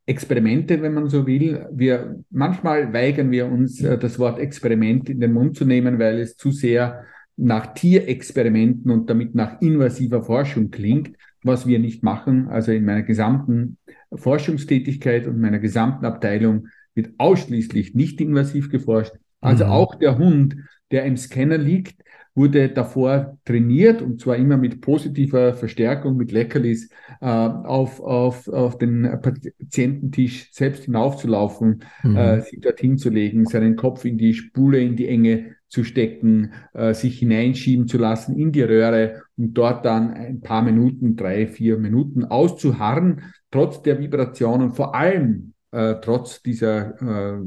Experimente, 0.07 0.81
wenn 0.83 0.95
man 0.95 1.09
so 1.09 1.27
will. 1.27 1.67
Wir, 1.73 2.23
manchmal 2.31 2.93
weigern 2.93 3.31
wir 3.31 3.47
uns, 3.47 3.83
äh, 3.83 3.99
das 3.99 4.19
Wort 4.19 4.39
Experiment 4.39 5.09
in 5.09 5.21
den 5.21 5.33
Mund 5.33 5.57
zu 5.57 5.65
nehmen, 5.65 5.99
weil 5.99 6.19
es 6.21 6.37
zu 6.37 6.51
sehr 6.51 7.05
nach 7.37 7.75
Tierexperimenten 7.75 8.91
und 8.91 9.11
damit 9.11 9.35
nach 9.35 9.61
invasiver 9.61 10.23
Forschung 10.23 10.71
klingt, 10.71 11.17
was 11.43 11.67
wir 11.67 11.79
nicht 11.79 12.03
machen. 12.03 12.49
Also 12.49 12.73
in 12.73 12.85
meiner 12.85 13.03
gesamten 13.03 13.79
Forschungstätigkeit 14.17 15.27
und 15.27 15.41
meiner 15.41 15.59
gesamten 15.59 16.05
Abteilung 16.05 16.69
wird 16.95 17.11
ausschließlich 17.19 17.95
nicht 17.95 18.21
invasiv 18.21 18.71
geforscht. 18.71 19.15
Also 19.41 19.65
mhm. 19.65 19.71
auch 19.71 19.95
der 19.97 20.19
Hund, 20.19 20.57
der 20.91 21.05
im 21.05 21.17
Scanner 21.17 21.59
liegt, 21.59 22.05
wurde 22.35 22.69
davor 22.69 23.39
trainiert 23.45 24.03
und 24.03 24.21
zwar 24.21 24.37
immer 24.37 24.57
mit 24.57 24.81
positiver 24.81 25.55
Verstärkung, 25.55 26.17
mit 26.17 26.33
Leckerlis 26.33 26.91
äh, 27.21 27.27
auf, 27.27 28.01
auf, 28.01 28.49
auf 28.49 28.79
den 28.79 29.03
Patiententisch 29.23 30.53
selbst 30.53 30.85
hinaufzulaufen, 30.85 31.85
mhm. 32.03 32.17
äh, 32.17 32.41
sich 32.41 32.61
dorthin 32.61 32.99
zu 32.99 33.11
legen, 33.11 33.45
seinen 33.45 33.77
Kopf 33.77 34.05
in 34.05 34.19
die 34.19 34.35
Spule, 34.35 34.81
in 34.81 34.97
die 34.97 35.09
Enge 35.09 35.55
zu 35.69 35.85
stecken, 35.85 36.53
äh, 36.73 36.93
sich 36.95 37.19
hineinschieben 37.19 37.87
zu 37.87 37.99
lassen 37.99 38.37
in 38.37 38.51
die 38.51 38.63
Röhre 38.63 39.23
und 39.37 39.55
dort 39.55 39.85
dann 39.85 40.13
ein 40.13 40.41
paar 40.41 40.63
Minuten, 40.63 41.17
drei, 41.17 41.47
vier 41.47 41.79
Minuten 41.79 42.25
auszuharren, 42.25 43.23
trotz 43.55 43.83
der 43.83 44.01
Vibration 44.01 44.63
und 44.63 44.73
vor 44.73 44.97
allem 44.97 45.53
äh, 45.71 45.95
trotz 46.03 46.43
dieser 46.43 47.37
äh, 47.39 47.41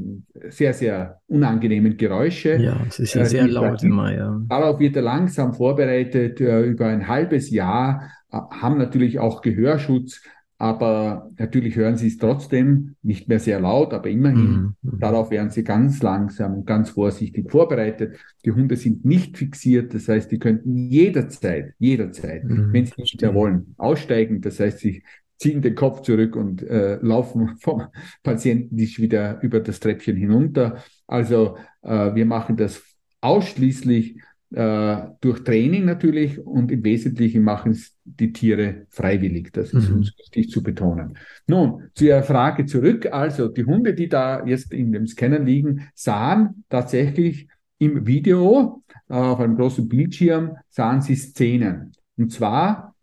sehr, 0.48 0.72
sehr 0.72 1.20
unangenehmen 1.26 1.98
Geräusche. 1.98 2.56
Ja, 2.56 2.80
es 2.88 2.98
ist 2.98 3.12
ja 3.12 3.22
äh, 3.22 3.26
sehr 3.26 3.46
laut 3.46 3.82
immer, 3.82 4.14
ja. 4.14 4.40
Darauf 4.48 4.80
wird 4.80 4.96
er 4.96 5.02
langsam 5.02 5.52
vorbereitet, 5.52 6.40
äh, 6.40 6.62
über 6.62 6.86
ein 6.86 7.08
halbes 7.08 7.50
Jahr, 7.50 8.10
äh, 8.32 8.38
haben 8.38 8.78
natürlich 8.78 9.18
auch 9.18 9.42
Gehörschutz, 9.42 10.22
aber 10.56 11.30
natürlich 11.36 11.76
hören 11.76 11.96
sie 11.98 12.06
es 12.06 12.16
trotzdem 12.16 12.96
nicht 13.02 13.28
mehr 13.28 13.38
sehr 13.38 13.60
laut, 13.60 13.92
aber 13.92 14.08
immerhin. 14.08 14.50
Mhm. 14.50 14.74
mhm. 14.80 14.98
Darauf 14.98 15.30
werden 15.30 15.50
sie 15.50 15.62
ganz 15.62 16.02
langsam 16.02 16.54
und 16.54 16.66
ganz 16.66 16.88
vorsichtig 16.88 17.50
vorbereitet. 17.50 18.16
Die 18.46 18.52
Hunde 18.52 18.76
sind 18.76 19.04
nicht 19.04 19.36
fixiert, 19.36 19.92
das 19.92 20.08
heißt, 20.08 20.32
die 20.32 20.38
könnten 20.38 20.74
jederzeit, 20.74 21.74
jederzeit, 21.78 22.44
mhm, 22.44 22.72
wenn 22.72 22.86
sie 22.86 22.94
nicht 22.96 23.20
mehr 23.20 23.34
wollen, 23.34 23.74
aussteigen. 23.76 24.40
Das 24.40 24.58
heißt, 24.58 24.78
sie 24.78 25.02
ziehen 25.38 25.62
den 25.62 25.74
Kopf 25.74 26.02
zurück 26.02 26.36
und 26.36 26.62
äh, 26.62 26.98
laufen 27.00 27.56
vom 27.60 27.86
Patienten 28.22 28.74
nicht 28.74 29.00
wieder 29.00 29.40
über 29.42 29.60
das 29.60 29.80
Treppchen 29.80 30.16
hinunter. 30.16 30.82
Also 31.06 31.56
äh, 31.82 32.14
wir 32.14 32.26
machen 32.26 32.56
das 32.56 32.82
ausschließlich 33.20 34.20
äh, 34.50 34.96
durch 35.20 35.44
Training 35.44 35.84
natürlich 35.84 36.38
und 36.38 36.72
im 36.72 36.82
Wesentlichen 36.82 37.42
machen 37.42 37.72
es 37.72 37.94
die 38.04 38.32
Tiere 38.32 38.86
freiwillig. 38.88 39.52
Das 39.52 39.72
ist 39.72 39.90
mhm. 39.90 39.96
uns 39.96 40.16
wichtig 40.18 40.50
zu 40.50 40.62
betonen. 40.62 41.18
Nun, 41.46 41.90
zu 41.94 42.06
Ihrer 42.06 42.22
Frage 42.22 42.64
zurück. 42.64 43.06
Also 43.12 43.48
die 43.48 43.64
Hunde, 43.64 43.94
die 43.94 44.08
da 44.08 44.44
jetzt 44.46 44.72
in 44.72 44.92
dem 44.92 45.06
Scanner 45.06 45.38
liegen, 45.38 45.88
sahen 45.94 46.64
tatsächlich 46.68 47.48
im 47.78 48.06
Video 48.06 48.82
äh, 49.08 49.14
auf 49.14 49.40
einem 49.40 49.56
großen 49.56 49.86
Bildschirm, 49.88 50.56
sahen 50.70 51.02
sie 51.02 51.14
Szenen. 51.14 51.92
Und 52.16 52.32
zwar 52.32 52.96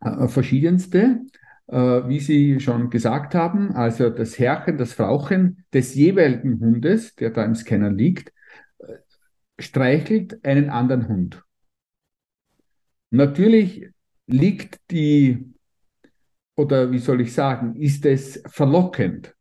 äh, 0.00 0.28
verschiedenste. 0.28 1.20
Äh, 1.68 2.08
wie 2.08 2.20
Sie 2.20 2.60
schon 2.60 2.88
gesagt 2.88 3.34
haben, 3.34 3.72
also 3.72 4.08
das 4.08 4.38
Herrchen, 4.38 4.78
das 4.78 4.94
Frauchen 4.94 5.64
des 5.72 5.94
jeweiligen 5.94 6.60
Hundes, 6.60 7.14
der 7.14 7.30
da 7.30 7.44
im 7.44 7.54
Scanner 7.54 7.90
liegt, 7.90 8.32
äh, 8.78 8.94
streichelt 9.58 10.42
einen 10.44 10.70
anderen 10.70 11.08
Hund. 11.08 11.44
Natürlich 13.10 13.90
liegt 14.26 14.80
die, 14.90 15.52
oder 16.56 16.90
wie 16.90 16.98
soll 16.98 17.20
ich 17.20 17.34
sagen, 17.34 17.76
ist 17.76 18.06
es 18.06 18.42
verlockend 18.46 19.34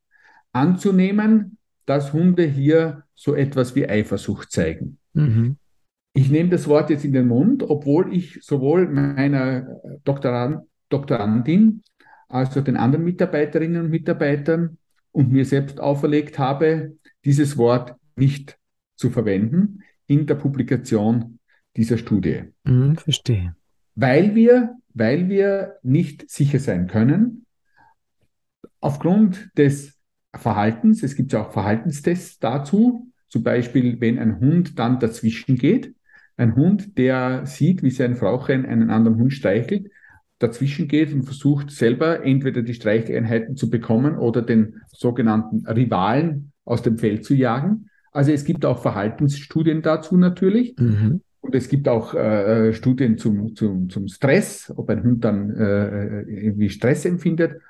anzunehmen, 0.51 1.57
dass 1.85 2.11
Hunde 2.11 2.43
hier 2.43 3.03
so 3.15 3.35
etwas 3.35 3.73
wie 3.75 3.87
Eifersucht 3.87 4.51
zeigen. 4.51 4.99
Mhm. 5.13 5.57
Ich 6.13 6.29
nehme 6.29 6.49
das 6.49 6.67
Wort 6.67 6.89
jetzt 6.89 7.05
in 7.05 7.13
den 7.13 7.27
Mund, 7.27 7.63
obwohl 7.63 8.13
ich 8.13 8.39
sowohl 8.41 8.87
meiner 8.87 9.79
Doktorand, 10.03 10.67
Doktorandin 10.89 11.83
also 12.27 12.61
den 12.61 12.77
anderen 12.77 13.05
Mitarbeiterinnen 13.05 13.85
und 13.85 13.89
Mitarbeitern 13.89 14.77
und 15.11 15.31
mir 15.31 15.45
selbst 15.45 15.79
auferlegt 15.79 16.37
habe, 16.39 16.97
dieses 17.25 17.57
Wort 17.57 17.95
nicht 18.15 18.57
zu 18.95 19.09
verwenden 19.09 19.83
in 20.07 20.25
der 20.25 20.35
Publikation 20.35 21.39
dieser 21.75 21.97
Studie. 21.97 22.43
Mhm, 22.63 22.97
verstehe. 22.97 23.55
Weil 23.95 24.35
wir, 24.35 24.75
weil 24.93 25.29
wir 25.29 25.77
nicht 25.83 26.29
sicher 26.29 26.59
sein 26.59 26.87
können, 26.87 27.45
aufgrund 28.79 29.49
des 29.57 29.97
Verhaltens, 30.35 31.03
es 31.03 31.15
gibt 31.15 31.33
ja 31.33 31.43
auch 31.43 31.51
Verhaltenstests 31.51 32.39
dazu, 32.39 33.11
zum 33.29 33.43
Beispiel, 33.43 33.99
wenn 33.99 34.19
ein 34.19 34.39
Hund 34.39 34.79
dann 34.79 34.99
dazwischen 34.99 35.57
geht, 35.57 35.93
ein 36.37 36.55
Hund, 36.55 36.97
der 36.97 37.45
sieht, 37.45 37.81
wie 37.81 37.89
sein 37.89 38.15
Frauchen 38.15 38.65
einen 38.65 38.89
anderen 38.89 39.17
Hund 39.17 39.33
streichelt, 39.33 39.91
dazwischen 40.39 40.87
geht 40.87 41.13
und 41.13 41.23
versucht 41.23 41.71
selber 41.71 42.23
entweder 42.23 42.61
die 42.61 42.73
Streicheinheiten 42.73 43.55
zu 43.55 43.69
bekommen 43.69 44.17
oder 44.17 44.41
den 44.41 44.81
sogenannten 44.89 45.65
Rivalen 45.67 46.51
aus 46.65 46.81
dem 46.81 46.97
Feld 46.97 47.25
zu 47.25 47.33
jagen. 47.33 47.89
Also 48.11 48.31
es 48.31 48.45
gibt 48.45 48.65
auch 48.65 48.81
Verhaltensstudien 48.81 49.81
dazu 49.81 50.17
natürlich. 50.17 50.75
Mhm. 50.77 51.21
Und 51.39 51.55
es 51.55 51.69
gibt 51.69 51.87
auch 51.87 52.13
äh, 52.13 52.73
Studien 52.73 53.17
zum, 53.17 53.55
zum, 53.55 53.89
zum 53.89 54.09
Stress, 54.09 54.73
ob 54.75 54.89
ein 54.89 55.01
Hund 55.03 55.23
dann 55.23 55.51
äh, 55.51 56.23
irgendwie 56.23 56.69
Stress 56.69 57.05
empfindet. 57.05 57.61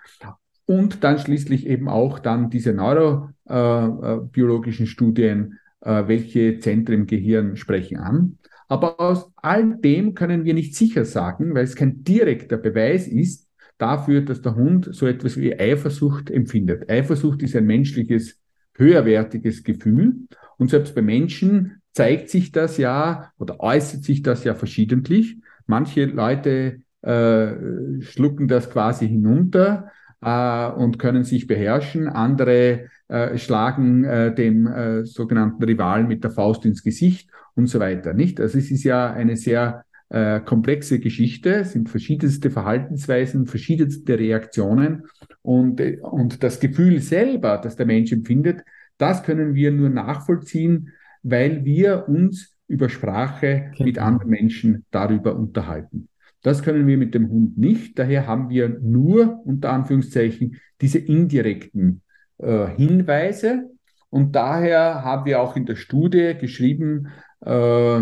Und 0.65 1.03
dann 1.03 1.20
schließlich 1.20 1.68
eben 1.68 1.88
auch 1.88 2.18
dann 2.20 2.49
diese 2.49 2.74
neurobiologischen 2.74 4.86
äh, 4.86 4.89
Studien, 4.89 5.59
äh, 5.82 6.07
welche 6.07 6.57
Zentren 6.59 7.01
im 7.01 7.07
Gehirn 7.07 7.55
sprechen 7.55 7.97
an. 7.97 8.39
Aber 8.68 8.99
aus 8.99 9.32
all 9.38 9.78
dem 9.78 10.13
können 10.13 10.43
wir 10.43 10.53
nicht 10.53 10.76
sicher 10.76 11.05
sagen, 11.05 11.55
weil 11.55 11.63
es 11.63 11.76
kein 11.76 12.03
direkter 12.03 12.57
Beweis 12.57 13.07
ist 13.07 13.47
dafür, 13.78 14.22
dass 14.22 14.41
der 14.41 14.55
Hund 14.55 14.89
so 14.91 15.07
etwas 15.07 15.38
wie 15.38 15.57
Eifersucht 15.57 16.30
empfindet. 16.30 16.89
Eifersucht 16.89 17.43
ist 17.43 17.55
ein 17.55 17.65
menschliches, 17.65 18.39
höherwertiges 18.76 19.63
Gefühl. 19.63 20.15
Und 20.57 20.70
selbst 20.70 20.95
bei 20.95 21.01
Menschen 21.01 21.82
zeigt 21.93 22.30
sich 22.30 22.51
das 22.51 22.78
ja 22.78 23.32
oder 23.38 23.59
äußert 23.59 24.03
sich 24.03 24.22
das 24.22 24.43
ja 24.43 24.55
verschiedentlich. 24.55 25.38
Manche 25.65 26.05
Leute 26.05 26.82
äh, 27.01 28.01
schlucken 28.01 28.47
das 28.47 28.70
quasi 28.70 29.07
hinunter 29.07 29.91
äh, 30.22 30.68
und 30.68 30.99
können 30.99 31.24
sich 31.24 31.47
beherrschen. 31.47 32.07
Andere 32.07 32.89
äh, 33.08 33.38
schlagen 33.38 34.03
äh, 34.03 34.34
dem 34.34 34.68
äh, 34.68 35.05
sogenannten 35.05 35.64
Rivalen 35.64 36.08
mit 36.08 36.24
der 36.24 36.32
Faust 36.32 36.66
ins 36.66 36.84
Gesicht 36.84 37.30
und 37.55 37.68
so 37.68 37.80
weiter. 37.80 38.14
Nicht? 38.14 38.39
Also 38.39 38.58
es 38.58 38.72
ist 38.72 38.84
ja 38.84 39.12
eine 39.12 39.38
sehr 39.38 39.86
äh, 40.10 40.39
komplexe 40.39 40.99
Geschichte, 40.99 41.55
es 41.55 41.74
sind 41.74 41.89
verschiedenste 41.89 42.49
Verhaltensweisen, 42.49 43.45
verschiedenste 43.45 44.18
Reaktionen 44.18 45.03
und, 45.41 45.80
äh, 45.80 45.99
und 46.01 46.43
das 46.43 46.60
Gefühl 46.60 47.01
selber, 47.01 47.58
das 47.58 47.76
der 47.76 47.86
Mensch 47.86 48.12
empfindet, 48.12 48.64
das 48.97 49.24
können 49.24 49.53
wir 49.53 49.72
nur 49.72 49.89
nachvollziehen, 49.89 50.93
weil 51.24 51.66
wir 51.66 52.08
uns 52.08 52.58
über 52.68 52.89
Sprache 52.89 53.72
mit 53.80 53.99
anderen 53.99 54.30
Menschen 54.30 54.86
darüber 54.91 55.36
unterhalten. 55.36 56.10
Das 56.41 56.64
können 56.64 56.88
wir 56.88 56.97
mit 56.97 57.14
dem 57.14 57.30
Hund 57.30 57.58
nicht. 57.58 57.97
Daher 57.99 58.28
haben 58.28 58.49
wir 58.49 58.70
nur 58.82 59.45
unter 59.45 59.72
Anführungszeichen 59.72 60.58
diese 60.82 60.99
indirekten 60.99 62.01
äh, 62.39 62.67
Hinweise. 62.67 63.69
Und 64.09 64.35
daher 64.35 65.03
haben 65.03 65.25
wir 65.25 65.41
auch 65.41 65.55
in 65.55 65.65
der 65.65 65.75
Studie 65.75 66.35
geschrieben, 66.39 67.09
äh, 67.45 68.01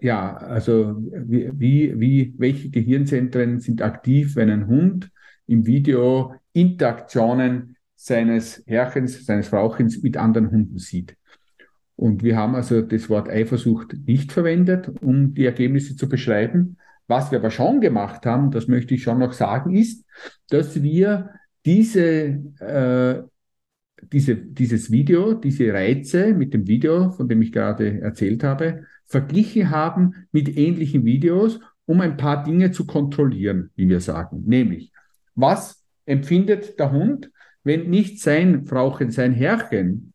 ja, 0.00 0.36
also 0.36 0.96
wie, 0.98 1.50
wie, 1.52 2.00
wie, 2.00 2.34
welche 2.38 2.70
Gehirnzentren 2.70 3.60
sind 3.60 3.82
aktiv, 3.82 4.36
wenn 4.36 4.50
ein 4.50 4.66
Hund 4.66 5.10
im 5.46 5.66
Video 5.66 6.34
Interaktionen 6.52 7.76
seines 7.94 8.62
Herrchens, 8.66 9.24
seines 9.24 9.48
Frauchens 9.48 10.02
mit 10.02 10.16
anderen 10.16 10.50
Hunden 10.50 10.78
sieht. 10.78 11.16
Und 11.96 12.22
wir 12.22 12.36
haben 12.36 12.54
also 12.54 12.82
das 12.82 13.08
Wort 13.08 13.28
Eifersucht 13.28 13.94
nicht 14.06 14.32
verwendet, 14.32 14.90
um 15.00 15.34
die 15.34 15.46
Ergebnisse 15.46 15.96
zu 15.96 16.08
beschreiben. 16.08 16.76
Was 17.06 17.30
wir 17.30 17.38
aber 17.38 17.50
schon 17.50 17.80
gemacht 17.80 18.26
haben, 18.26 18.50
das 18.50 18.66
möchte 18.66 18.94
ich 18.94 19.02
schon 19.02 19.18
noch 19.18 19.32
sagen, 19.32 19.74
ist, 19.74 20.04
dass 20.48 20.82
wir 20.82 21.30
diese 21.64 22.40
äh, 22.60 23.22
diese, 24.12 24.36
dieses 24.36 24.90
Video, 24.90 25.34
diese 25.34 25.72
Reize 25.72 26.34
mit 26.34 26.54
dem 26.54 26.66
Video, 26.66 27.10
von 27.10 27.28
dem 27.28 27.42
ich 27.42 27.52
gerade 27.52 28.00
erzählt 28.00 28.44
habe, 28.44 28.84
verglichen 29.06 29.70
haben 29.70 30.26
mit 30.32 30.56
ähnlichen 30.56 31.04
Videos, 31.04 31.60
um 31.86 32.00
ein 32.00 32.16
paar 32.16 32.42
Dinge 32.44 32.70
zu 32.70 32.86
kontrollieren, 32.86 33.70
wie 33.76 33.88
wir 33.88 34.00
sagen. 34.00 34.42
Nämlich, 34.46 34.92
was 35.34 35.84
empfindet 36.06 36.78
der 36.78 36.92
Hund, 36.92 37.30
wenn 37.62 37.90
nicht 37.90 38.20
sein 38.20 38.64
Frauchen, 38.64 39.10
sein 39.10 39.32
Herrchen 39.32 40.12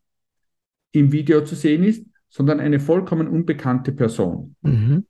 im 0.92 1.12
Video 1.12 1.44
zu 1.44 1.54
sehen 1.54 1.84
ist, 1.84 2.06
sondern 2.28 2.60
eine 2.60 2.80
vollkommen 2.80 3.28
unbekannte 3.28 3.92
Person. 3.92 4.54
Mhm. 4.62 5.06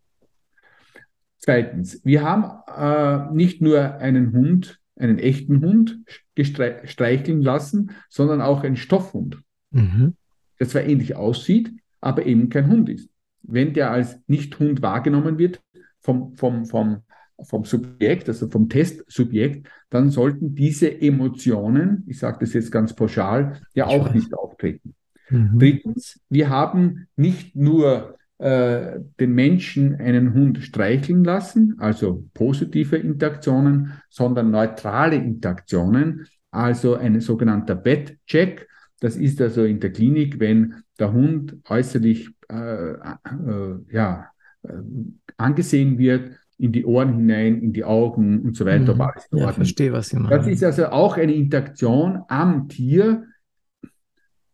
Zweitens, 1.37 2.01
wir 2.05 2.23
haben 2.23 2.45
äh, 2.67 3.35
nicht 3.35 3.63
nur 3.63 3.97
einen 3.97 4.33
Hund 4.33 4.80
einen 5.01 5.19
echten 5.19 5.61
Hund 5.61 6.01
streicheln 6.39 7.43
lassen, 7.43 7.93
sondern 8.09 8.41
auch 8.41 8.63
einen 8.63 8.77
Stoffhund. 8.77 9.39
Mhm. 9.71 10.15
Der 10.59 10.69
zwar 10.69 10.83
ähnlich 10.83 11.17
aussieht, 11.17 11.73
aber 12.01 12.27
eben 12.27 12.49
kein 12.49 12.69
Hund 12.69 12.89
ist. 12.89 13.09
Wenn 13.43 13.73
der 13.73 13.91
als 13.91 14.21
Nicht-Hund 14.27 14.83
wahrgenommen 14.83 15.39
wird 15.39 15.61
vom, 16.01 16.35
vom, 16.35 16.67
vom, 16.67 17.03
vom 17.43 17.65
Subjekt, 17.65 18.29
also 18.29 18.49
vom 18.49 18.69
Testsubjekt, 18.69 19.69
dann 19.89 20.11
sollten 20.11 20.55
diese 20.55 21.01
Emotionen, 21.01 22.05
ich 22.07 22.19
sage 22.19 22.39
das 22.41 22.53
jetzt 22.53 22.71
ganz 22.71 22.95
pauschal, 22.95 23.61
ja 23.75 23.87
auch 23.87 24.13
nicht 24.13 24.35
auftreten. 24.35 24.95
Mhm. 25.31 25.59
Drittens, 25.59 26.21
wir 26.29 26.51
haben 26.51 27.07
nicht 27.17 27.57
nur 27.57 28.17
äh, 28.41 29.01
den 29.21 29.35
Menschen 29.35 29.97
einen 29.97 30.33
Hund 30.33 30.59
streicheln 30.63 31.25
lassen, 31.25 31.77
also 31.79 32.25
positive 32.33 32.97
Interaktionen, 32.97 34.01
sondern 34.09 34.51
neutrale 34.51 35.17
Interaktionen, 35.17 36.27
also 36.51 36.95
ein 36.95 37.21
sogenannter 37.21 37.75
Bed-Check. 37.75 38.67
Das 39.01 39.17
ist 39.17 39.43
also 39.43 39.65
in 39.65 39.79
der 39.79 39.93
Klinik, 39.93 40.41
wenn 40.41 40.77
der 40.99 41.13
Hund 41.13 41.59
äußerlich 41.69 42.31
äh, 42.51 42.93
äh, 42.93 42.97
ja, 43.91 44.31
äh, 44.63 44.73
angesehen 45.37 45.99
wird, 45.99 46.31
in 46.57 46.73
die 46.73 46.87
Ohren 46.87 47.15
hinein, 47.15 47.61
in 47.61 47.75
die 47.75 47.85
Augen 47.85 48.41
und 48.41 48.57
so 48.57 48.65
weiter. 48.65 48.95
Mhm. 48.95 49.39
Ja, 49.39 49.53
verstehe, 49.53 49.93
was 49.93 50.09
Sie 50.09 50.17
meinen. 50.17 50.31
Das 50.31 50.47
ist 50.47 50.65
also 50.65 50.87
auch 50.87 51.19
eine 51.19 51.35
Interaktion 51.35 52.23
am 52.29 52.71
Tier, 52.71 53.27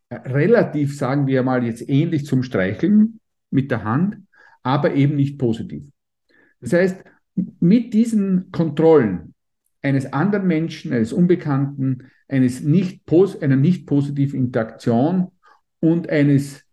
äh, 0.09 0.17
relativ, 0.17 0.99
sagen 0.99 1.29
wir 1.29 1.45
mal, 1.45 1.65
jetzt 1.65 1.89
ähnlich 1.89 2.27
zum 2.27 2.43
Streicheln, 2.43 3.21
mit 3.57 3.73
der 3.73 3.83
Hand, 3.83 4.19
aber 4.63 4.95
eben 4.95 5.17
nicht 5.17 5.39
positiv. 5.39 5.83
Das 6.61 6.73
heißt, 6.73 7.05
mit 7.59 7.93
diesen 7.93 8.53
Kontrollen 8.53 9.35
eines 9.83 10.13
anderen 10.13 10.47
Menschen, 10.47 10.93
eines 10.93 11.13
Unbekannten, 11.13 12.09
eines 12.29 12.61
nicht, 12.63 13.03
einer 13.41 13.57
nicht 13.57 13.87
positiven 13.87 14.39
Interaktion 14.39 15.33
und 15.81 16.09
eines 16.09 16.65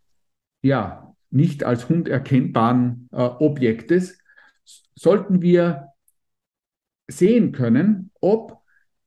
ja, 0.64 1.14
nicht 1.30 1.64
als 1.64 1.90
Hund 1.90 2.08
erkennbaren 2.08 3.10
äh, 3.12 3.18
Objektes, 3.18 4.20
sollten 4.96 5.42
wir 5.42 5.90
sehen 7.10 7.52
können, 7.52 8.12
ob 8.22 8.62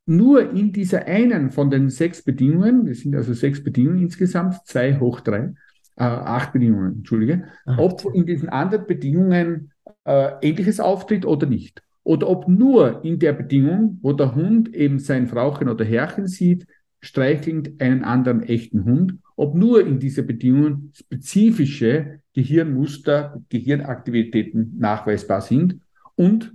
nur 0.05 0.53
in 0.53 0.73
dieser 0.73 1.07
einen 1.07 1.51
von 1.51 1.71
den 1.71 1.91
sechs 1.91 2.23
Bedingungen, 2.23 2.87
das 2.87 2.99
sind 2.99 3.17
also 3.17 3.33
sechs 3.33 3.63
Bedingungen 3.65 4.03
insgesamt, 4.03 4.67
zwei 4.67 5.01
hoch 5.01 5.21
drei, 5.21 5.55
äh, 5.97 6.05
acht 6.05 6.53
Bedingungen, 6.53 6.99
entschuldige, 6.99 7.45
acht. 7.65 7.79
ob 7.79 8.15
in 8.15 8.27
diesen 8.27 8.49
anderen 8.49 8.87
Bedingungen 8.87 9.73
äh, 10.05 10.33
Ähnliches 10.43 10.81
auftritt 10.81 11.25
oder 11.25 11.47
nicht. 11.47 11.83
Oder 12.05 12.29
ob 12.29 12.47
nur 12.47 13.05
in 13.05 13.19
der 13.19 13.33
Bedingung, 13.33 13.99
wo 14.03 14.13
der 14.13 14.35
Hund 14.35 14.73
eben 14.75 14.99
sein 14.99 15.27
Frauchen 15.27 15.69
oder 15.69 15.85
Herrchen 15.85 16.29
sieht, 16.29 16.67
streichelnd 17.01 17.81
einen 17.81 18.05
anderen 18.05 18.43
echten 18.43 18.85
Hund, 18.85 19.15
ob 19.37 19.55
nur 19.55 19.85
in 19.85 19.99
dieser 19.99 20.23
Bedingung 20.23 20.91
spezifische 20.93 22.21
Gehirnmuster, 22.33 23.43
Gehirnaktivitäten 23.49 24.79
nachweisbar 24.79 25.41
sind. 25.41 25.81
Und, 26.15 26.55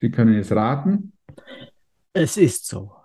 Sie 0.00 0.10
können 0.10 0.34
es 0.34 0.52
raten. 0.52 1.12
Es 2.12 2.36
ist 2.36 2.66
so. 2.66 2.97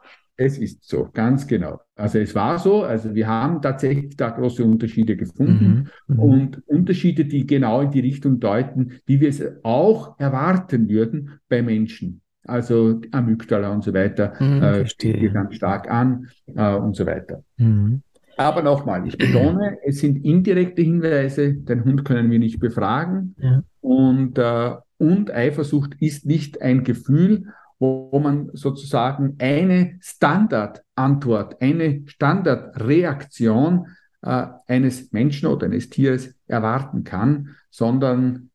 Es 0.43 0.57
ist 0.57 0.83
so, 0.83 1.07
ganz 1.13 1.47
genau. 1.47 1.79
Also 1.95 2.19
es 2.19 2.35
war 2.35 2.59
so, 2.59 2.83
also 2.83 3.15
wir 3.15 3.27
haben 3.27 3.61
tatsächlich 3.61 4.17
da 4.17 4.29
große 4.29 4.61
Unterschiede 4.61 5.15
gefunden 5.15 5.89
mhm, 6.07 6.15
mhm, 6.15 6.19
und 6.19 6.67
Unterschiede, 6.67 7.23
die 7.23 7.47
genau 7.47 7.79
in 7.79 7.91
die 7.91 8.01
Richtung 8.01 8.41
deuten, 8.41 8.99
wie 9.05 9.21
wir 9.21 9.29
es 9.29 9.41
auch 9.63 10.19
erwarten 10.19 10.89
würden 10.89 11.39
bei 11.47 11.61
Menschen. 11.61 12.19
Also 12.45 12.99
Amygdala 13.11 13.71
und 13.71 13.85
so 13.85 13.93
weiter 13.93 14.33
mhm, 14.37 14.61
äh, 14.61 14.85
steht 14.85 15.33
ganz 15.33 15.55
stark 15.55 15.89
an 15.89 16.27
äh, 16.53 16.75
und 16.75 16.93
so 16.97 17.05
weiter. 17.05 17.41
Mhm. 17.55 18.01
Aber 18.35 18.63
nochmal, 18.63 19.07
ich 19.07 19.17
betone, 19.17 19.77
es 19.85 19.99
sind 19.99 20.25
indirekte 20.25 20.81
Hinweise, 20.81 21.53
den 21.53 21.85
Hund 21.85 22.03
können 22.03 22.29
wir 22.31 22.39
nicht 22.39 22.59
befragen 22.59 23.35
ja. 23.39 23.63
und, 23.79 24.37
äh, 24.37 24.71
und 24.97 25.31
Eifersucht 25.31 25.95
ist 26.01 26.25
nicht 26.25 26.61
ein 26.61 26.83
Gefühl 26.83 27.45
wo 27.79 28.19
man 28.19 28.49
sozusagen 28.53 29.35
eine 29.39 29.97
Standardantwort, 29.99 31.61
eine 31.61 32.03
Standardreaktion 32.05 33.87
äh, 34.21 34.47
eines 34.67 35.11
Menschen 35.11 35.47
oder 35.47 35.65
eines 35.67 35.89
Tieres 35.89 36.33
erwarten 36.47 37.03
kann, 37.03 37.55
sondern 37.69 38.49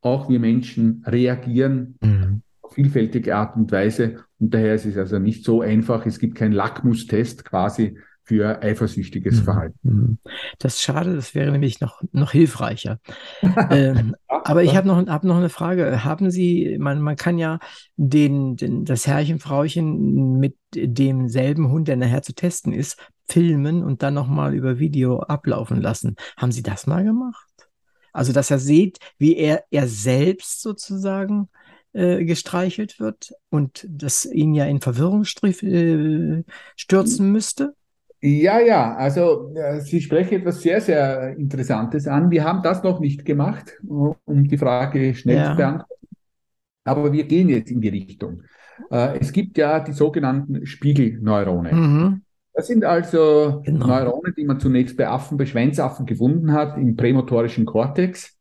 auch 0.00 0.28
wir 0.28 0.38
Menschen 0.38 1.02
reagieren 1.06 1.96
mhm. 2.02 2.42
auf 2.60 2.74
vielfältige 2.74 3.36
Art 3.36 3.56
und 3.56 3.72
Weise. 3.72 4.24
Und 4.38 4.52
daher 4.52 4.74
ist 4.74 4.84
es 4.84 4.98
also 4.98 5.18
nicht 5.18 5.44
so 5.44 5.62
einfach. 5.62 6.04
Es 6.04 6.18
gibt 6.18 6.34
keinen 6.34 6.52
Lackmustest 6.52 7.44
quasi 7.44 7.98
für 8.24 8.62
eifersüchtiges 8.62 9.40
mhm. 9.40 9.44
Verhalten. 9.44 9.78
Mhm. 9.82 10.18
Das 10.58 10.74
ist 10.74 10.82
schade, 10.82 11.14
das 11.14 11.34
wäre 11.34 11.52
nämlich 11.52 11.80
noch, 11.80 12.02
noch 12.12 12.32
hilfreicher. 12.32 12.98
ähm, 13.70 14.16
aber 14.28 14.62
ich 14.62 14.74
habe 14.76 14.88
noch, 14.88 15.06
hab 15.06 15.24
noch 15.24 15.36
eine 15.36 15.50
Frage. 15.50 16.04
Haben 16.04 16.30
Sie, 16.30 16.76
man, 16.78 17.00
man 17.00 17.16
kann 17.16 17.38
ja 17.38 17.58
den, 17.96 18.56
den, 18.56 18.84
das 18.84 19.06
Herrchen, 19.06 19.40
Frauchen 19.40 20.38
mit 20.38 20.56
demselben 20.74 21.70
Hund, 21.70 21.88
der 21.88 21.96
nachher 21.96 22.22
zu 22.22 22.34
testen 22.34 22.72
ist, 22.72 22.98
filmen 23.26 23.84
und 23.84 24.02
dann 24.02 24.14
nochmal 24.14 24.54
über 24.54 24.78
Video 24.78 25.20
ablaufen 25.20 25.80
lassen. 25.80 26.16
Haben 26.36 26.52
Sie 26.52 26.62
das 26.62 26.86
mal 26.86 27.04
gemacht? 27.04 27.68
Also, 28.12 28.32
dass 28.32 28.50
er 28.50 28.58
sieht, 28.58 28.98
wie 29.18 29.36
er, 29.36 29.64
er 29.70 29.88
selbst 29.88 30.62
sozusagen 30.62 31.48
äh, 31.92 32.24
gestreichelt 32.24 33.00
wird 33.00 33.32
und 33.50 33.86
das 33.88 34.24
ihn 34.24 34.54
ja 34.54 34.64
in 34.64 34.80
Verwirrung 34.80 35.24
äh, 35.24 36.42
stürzen 36.76 37.32
müsste? 37.32 37.74
Ja, 38.26 38.58
ja, 38.58 38.94
also 38.94 39.52
äh, 39.54 39.80
Sie 39.82 40.00
sprechen 40.00 40.40
etwas 40.40 40.62
sehr, 40.62 40.80
sehr 40.80 41.36
Interessantes 41.36 42.08
an. 42.08 42.30
Wir 42.30 42.42
haben 42.42 42.62
das 42.62 42.82
noch 42.82 42.98
nicht 42.98 43.26
gemacht, 43.26 43.78
um 43.86 44.48
die 44.48 44.56
Frage 44.56 45.14
schnell 45.14 45.36
ja. 45.36 45.50
zu 45.50 45.56
beantworten. 45.58 46.06
Aber 46.84 47.12
wir 47.12 47.24
gehen 47.24 47.50
jetzt 47.50 47.70
in 47.70 47.82
die 47.82 47.90
Richtung. 47.90 48.44
Äh, 48.90 49.18
es 49.18 49.30
gibt 49.30 49.58
ja 49.58 49.78
die 49.80 49.92
sogenannten 49.92 50.64
Spiegelneurone. 50.64 51.72
Mhm. 51.74 52.22
Das 52.54 52.66
sind 52.68 52.86
also 52.86 53.60
genau. 53.62 53.88
Neurone, 53.88 54.32
die 54.34 54.44
man 54.44 54.58
zunächst 54.58 54.96
bei 54.96 55.06
Affen, 55.06 55.36
bei 55.36 55.44
Schwänzaffen 55.44 56.06
gefunden 56.06 56.54
hat, 56.54 56.78
im 56.78 56.96
prämotorischen 56.96 57.66
Kortex, 57.66 58.38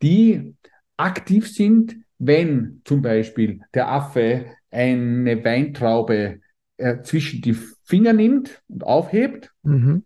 die 0.00 0.54
aktiv 0.96 1.52
sind, 1.52 1.96
wenn 2.20 2.82
zum 2.84 3.02
Beispiel 3.02 3.62
der 3.74 3.90
Affe 3.90 4.44
eine 4.70 5.44
Weintraube 5.44 6.38
äh, 6.76 7.02
zwischen 7.02 7.42
die 7.42 7.56
Finger 7.84 8.12
nimmt 8.12 8.62
und 8.68 8.82
aufhebt 8.84 9.52
mhm. 9.62 10.04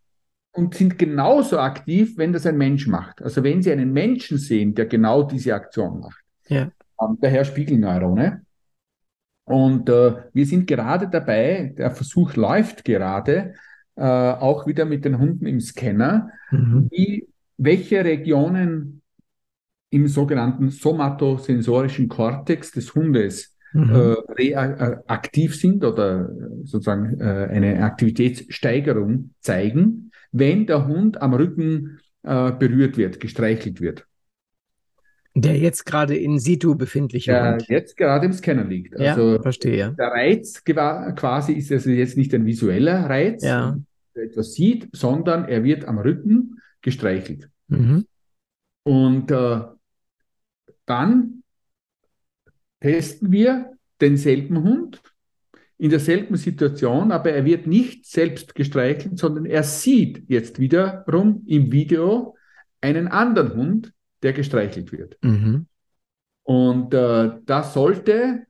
und 0.52 0.74
sind 0.74 0.98
genauso 0.98 1.58
aktiv, 1.58 2.16
wenn 2.16 2.32
das 2.32 2.46
ein 2.46 2.58
Mensch 2.58 2.86
macht. 2.86 3.22
Also 3.22 3.42
wenn 3.44 3.62
Sie 3.62 3.72
einen 3.72 3.92
Menschen 3.92 4.38
sehen, 4.38 4.74
der 4.74 4.86
genau 4.86 5.22
diese 5.22 5.54
Aktion 5.54 6.00
macht. 6.00 6.20
Ja. 6.48 6.70
Ähm, 7.00 7.18
daher 7.20 7.44
Spiegelneurone. 7.44 8.42
Und 9.44 9.88
äh, 9.88 10.16
wir 10.32 10.46
sind 10.46 10.66
gerade 10.66 11.08
dabei, 11.08 11.72
der 11.78 11.90
Versuch 11.90 12.34
läuft 12.34 12.84
gerade, 12.84 13.54
äh, 13.96 14.02
auch 14.02 14.66
wieder 14.66 14.84
mit 14.84 15.04
den 15.04 15.18
Hunden 15.18 15.46
im 15.46 15.60
Scanner, 15.60 16.30
mhm. 16.50 16.88
wie, 16.90 17.28
welche 17.56 18.04
Regionen 18.04 19.02
im 19.90 20.06
sogenannten 20.06 20.68
somatosensorischen 20.68 22.08
Kortex 22.08 22.72
des 22.72 22.94
Hundes 22.94 23.56
mhm. 23.72 24.16
äh, 24.36 24.56
aktiv 25.06 25.54
sind 25.56 25.84
oder 25.84 26.30
sozusagen 26.64 27.20
äh, 27.20 27.48
eine 27.50 27.82
Aktivitätssteigerung 27.82 29.34
zeigen, 29.40 30.10
wenn 30.32 30.66
der 30.66 30.86
Hund 30.86 31.20
am 31.20 31.34
Rücken 31.34 32.00
äh, 32.22 32.52
berührt 32.52 32.96
wird, 32.96 33.20
gestreichelt 33.20 33.80
wird. 33.80 34.04
Der 35.34 35.56
jetzt 35.56 35.86
gerade 35.86 36.16
in 36.16 36.38
situ 36.38 36.74
befindliche 36.74 37.30
der 37.30 37.52
Hund. 37.52 37.68
jetzt 37.68 37.96
gerade 37.96 38.26
im 38.26 38.32
Scanner 38.32 38.64
liegt. 38.64 38.98
Also 38.98 39.34
ja, 39.34 39.42
verstehe. 39.42 39.94
Der 39.96 40.08
Reiz 40.08 40.64
quasi 40.64 41.52
ist 41.52 41.70
also 41.70 41.90
jetzt 41.90 42.16
nicht 42.16 42.34
ein 42.34 42.44
visueller 42.44 43.08
Reiz, 43.08 43.44
ja. 43.44 43.78
der 44.16 44.24
etwas 44.24 44.54
sieht, 44.54 44.88
sondern 44.92 45.44
er 45.44 45.62
wird 45.62 45.84
am 45.84 45.98
Rücken 45.98 46.60
gestreichelt. 46.82 47.48
Mhm. 47.68 48.06
Und 48.82 49.30
äh, 49.30 49.60
dann 50.86 51.37
testen 52.80 53.32
wir 53.32 53.72
denselben 54.00 54.62
Hund 54.62 55.02
in 55.78 55.90
derselben 55.90 56.36
Situation, 56.36 57.12
aber 57.12 57.30
er 57.30 57.44
wird 57.44 57.66
nicht 57.66 58.04
selbst 58.04 58.54
gestreichelt, 58.54 59.18
sondern 59.18 59.46
er 59.46 59.62
sieht 59.62 60.24
jetzt 60.28 60.58
wiederum 60.58 61.44
im 61.46 61.70
Video 61.70 62.36
einen 62.80 63.08
anderen 63.08 63.54
Hund, 63.54 63.92
der 64.22 64.32
gestreichelt 64.32 64.90
wird. 64.92 65.16
Mhm. 65.22 65.66
Und 66.42 66.94
äh, 66.94 67.30
das 67.44 67.74
sollte, 67.74 68.46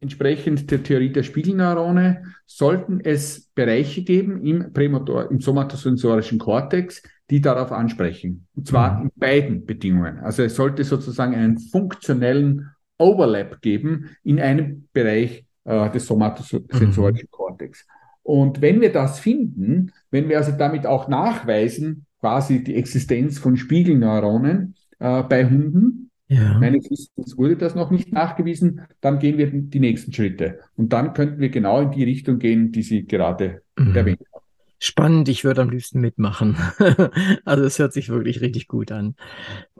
entsprechend 0.00 0.70
der 0.70 0.82
Theorie 0.82 1.10
der 1.10 1.24
Spiegelneurone, 1.24 2.22
sollten 2.46 3.00
es 3.00 3.50
Bereiche 3.54 4.04
geben 4.04 4.44
im, 4.44 4.72
Prämotor, 4.72 5.30
im 5.30 5.40
somatosensorischen 5.40 6.38
Kortex, 6.38 7.02
die 7.30 7.40
darauf 7.40 7.72
ansprechen. 7.72 8.46
Und 8.54 8.68
zwar 8.68 8.98
mhm. 8.98 9.06
in 9.06 9.12
beiden 9.16 9.66
Bedingungen. 9.66 10.18
Also 10.18 10.44
es 10.44 10.54
sollte 10.54 10.84
sozusagen 10.84 11.34
einen 11.34 11.58
funktionellen 11.58 12.70
Overlap 12.98 13.60
geben 13.62 14.10
in 14.22 14.40
einem 14.40 14.88
Bereich 14.92 15.44
äh, 15.64 15.90
des 15.90 16.06
somatosensorischen 16.06 17.28
mhm. 17.30 17.30
Kortex. 17.30 17.86
Und 18.22 18.60
wenn 18.60 18.80
wir 18.80 18.92
das 18.92 19.20
finden, 19.20 19.92
wenn 20.10 20.28
wir 20.28 20.36
also 20.38 20.52
damit 20.52 20.86
auch 20.86 21.08
nachweisen, 21.08 22.04
quasi 22.20 22.62
die 22.62 22.74
Existenz 22.74 23.38
von 23.38 23.56
Spiegelneuronen 23.56 24.74
äh, 24.98 25.22
bei 25.22 25.48
Hunden, 25.48 26.10
ja. 26.28 26.58
meines 26.58 26.90
Wissens 26.90 27.38
wurde 27.38 27.56
das 27.56 27.74
noch 27.74 27.90
nicht 27.90 28.12
nachgewiesen, 28.12 28.82
dann 29.00 29.18
gehen 29.18 29.38
wir 29.38 29.50
die 29.50 29.80
nächsten 29.80 30.12
Schritte. 30.12 30.58
Und 30.76 30.92
dann 30.92 31.14
könnten 31.14 31.40
wir 31.40 31.48
genau 31.48 31.80
in 31.80 31.90
die 31.90 32.04
Richtung 32.04 32.38
gehen, 32.38 32.70
die 32.70 32.82
Sie 32.82 33.06
gerade 33.06 33.62
mhm. 33.78 33.96
erwähnt 33.96 34.20
haben. 34.32 34.44
Spannend, 34.80 35.28
ich 35.28 35.42
würde 35.42 35.62
am 35.62 35.70
liebsten 35.70 36.00
mitmachen. 36.00 36.56
also 37.44 37.64
es 37.64 37.80
hört 37.80 37.92
sich 37.92 38.10
wirklich 38.10 38.40
richtig 38.40 38.68
gut 38.68 38.92
an. 38.92 39.16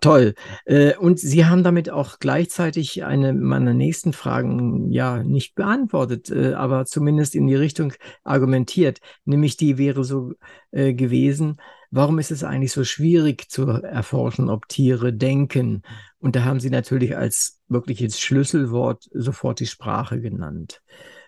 Toll. 0.00 0.34
Äh, 0.64 0.96
und 0.96 1.20
Sie 1.20 1.46
haben 1.46 1.62
damit 1.62 1.88
auch 1.88 2.18
gleichzeitig 2.18 3.04
eine 3.04 3.32
meiner 3.32 3.74
nächsten 3.74 4.12
Fragen 4.12 4.90
ja 4.90 5.22
nicht 5.22 5.54
beantwortet, 5.54 6.30
äh, 6.30 6.54
aber 6.54 6.84
zumindest 6.84 7.36
in 7.36 7.46
die 7.46 7.54
Richtung 7.54 7.92
argumentiert. 8.24 8.98
Nämlich 9.24 9.56
die 9.56 9.78
wäre 9.78 10.02
so 10.02 10.32
äh, 10.72 10.94
gewesen, 10.94 11.60
warum 11.92 12.18
ist 12.18 12.32
es 12.32 12.42
eigentlich 12.42 12.72
so 12.72 12.82
schwierig 12.82 13.48
zu 13.48 13.68
erforschen, 13.68 14.48
ob 14.50 14.66
Tiere 14.66 15.12
denken? 15.12 15.82
Und 16.18 16.34
da 16.34 16.44
haben 16.44 16.58
Sie 16.58 16.70
natürlich 16.70 17.16
als 17.16 17.60
wirkliches 17.68 18.18
Schlüsselwort 18.18 19.08
sofort 19.12 19.60
die 19.60 19.66
Sprache 19.66 20.20
genannt. 20.20 20.82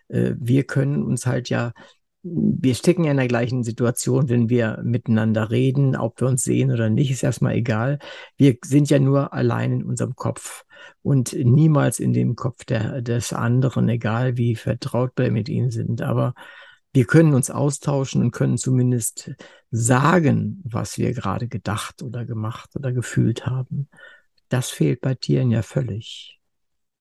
Wir 0.09 0.64
können 0.64 1.05
uns 1.05 1.25
halt 1.25 1.51
ja 1.51 1.73
wir 2.23 2.75
stecken 2.75 3.05
ja 3.05 3.12
in 3.12 3.16
der 3.16 3.29
gleichen 3.29 3.62
Situation, 3.62 4.29
wenn 4.29 4.51
wir 4.51 4.81
miteinander 4.85 5.51
reden, 5.51 5.97
ob 5.97 6.21
wir 6.21 6.29
uns 6.29 6.43
sehen 6.43 6.71
oder 6.71 6.91
nicht, 6.91 7.11
ist 7.11 7.23
erstmal 7.23 7.55
egal. 7.55 7.99
Wir 8.37 8.57
sind 8.62 8.91
ja 8.91 8.99
nur 8.99 9.33
allein 9.33 9.73
in 9.73 9.85
unserem 9.85 10.14
Kopf 10.14 10.64
und 11.03 11.33
niemals 11.33 11.99
in 11.99 12.12
dem 12.12 12.37
Kopf 12.37 12.64
der, 12.64 13.01
des 13.01 13.33
anderen, 13.33 13.89
egal 13.89 14.37
wie 14.37 14.55
vertraut 14.55 15.12
wir 15.16 15.31
mit 15.31 15.49
ihnen 15.49 15.71
sind. 15.71 16.03
Aber 16.03 16.35
wir 16.93 17.07
können 17.07 17.33
uns 17.33 17.51
austauschen 17.51 18.21
und 18.23 18.33
können 18.33 18.59
zumindest 18.59 19.33
sagen, 19.71 20.61
was 20.64 20.99
wir 20.99 21.12
gerade 21.14 21.49
gedacht 21.49 22.03
oder 22.03 22.27
gemacht 22.27 22.77
oder 22.77 22.93
gefühlt 22.93 23.47
haben. 23.47 23.89
Das 24.49 24.68
fehlt 24.68 25.01
bei 25.01 25.14
Tieren 25.14 25.51
ja 25.51 25.62
völlig. 25.62 26.39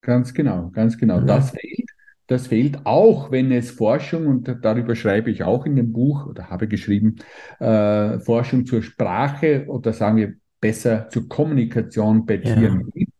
Ganz 0.02 0.34
genau, 0.34 0.70
ganz 0.70 0.98
genau. 0.98 1.16
Ja. 1.20 1.26
Das 1.26 1.52
fehlt. 1.52 1.90
Das 2.30 2.46
fehlt 2.46 2.86
auch, 2.86 3.32
wenn 3.32 3.52
es 3.52 3.72
Forschung, 3.72 4.28
und 4.28 4.56
darüber 4.62 4.96
schreibe 4.96 5.32
ich 5.32 5.42
auch 5.42 5.66
in 5.66 5.76
dem 5.76 5.92
Buch 5.92 6.28
oder 6.28 6.52
habe 6.52 6.68
geschrieben, 6.68 7.16
äh, 7.60 8.20
Forschung 8.20 8.68
zur 8.68 8.84
Sprache 8.84 9.66
oder 9.68 9.94
sagen 9.94 10.18
wir 10.18 10.34
besser 10.62 11.10
zur 11.10 11.28
Kommunikation 11.28 12.28
bei 12.28 12.36
ja. 12.36 12.54
Tieren 12.54 12.92
gibt. 12.94 13.14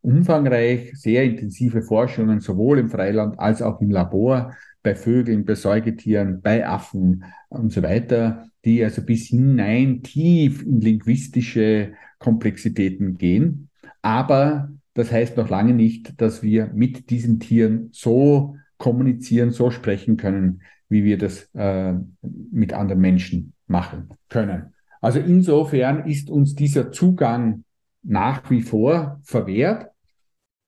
Umfangreich, 0.00 0.92
sehr 0.94 1.24
intensive 1.24 1.82
Forschungen, 1.82 2.40
sowohl 2.40 2.78
im 2.78 2.88
Freiland 2.88 3.38
als 3.38 3.60
auch 3.60 3.78
im 3.82 3.90
Labor, 3.90 4.54
bei 4.82 4.94
Vögeln, 4.94 5.44
bei 5.44 5.54
Säugetieren, 5.54 6.40
bei 6.40 6.66
Affen 6.66 7.24
und 7.50 7.72
so 7.72 7.82
weiter, 7.82 8.46
die 8.64 8.82
also 8.82 9.02
bis 9.02 9.26
hinein 9.26 10.02
tief 10.02 10.62
in 10.62 10.80
linguistische 10.80 11.92
Komplexitäten 12.18 13.18
gehen. 13.18 13.68
Aber 14.00 14.70
das 14.96 15.12
heißt 15.12 15.36
noch 15.36 15.50
lange 15.50 15.74
nicht, 15.74 16.22
dass 16.22 16.42
wir 16.42 16.68
mit 16.74 17.10
diesen 17.10 17.38
Tieren 17.38 17.90
so 17.92 18.56
kommunizieren, 18.78 19.50
so 19.50 19.70
sprechen 19.70 20.16
können, 20.16 20.62
wie 20.88 21.04
wir 21.04 21.18
das 21.18 21.50
äh, 21.52 21.92
mit 22.22 22.72
anderen 22.72 23.02
Menschen 23.02 23.52
machen 23.66 24.08
können. 24.30 24.72
Also 25.02 25.18
insofern 25.18 26.06
ist 26.06 26.30
uns 26.30 26.54
dieser 26.54 26.92
Zugang 26.92 27.64
nach 28.02 28.50
wie 28.50 28.62
vor 28.62 29.20
verwehrt. 29.22 29.90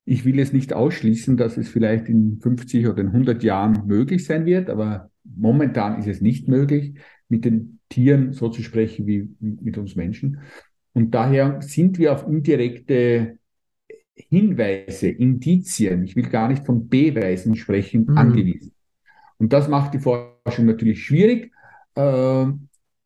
Ich 0.04 0.26
will 0.26 0.38
es 0.40 0.52
nicht 0.52 0.74
ausschließen, 0.74 1.38
dass 1.38 1.56
es 1.56 1.70
vielleicht 1.70 2.10
in 2.10 2.38
50 2.42 2.86
oder 2.86 3.00
in 3.00 3.08
100 3.08 3.42
Jahren 3.42 3.86
möglich 3.86 4.26
sein 4.26 4.44
wird, 4.44 4.68
aber 4.68 5.10
momentan 5.24 5.98
ist 5.98 6.06
es 6.06 6.20
nicht 6.20 6.48
möglich, 6.48 6.98
mit 7.30 7.46
den 7.46 7.78
Tieren 7.88 8.34
so 8.34 8.50
zu 8.50 8.62
sprechen 8.62 9.06
wie 9.06 9.30
mit 9.40 9.78
uns 9.78 9.96
Menschen. 9.96 10.40
Und 10.92 11.14
daher 11.14 11.62
sind 11.62 11.98
wir 11.98 12.12
auf 12.12 12.26
indirekte 12.26 13.37
Hinweise, 14.28 15.08
Indizien, 15.08 16.04
ich 16.04 16.16
will 16.16 16.28
gar 16.28 16.48
nicht 16.48 16.66
von 16.66 16.88
Beweisen 16.88 17.56
sprechen, 17.56 18.06
mhm. 18.08 18.18
angewiesen. 18.18 18.72
Und 19.38 19.52
das 19.52 19.68
macht 19.68 19.94
die 19.94 20.00
Forschung 20.00 20.66
natürlich 20.66 21.04
schwierig, 21.04 21.52
äh, 21.94 22.46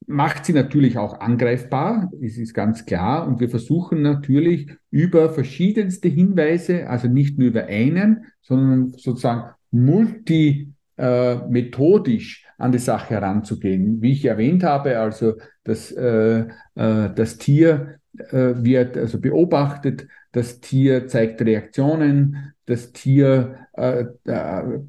macht 0.07 0.45
sie 0.45 0.53
natürlich 0.53 0.99
auch 0.99 1.21
angreifbar, 1.21 2.11
es 2.21 2.37
ist 2.37 2.53
ganz 2.55 2.85
klar. 2.87 3.25
Und 3.27 3.41
wir 3.41 3.49
versuchen 3.49 4.03
natürlich 4.03 4.71
über 4.91 5.31
verschiedenste 5.31 6.09
Hinweise, 6.09 6.89
also 6.89 7.09
nicht 7.09 7.39
nur 7.39 7.49
über 7.49 7.65
einen, 7.67 8.27
sondern 8.41 8.93
sozusagen 8.97 9.51
multimethodisch 9.71 12.45
äh, 12.45 12.63
an 12.63 12.73
die 12.73 12.79
Sache 12.79 13.15
heranzugehen. 13.15 14.03
Wie 14.03 14.13
ich 14.13 14.25
erwähnt 14.25 14.65
habe, 14.65 14.99
also 14.99 15.35
das, 15.65 15.93
äh, 15.93 16.47
äh, 16.75 17.11
das 17.15 17.39
Tier 17.39 17.99
äh, 18.19 18.55
wird 18.57 18.97
also 18.97 19.21
beobachtet, 19.21 20.07
das 20.33 20.61
Tier 20.61 21.07
zeigt 21.07 21.43
Reaktionen, 21.43 22.53
das 22.67 22.93
Tier 22.93 23.57
äh, 23.75 24.05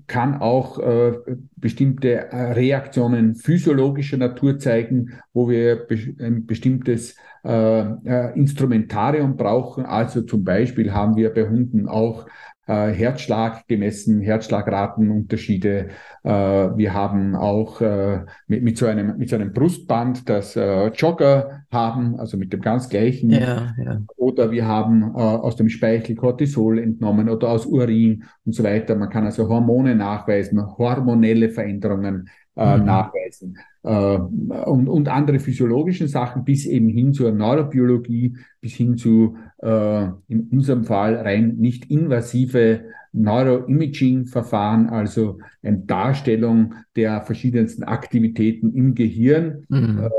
kann 0.08 0.41
auch 0.41 0.80
äh, 0.80 1.14
bestimmte 1.56 2.32
äh, 2.32 2.52
Reaktionen 2.54 3.36
physiologischer 3.36 4.18
Natur 4.18 4.60
zeigen, 4.60 5.14
wo 5.34 5.50
wir 5.50 5.88
ein 6.20 6.46
bestimmtes 6.46 7.16
äh, 7.44 7.82
äh, 7.82 8.38
Instrumentarium 8.38 9.36
brauchen. 9.36 9.86
Also 9.86 10.22
zum 10.22 10.44
Beispiel 10.44 10.94
haben 10.94 11.16
wir 11.16 11.34
bei 11.34 11.48
Hunden 11.48 11.89
auch 11.89 12.26
äh, 12.68 12.91
Herzschlag 12.91 13.68
gemessen, 13.68 14.22
Herzschlagratenunterschiede. 14.22 15.89
Äh, 16.24 16.30
wir 16.30 16.93
haben 16.93 17.36
auch 17.36 17.82
äh, 17.82 18.22
mit, 18.47 18.64
mit, 18.64 18.78
so 18.78 18.86
einem, 18.86 19.18
mit 19.18 19.30
so 19.30 19.36
einem 19.36 19.53
Brustband, 19.53 20.30
das 20.30 20.55
äh, 20.55 20.88
Jogger 20.88 21.64
haben, 21.72 22.20
also 22.20 22.38
mit 22.38 22.53
dem 22.53 22.61
ganz 22.61 22.89
gleichen. 22.89 23.32
Ja, 23.32 23.74
ja. 23.84 24.01
Oder 24.16 24.51
wir 24.51 24.66
haben 24.66 25.03
äh, 25.16 25.20
aus 25.20 25.55
dem 25.55 25.70
Speichel 25.70 26.16
Cortisol 26.16 26.80
entnommen 26.80 27.30
oder 27.30 27.49
aus 27.49 27.66
Urin 27.66 28.24
und 28.45 28.53
so 28.53 28.64
weiter. 28.64 28.95
Man 28.95 29.09
kann 29.09 29.26
also 29.26 29.49
Hormone 29.49 29.95
nachweisen, 29.95 30.61
hormonelle 30.78 31.49
Veränderungen 31.49 32.30
äh, 32.55 32.78
mhm. 32.78 32.86
nachweisen 32.86 33.57
und, 33.84 34.88
und 34.88 35.10
andere 35.10 35.40
physiologischen 35.40 36.08
Sachen 36.08 36.46
bis 36.46 36.66
eben 36.66 36.88
hin 36.88 37.14
zur 37.14 37.34
Neurobiologie, 37.34 38.38
bis 38.62 38.76
hin 38.76 38.96
zu 38.97 39.36
äh, 39.58 40.05
in 40.30 40.47
unserem 40.51 40.86
Fall 40.86 41.16
rein 41.16 41.58
nicht 41.58 41.92
invasive 41.92 42.86
Neuroimaging-Verfahren, 43.12 44.89
also 44.89 45.39
eine 45.62 45.80
Darstellung 45.80 46.76
der 46.96 47.22
verschiedensten 47.22 47.84
Aktivitäten 47.84 48.74
im 48.74 48.96
Gehirn, 48.96 49.66
mhm. 49.70 50.00
äh, 50.04 50.10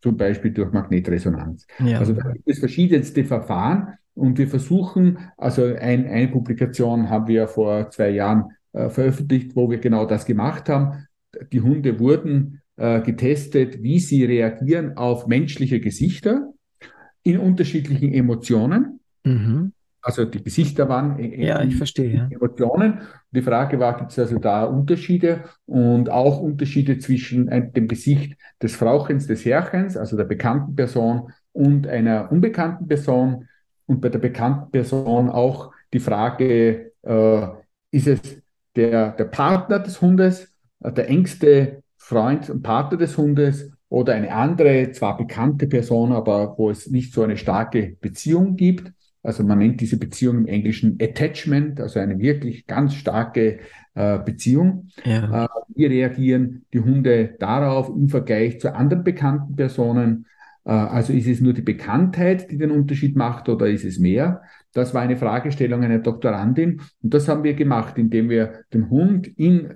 zum 0.00 0.16
Beispiel 0.16 0.52
durch 0.52 0.72
Magnetresonanz. 0.72 1.66
Ja. 1.84 1.98
Also 1.98 2.12
da 2.12 2.30
gibt 2.30 2.48
es 2.48 2.58
verschiedenste 2.58 3.24
Verfahren 3.24 3.94
und 4.14 4.38
wir 4.38 4.48
versuchen, 4.48 5.18
also 5.36 5.64
ein, 5.64 6.06
eine 6.06 6.28
Publikation 6.28 7.08
haben 7.10 7.26
wir 7.26 7.48
vor 7.48 7.90
zwei 7.90 8.10
Jahren 8.10 8.50
äh, 8.72 8.90
veröffentlicht, 8.90 9.56
wo 9.56 9.70
wir 9.70 9.78
genau 9.78 10.04
das 10.04 10.24
gemacht 10.24 10.68
haben. 10.68 11.06
Die 11.52 11.60
Hunde 11.60 11.98
wurden 11.98 12.60
äh, 12.78 13.00
getestet, 13.00 13.82
wie 13.82 13.98
sie 13.98 14.24
reagieren 14.24 14.96
auf 14.96 15.26
menschliche 15.26 15.80
Gesichter 15.80 16.52
in 17.24 17.38
unterschiedlichen 17.38 18.12
Emotionen. 18.12 19.00
Mhm. 19.24 19.72
Also 20.00 20.24
die 20.24 20.42
Gesichter 20.42 20.88
waren 20.88 21.18
ja, 21.18 21.60
ich 21.62 21.76
verstehe, 21.76 22.28
Emotionen. 22.30 23.00
Die 23.32 23.42
Frage 23.42 23.78
war, 23.80 23.98
gibt 23.98 24.12
es 24.12 24.18
also 24.18 24.38
da 24.38 24.64
Unterschiede 24.64 25.44
und 25.66 26.08
auch 26.08 26.40
Unterschiede 26.40 26.98
zwischen 26.98 27.48
dem 27.74 27.88
Gesicht 27.88 28.38
des 28.62 28.76
Frauchens, 28.76 29.26
des 29.26 29.44
Herrchens, 29.44 29.96
also 29.96 30.16
der 30.16 30.24
bekannten 30.24 30.76
Person 30.76 31.32
und 31.52 31.88
einer 31.88 32.30
unbekannten 32.30 32.86
Person. 32.86 33.48
Und 33.86 34.00
bei 34.00 34.08
der 34.08 34.20
bekannten 34.20 34.70
Person 34.70 35.28
auch 35.28 35.72
die 35.92 36.00
Frage, 36.00 36.92
äh, 37.02 37.46
ist 37.90 38.06
es 38.06 38.20
der, 38.76 39.12
der 39.12 39.24
Partner 39.24 39.80
des 39.80 40.00
Hundes, 40.00 40.54
äh, 40.80 40.92
der 40.92 41.08
engste 41.08 41.82
Freund 42.08 42.48
und 42.48 42.62
Partner 42.62 42.96
des 42.96 43.18
Hundes 43.18 43.70
oder 43.90 44.14
eine 44.14 44.32
andere, 44.32 44.92
zwar 44.92 45.18
bekannte 45.18 45.66
Person, 45.66 46.12
aber 46.12 46.56
wo 46.56 46.70
es 46.70 46.90
nicht 46.90 47.12
so 47.12 47.22
eine 47.22 47.36
starke 47.36 47.98
Beziehung 48.00 48.56
gibt. 48.56 48.90
Also 49.22 49.44
man 49.44 49.58
nennt 49.58 49.82
diese 49.82 49.98
Beziehung 49.98 50.38
im 50.38 50.46
Englischen 50.46 50.96
Attachment, 51.02 51.78
also 51.82 52.00
eine 52.00 52.18
wirklich 52.18 52.66
ganz 52.66 52.94
starke 52.94 53.58
äh, 53.94 54.18
Beziehung. 54.20 54.88
Ja. 55.04 55.44
Äh, 55.44 55.48
wie 55.74 55.84
reagieren 55.84 56.64
die 56.72 56.80
Hunde 56.80 57.34
darauf 57.38 57.90
im 57.90 58.08
Vergleich 58.08 58.58
zu 58.58 58.74
anderen 58.74 59.04
bekannten 59.04 59.54
Personen? 59.54 60.24
Äh, 60.64 60.70
also 60.70 61.12
ist 61.12 61.28
es 61.28 61.42
nur 61.42 61.52
die 61.52 61.60
Bekanntheit, 61.60 62.50
die 62.50 62.56
den 62.56 62.70
Unterschied 62.70 63.16
macht 63.16 63.50
oder 63.50 63.68
ist 63.68 63.84
es 63.84 63.98
mehr? 63.98 64.40
Das 64.72 64.94
war 64.94 65.02
eine 65.02 65.18
Fragestellung 65.18 65.84
einer 65.84 65.98
Doktorandin 65.98 66.80
und 67.02 67.12
das 67.12 67.28
haben 67.28 67.44
wir 67.44 67.52
gemacht, 67.52 67.98
indem 67.98 68.30
wir 68.30 68.64
den 68.72 68.88
Hund 68.88 69.26
in 69.26 69.74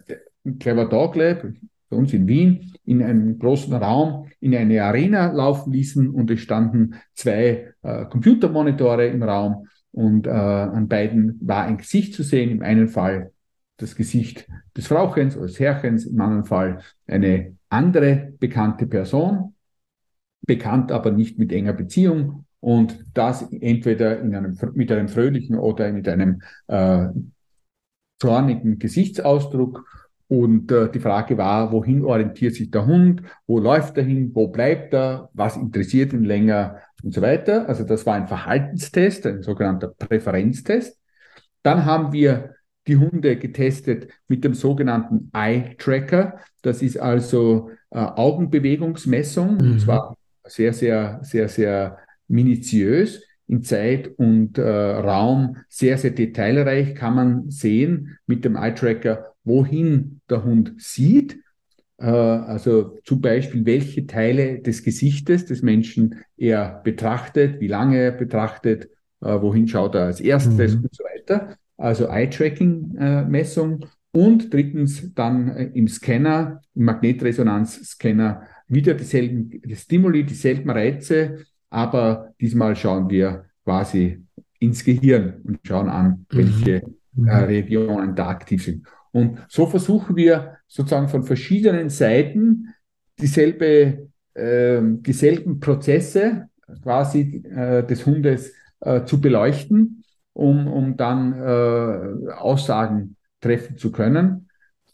Clever 0.61 0.87
Dog 0.87 1.15
Lab, 1.17 1.45
bei 1.93 1.99
uns 1.99 2.13
in 2.13 2.27
Wien 2.27 2.73
in 2.85 3.03
einem 3.03 3.39
großen 3.39 3.73
Raum 3.75 4.27
in 4.41 4.57
eine 4.57 4.83
Arena 4.83 5.31
laufen 5.31 5.73
ließen 5.73 6.11
und 6.11 6.31
es 6.31 6.41
standen 6.41 6.95
zwei 7.15 7.75
äh, 7.83 8.07
Computermonitore 8.07 9.07
im 9.07 9.23
Raum 9.23 9.69
und 9.93 10.27
äh, 10.27 10.31
an 10.31 10.89
beiden 10.89 11.39
war 11.43 11.65
ein 11.65 11.77
Gesicht 11.77 12.15
zu 12.15 12.23
sehen. 12.23 12.51
Im 12.51 12.63
einen 12.63 12.89
Fall 12.89 13.33
das 13.77 13.95
Gesicht 13.95 14.49
des 14.77 14.87
Frauchens 14.87 15.37
oder 15.37 15.47
des 15.47 15.61
Herrchens, 15.61 16.07
im 16.07 16.21
anderen 16.21 16.45
Fall 16.45 16.81
eine 17.07 17.57
andere 17.69 18.33
bekannte 18.41 18.87
Person, 18.87 19.55
bekannt 20.47 20.91
aber 20.91 21.11
nicht 21.11 21.39
mit 21.39 21.53
enger 21.53 21.75
Beziehung 21.75 22.47
und 22.61 23.05
das 23.13 23.43
entweder 23.53 24.19
in 24.21 24.35
einem, 24.35 24.59
mit 24.75 24.91
einem 24.91 25.09
fröhlichen 25.09 25.57
oder 25.57 25.93
mit 25.93 26.09
einem 26.09 26.43
äh, 26.69 27.09
zornigen 28.19 28.79
Gesichtsausdruck. 28.79 29.85
Und 30.33 30.73
äh, 30.73 30.91
die 30.91 30.99
Frage 30.99 31.37
war, 31.37 31.73
wohin 31.73 32.07
orientiert 32.07 32.55
sich 32.55 32.71
der 32.71 32.87
Hund, 32.87 33.23
wo 33.47 33.59
läuft 33.59 33.99
er 33.99 34.05
hin, 34.05 34.31
wo 34.33 34.49
bleibt 34.49 34.95
er, 34.95 35.29
was 35.35 35.59
interessiert 35.59 36.15
ihn 36.15 36.25
länger 36.25 36.79
und 37.03 37.13
so 37.13 37.21
weiter. 37.21 37.69
Also 37.69 37.85
das 37.85 38.07
war 38.07 38.15
ein 38.15 38.29
Verhaltenstest, 38.29 39.27
ein 39.27 39.43
sogenannter 39.43 39.89
Präferenztest. 39.89 40.99
Dann 41.63 41.85
haben 41.85 42.15
wir 42.15 42.55
die 42.87 42.97
Hunde 42.97 43.37
getestet 43.37 44.09
mit 44.27 44.43
dem 44.43 44.55
sogenannten 44.55 45.31
Eye 45.35 45.77
Tracker. 45.77 46.39
Das 46.63 46.81
ist 46.81 46.97
also 46.97 47.69
äh, 47.91 47.99
Augenbewegungsmessung. 47.99 49.57
Mhm. 49.57 49.73
Und 49.73 49.81
zwar 49.83 50.17
sehr, 50.47 50.73
sehr, 50.73 51.21
sehr, 51.25 51.51
sehr 51.51 51.99
minutiös 52.27 53.23
in 53.49 53.63
Zeit 53.63 54.09
und 54.17 54.57
äh, 54.57 54.63
Raum, 54.63 55.59
sehr, 55.69 55.99
sehr 55.99 56.13
detailreich 56.13 56.95
kann 56.95 57.17
man 57.17 57.51
sehen 57.51 58.17
mit 58.27 58.47
dem 58.47 58.57
Eye 58.57 58.75
Tracker, 58.75 59.32
wohin 59.45 60.21
der 60.29 60.45
Hund 60.45 60.75
sieht. 60.79 61.39
Äh, 61.99 62.07
also 62.07 62.99
zum 63.05 63.21
Beispiel, 63.21 63.65
welche 63.67 64.07
Teile 64.07 64.61
des 64.61 64.83
Gesichtes 64.83 65.47
des 65.47 65.63
Menschen 65.63 66.17
er 66.37 66.81
betrachtet, 66.85 67.61
wie 67.61 67.69
lange 67.69 67.99
er 67.99 68.13
betrachtet, 68.13 68.89
äh, 69.21 69.41
wohin 69.41 69.69
schaut 69.69 69.95
er 69.95 70.07
als 70.07 70.21
erstes 70.21 70.77
mhm. 70.77 70.85
und 70.85 70.95
so 70.95 71.05
weiter 71.05 71.57
also 71.83 72.07
Eye-Tracking-Messung. 72.07 73.87
und 74.15 74.53
drittens 74.53 75.15
dann 75.15 75.49
äh, 75.49 75.71
im 75.73 75.89
Scanner, 75.89 76.61
im 76.75 76.85
Magnetresonanzscanner, 76.85 78.43
wieder 78.69 78.95
dieselben 78.95 79.63
Stimuli, 79.75 80.25
dieselben 80.25 80.71
Reize, 80.71 81.47
aber 81.71 82.35
diesmal 82.39 82.77
schauen 82.77 83.09
wir 83.09 83.47
quasi 83.65 84.23
ins 84.59 84.85
Gehirn 84.85 85.41
und 85.45 85.61
schauen 85.65 85.89
an, 85.89 86.27
mhm. 86.31 86.37
welche 86.37 86.83
mhm. 87.15 87.27
äh, 87.27 87.37
Regionen 87.37 88.15
da 88.15 88.29
aktiv 88.29 88.63
sind. 88.63 88.87
Und 89.13 89.39
so 89.49 89.67
versuchen 89.67 90.17
wir 90.17 90.57
sozusagen 90.67 91.09
von 91.09 91.23
verschiedenen 91.23 91.91
Seiten 91.91 92.75
dieselbe, 93.21 94.09
äh, 94.35 94.81
dieselben 94.83 95.61
Prozesse 95.61 96.49
quasi 96.83 97.43
äh, 97.45 97.85
des 97.85 98.07
Hundes 98.07 98.53
äh, 98.81 99.05
zu 99.05 99.21
beleuchten 99.21 100.03
um, 100.33 100.67
um 100.69 100.97
dann 100.97 101.33
äh, 101.33 102.33
Aussagen 102.33 103.17
treffen 103.41 103.77
zu 103.77 103.93
können. 103.93 104.49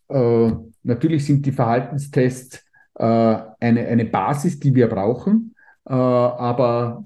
Äh, 0.08 0.52
natürlich 0.82 1.26
sind 1.26 1.46
die 1.46 1.52
Verhaltenstests 1.52 2.64
äh, 2.94 3.04
eine, 3.04 3.86
eine 3.86 4.04
Basis, 4.04 4.58
die 4.58 4.74
wir 4.74 4.88
brauchen, 4.88 5.54
äh, 5.86 5.92
aber 5.92 7.04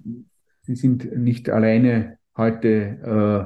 sie 0.62 0.76
sind 0.76 1.16
nicht 1.16 1.50
alleine 1.50 2.18
heute 2.36 2.68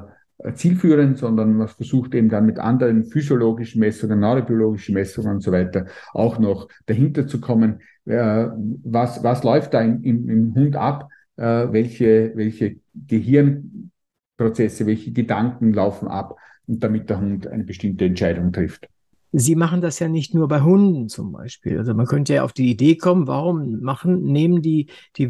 äh, 0.09 0.16
zielführend, 0.55 1.19
sondern 1.19 1.55
man 1.55 1.69
versucht 1.69 2.15
eben 2.15 2.29
dann 2.29 2.47
mit 2.47 2.59
anderen 2.59 3.05
physiologischen 3.05 3.81
Messungen, 3.81 4.21
neurobiologischen 4.21 4.95
Messungen 4.95 5.35
und 5.35 5.41
so 5.41 5.53
weiter 5.53 5.87
auch 6.13 6.39
noch 6.39 6.69
dahinter 6.87 7.27
zu 7.27 7.41
kommen, 7.41 7.81
äh, 8.05 8.47
was, 8.85 9.23
was 9.23 9.43
läuft 9.45 9.75
da 9.75 9.81
im, 9.81 10.03
im, 10.03 10.29
im 10.29 10.55
Hund 10.55 10.77
ab, 10.77 11.09
welche, 11.39 12.33
welche 12.35 12.77
Gehirn 12.95 13.91
Prozesse, 14.37 14.87
welche 14.87 15.13
Gedanken 15.13 15.73
laufen 15.73 16.09
ab 16.09 16.39
und 16.67 16.83
damit 16.83 17.11
der 17.11 17.21
Hund 17.21 17.47
eine 17.47 17.65
bestimmte 17.65 18.05
Entscheidung 18.05 18.53
trifft. 18.53 18.89
Sie 19.33 19.57
machen 19.57 19.81
das 19.81 19.99
ja 19.99 20.09
nicht 20.09 20.35
nur 20.35 20.49
bei 20.49 20.63
Hunden 20.63 21.09
zum 21.09 21.33
Beispiel. 21.33 21.79
Also 21.79 21.95
man 21.95 22.07
könnte 22.07 22.35
ja 22.35 22.45
auf 22.45 22.53
die 22.53 22.71
Idee 22.71 22.97
kommen, 22.97 23.27
warum 23.27 23.81
machen, 23.81 24.23
nehmen 24.23 24.63
die, 24.63 24.89
die 25.17 25.29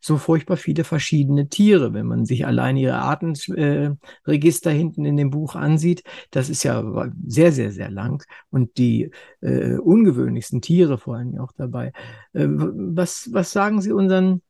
so 0.00 0.18
furchtbar 0.18 0.56
viele 0.56 0.84
verschiedene 0.84 1.48
Tiere? 1.48 1.94
Wenn 1.94 2.06
man 2.06 2.24
sich 2.24 2.46
allein 2.46 2.76
ihre 2.76 2.98
Artenregister 2.98 4.70
äh, 4.70 4.76
hinten 4.76 5.04
in 5.04 5.16
dem 5.16 5.30
Buch 5.30 5.54
ansieht, 5.54 6.02
das 6.30 6.50
ist 6.50 6.62
ja 6.64 7.10
sehr, 7.26 7.52
sehr, 7.52 7.72
sehr 7.72 7.90
lang 7.90 8.24
und 8.50 8.76
die 8.78 9.10
äh, 9.40 9.76
ungewöhnlichsten 9.76 10.60
Tiere 10.60 10.98
vor 10.98 11.16
allem 11.16 11.38
auch 11.38 11.52
dabei. 11.56 11.92
Äh, 12.32 12.46
was, 12.48 13.30
was 13.32 13.52
sagen 13.52 13.80
Sie 13.80 13.92
unseren 13.92 14.42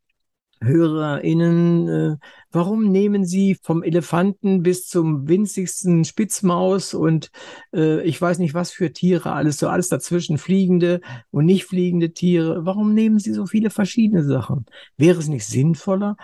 HörerInnen, 0.60 1.88
äh, 1.88 2.16
warum 2.50 2.90
nehmen 2.90 3.24
Sie 3.24 3.56
vom 3.62 3.82
Elefanten 3.82 4.62
bis 4.62 4.86
zum 4.86 5.28
winzigsten 5.28 6.04
Spitzmaus 6.04 6.94
und 6.94 7.30
äh, 7.72 8.02
ich 8.02 8.20
weiß 8.20 8.38
nicht 8.38 8.54
was 8.54 8.70
für 8.70 8.92
Tiere, 8.92 9.32
alles 9.32 9.58
so 9.58 9.68
alles 9.68 9.88
dazwischen, 9.88 10.38
fliegende 10.38 11.00
und 11.30 11.46
nicht 11.46 11.64
fliegende 11.64 12.12
Tiere, 12.12 12.64
warum 12.64 12.94
nehmen 12.94 13.18
Sie 13.18 13.32
so 13.32 13.46
viele 13.46 13.70
verschiedene 13.70 14.24
Sachen? 14.24 14.66
Wäre 14.96 15.18
es 15.18 15.28
nicht 15.28 15.46
sinnvoller, 15.46 16.16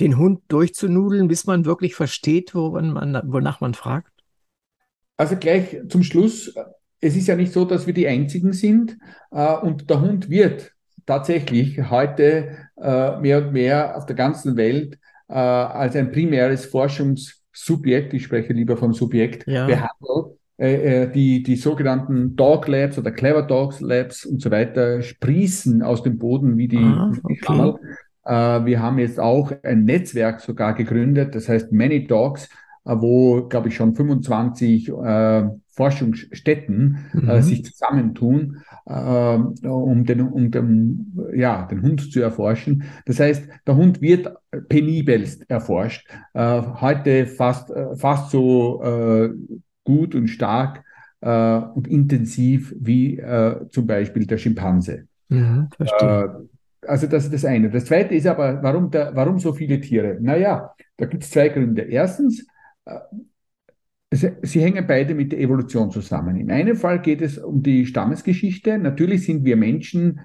den 0.00 0.18
Hund 0.18 0.40
durchzunudeln, 0.48 1.28
bis 1.28 1.46
man 1.46 1.64
wirklich 1.64 1.94
versteht, 1.94 2.54
man, 2.54 3.22
wonach 3.26 3.60
man 3.60 3.74
fragt? 3.74 4.12
Also 5.16 5.36
gleich 5.36 5.76
zum 5.88 6.02
Schluss, 6.02 6.54
es 7.00 7.16
ist 7.16 7.26
ja 7.26 7.36
nicht 7.36 7.52
so, 7.52 7.64
dass 7.64 7.86
wir 7.86 7.94
die 7.94 8.08
Einzigen 8.08 8.52
sind 8.52 8.96
äh, 9.30 9.56
und 9.56 9.90
der 9.90 10.00
Hund 10.00 10.30
wird 10.30 10.72
tatsächlich 11.06 11.90
heute 11.90 12.56
äh, 12.80 13.18
mehr 13.20 13.38
und 13.38 13.52
mehr 13.52 13.96
auf 13.96 14.06
der 14.06 14.16
ganzen 14.16 14.56
Welt 14.56 14.98
äh, 15.28 15.34
als 15.34 15.96
ein 15.96 16.12
primäres 16.12 16.66
Forschungssubjekt, 16.66 18.14
ich 18.14 18.24
spreche 18.24 18.52
lieber 18.52 18.76
von 18.76 18.92
Subjekt, 18.92 19.46
ja. 19.46 19.66
behandelt. 19.66 20.38
Äh, 20.58 21.02
äh 21.02 21.10
die, 21.10 21.42
die 21.42 21.56
sogenannten 21.56 22.36
Dog 22.36 22.68
Labs 22.68 22.98
oder 22.98 23.10
Clever 23.10 23.42
Dogs 23.42 23.80
Labs 23.80 24.26
und 24.26 24.42
so 24.42 24.50
weiter 24.50 25.02
sprießen 25.02 25.82
aus 25.82 26.02
dem 26.02 26.18
Boden 26.18 26.56
wie 26.58 26.68
die, 26.68 26.78
ah, 26.78 27.12
okay. 27.22 27.74
Äh, 28.24 28.64
wir 28.64 28.80
haben 28.80 28.98
jetzt 28.98 29.18
auch 29.18 29.52
ein 29.62 29.84
Netzwerk 29.84 30.40
sogar 30.40 30.74
gegründet, 30.74 31.34
das 31.34 31.48
heißt 31.48 31.72
Many 31.72 32.06
Dogs, 32.06 32.48
äh, 32.84 32.94
wo, 32.96 33.48
glaube 33.48 33.68
ich, 33.68 33.76
schon 33.76 33.94
25 33.94 34.88
äh, 34.88 35.48
Forschungsstätten 35.72 36.98
äh, 37.12 37.16
mhm. 37.16 37.28
äh, 37.28 37.42
sich 37.42 37.64
zusammentun, 37.64 38.58
äh, 38.86 38.92
um, 38.94 40.04
den, 40.04 40.20
um 40.20 40.50
den, 40.50 41.18
ja, 41.34 41.66
den 41.66 41.82
Hund 41.82 42.12
zu 42.12 42.20
erforschen. 42.20 42.84
Das 43.06 43.20
heißt, 43.20 43.48
der 43.66 43.76
Hund 43.76 44.00
wird 44.00 44.34
penibelst 44.68 45.48
erforscht. 45.50 46.08
Äh, 46.34 46.62
heute 46.80 47.26
fast, 47.26 47.70
äh, 47.70 47.96
fast 47.96 48.30
so 48.30 48.82
äh, 48.82 49.30
gut 49.84 50.14
und 50.14 50.28
stark 50.28 50.84
und 51.24 51.86
intensiv 51.86 52.74
wie 52.80 53.22
zum 53.70 53.86
Beispiel 53.86 54.26
der 54.26 54.38
Schimpanse. 54.38 55.06
Ja, 55.28 55.68
verstehe. 55.76 56.48
also 56.84 57.06
das 57.06 57.26
ist 57.26 57.32
das 57.32 57.44
eine. 57.44 57.70
Das 57.70 57.84
zweite 57.84 58.16
ist 58.16 58.26
aber, 58.26 58.60
warum, 58.60 58.90
der, 58.90 59.14
warum 59.14 59.38
so 59.38 59.52
viele 59.52 59.80
Tiere? 59.80 60.18
Naja, 60.20 60.74
da 60.96 61.06
gibt 61.06 61.22
es 61.22 61.30
zwei 61.30 61.48
Gründe. 61.48 61.82
Erstens, 61.82 62.44
Sie 64.14 64.60
hängen 64.60 64.86
beide 64.86 65.14
mit 65.14 65.32
der 65.32 65.40
Evolution 65.40 65.90
zusammen. 65.90 66.36
Im 66.36 66.50
einen 66.50 66.76
Fall 66.76 67.00
geht 67.00 67.22
es 67.22 67.38
um 67.38 67.62
die 67.62 67.86
Stammesgeschichte. 67.86 68.76
Natürlich 68.76 69.24
sind 69.24 69.44
wir 69.44 69.56
Menschen 69.56 70.20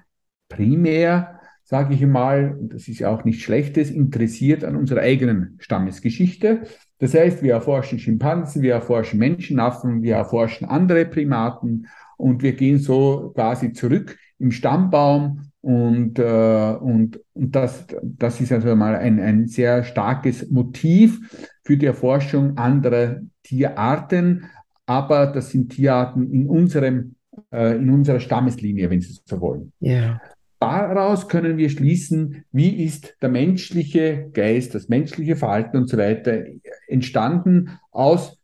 primär, 0.50 1.40
sage 1.64 1.94
ich 1.94 2.04
mal, 2.04 2.56
und 2.58 2.74
das 2.74 2.88
ist 2.88 2.98
ja 2.98 3.08
auch 3.08 3.24
nichts 3.24 3.42
Schlechtes, 3.42 3.90
interessiert 3.90 4.62
an 4.62 4.76
unserer 4.76 5.00
eigenen 5.00 5.56
Stammesgeschichte. 5.58 6.64
Das 6.98 7.14
heißt, 7.14 7.42
wir 7.42 7.52
erforschen 7.52 7.98
Schimpansen, 7.98 8.60
wir 8.60 8.74
erforschen 8.74 9.18
Menschenaffen, 9.18 10.02
wir 10.02 10.16
erforschen 10.16 10.68
andere 10.68 11.06
Primaten 11.06 11.86
und 12.18 12.42
wir 12.42 12.52
gehen 12.52 12.78
so 12.78 13.32
quasi 13.34 13.72
zurück 13.72 14.18
im 14.38 14.50
Stammbaum 14.50 15.47
und, 15.60 16.18
äh, 16.18 16.76
und, 16.80 17.20
und 17.34 17.56
das, 17.56 17.86
das 18.02 18.40
ist 18.40 18.52
also 18.52 18.74
mal 18.76 18.94
ein, 18.94 19.20
ein 19.20 19.48
sehr 19.48 19.84
starkes 19.84 20.50
Motiv 20.50 21.18
für 21.64 21.76
die 21.76 21.86
Erforschung 21.86 22.56
anderer 22.56 23.20
Tierarten, 23.42 24.46
aber 24.86 25.26
das 25.26 25.50
sind 25.50 25.70
Tierarten 25.70 26.30
in 26.32 26.46
unserem, 26.46 27.16
äh, 27.52 27.76
in 27.76 27.90
unserer 27.90 28.20
Stammeslinie, 28.20 28.88
wenn 28.88 29.00
Sie 29.00 29.18
so 29.24 29.40
wollen. 29.40 29.72
Yeah. 29.82 30.20
Daraus 30.60 31.28
können 31.28 31.56
wir 31.56 31.70
schließen, 31.70 32.44
wie 32.50 32.84
ist 32.84 33.16
der 33.22 33.28
menschliche 33.28 34.28
Geist, 34.32 34.74
das 34.74 34.88
menschliche 34.88 35.36
Verhalten 35.36 35.76
und 35.76 35.88
so 35.88 35.96
weiter 35.96 36.42
entstanden 36.88 37.78
aus, 37.92 38.38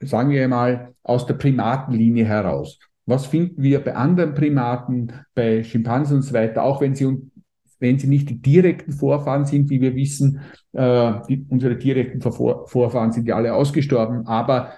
sagen 0.00 0.30
wir 0.30 0.48
mal, 0.48 0.94
aus 1.02 1.26
der 1.26 1.34
Primatenlinie 1.34 2.24
heraus. 2.24 2.78
Was 3.06 3.26
finden 3.26 3.62
wir 3.62 3.82
bei 3.82 3.94
anderen 3.94 4.34
Primaten, 4.34 5.12
bei 5.34 5.62
Schimpansen 5.62 6.16
und 6.16 6.22
so 6.22 6.32
weiter, 6.32 6.62
auch 6.62 6.80
wenn 6.80 6.94
sie, 6.94 7.18
wenn 7.78 7.98
sie 7.98 8.06
nicht 8.06 8.28
die 8.28 8.40
direkten 8.40 8.92
Vorfahren 8.92 9.46
sind, 9.46 9.70
wie 9.70 9.80
wir 9.80 9.94
wissen, 9.94 10.40
äh, 10.72 11.12
die, 11.28 11.46
unsere 11.48 11.76
direkten 11.76 12.20
Vor 12.20 12.68
Vorfahren 12.68 13.12
sind 13.12 13.26
ja 13.26 13.36
alle 13.36 13.54
ausgestorben, 13.54 14.26
aber 14.26 14.74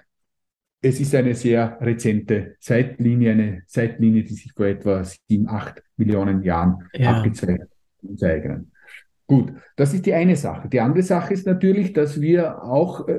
es 0.81 0.99
ist 0.99 1.15
eine 1.15 1.35
sehr 1.35 1.79
rezente 1.81 2.57
Zeitlinie, 2.59 3.33
eine 3.33 3.63
Zeitlinie, 3.67 4.25
die 4.25 4.35
sich 4.35 4.53
vor 4.53 4.67
etwa 4.67 5.05
sieben, 5.05 5.49
acht 5.49 5.83
Millionen 5.97 6.43
Jahren 6.43 6.89
ja. 6.93 7.19
abgezeichnet 7.19 7.63
hat. 7.63 8.65
Gut, 9.29 9.53
das 9.77 9.95
ist 9.95 10.05
die 10.05 10.13
eine 10.13 10.37
Sache. 10.37 10.69
Die 10.69 10.81
andere 10.81 11.03
Sache 11.05 11.33
ist 11.33 11.47
natürlich, 11.47 11.93
dass 11.93 12.21
wir 12.21 12.63
auch 12.65 13.07
äh, 13.09 13.19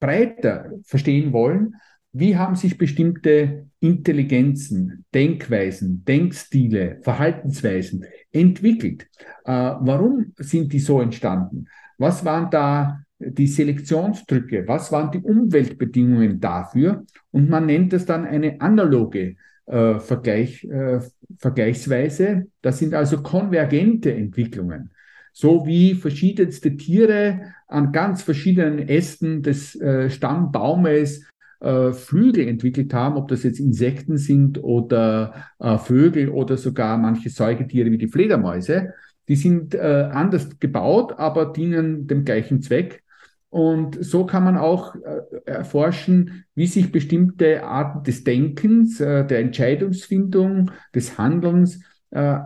breiter 0.00 0.70
verstehen 0.84 1.32
wollen, 1.32 1.74
wie 2.12 2.36
haben 2.36 2.56
sich 2.56 2.78
bestimmte 2.78 3.66
Intelligenzen, 3.80 5.04
Denkweisen, 5.14 6.04
Denkstile, 6.04 6.98
Verhaltensweisen 7.02 8.04
entwickelt? 8.32 9.06
Äh, 9.44 9.52
warum 9.52 10.32
sind 10.38 10.72
die 10.72 10.80
so 10.80 11.00
entstanden? 11.00 11.66
Was 11.98 12.24
waren 12.24 12.50
da 12.50 13.00
die 13.18 13.46
Selektionsdrücke? 13.46 14.66
Was 14.66 14.90
waren 14.92 15.10
die 15.10 15.20
Umweltbedingungen 15.20 16.40
dafür? 16.40 17.04
Und 17.30 17.48
man 17.48 17.66
nennt 17.66 17.92
das 17.92 18.06
dann 18.06 18.24
eine 18.24 18.60
analoge 18.60 19.36
äh, 19.66 19.98
Vergleich, 19.98 20.64
äh, 20.64 21.00
Vergleichsweise. 21.36 22.46
Das 22.62 22.78
sind 22.78 22.94
also 22.94 23.22
konvergente 23.22 24.14
Entwicklungen. 24.14 24.90
So 25.32 25.66
wie 25.66 25.94
verschiedenste 25.94 26.76
Tiere 26.76 27.54
an 27.66 27.92
ganz 27.92 28.22
verschiedenen 28.22 28.88
Ästen 28.88 29.42
des 29.42 29.78
äh, 29.80 30.10
Stammbaumes 30.10 31.28
äh, 31.60 31.92
Flügel 31.92 32.46
entwickelt 32.46 32.94
haben, 32.94 33.16
ob 33.16 33.28
das 33.28 33.42
jetzt 33.42 33.60
Insekten 33.60 34.16
sind 34.16 34.62
oder 34.62 35.34
äh, 35.58 35.78
Vögel 35.78 36.28
oder 36.28 36.56
sogar 36.56 36.98
manche 36.98 37.30
Säugetiere 37.30 37.90
wie 37.90 37.98
die 37.98 38.08
Fledermäuse. 38.08 38.94
Die 39.28 39.36
sind 39.36 39.74
äh, 39.74 40.08
anders 40.12 40.58
gebaut, 40.58 41.14
aber 41.18 41.46
dienen 41.46 42.06
dem 42.06 42.24
gleichen 42.24 42.62
Zweck. 42.62 43.02
Und 43.50 44.02
so 44.04 44.26
kann 44.26 44.44
man 44.44 44.56
auch 44.56 44.94
äh, 44.94 45.20
erforschen, 45.46 46.44
wie 46.54 46.66
sich 46.66 46.92
bestimmte 46.92 47.64
Arten 47.64 48.04
des 48.04 48.24
Denkens, 48.24 49.00
äh, 49.00 49.26
der 49.26 49.40
Entscheidungsfindung, 49.40 50.70
des 50.94 51.18
Handelns 51.18 51.80
äh, 52.10 52.38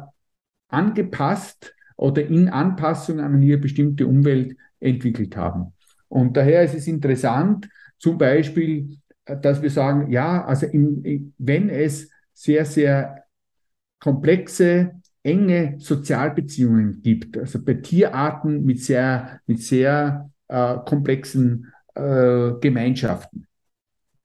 angepasst 0.68 1.74
oder 1.96 2.24
in 2.24 2.48
Anpassung 2.48 3.20
an 3.20 3.34
eine 3.34 3.58
bestimmte 3.58 4.06
Umwelt 4.06 4.56
entwickelt 4.80 5.36
haben. 5.36 5.72
Und 6.08 6.36
daher 6.36 6.62
ist 6.62 6.74
es 6.74 6.86
interessant, 6.86 7.68
zum 7.98 8.18
Beispiel, 8.18 8.98
dass 9.24 9.62
wir 9.62 9.70
sagen, 9.70 10.10
ja, 10.10 10.44
also 10.44 10.66
in, 10.66 11.04
in, 11.04 11.34
wenn 11.38 11.68
es 11.68 12.10
sehr, 12.32 12.64
sehr 12.64 13.24
komplexe, 14.00 15.00
enge 15.22 15.76
Sozialbeziehungen 15.78 17.02
gibt, 17.02 17.38
also 17.38 17.62
bei 17.62 17.74
Tierarten 17.74 18.64
mit 18.64 18.82
sehr, 18.82 19.40
mit 19.46 19.62
sehr 19.62 20.30
äh, 20.48 20.76
komplexen 20.84 21.72
äh, 21.94 22.52
Gemeinschaften. 22.60 23.46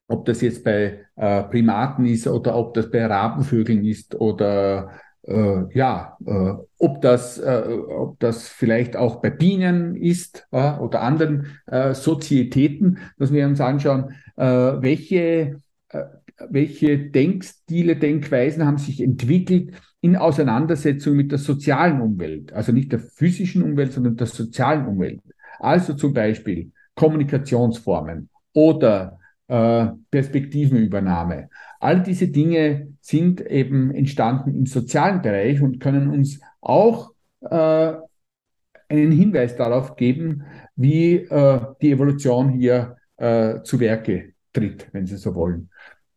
Ob 0.07 0.26
das 0.26 0.41
jetzt 0.41 0.64
bei 0.64 1.06
äh, 1.15 1.44
Primaten 1.44 2.06
ist 2.06 2.28
oder 2.28 2.56
ob 2.56 2.74
das 2.74 2.90
bei 2.90 3.06
Rabenvögeln 3.06 3.86
ist 3.86 4.15
oder 4.15 4.90
äh, 4.90 5.07
ja, 5.30 6.18
äh, 6.26 6.54
ob, 6.78 7.02
das, 7.02 7.38
äh, 7.38 7.64
ob 7.90 8.18
das 8.20 8.48
vielleicht 8.48 8.95
auch 8.95 9.18
bei 9.18 9.30
Bienen 9.30 9.95
ist 9.95 10.48
oder 10.52 11.02
anderen 11.02 11.48
Sozietäten, 11.91 12.99
dass 13.18 13.34
wir 13.34 13.45
uns 13.45 13.60
anschauen, 13.60 14.16
welche, 14.38 15.60
welche 16.49 16.98
Denkstile, 16.98 17.98
Denkweisen 17.98 18.66
haben 18.66 18.78
sich 18.78 19.02
entwickelt 19.02 19.74
in 19.99 20.16
Auseinandersetzung 20.16 21.16
mit 21.16 21.32
der 21.32 21.40
sozialen 21.40 21.99
Umwelt, 21.99 22.54
also 22.54 22.72
nicht 22.72 22.91
der 22.91 22.99
physischen 22.99 23.64
Umwelt, 23.64 23.91
sondern 23.91 24.16
der 24.16 24.28
sozialen 24.28 24.86
Umwelt. 24.86 25.22
Also 25.60 25.94
zum 25.94 26.14
Beispiel 26.14 26.72
Kommunikationsformen 26.95 28.30
oder 28.54 29.20
äh, 29.48 29.88
Perspektivenübernahme. 30.12 31.49
All 31.88 32.03
diese 32.03 32.27
Dinge 32.27 32.89
sind 32.99 33.39
eben 33.39 33.91
entstanden 33.91 34.53
im 34.53 34.65
sozialen 34.65 35.22
Bereich 35.22 35.61
und 35.61 35.80
können 35.80 36.09
uns 36.09 36.41
auch 36.59 37.14
äh, 37.39 37.93
einen 38.89 39.11
Hinweis 39.14 39.55
darauf 39.55 39.95
geben, 39.95 40.43
wie 40.76 41.15
äh, 41.15 41.61
die 41.81 41.91
Evolution 41.91 42.49
hier 42.49 42.97
äh, 43.15 43.61
zu 43.61 43.80
Werke 43.80 44.34
tritt, 44.51 44.89
wenn 44.91 45.05
Sie 45.05 45.15
so 45.15 45.34
wollen. 45.34 45.69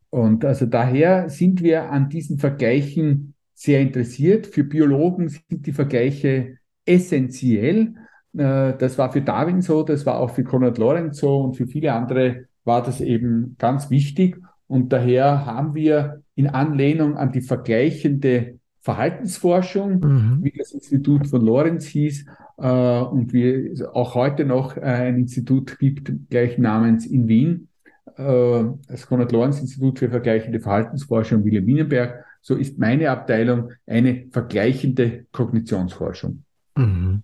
Und 0.09 0.43
also 0.43 0.65
daher 0.65 1.29
sind 1.29 1.63
wir 1.63 1.89
an 1.89 2.09
diesen 2.09 2.37
Vergleichen 2.37 3.35
sehr 3.53 3.79
interessiert. 3.79 4.47
Für 4.47 4.65
Biologen 4.65 5.29
sind 5.29 5.65
die 5.65 5.71
Vergleiche 5.71 6.57
essentiell, 6.85 7.95
äh, 8.33 8.73
das 8.77 8.97
war 8.97 9.09
für 9.13 9.21
Darwin 9.21 9.61
so, 9.61 9.83
das 9.83 10.05
war 10.05 10.19
auch 10.19 10.31
für 10.31 10.43
Konrad 10.43 10.77
Lorenz 10.77 11.19
so 11.19 11.39
und 11.39 11.55
für 11.55 11.65
viele 11.65 11.93
andere 11.93 12.47
war 12.65 12.83
das 12.83 12.99
eben 12.99 13.55
ganz 13.57 13.89
wichtig. 13.89 14.35
Und 14.71 14.93
daher 14.93 15.45
haben 15.45 15.75
wir 15.75 16.21
in 16.35 16.47
Anlehnung 16.47 17.17
an 17.17 17.33
die 17.33 17.41
vergleichende 17.41 18.57
Verhaltensforschung, 18.79 19.99
mhm. 19.99 20.39
wie 20.43 20.53
das 20.57 20.71
Institut 20.71 21.27
von 21.27 21.45
Lorenz 21.45 21.85
hieß, 21.87 22.25
äh, 22.57 23.01
und 23.01 23.33
wie 23.33 23.67
es 23.67 23.81
auch 23.81 24.15
heute 24.15 24.45
noch 24.45 24.77
äh, 24.77 24.81
ein 24.81 25.17
Institut 25.19 25.77
gibt, 25.77 26.13
gleich 26.29 26.57
namens 26.57 27.05
in 27.05 27.27
Wien, 27.27 27.67
äh, 28.15 28.63
das 28.87 29.07
Konrad-Lorenz-Institut 29.07 29.99
für 29.99 30.09
vergleichende 30.09 30.61
Verhaltensforschung 30.61 31.43
Wilhelm 31.43 31.65
Wienenberg, 31.65 32.23
so 32.41 32.55
ist 32.55 32.79
meine 32.79 33.09
Abteilung 33.09 33.73
eine 33.85 34.27
vergleichende 34.31 35.25
Kognitionsforschung. 35.33 36.43
Mhm. 36.77 37.23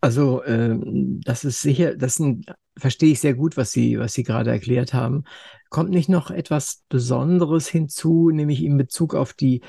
Also 0.00 0.42
äh, 0.44 0.78
das 1.26 1.44
ist 1.44 1.60
sicher, 1.60 1.94
das 1.94 2.14
sind, 2.14 2.46
verstehe 2.80 3.12
ich 3.12 3.20
sehr 3.20 3.34
gut, 3.34 3.56
was 3.56 3.70
Sie, 3.72 3.98
was 3.98 4.12
Sie 4.12 4.22
gerade 4.22 4.50
erklärt 4.50 4.94
haben. 4.94 5.24
Kommt 5.68 5.90
nicht 5.90 6.08
noch 6.08 6.30
etwas 6.30 6.82
Besonderes 6.88 7.68
hinzu, 7.68 8.30
nämlich 8.30 8.64
in 8.64 8.76
Bezug 8.76 9.14
auf 9.14 9.32
die 9.34 9.60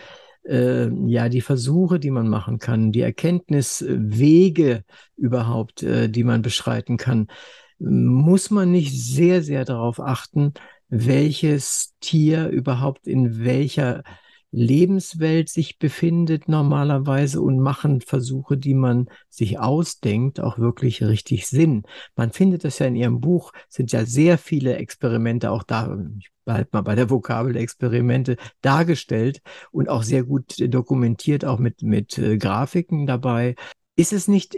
äh, 0.44 0.90
ja 1.08 1.30
die 1.30 1.42
Versuche, 1.42 2.00
die 2.00 2.12
man 2.12 2.28
machen 2.28 2.58
kann, 2.58 2.92
die 2.92 3.02
Erkenntniswege 3.02 4.84
überhaupt, 5.16 5.84
äh, 5.84 6.10
die 6.10 6.24
man 6.24 6.42
beschreiten 6.42 6.98
kann, 6.98 7.28
muss 7.80 8.50
man 8.50 8.72
nicht 8.72 8.94
sehr 9.00 9.44
sehr 9.44 9.66
darauf 9.66 10.00
achten, 10.00 10.54
welches 10.90 11.94
Tier 12.00 12.50
überhaupt 12.50 13.08
in 13.08 13.44
welcher 13.44 14.04
Lebenswelt 14.52 15.48
sich 15.48 15.80
befindet 15.80 16.50
normalerweise 16.50 17.42
und 17.42 17.60
machen 17.60 18.02
Versuche, 18.02 18.58
die 18.58 18.74
man 18.74 19.10
sich 19.30 19.60
ausdenkt, 19.60 20.42
auch 20.42 20.60
wirklich 20.60 21.04
richtig 21.04 21.48
Sinn. 21.48 21.84
Man 22.16 22.32
findet 22.32 22.66
das 22.66 22.80
ja 22.80 22.88
in 22.88 22.96
Ihrem 22.96 23.22
Buch, 23.22 23.54
sind 23.70 23.92
ja 23.94 24.06
sehr 24.06 24.38
viele 24.38 24.76
Experimente 24.76 25.52
auch 25.52 25.64
da, 25.64 25.98
ich 26.20 26.30
bleibe 26.44 26.70
mal 26.74 26.82
bei 26.82 26.96
der 26.96 27.10
Vokabel 27.10 27.56
Experimente, 27.56 28.36
dargestellt 28.62 29.42
und 29.72 29.88
auch 29.90 30.04
sehr 30.04 30.24
gut 30.24 30.56
dokumentiert, 30.60 31.46
auch 31.46 31.60
mit, 31.60 31.82
mit 31.82 32.18
äh, 32.18 32.38
Grafiken 32.38 33.06
dabei. 33.06 33.56
Ist 33.96 34.14
es 34.14 34.28
nicht 34.28 34.58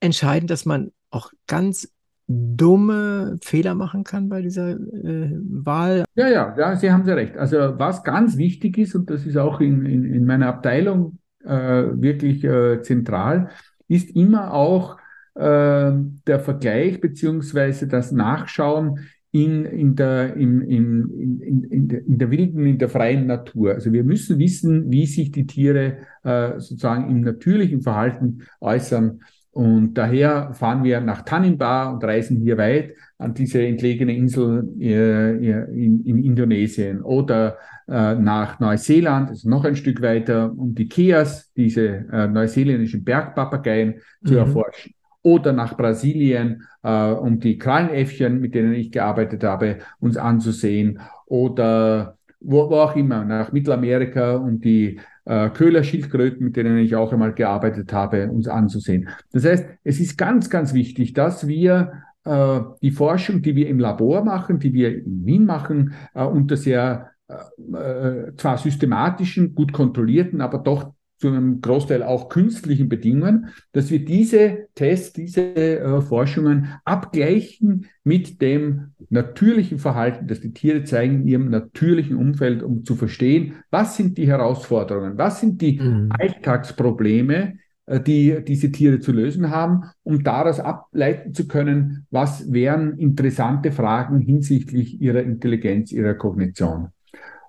entscheidend, 0.00 0.50
dass 0.50 0.66
man 0.66 0.92
auch 1.10 1.30
ganz 1.46 1.91
dumme 2.28 3.38
Fehler 3.42 3.74
machen 3.74 4.04
kann 4.04 4.28
bei 4.28 4.42
dieser 4.42 4.70
äh, 4.70 5.30
Wahl. 5.40 6.04
Ja, 6.14 6.28
ja, 6.28 6.54
ja, 6.56 6.76
Sie 6.76 6.90
haben 6.90 7.04
sehr 7.04 7.16
recht. 7.16 7.36
Also 7.36 7.56
was 7.56 8.04
ganz 8.04 8.36
wichtig 8.36 8.78
ist, 8.78 8.94
und 8.94 9.10
das 9.10 9.26
ist 9.26 9.36
auch 9.36 9.60
in, 9.60 9.84
in, 9.84 10.04
in 10.04 10.24
meiner 10.24 10.48
Abteilung 10.48 11.18
äh, 11.44 11.50
wirklich 11.50 12.44
äh, 12.44 12.82
zentral, 12.82 13.50
ist 13.88 14.14
immer 14.14 14.54
auch 14.54 14.98
äh, 15.34 15.92
der 16.26 16.40
Vergleich 16.40 17.00
beziehungsweise 17.00 17.88
das 17.88 18.12
Nachschauen 18.12 19.00
in, 19.32 19.64
in, 19.64 19.96
der, 19.96 20.36
in, 20.36 20.60
in, 20.60 21.40
in, 21.40 21.64
in, 21.64 21.88
der, 21.88 22.06
in 22.06 22.18
der 22.18 22.30
wilden, 22.30 22.66
in 22.66 22.78
der 22.78 22.90
freien 22.90 23.26
Natur. 23.26 23.72
Also 23.72 23.92
wir 23.92 24.04
müssen 24.04 24.38
wissen, 24.38 24.90
wie 24.90 25.06
sich 25.06 25.30
die 25.32 25.46
Tiere 25.46 25.98
äh, 26.22 26.60
sozusagen 26.60 27.10
im 27.10 27.22
natürlichen 27.22 27.80
Verhalten 27.80 28.42
äußern. 28.60 29.22
Und 29.52 29.94
daher 29.94 30.54
fahren 30.54 30.82
wir 30.82 31.00
nach 31.00 31.22
Tanimbar 31.22 31.92
und 31.92 32.02
reisen 32.02 32.38
hier 32.38 32.56
weit 32.56 32.94
an 33.18 33.34
diese 33.34 33.62
entlegene 33.62 34.16
Insel 34.16 34.66
äh, 34.80 35.32
in, 35.36 36.04
in, 36.06 36.24
Indonesien 36.24 37.02
oder 37.02 37.58
äh, 37.86 38.14
nach 38.14 38.60
Neuseeland, 38.60 39.28
also 39.28 39.50
noch 39.50 39.66
ein 39.66 39.76
Stück 39.76 40.00
weiter, 40.00 40.50
um 40.56 40.74
die 40.74 40.88
Keas, 40.88 41.52
diese 41.52 42.06
äh, 42.10 42.28
neuseeländischen 42.28 43.04
Bergpapageien 43.04 43.96
zu 44.24 44.32
mhm. 44.32 44.38
erforschen. 44.38 44.94
Oder 45.20 45.52
nach 45.52 45.76
Brasilien, 45.76 46.64
äh, 46.82 47.10
um 47.12 47.38
die 47.38 47.58
Krallenäffchen, 47.58 48.40
mit 48.40 48.54
denen 48.54 48.72
ich 48.72 48.90
gearbeitet 48.90 49.44
habe, 49.44 49.78
uns 50.00 50.16
anzusehen. 50.16 50.98
Oder 51.26 52.16
wo, 52.40 52.70
wo 52.70 52.76
auch 52.76 52.96
immer, 52.96 53.24
nach 53.24 53.52
Mittelamerika, 53.52 54.36
um 54.36 54.60
die 54.60 54.98
äh, 55.24 55.50
Köhler-Schildkröten, 55.50 56.44
mit 56.44 56.56
denen 56.56 56.78
ich 56.78 56.96
auch 56.96 57.12
einmal 57.12 57.32
gearbeitet 57.32 57.92
habe, 57.92 58.30
uns 58.30 58.48
anzusehen. 58.48 59.08
Das 59.32 59.44
heißt, 59.44 59.66
es 59.84 60.00
ist 60.00 60.18
ganz, 60.18 60.50
ganz 60.50 60.74
wichtig, 60.74 61.12
dass 61.12 61.46
wir 61.46 61.92
äh, 62.24 62.60
die 62.82 62.90
Forschung, 62.90 63.42
die 63.42 63.56
wir 63.56 63.68
im 63.68 63.78
Labor 63.78 64.24
machen, 64.24 64.58
die 64.58 64.72
wir 64.72 64.96
in 64.96 65.24
Wien 65.24 65.44
machen, 65.44 65.94
äh, 66.14 66.24
unter 66.24 66.56
sehr 66.56 67.10
äh, 67.28 67.76
äh, 67.76 68.36
zwar 68.36 68.58
systematischen, 68.58 69.54
gut 69.54 69.72
kontrollierten, 69.72 70.40
aber 70.40 70.58
doch 70.58 70.92
zu 71.22 71.28
einem 71.28 71.60
Großteil 71.60 72.02
auch 72.02 72.28
künstlichen 72.28 72.88
Bedingungen, 72.88 73.50
dass 73.70 73.92
wir 73.92 74.04
diese 74.04 74.66
Tests, 74.74 75.12
diese 75.12 75.54
äh, 75.54 76.00
Forschungen 76.00 76.72
abgleichen 76.84 77.86
mit 78.02 78.42
dem 78.42 78.88
natürlichen 79.08 79.78
Verhalten, 79.78 80.26
das 80.26 80.40
die 80.40 80.52
Tiere 80.52 80.82
zeigen 80.82 81.20
in 81.20 81.28
ihrem 81.28 81.48
natürlichen 81.48 82.16
Umfeld, 82.16 82.64
um 82.64 82.84
zu 82.84 82.96
verstehen, 82.96 83.54
was 83.70 83.96
sind 83.96 84.18
die 84.18 84.26
Herausforderungen, 84.26 85.16
was 85.16 85.38
sind 85.38 85.62
die 85.62 85.78
mhm. 85.80 86.08
Alltagsprobleme, 86.10 87.58
äh, 87.86 88.00
die 88.00 88.42
diese 88.44 88.72
Tiere 88.72 88.98
zu 88.98 89.12
lösen 89.12 89.50
haben, 89.50 89.84
um 90.02 90.24
daraus 90.24 90.58
ableiten 90.58 91.34
zu 91.34 91.46
können, 91.46 92.04
was 92.10 92.52
wären 92.52 92.98
interessante 92.98 93.70
Fragen 93.70 94.20
hinsichtlich 94.20 95.00
ihrer 95.00 95.22
Intelligenz, 95.22 95.92
ihrer 95.92 96.14
Kognition. 96.14 96.88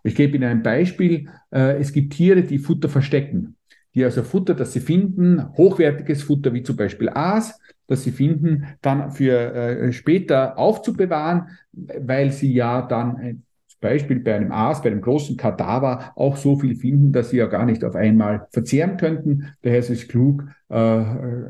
Ich 0.04 0.16
gebe 0.16 0.36
Ihnen 0.36 0.50
ein 0.50 0.64
Beispiel. 0.64 1.30
Äh, 1.50 1.80
es 1.80 1.94
gibt 1.94 2.14
Tiere, 2.14 2.44
die 2.44 2.60
Futter 2.60 2.90
verstecken, 2.90 3.56
die 3.96 4.04
also 4.04 4.24
Futter, 4.24 4.54
das 4.54 4.74
sie 4.74 4.80
finden, 4.80 5.46
hochwertiges 5.58 6.24
Futter 6.24 6.54
wie 6.54 6.64
zum 6.64 6.76
Beispiel 6.76 7.10
Aas, 7.10 7.60
das 7.88 8.04
sie 8.04 8.12
finden, 8.12 8.66
dann 8.82 9.12
für 9.12 9.54
äh, 9.54 9.92
später 9.92 10.58
aufzubewahren, 10.58 11.50
weil 11.72 12.32
sie 12.32 12.54
ja 12.54 12.82
dann 12.82 13.44
Beispiel 13.84 14.22
bei 14.22 14.36
einem 14.36 14.52
Aas, 14.52 14.82
bei 14.82 14.90
einem 14.90 15.02
großen 15.02 15.38
Kadaver 15.38 16.14
auch 16.16 16.38
so 16.38 16.58
viel 16.58 16.76
finden, 16.76 17.12
dass 17.12 17.30
sie 17.30 17.38
ja 17.38 17.46
gar 17.46 17.66
nicht 17.66 17.84
auf 17.84 17.96
einmal 17.96 18.48
verzehren 18.50 18.98
könnten. 18.98 19.54
Daher 19.62 19.80
ist 19.80 19.90
es 19.90 20.08
klug, 20.08 20.46
äh, 20.70 21.04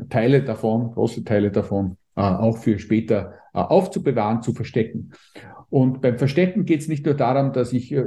Teile 0.09 0.43
davon, 0.43 0.91
große 0.91 1.23
Teile 1.23 1.51
davon 1.51 1.97
äh, 2.15 2.21
auch 2.21 2.57
für 2.57 2.79
später 2.79 3.35
äh, 3.53 3.59
aufzubewahren, 3.59 4.41
zu 4.41 4.53
verstecken. 4.53 5.11
Und 5.73 6.01
beim 6.01 6.19
Verstecken 6.19 6.65
geht 6.65 6.81
es 6.81 6.87
nicht 6.87 7.03
nur 7.03 7.15
darum, 7.15 7.51
dass 7.51 7.73
ich, 7.73 7.91
äh, 7.91 8.05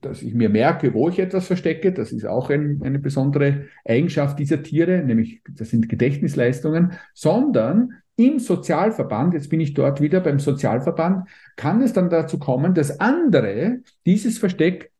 dass 0.00 0.22
ich 0.22 0.32
mir 0.32 0.48
merke, 0.48 0.94
wo 0.94 1.10
ich 1.10 1.18
etwas 1.18 1.46
verstecke. 1.46 1.92
Das 1.92 2.10
ist 2.10 2.24
auch 2.24 2.48
ein, 2.48 2.80
eine 2.82 2.98
besondere 2.98 3.66
Eigenschaft 3.84 4.38
dieser 4.38 4.62
Tiere, 4.62 5.02
nämlich 5.04 5.42
das 5.46 5.68
sind 5.68 5.90
Gedächtnisleistungen, 5.90 6.92
sondern 7.12 7.98
im 8.16 8.38
Sozialverband, 8.38 9.34
jetzt 9.34 9.50
bin 9.50 9.60
ich 9.60 9.74
dort 9.74 10.00
wieder 10.00 10.20
beim 10.20 10.38
Sozialverband, 10.38 11.28
kann 11.56 11.82
es 11.82 11.92
dann 11.92 12.08
dazu 12.08 12.38
kommen, 12.38 12.72
dass 12.72 12.98
andere 12.98 13.80
dieses 14.06 14.38
Versteck 14.38 14.90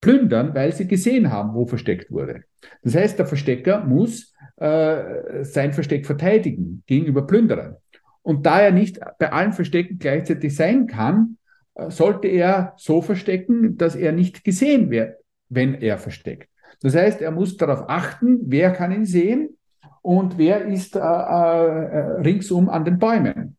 plündern, 0.00 0.54
weil 0.54 0.72
sie 0.72 0.88
gesehen 0.88 1.30
haben, 1.30 1.52
wo 1.52 1.66
versteckt 1.66 2.10
wurde. 2.10 2.44
Das 2.82 2.94
heißt, 2.94 3.18
der 3.18 3.26
Verstecker 3.26 3.84
muss 3.84 4.32
äh, 4.56 5.44
sein 5.44 5.74
Versteck 5.74 6.06
verteidigen 6.06 6.82
gegenüber 6.86 7.26
Plünderern. 7.26 7.76
Und 8.22 8.46
da 8.46 8.58
er 8.58 8.72
nicht 8.72 9.00
bei 9.18 9.32
allen 9.32 9.52
Verstecken 9.52 9.98
gleichzeitig 9.98 10.56
sein 10.56 10.86
kann, 10.86 11.37
sollte 11.88 12.28
er 12.28 12.74
so 12.76 13.02
verstecken, 13.02 13.76
dass 13.76 13.94
er 13.94 14.12
nicht 14.12 14.44
gesehen 14.44 14.90
wird, 14.90 15.16
wenn 15.48 15.74
er 15.74 15.98
versteckt. 15.98 16.48
Das 16.80 16.94
heißt, 16.94 17.22
er 17.22 17.30
muss 17.30 17.56
darauf 17.56 17.88
achten, 17.88 18.40
wer 18.42 18.72
kann 18.72 18.92
ihn 18.92 19.06
sehen 19.06 19.56
und 20.02 20.38
wer 20.38 20.64
ist 20.66 20.96
äh, 20.96 20.98
äh, 21.00 22.20
ringsum 22.20 22.68
an 22.68 22.84
den 22.84 22.98
Bäumen. 22.98 23.56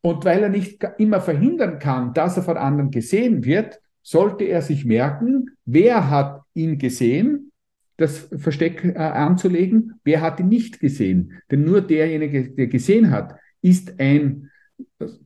Und 0.00 0.24
weil 0.24 0.42
er 0.42 0.48
nicht 0.48 0.84
immer 0.98 1.20
verhindern 1.20 1.78
kann, 1.78 2.14
dass 2.14 2.36
er 2.36 2.44
von 2.44 2.56
anderen 2.56 2.90
gesehen 2.90 3.44
wird, 3.44 3.80
sollte 4.02 4.44
er 4.44 4.62
sich 4.62 4.84
merken, 4.84 5.50
wer 5.64 6.10
hat 6.10 6.42
ihn 6.54 6.78
gesehen, 6.78 7.50
das 7.96 8.28
Versteck 8.36 8.84
äh, 8.84 8.96
anzulegen, 8.96 9.98
wer 10.04 10.20
hat 10.20 10.38
ihn 10.38 10.48
nicht 10.48 10.78
gesehen. 10.80 11.32
Denn 11.50 11.64
nur 11.64 11.80
derjenige, 11.80 12.50
der 12.50 12.68
gesehen 12.68 13.10
hat, 13.10 13.34
ist 13.62 13.98
ein 13.98 14.50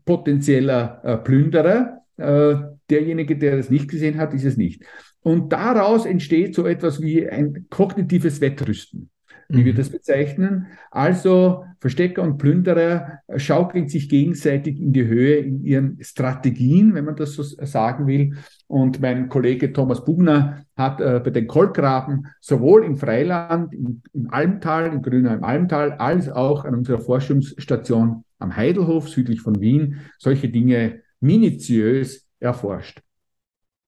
potenzieller 0.05 1.01
äh, 1.05 1.17
Plünderer. 1.19 2.00
Äh, 2.21 2.57
derjenige, 2.89 3.37
der 3.37 3.57
das 3.57 3.71
nicht 3.71 3.89
gesehen 3.89 4.19
hat, 4.19 4.35
ist 4.35 4.45
es 4.45 4.57
nicht. 4.57 4.83
Und 5.23 5.53
daraus 5.53 6.07
entsteht 6.07 6.55
so 6.55 6.67
etwas 6.67 7.01
wie 7.01 7.29
ein 7.29 7.67
kognitives 7.69 8.41
Wettrüsten 8.41 9.11
wie 9.51 9.65
wir 9.65 9.73
mhm. 9.73 9.77
das 9.77 9.91
bezeichnen. 9.91 10.67
Also 10.91 11.65
Verstecker 11.81 12.23
und 12.23 12.39
Plünderer 12.39 13.21
schaukeln 13.37 13.89
sich 13.89 14.09
gegenseitig 14.09 14.81
in 14.81 14.93
die 14.93 15.07
Höhe 15.07 15.37
in 15.37 15.65
ihren 15.65 15.99
Strategien, 16.03 16.95
wenn 16.95 17.05
man 17.05 17.17
das 17.17 17.35
so 17.35 17.43
sagen 17.43 18.07
will. 18.07 18.37
Und 18.67 19.01
mein 19.01 19.29
Kollege 19.29 19.73
Thomas 19.73 20.05
Bugner 20.05 20.65
hat 20.77 21.01
äh, 21.01 21.21
bei 21.23 21.31
den 21.31 21.47
Kolkraben 21.47 22.27
sowohl 22.41 22.85
im 22.85 22.97
Freiland, 22.97 23.75
im, 23.75 24.03
im 24.13 24.31
Almtal, 24.31 24.87
im 24.87 25.03
Grünheim 25.03 25.43
Almtal, 25.43 25.93
als 25.93 26.29
auch 26.29 26.65
an 26.65 26.75
unserer 26.75 27.01
Forschungsstation 27.01 28.25
am 28.39 28.57
Heidelhof 28.57 29.09
südlich 29.09 29.41
von 29.41 29.61
Wien 29.61 29.97
solche 30.19 30.49
Dinge 30.49 31.01
minutiös 31.21 32.27
erforscht. 32.39 33.03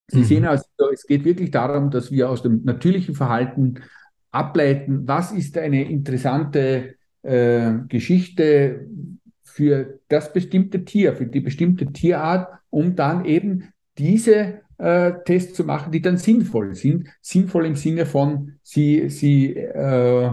Sie 0.07 0.19
mhm. 0.19 0.23
sehen 0.23 0.45
also, 0.45 0.65
es 0.93 1.05
geht 1.05 1.25
wirklich 1.25 1.51
darum, 1.51 1.89
dass 1.89 2.11
wir 2.11 2.29
aus 2.29 2.43
dem 2.43 2.63
natürlichen 2.63 3.15
Verhalten 3.15 3.81
ableiten, 4.31 5.07
was 5.07 5.31
ist 5.31 5.57
eine 5.57 5.89
interessante 5.89 6.95
äh, 7.21 7.73
Geschichte 7.87 8.87
für 9.43 9.99
das 10.07 10.33
bestimmte 10.33 10.83
Tier, 10.83 11.15
für 11.15 11.27
die 11.27 11.39
bestimmte 11.39 11.85
Tierart, 11.87 12.47
um 12.69 12.95
dann 12.95 13.25
eben 13.25 13.69
diese 13.97 14.61
äh, 14.77 15.13
Tests 15.25 15.53
zu 15.53 15.63
machen, 15.63 15.91
die 15.91 16.01
dann 16.01 16.17
sinnvoll 16.17 16.73
sind. 16.73 17.07
Sinnvoll 17.21 17.67
im 17.67 17.75
Sinne 17.75 18.05
von, 18.05 18.53
sie, 18.63 19.09
sie, 19.09 19.55
äh, 19.55 20.31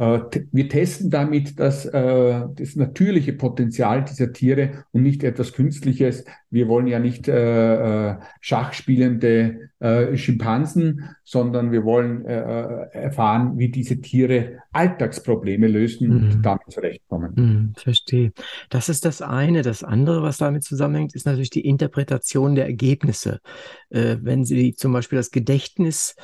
wir 0.00 0.68
testen 0.70 1.10
damit 1.10 1.60
das, 1.60 1.84
äh, 1.84 2.42
das 2.54 2.74
natürliche 2.74 3.34
Potenzial 3.34 4.02
dieser 4.02 4.32
Tiere 4.32 4.84
und 4.92 5.02
nicht 5.02 5.22
etwas 5.22 5.52
Künstliches. 5.52 6.24
Wir 6.48 6.68
wollen 6.68 6.86
ja 6.86 6.98
nicht 6.98 7.28
äh, 7.28 8.12
äh 8.12 8.16
schachspielende 8.40 9.70
äh, 9.78 10.16
Schimpansen, 10.16 11.10
sondern 11.22 11.70
wir 11.70 11.84
wollen 11.84 12.24
äh, 12.24 12.40
äh, 12.40 12.88
erfahren, 12.92 13.58
wie 13.58 13.68
diese 13.68 14.00
Tiere 14.00 14.60
Alltagsprobleme 14.72 15.68
lösen 15.68 16.08
mhm. 16.08 16.16
und 16.16 16.42
damit 16.42 16.70
zurechtkommen. 16.70 17.32
Mhm, 17.36 17.72
verstehe. 17.76 18.32
Das 18.70 18.88
ist 18.88 19.04
das 19.04 19.20
eine. 19.20 19.60
Das 19.60 19.84
andere, 19.84 20.22
was 20.22 20.38
damit 20.38 20.64
zusammenhängt, 20.64 21.14
ist 21.14 21.26
natürlich 21.26 21.50
die 21.50 21.66
Interpretation 21.66 22.54
der 22.54 22.64
Ergebnisse. 22.64 23.40
Äh, 23.90 24.16
wenn 24.22 24.46
Sie 24.46 24.74
zum 24.74 24.94
Beispiel 24.94 25.18
das 25.18 25.30
Gedächtnis 25.30 26.16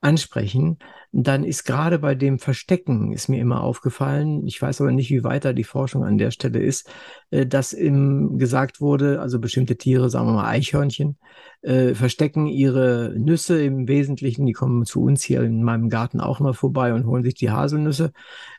ansprechen, 0.00 0.78
dann 1.12 1.42
ist 1.42 1.64
gerade 1.64 1.98
bei 1.98 2.14
dem 2.14 2.38
Verstecken, 2.38 3.12
ist 3.12 3.28
mir 3.28 3.40
immer 3.40 3.62
aufgefallen, 3.62 4.46
ich 4.46 4.62
weiß 4.62 4.80
aber 4.80 4.92
nicht, 4.92 5.10
wie 5.10 5.24
weiter 5.24 5.52
die 5.52 5.64
Forschung 5.64 6.04
an 6.04 6.18
der 6.18 6.30
Stelle 6.30 6.60
ist, 6.60 6.88
äh, 7.30 7.46
dass 7.46 7.72
im, 7.72 8.38
gesagt 8.38 8.80
wurde, 8.80 9.20
also 9.20 9.40
bestimmte 9.40 9.76
Tiere, 9.76 10.08
sagen 10.08 10.28
wir 10.28 10.34
mal 10.34 10.48
Eichhörnchen, 10.48 11.18
äh, 11.62 11.94
verstecken 11.94 12.46
ihre 12.46 13.14
Nüsse 13.18 13.62
im 13.62 13.88
Wesentlichen, 13.88 14.46
die 14.46 14.52
kommen 14.52 14.84
zu 14.84 15.02
uns 15.02 15.22
hier 15.24 15.42
in 15.42 15.64
meinem 15.64 15.88
Garten 15.88 16.20
auch 16.20 16.38
mal 16.38 16.54
vorbei 16.54 16.94
und 16.94 17.06
holen 17.06 17.24
sich 17.24 17.34
die 17.34 17.50
Haselnüsse 17.50 18.12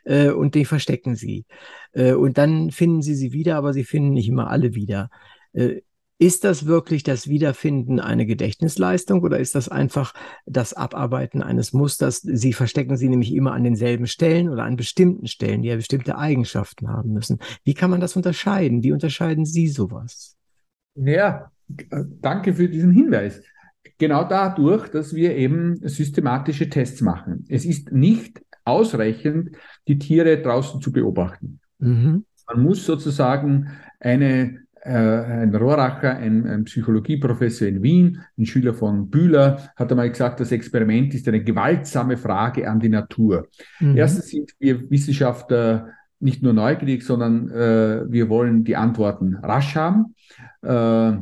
äh, 0.04 0.30
und 0.30 0.54
die 0.54 0.66
verstecken 0.66 1.16
sie. 1.16 1.46
Äh, 1.92 2.12
und 2.12 2.36
dann 2.36 2.70
finden 2.70 3.00
sie 3.00 3.14
sie 3.14 3.32
wieder, 3.32 3.56
aber 3.56 3.72
sie 3.72 3.84
finden 3.84 4.10
nicht 4.10 4.28
immer 4.28 4.50
alle 4.50 4.74
wieder. 4.74 5.08
Ist 6.22 6.44
das 6.44 6.66
wirklich 6.66 7.02
das 7.02 7.26
Wiederfinden 7.26 7.98
eine 7.98 8.26
Gedächtnisleistung 8.26 9.22
oder 9.22 9.40
ist 9.40 9.56
das 9.56 9.68
einfach 9.68 10.14
das 10.46 10.72
Abarbeiten 10.72 11.42
eines 11.42 11.72
Musters? 11.72 12.20
Sie 12.20 12.52
verstecken 12.52 12.96
sie 12.96 13.08
nämlich 13.08 13.34
immer 13.34 13.54
an 13.54 13.64
denselben 13.64 14.06
Stellen 14.06 14.48
oder 14.48 14.62
an 14.62 14.76
bestimmten 14.76 15.26
Stellen, 15.26 15.62
die 15.62 15.68
ja 15.70 15.74
bestimmte 15.74 16.16
Eigenschaften 16.16 16.90
haben 16.90 17.12
müssen. 17.12 17.40
Wie 17.64 17.74
kann 17.74 17.90
man 17.90 18.00
das 18.00 18.14
unterscheiden? 18.14 18.84
Wie 18.84 18.92
unterscheiden 18.92 19.44
Sie 19.44 19.66
sowas? 19.66 20.36
Ja, 20.94 21.50
danke 21.66 22.54
für 22.54 22.68
diesen 22.68 22.92
Hinweis. 22.92 23.42
Genau 23.98 24.22
dadurch, 24.22 24.90
dass 24.90 25.14
wir 25.14 25.34
eben 25.34 25.80
systematische 25.88 26.68
Tests 26.68 27.00
machen. 27.00 27.46
Es 27.48 27.64
ist 27.64 27.90
nicht 27.90 28.40
ausreichend, 28.64 29.56
die 29.88 29.98
Tiere 29.98 30.40
draußen 30.40 30.80
zu 30.80 30.92
beobachten. 30.92 31.58
Mhm. 31.80 32.26
Man 32.46 32.62
muss 32.62 32.86
sozusagen 32.86 33.72
eine 33.98 34.61
ein 34.84 35.54
Rohracher, 35.54 36.16
ein, 36.16 36.46
ein, 36.46 36.64
Psychologieprofessor 36.64 37.68
in 37.68 37.82
Wien, 37.82 38.20
ein 38.36 38.46
Schüler 38.46 38.74
von 38.74 39.10
Bühler, 39.10 39.70
hat 39.76 39.90
einmal 39.90 40.10
gesagt, 40.10 40.40
das 40.40 40.50
Experiment 40.50 41.14
ist 41.14 41.28
eine 41.28 41.42
gewaltsame 41.42 42.16
Frage 42.16 42.68
an 42.68 42.80
die 42.80 42.88
Natur. 42.88 43.46
Mhm. 43.78 43.96
Erstens 43.96 44.28
sind 44.28 44.52
wir 44.58 44.90
Wissenschaftler 44.90 45.88
nicht 46.18 46.42
nur 46.42 46.52
neugierig, 46.52 47.04
sondern 47.04 47.50
äh, 47.50 48.10
wir 48.10 48.28
wollen 48.28 48.64
die 48.64 48.76
Antworten 48.76 49.36
rasch 49.36 49.74
haben 49.76 50.14
äh, 50.62 51.12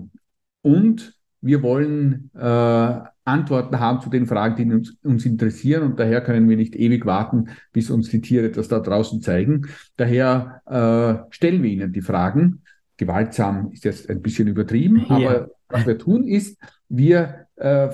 und 0.62 1.14
wir 1.42 1.62
wollen 1.62 2.30
äh, 2.34 3.00
Antworten 3.24 3.80
haben 3.80 4.00
zu 4.00 4.10
den 4.10 4.26
Fragen, 4.26 4.56
die 4.56 4.74
uns, 4.74 4.96
uns, 5.02 5.24
interessieren 5.24 5.84
und 5.84 5.98
daher 5.98 6.20
können 6.20 6.48
wir 6.48 6.56
nicht 6.56 6.76
ewig 6.76 7.06
warten, 7.06 7.48
bis 7.72 7.90
uns 7.90 8.10
die 8.10 8.20
Tiere 8.20 8.50
das 8.50 8.68
da 8.68 8.80
draußen 8.80 9.22
zeigen. 9.22 9.68
Daher 9.96 10.62
äh, 10.66 11.32
stellen 11.34 11.62
wir 11.62 11.70
ihnen 11.70 11.92
die 11.92 12.02
Fragen 12.02 12.62
gewaltsam 13.00 13.70
ist 13.72 13.84
jetzt 13.84 14.10
ein 14.10 14.20
bisschen 14.20 14.46
übertrieben, 14.46 15.06
ja. 15.08 15.16
aber 15.16 15.50
was 15.68 15.86
wir 15.86 15.98
tun 15.98 16.28
ist, 16.28 16.58
wir 16.88 17.46
äh, 17.56 17.88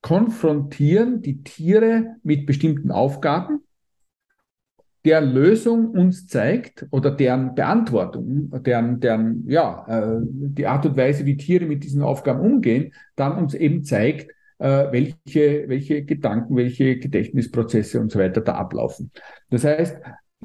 konfrontieren 0.00 1.20
die 1.20 1.42
Tiere 1.42 2.16
mit 2.22 2.46
bestimmten 2.46 2.92
Aufgaben, 2.92 3.64
deren 5.04 5.32
Lösung 5.32 5.90
uns 5.90 6.28
zeigt 6.28 6.86
oder 6.92 7.10
deren 7.10 7.56
Beantwortung, 7.56 8.52
deren, 8.62 9.00
deren 9.00 9.48
ja, 9.48 9.84
äh, 9.88 10.20
die 10.22 10.68
Art 10.68 10.86
und 10.86 10.96
Weise, 10.96 11.26
wie 11.26 11.36
Tiere 11.36 11.66
mit 11.66 11.82
diesen 11.82 12.02
Aufgaben 12.02 12.40
umgehen, 12.40 12.94
dann 13.16 13.36
uns 13.36 13.54
eben 13.54 13.82
zeigt, 13.82 14.30
äh, 14.58 14.92
welche, 14.92 15.68
welche 15.68 16.04
Gedanken, 16.04 16.54
welche 16.54 16.98
Gedächtnisprozesse 16.98 18.00
und 18.00 18.12
so 18.12 18.20
weiter 18.20 18.42
da 18.42 18.54
ablaufen. 18.54 19.10
Das 19.50 19.64
heißt, 19.64 19.96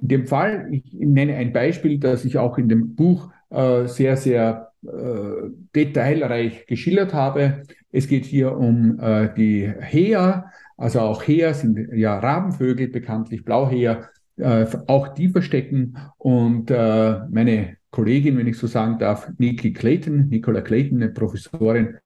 in 0.02 0.08
dem 0.08 0.28
Fall, 0.28 0.68
ich 0.72 0.94
nenne 0.94 1.36
ein 1.36 1.54
Beispiel, 1.54 2.00
das 2.00 2.26
ich 2.26 2.38
auch 2.38 2.58
in 2.58 2.70
dem 2.70 2.96
Buch 2.96 3.32
äh, 3.50 3.86
sehr, 3.88 4.18
sehr 4.18 4.72
äh, 4.84 5.50
detailreich 5.76 6.66
geschildert 6.68 7.14
habe. 7.14 7.64
Es 7.92 8.08
geht 8.08 8.26
hier 8.26 8.58
um 8.58 9.00
äh, 9.00 9.34
die 9.36 9.72
Heer, 9.80 10.52
also 10.78 11.00
auch 11.00 11.24
Heer 11.24 11.54
sind 11.54 11.94
ja 11.94 12.20
Rabenvögel, 12.20 12.88
bekanntlich 12.90 13.44
Blauheer 13.44 14.10
äh, 14.38 14.66
auch 14.86 15.10
die 15.10 15.30
verstecken. 15.30 15.98
Und 16.18 16.70
äh, 16.70 17.20
meine 17.30 17.78
Kollegin, 17.90 18.38
wenn 18.38 18.48
ich 18.48 18.58
so 18.58 18.68
sagen 18.68 19.00
darf, 19.00 19.32
Nikki 19.40 19.74
Clayton, 19.74 20.28
Nicola 20.30 20.62
Clayton, 20.62 21.02
eine 21.02 21.12
Professorin 21.12 21.98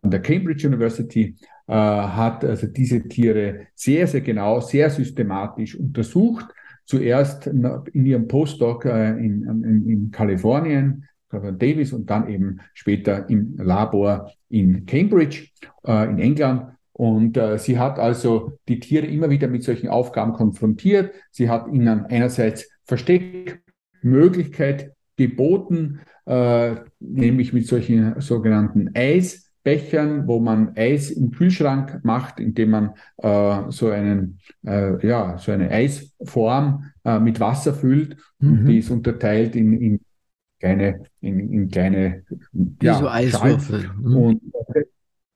an 0.00 0.10
der 0.10 0.22
Cambridge 0.22 0.66
University, 0.66 1.36
äh, 1.66 1.72
hat 1.74 2.44
also 2.44 2.66
diese 2.66 3.06
Tiere 3.06 3.66
sehr, 3.74 4.06
sehr 4.06 4.22
genau, 4.22 4.60
sehr 4.60 4.88
systematisch 4.88 5.74
untersucht. 5.76 6.46
Zuerst 6.86 7.46
in 7.46 8.06
ihrem 8.06 8.28
Postdoc 8.28 8.84
äh, 8.84 9.10
in, 9.10 9.42
in, 9.42 9.88
in 9.88 10.10
Kalifornien, 10.10 11.04
Davis 11.58 11.92
und 11.92 12.08
dann 12.10 12.28
eben 12.28 12.60
später 12.74 13.28
im 13.28 13.56
Labor 13.56 14.30
in 14.48 14.86
Cambridge 14.86 15.48
äh, 15.86 16.10
in 16.10 16.18
England. 16.18 16.72
Und 16.92 17.36
äh, 17.36 17.58
sie 17.58 17.78
hat 17.78 17.98
also 17.98 18.52
die 18.68 18.78
Tiere 18.78 19.06
immer 19.06 19.30
wieder 19.30 19.48
mit 19.48 19.64
solchen 19.64 19.88
Aufgaben 19.88 20.32
konfrontiert. 20.32 21.12
Sie 21.32 21.50
hat 21.50 21.66
ihnen 21.66 22.06
einerseits 22.06 22.70
Versteckmöglichkeit 22.84 24.92
geboten, 25.16 26.00
äh, 26.26 26.76
nämlich 27.00 27.52
mit 27.52 27.66
solchen 27.66 28.20
sogenannten 28.20 28.94
Eisbechern, 29.64 30.26
wo 30.26 30.40
man 30.40 30.76
Eis 30.76 31.10
im 31.10 31.30
Kühlschrank 31.30 32.00
macht, 32.02 32.38
indem 32.38 32.70
man 32.70 32.90
äh, 33.18 33.70
so 33.70 33.88
einen, 33.90 34.38
äh, 34.64 35.06
ja, 35.06 35.38
so 35.38 35.52
eine 35.52 35.70
Eisform 35.70 36.90
äh, 37.04 37.18
mit 37.18 37.40
Wasser 37.40 37.74
füllt. 37.74 38.16
Mhm. 38.38 38.66
Die 38.66 38.78
ist 38.78 38.90
unterteilt 38.90 39.56
in, 39.56 39.72
in 39.80 40.00
kleine, 40.60 41.04
in, 41.20 41.52
in 41.52 41.68
kleine 41.68 42.24
ja, 42.82 42.94
so 42.94 43.08
Eiswürfel. 43.08 43.90
Mhm. 43.98 44.16
Und 44.16 44.42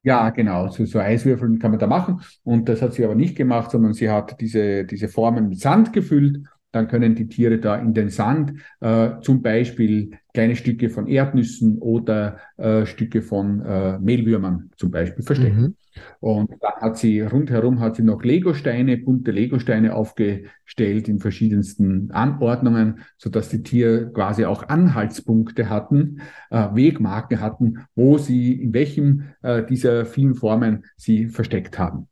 ja, 0.03 0.31
genau. 0.31 0.69
So, 0.69 0.85
so 0.85 1.01
Eiswürfeln 1.01 1.59
kann 1.59 1.73
man 1.73 1.81
da 1.81 1.87
machen. 1.87 2.21
Und 2.45 2.69
das 2.69 2.83
hat 2.83 2.95
sie 2.95 3.05
aber 3.05 3.15
nicht 3.15 3.37
gemacht, 3.37 3.71
sondern 3.71 3.95
sie 3.95 4.11
hat 4.11 4.41
diese, 4.41 4.85
diese 4.85 5.09
Formen 5.09 5.49
mit 5.49 5.61
Sand 5.61 5.93
gefüllt. 5.93 6.45
Dann 6.71 6.87
können 6.87 7.15
die 7.15 7.29
Tiere 7.29 7.59
da 7.59 7.77
in 7.77 7.95
den 7.95 8.11
Sand 8.11 8.53
äh, 8.81 9.21
zum 9.23 9.41
Beispiel 9.41 10.19
kleine 10.39 10.55
Stücke 10.55 10.89
von 10.89 11.09
Erdnüssen 11.09 11.79
oder 11.79 12.39
äh, 12.59 12.87
Stücke 12.87 13.23
von 13.23 13.61
äh, 13.61 13.99
Mehlwürmern 13.99 14.71
zum 14.77 14.93
Beispiel 14.93 15.25
verstecken. 15.25 15.61
Mhm. 15.61 15.77
Und 16.21 16.51
dann 16.61 16.75
hat 16.81 16.97
sie 16.97 17.23
rundherum 17.23 17.81
hat 17.81 17.97
sie 17.97 18.05
noch 18.05 18.23
Legosteine, 18.23 18.99
bunte 18.99 19.33
Legosteine 19.33 19.97
aufgestellt 19.97 21.09
in 21.09 21.19
verschiedensten 21.19 22.13
Anordnungen, 22.13 23.01
sodass 23.17 23.49
die 23.49 23.65
Tiere 23.65 24.13
quasi 24.13 24.45
auch 24.45 24.69
Anhaltspunkte 24.69 25.69
hatten, 25.69 26.21
äh, 26.51 26.69
Wegmarken 26.73 27.41
hatten, 27.41 27.87
wo 27.97 28.17
sie, 28.17 28.63
in 28.63 28.73
welchem 28.73 29.25
äh, 29.43 29.65
dieser 29.65 30.07
vielen 30.07 30.37
Formen 30.37 30.85
sie 30.97 31.27
versteckt 31.27 31.81
haben. 31.81 32.07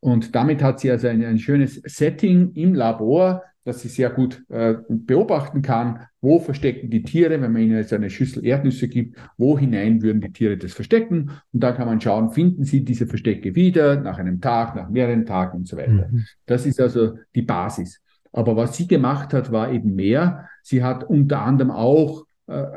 Und 0.00 0.34
damit 0.34 0.62
hat 0.62 0.80
sie 0.80 0.90
also 0.90 1.08
ein, 1.08 1.24
ein 1.24 1.38
schönes 1.38 1.76
Setting 1.86 2.52
im 2.52 2.74
Labor, 2.74 3.44
dass 3.64 3.80
sie 3.80 3.88
sehr 3.88 4.10
gut 4.10 4.42
äh, 4.48 4.74
beobachten 4.88 5.62
kann, 5.62 6.06
wo 6.20 6.38
verstecken 6.40 6.90
die 6.90 7.02
Tiere, 7.02 7.40
wenn 7.40 7.52
man 7.52 7.62
ihnen 7.62 7.76
jetzt 7.76 7.92
eine 7.92 8.10
Schüssel 8.10 8.44
Erdnüsse 8.44 8.88
gibt, 8.88 9.18
wo 9.36 9.58
hinein 9.58 10.02
würden 10.02 10.20
die 10.20 10.32
Tiere 10.32 10.56
das 10.56 10.72
verstecken. 10.72 11.30
Und 11.52 11.60
da 11.62 11.72
kann 11.72 11.86
man 11.86 12.00
schauen, 12.00 12.30
finden 12.30 12.64
sie 12.64 12.84
diese 12.84 13.06
Verstecke 13.06 13.54
wieder 13.54 14.00
nach 14.00 14.18
einem 14.18 14.40
Tag, 14.40 14.74
nach 14.74 14.90
mehreren 14.90 15.26
Tagen 15.26 15.58
und 15.58 15.68
so 15.68 15.76
weiter. 15.76 16.08
Mhm. 16.10 16.24
Das 16.46 16.66
ist 16.66 16.80
also 16.80 17.18
die 17.34 17.42
Basis. 17.42 18.00
Aber 18.32 18.56
was 18.56 18.76
sie 18.76 18.88
gemacht 18.88 19.34
hat, 19.34 19.52
war 19.52 19.70
eben 19.70 19.94
mehr. 19.94 20.48
Sie 20.62 20.82
hat 20.82 21.04
unter 21.04 21.42
anderem 21.42 21.70
auch 21.70 22.24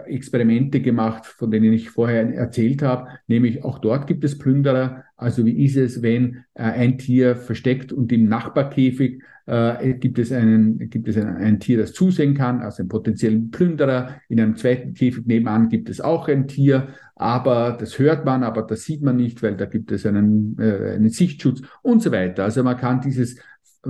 Experimente 0.07 0.81
gemacht, 0.81 1.25
von 1.25 1.51
denen 1.51 1.73
ich 1.73 1.89
vorher 1.89 2.33
erzählt 2.33 2.81
habe, 2.81 3.09
nämlich 3.27 3.63
auch 3.63 3.79
dort 3.79 4.07
gibt 4.07 4.23
es 4.23 4.37
Plünderer. 4.37 5.03
Also 5.17 5.45
wie 5.45 5.63
ist 5.63 5.77
es, 5.77 6.01
wenn 6.01 6.43
äh, 6.53 6.63
ein 6.63 6.97
Tier 6.97 7.35
versteckt 7.35 7.91
und 7.91 8.11
im 8.11 8.27
Nachbarkäfig 8.27 9.21
äh, 9.45 9.93
gibt 9.93 10.19
es, 10.19 10.31
einen, 10.31 10.89
gibt 10.89 11.07
es 11.07 11.17
ein, 11.17 11.27
ein, 11.27 11.59
Tier, 11.59 11.77
das 11.77 11.93
zusehen 11.93 12.33
kann, 12.33 12.61
also 12.61 12.81
einen 12.81 12.89
potenziellen 12.89 13.51
Plünderer. 13.51 14.15
In 14.27 14.39
einem 14.39 14.55
zweiten 14.55 14.93
Käfig 14.93 15.25
nebenan 15.25 15.69
gibt 15.69 15.89
es 15.89 16.01
auch 16.01 16.27
ein 16.27 16.47
Tier, 16.47 16.89
aber 17.15 17.77
das 17.79 17.99
hört 17.99 18.25
man, 18.25 18.43
aber 18.43 18.63
das 18.63 18.83
sieht 18.83 19.01
man 19.01 19.17
nicht, 19.17 19.41
weil 19.43 19.55
da 19.55 19.65
gibt 19.65 19.91
es 19.91 20.05
einen, 20.05 20.57
äh, 20.59 20.93
einen 20.95 21.09
Sichtschutz 21.09 21.61
und 21.81 22.01
so 22.01 22.11
weiter. 22.11 22.43
Also 22.43 22.63
man 22.63 22.77
kann 22.77 23.01
dieses 23.01 23.39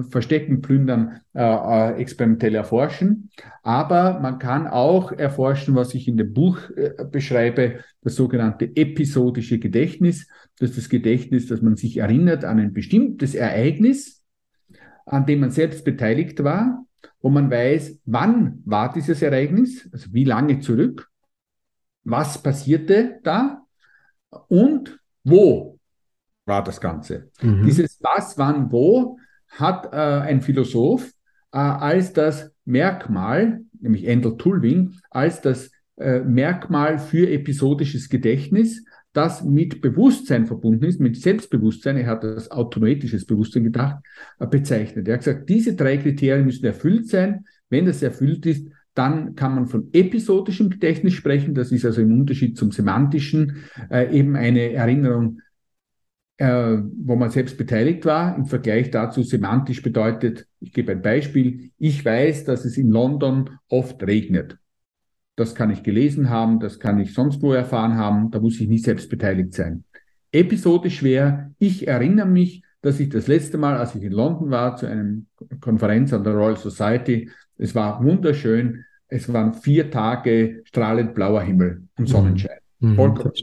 Verstecken, 0.10 0.62
Plündern 0.62 1.22
äh, 1.34 1.42
äh, 1.42 2.02
experimentell 2.02 2.56
erforschen. 2.56 3.30
Aber 3.64 4.20
man 4.20 4.40
kann 4.40 4.68
auch 4.68 5.12
erforschen, 5.12 5.76
was 5.76 5.94
ich 5.94 6.08
in 6.08 6.18
dem 6.18 6.34
Buch 6.34 6.60
äh, 6.76 7.06
beschreibe, 7.10 7.80
das 8.02 8.16
sogenannte 8.16 8.66
episodische 8.76 9.60
Gedächtnis. 9.60 10.28
Das 10.60 10.72
ist 10.72 10.78
das 10.78 10.90
Gedächtnis, 10.90 11.48
dass 11.48 11.62
man 11.62 11.76
sich 11.76 11.98
erinnert 11.98 12.46
an 12.46 12.60
ein 12.60 12.74
bestimmtes 12.74 13.36
Ereignis, 13.36 14.24
an 15.06 15.26
dem 15.26 15.42
man 15.42 15.52
selbst 15.52 15.86
beteiligt 15.86 16.44
war, 16.44 16.86
wo 17.22 17.30
man 17.30 17.50
weiß, 17.50 18.00
wann 18.06 18.62
war 18.66 18.92
dieses 18.92 19.22
Ereignis, 19.22 19.90
also 19.92 20.14
wie 20.14 20.26
lange 20.26 20.60
zurück, 20.60 21.10
was 22.04 22.42
passierte 22.42 23.20
da 23.24 23.62
und 24.48 25.00
wo 25.24 25.80
war 26.46 26.64
das 26.64 26.80
Ganze. 26.80 27.32
Mhm. 27.42 27.66
Dieses 27.66 28.00
was, 28.02 28.38
wann, 28.38 28.72
wo 28.72 29.18
hat 29.60 29.94
äh, 29.94 29.98
ein 29.98 30.42
Philosoph 30.42 31.12
äh, 31.52 31.58
als 31.58 32.14
das 32.14 32.52
Merkmal, 32.66 33.62
nämlich 33.80 34.06
Endel 34.08 34.38
Tulwing, 34.38 34.94
als 35.10 35.42
das 35.42 35.72
äh, 35.98 36.20
Merkmal 36.20 37.00
für 37.00 37.30
episodisches 37.30 38.10
Gedächtnis, 38.10 38.84
das 39.14 39.44
mit 39.44 39.82
Bewusstsein 39.82 40.46
verbunden 40.46 40.84
ist, 40.84 41.00
mit 41.00 41.16
Selbstbewusstsein, 41.16 41.96
er 41.96 42.08
hat 42.08 42.24
das 42.24 42.52
autonoetisches 42.52 43.26
Bewusstsein 43.26 43.64
gedacht, 43.64 44.04
äh, 44.40 44.48
bezeichnet. 44.48 45.08
Er 45.08 45.14
hat 45.16 45.22
gesagt, 45.24 45.50
diese 45.50 45.76
drei 45.76 45.98
Kriterien 45.98 46.46
müssen 46.46 46.66
erfüllt 46.66 47.08
sein. 47.08 47.46
Wenn 47.70 47.86
das 47.86 48.04
erfüllt 48.04 48.46
ist, 48.46 48.68
dann 48.94 49.36
kann 49.36 49.56
man 49.56 49.68
von 49.68 49.90
episodischem 49.94 50.70
Gedächtnis 50.70 51.14
sprechen. 51.14 51.54
Das 51.54 51.72
ist 51.72 51.86
also 51.86 52.02
im 52.02 52.20
Unterschied 52.20 52.58
zum 52.58 52.72
semantischen 52.72 53.64
äh, 53.90 54.18
eben 54.18 54.36
eine 54.36 54.74
Erinnerung 54.74 55.40
äh, 56.38 56.78
wo 56.98 57.16
man 57.16 57.30
selbst 57.30 57.58
beteiligt 57.58 58.06
war. 58.06 58.36
Im 58.36 58.46
Vergleich 58.46 58.92
dazu 58.92 59.24
semantisch 59.24 59.82
bedeutet, 59.82 60.48
ich 60.60 60.74
gebe 60.74 60.92
ein 60.92 61.02
Beispiel, 61.02 61.72
ich 61.78 62.04
weiß, 62.04 62.44
dass 62.44 62.66
es 62.66 62.78
in 62.78 62.90
London 62.90 63.52
oft 63.70 64.02
regnet. 64.04 64.58
Das 65.38 65.56
kann 65.56 65.70
ich 65.70 65.84
gelesen 65.84 66.30
haben, 66.30 66.60
das 66.60 66.80
kann 66.80 67.00
ich 67.00 67.14
sonst 67.14 67.42
wo 67.42 67.54
erfahren 67.54 67.96
haben, 67.98 68.32
da 68.32 68.40
muss 68.40 68.60
ich 68.60 68.68
nicht 68.68 68.86
selbst 68.86 69.10
beteiligt 69.10 69.54
sein. 69.54 69.84
Episodisch 70.32 71.04
wäre, 71.04 71.52
ich 71.60 71.88
erinnere 71.88 72.28
mich, 72.28 72.64
dass 72.82 73.00
ich 73.00 73.10
das 73.10 73.28
letzte 73.28 73.58
Mal, 73.58 73.78
als 73.78 73.96
ich 73.96 74.04
in 74.04 74.12
London 74.12 74.52
war, 74.52 74.76
zu 74.76 74.86
einer 74.86 75.18
Konferenz 75.60 76.14
an 76.14 76.24
der 76.24 76.34
Royal 76.34 76.58
Society, 76.58 77.30
es 77.58 77.74
war 77.74 78.04
wunderschön, 78.04 78.86
es 79.08 79.32
waren 79.32 79.54
vier 79.54 79.90
Tage 79.90 80.62
strahlend 80.66 81.14
blauer 81.14 81.42
Himmel 81.42 81.84
und 81.98 82.04
mhm. 82.04 82.08
Sonnenschein. 82.08 82.60
Mhm. 82.80 82.96
Vollkommen 82.96 83.34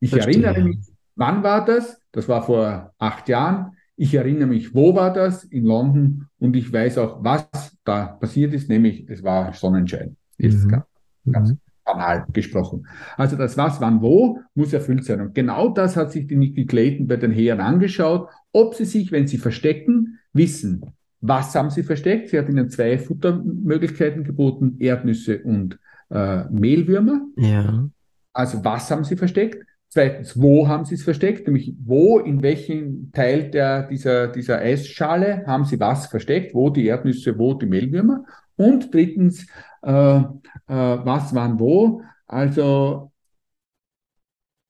Ich 0.00 0.10
Verstehe. 0.10 0.44
erinnere 0.44 0.62
mich, 0.62 0.78
Wann 1.16 1.42
war 1.42 1.64
das? 1.64 2.00
Das 2.12 2.28
war 2.28 2.42
vor 2.42 2.92
acht 2.98 3.28
Jahren. 3.28 3.72
Ich 3.96 4.14
erinnere 4.14 4.46
mich, 4.46 4.74
wo 4.74 4.94
war 4.94 5.12
das? 5.12 5.44
In 5.44 5.64
London. 5.64 6.28
Und 6.38 6.54
ich 6.54 6.70
weiß 6.70 6.98
auch, 6.98 7.24
was 7.24 7.48
da 7.84 8.06
passiert 8.06 8.52
ist, 8.52 8.68
nämlich 8.68 9.08
es 9.08 9.22
war 9.22 9.52
Sonnenschein. 9.54 10.16
Ist 10.36 10.66
mhm. 10.66 10.70
ganz, 10.70 10.84
ganz 11.32 11.50
mhm. 11.50 11.58
banal 11.84 12.26
gesprochen. 12.32 12.86
Also 13.16 13.36
das 13.36 13.56
was, 13.56 13.80
wann, 13.80 14.02
wo 14.02 14.40
muss 14.54 14.74
erfüllt 14.74 15.04
sein. 15.04 15.22
Und 15.22 15.34
genau 15.34 15.70
das 15.70 15.96
hat 15.96 16.12
sich 16.12 16.26
die 16.26 16.36
Nikki 16.36 16.66
Clayton 16.66 17.06
bei 17.06 17.16
den 17.16 17.32
Heeren 17.32 17.60
angeschaut, 17.60 18.28
ob 18.52 18.74
sie 18.74 18.84
sich, 18.84 19.10
wenn 19.10 19.26
sie 19.26 19.38
verstecken, 19.38 20.18
wissen, 20.34 20.84
was 21.22 21.54
haben 21.54 21.70
sie 21.70 21.82
versteckt. 21.82 22.28
Sie 22.28 22.38
hat 22.38 22.50
ihnen 22.50 22.68
zwei 22.68 22.98
Futtermöglichkeiten 22.98 24.24
geboten, 24.24 24.76
Erdnüsse 24.78 25.42
und 25.42 25.78
äh, 26.10 26.44
Mehlwürmer. 26.50 27.22
Ja. 27.36 27.88
Also 28.34 28.62
was 28.62 28.90
haben 28.90 29.04
sie 29.04 29.16
versteckt? 29.16 29.64
Zweitens, 29.96 30.38
wo 30.38 30.68
haben 30.68 30.84
Sie 30.84 30.94
es 30.94 31.04
versteckt? 31.04 31.46
Nämlich, 31.46 31.74
wo, 31.82 32.18
in 32.18 32.42
welchem 32.42 33.10
Teil 33.12 33.50
der, 33.50 33.84
dieser, 33.84 34.28
dieser 34.28 34.58
Eisschale 34.58 35.42
haben 35.46 35.64
Sie 35.64 35.80
was 35.80 36.08
versteckt? 36.08 36.52
Wo 36.52 36.68
die 36.68 36.84
Erdnüsse, 36.84 37.38
wo 37.38 37.54
die 37.54 37.64
Mehlwürmer? 37.64 38.26
Und 38.56 38.92
drittens, 38.92 39.46
äh, 39.80 40.18
äh, 40.18 40.24
was, 40.66 41.34
wann, 41.34 41.58
wo? 41.58 42.02
Also, 42.26 43.10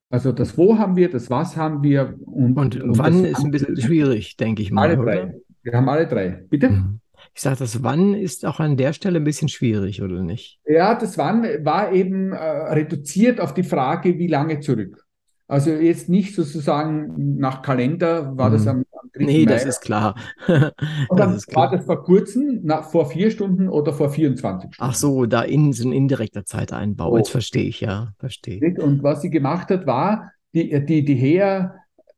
also 0.09 0.31
das 0.31 0.57
Wo 0.57 0.77
haben 0.77 0.95
wir, 0.95 1.09
das 1.09 1.29
Was 1.29 1.57
haben 1.57 1.83
wir. 1.83 2.17
Und, 2.23 2.57
und, 2.57 2.81
und 2.81 2.97
wann 2.97 3.25
ist 3.25 3.43
ein 3.43 3.51
bisschen 3.51 3.75
schwierig, 3.75 4.37
denke 4.37 4.61
ich 4.61 4.71
mal. 4.71 4.91
Alle 4.91 4.95
drei. 4.95 5.23
Oder? 5.23 5.33
Wir 5.61 5.73
haben 5.73 5.89
alle 5.89 6.07
drei. 6.07 6.45
Bitte? 6.49 6.69
Mhm. 6.69 7.01
Ich 7.33 7.41
sage, 7.41 7.57
das 7.59 7.83
Wann 7.83 8.13
ist 8.13 8.45
auch 8.45 8.61
an 8.61 8.77
der 8.77 8.93
Stelle 8.93 9.19
ein 9.19 9.25
bisschen 9.25 9.49
schwierig, 9.49 10.01
oder 10.01 10.23
nicht? 10.23 10.61
Ja, 10.65 10.95
das 10.95 11.17
Wann 11.17 11.43
war 11.65 11.91
eben 11.91 12.31
äh, 12.31 12.37
reduziert 12.37 13.41
auf 13.41 13.53
die 13.53 13.63
Frage, 13.63 14.17
wie 14.17 14.27
lange 14.27 14.61
zurück. 14.61 15.03
Also 15.47 15.71
jetzt 15.71 16.09
nicht 16.09 16.35
sozusagen 16.35 17.37
nach 17.37 17.61
Kalender 17.61 18.35
war 18.37 18.49
das 18.49 18.63
mhm. 18.63 18.69
am, 18.69 18.85
am 18.91 19.09
3. 19.13 19.23
Nee, 19.23 19.45
Mai. 19.45 19.51
das 19.51 19.65
ist 19.65 19.81
klar. 19.81 20.15
Und 20.47 21.19
dann 21.19 21.33
das 21.33 21.45
war 21.53 21.71
das 21.71 21.85
vor 21.85 22.03
kurzem, 22.03 22.61
nach, 22.63 22.89
vor 22.89 23.09
vier 23.09 23.31
Stunden 23.31 23.69
oder 23.69 23.93
vor 23.93 24.09
24 24.09 24.73
Stunden. 24.73 24.91
Ach 24.91 24.93
so, 24.93 25.25
da 25.25 25.43
in 25.43 25.71
so 25.71 25.87
ein 25.87 25.93
indirekter 25.93 26.43
Zeiteinbau. 26.45 27.13
Oh. 27.13 27.17
Jetzt 27.17 27.29
verstehe 27.29 27.63
ich, 27.63 27.79
ja, 27.79 28.13
verstehe. 28.19 28.59
Und 28.81 29.03
was 29.03 29.21
sie 29.21 29.29
gemacht 29.29 29.69
hat, 29.69 29.87
war, 29.87 30.33
die, 30.53 30.85
die, 30.85 31.05
die 31.05 31.15
Heer 31.15 31.75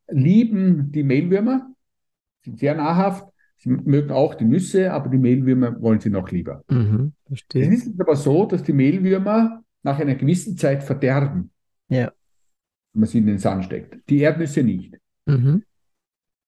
lieben 0.10 0.92
die 0.92 1.04
Mehlwürmer, 1.04 1.68
sind 2.44 2.60
sehr 2.60 2.76
nahrhaft. 2.76 3.26
Sie 3.58 3.70
mögen 3.70 4.12
auch 4.12 4.36
die 4.36 4.46
Nüsse, 4.46 4.92
aber 4.92 5.10
die 5.10 5.18
Mehlwürmer 5.18 5.80
wollen 5.82 6.00
sie 6.00 6.10
noch 6.10 6.32
lieber. 6.32 6.64
Mhm, 6.70 7.14
verstehe. 7.28 7.68
Es 7.72 7.86
ist 7.86 8.00
aber 8.00 8.16
so, 8.16 8.46
dass 8.46 8.64
die 8.64 8.74
Mehlwürmer 8.74 9.62
nach 9.84 10.00
einer 10.00 10.16
gewissen 10.16 10.58
Zeit 10.58 10.82
verderben, 10.82 11.52
Ja. 11.90 12.12
Wenn 12.94 13.02
man 13.02 13.10
sie 13.10 13.20
in 13.20 13.28
den 13.28 13.38
Sand 13.38 13.66
steckt. 13.66 14.10
Die 14.10 14.20
Erdnüsse 14.20 14.64
nicht. 14.64 14.96
Mhm. 15.26 15.64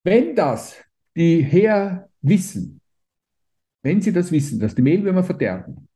Wenn 0.03 0.35
das 0.35 0.77
die 1.15 1.41
Herr 1.43 2.09
wissen, 2.21 2.81
wenn 3.83 4.01
sie 4.01 4.13
das 4.13 4.31
wissen, 4.31 4.59
dass 4.59 4.75
die 4.75 4.81
Mehlwürmer 4.81 5.23
verderben, 5.23 5.87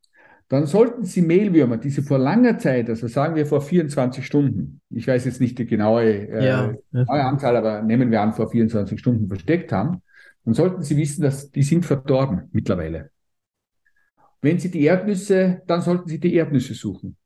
dann 0.48 0.68
sollten 0.68 1.04
sie 1.06 1.22
Mehlwürmer, 1.24 1.78
die 1.78 1.90
sie 1.90 2.04
vor 2.04 2.20
langer 2.20 2.60
Zeit, 2.60 2.88
also 2.90 3.08
sagen 3.08 3.36
wir 3.36 3.48
vor 3.48 3.62
24 3.62 4.24
Stunden, 4.26 4.82
ich 4.92 5.08
weiß 5.08 5.26
jetzt 5.26 5.42
nicht 5.42 5.58
die 5.58 5.66
genaue, 5.66 6.04
äh, 6.04 6.46
Ja. 6.46 6.74
genaue 6.92 7.24
Anzahl, 7.24 7.56
aber 7.58 7.82
nehmen 7.82 8.12
wir 8.12 8.22
an, 8.22 8.34
vor 8.34 8.50
24 8.50 9.00
Stunden 9.00 9.28
versteckt 9.28 9.72
haben, 9.72 10.02
dann 10.44 10.54
sollten 10.54 10.84
sie 10.84 10.98
wissen, 10.98 11.24
dass 11.24 11.50
die 11.50 11.64
sind 11.64 11.86
verdorben 11.86 12.50
mittlerweile. 12.52 13.10
Wenn 14.42 14.60
sie 14.60 14.70
die 14.70 14.84
Erdnüsse, 14.84 15.64
dann 15.66 15.82
sollten 15.82 16.08
sie 16.08 16.20
die 16.20 16.36
Erdnüsse 16.36 16.76
suchen. 16.76 17.18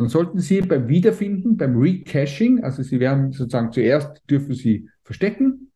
Dann 0.00 0.08
sollten 0.08 0.38
sie 0.40 0.62
beim 0.62 0.88
Wiederfinden, 0.88 1.58
beim 1.58 1.76
Recaching, 1.76 2.64
also 2.64 2.82
sie 2.82 3.00
werden 3.00 3.32
sozusagen 3.32 3.70
zuerst 3.70 4.22
dürfen 4.30 4.54
sie 4.54 4.88
verstecken, 5.04 5.72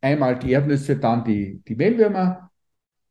einmal 0.00 0.38
die 0.38 0.52
Erdnüsse, 0.52 0.94
dann 0.94 1.24
die, 1.24 1.60
die 1.66 1.74
Mehlwürmer. 1.74 2.52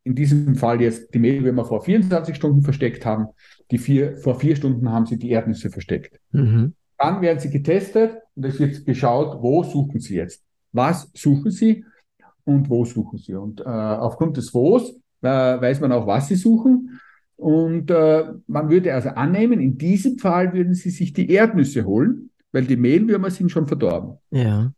In 0.05 0.15
diesem 0.15 0.55
Fall 0.55 0.79
jetzt 0.79 1.13
die 1.13 1.19
Mehlwürmer 1.19 1.65
vor 1.65 1.83
24 1.83 2.33
Stunden 2.33 2.61
versteckt 2.61 3.05
haben. 3.05 3.27
Die 3.71 3.77
vier, 3.77 4.15
vor 4.19 4.39
vier 4.39 4.55
Stunden 4.55 4.89
haben 4.89 5.05
sie 5.05 5.19
die 5.19 5.31
Erdnüsse 5.31 5.69
versteckt. 5.69 6.17
Mhm. 6.31 6.75
Dann 6.97 7.21
werden 7.21 7.39
sie 7.39 7.49
getestet 7.49 8.15
und 8.35 8.45
es 8.45 8.57
wird 8.57 8.85
geschaut, 8.85 9.43
wo 9.43 9.65
suchen 9.65 9.99
sie 9.99 10.15
jetzt? 10.15 10.45
Was 10.71 11.11
suchen 11.13 11.51
sie 11.51 11.83
und 12.45 12.69
wo 12.69 12.85
suchen 12.85 13.19
sie? 13.19 13.35
Und 13.35 13.59
äh, 13.59 13.65
aufgrund 13.65 14.37
des 14.37 14.53
Wo's 14.53 14.97
äh, 15.23 15.27
weiß 15.27 15.81
man 15.81 15.91
auch, 15.91 16.07
was 16.07 16.29
sie 16.29 16.35
suchen. 16.35 17.01
Und 17.37 17.91
äh, 17.91 18.33
man 18.47 18.69
würde 18.69 18.93
also 18.93 19.09
annehmen, 19.09 19.59
in 19.59 19.77
diesem 19.77 20.17
Fall 20.17 20.53
würden 20.53 20.73
sie 20.73 20.89
sich 20.89 21.13
die 21.13 21.31
Erdnüsse 21.31 21.85
holen, 21.85 22.31
weil 22.51 22.65
die 22.65 22.75
Mehlwürmer 22.75 23.29
sind 23.29 23.51
schon 23.51 23.67
verdorben. 23.67 24.17
Ja. 24.31 24.71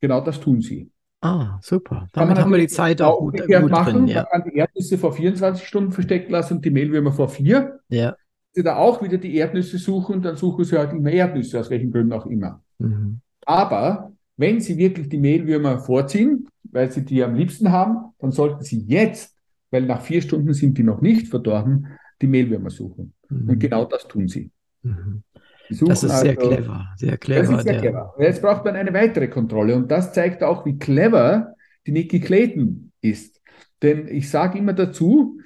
Genau 0.00 0.20
das 0.20 0.40
tun 0.40 0.60
sie. 0.60 0.90
Ah, 1.20 1.58
super. 1.62 2.06
Damit 2.12 2.38
haben 2.38 2.50
wir 2.50 2.58
die 2.58 2.68
Zeit 2.68 3.00
auch 3.00 3.18
gut, 3.18 3.38
gut 3.38 3.70
machen. 3.70 3.94
drin. 3.94 4.08
Ja. 4.08 4.26
Man 4.30 4.42
kann 4.42 4.50
die 4.50 4.58
Erdnüsse 4.58 4.98
vor 4.98 5.12
24 5.12 5.66
Stunden 5.66 5.92
versteckt 5.92 6.30
lassen 6.30 6.56
und 6.56 6.64
die 6.64 6.70
Mehlwürmer 6.70 7.12
vor 7.12 7.28
vier. 7.28 7.80
Ja. 7.88 8.16
Sie 8.52 8.62
da 8.62 8.76
auch 8.76 9.02
wieder 9.02 9.18
die 9.18 9.34
Erdnüsse 9.36 9.78
suchen, 9.78 10.22
dann 10.22 10.36
suchen 10.36 10.64
sie 10.64 10.78
halt 10.78 10.92
immer 10.92 11.10
Erdnüsse, 11.10 11.60
aus 11.60 11.70
welchen 11.70 11.90
Gründen 11.90 12.12
auch 12.12 12.26
immer. 12.26 12.62
Mhm. 12.78 13.20
Aber 13.46 14.12
wenn 14.36 14.60
Sie 14.60 14.76
wirklich 14.76 15.08
die 15.08 15.18
Mehlwürmer 15.18 15.78
vorziehen, 15.78 16.48
weil 16.64 16.90
Sie 16.90 17.04
die 17.04 17.22
am 17.22 17.34
liebsten 17.34 17.70
haben, 17.70 18.12
dann 18.18 18.32
sollten 18.32 18.62
Sie 18.62 18.80
jetzt, 18.86 19.33
weil 19.74 19.82
nach 19.84 20.00
vier 20.02 20.22
Stunden 20.22 20.54
sind 20.54 20.78
die 20.78 20.84
noch 20.84 21.00
nicht 21.02 21.28
verdorben, 21.28 21.88
die 22.22 22.28
Mehlwürmer 22.28 22.70
suchen. 22.70 23.12
Und 23.28 23.46
Mhm. 23.46 23.58
genau 23.58 23.84
das 23.84 24.06
tun 24.08 24.28
Sie. 24.28 24.50
Mhm. 24.82 25.22
Suchen 25.70 25.88
Das 25.88 26.04
ist 26.04 26.20
sehr 26.20 26.38
also- 26.38 26.48
clever, 26.50 26.86
sehr 26.96 27.16
clever. 27.18 27.40
Das 27.42 27.58
ist 27.58 27.64
sehr 27.64 27.78
clever. 27.80 28.14
Und 28.16 28.24
Jetzt 28.24 28.40
braucht 28.42 28.64
man 28.64 28.76
eine 28.76 28.92
weitere 28.94 29.28
Kontrolle 29.28 29.74
und 29.76 29.90
das 29.90 30.12
zeigt 30.12 30.42
auch, 30.42 30.64
wie 30.64 30.78
clever 30.78 31.54
die 31.86 31.92
Nikki 31.92 32.20
Clayton 32.20 32.92
ist. 33.00 33.40
Denn 33.82 34.06
ich 34.08 34.30
sage 34.30 34.58
immer 34.58 34.72
dazu, 34.74 35.40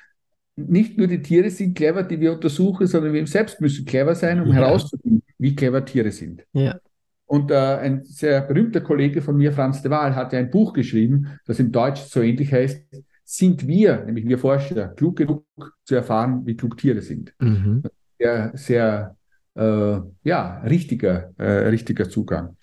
nicht 0.57 0.99
nur 0.99 1.07
die 1.07 1.23
Tiere 1.23 1.51
sind 1.51 1.77
clever, 1.77 2.03
die 2.03 2.21
wir 2.21 2.33
untersuchen, 2.33 2.87
sondern 2.87 3.13
wir 3.13 3.27
selbst 3.27 3.61
müssen 3.61 3.85
clever 3.87 4.15
sein, 4.15 4.41
um 4.43 4.49
Ja. 4.49 4.55
herauszufinden, 4.55 5.23
wie 5.39 5.55
clever 5.55 5.85
Tiere 5.85 6.11
sind. 6.11 6.45
Ja. 6.53 6.79
Und 7.27 7.51
äh, 7.51 7.55
ein 7.57 8.05
sehr 8.05 8.41
berühmter 8.41 8.81
Kollege 8.81 9.23
von 9.23 9.37
mir, 9.37 9.53
Franz 9.53 9.83
de 9.83 9.91
Waal, 9.91 10.17
hat 10.17 10.33
ja 10.33 10.39
ein 10.41 10.51
Buch 10.51 10.73
geschrieben, 10.73 11.29
das 11.47 11.61
in 11.61 11.71
Deutsch 11.71 12.01
so 12.01 12.21
ähnlich 12.23 12.53
heißt, 12.53 12.85
sind 13.31 13.67
wir, 13.67 14.07
nämlich 14.07 14.27
wir 14.27 14.39
Forscher, 14.39 14.89
klug 14.89 15.17
genug 15.17 15.45
zu 15.85 15.95
erfahren, 15.95 16.47
wie 16.47 16.57
klug 16.57 16.79
Tiere 16.79 17.03
sind. 17.03 17.35
Mhm. 17.39 17.83
Sehr, 18.19 18.53
sehr, 18.55 19.17
äh, 19.55 20.01
ja, 20.25 20.61
richtiger, 20.61 21.35
äh, 21.37 21.69
richtiger 21.69 22.09
Zugang. 22.09 22.57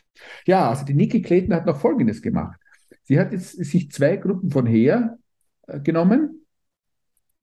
Ja, 0.47 0.67
also 0.71 0.83
die 0.83 0.95
Nikki 0.95 1.21
Clayton 1.21 1.53
hat 1.53 1.67
noch 1.67 1.79
Folgendes 1.79 2.19
gemacht. 2.19 2.59
Sie 3.03 3.19
hat 3.19 3.31
jetzt 3.31 3.51
sich 3.63 3.91
zwei 3.91 4.17
Gruppen 4.17 4.49
von 4.49 4.65
her 4.65 5.19
äh, 5.67 5.79
genommen. 5.81 6.47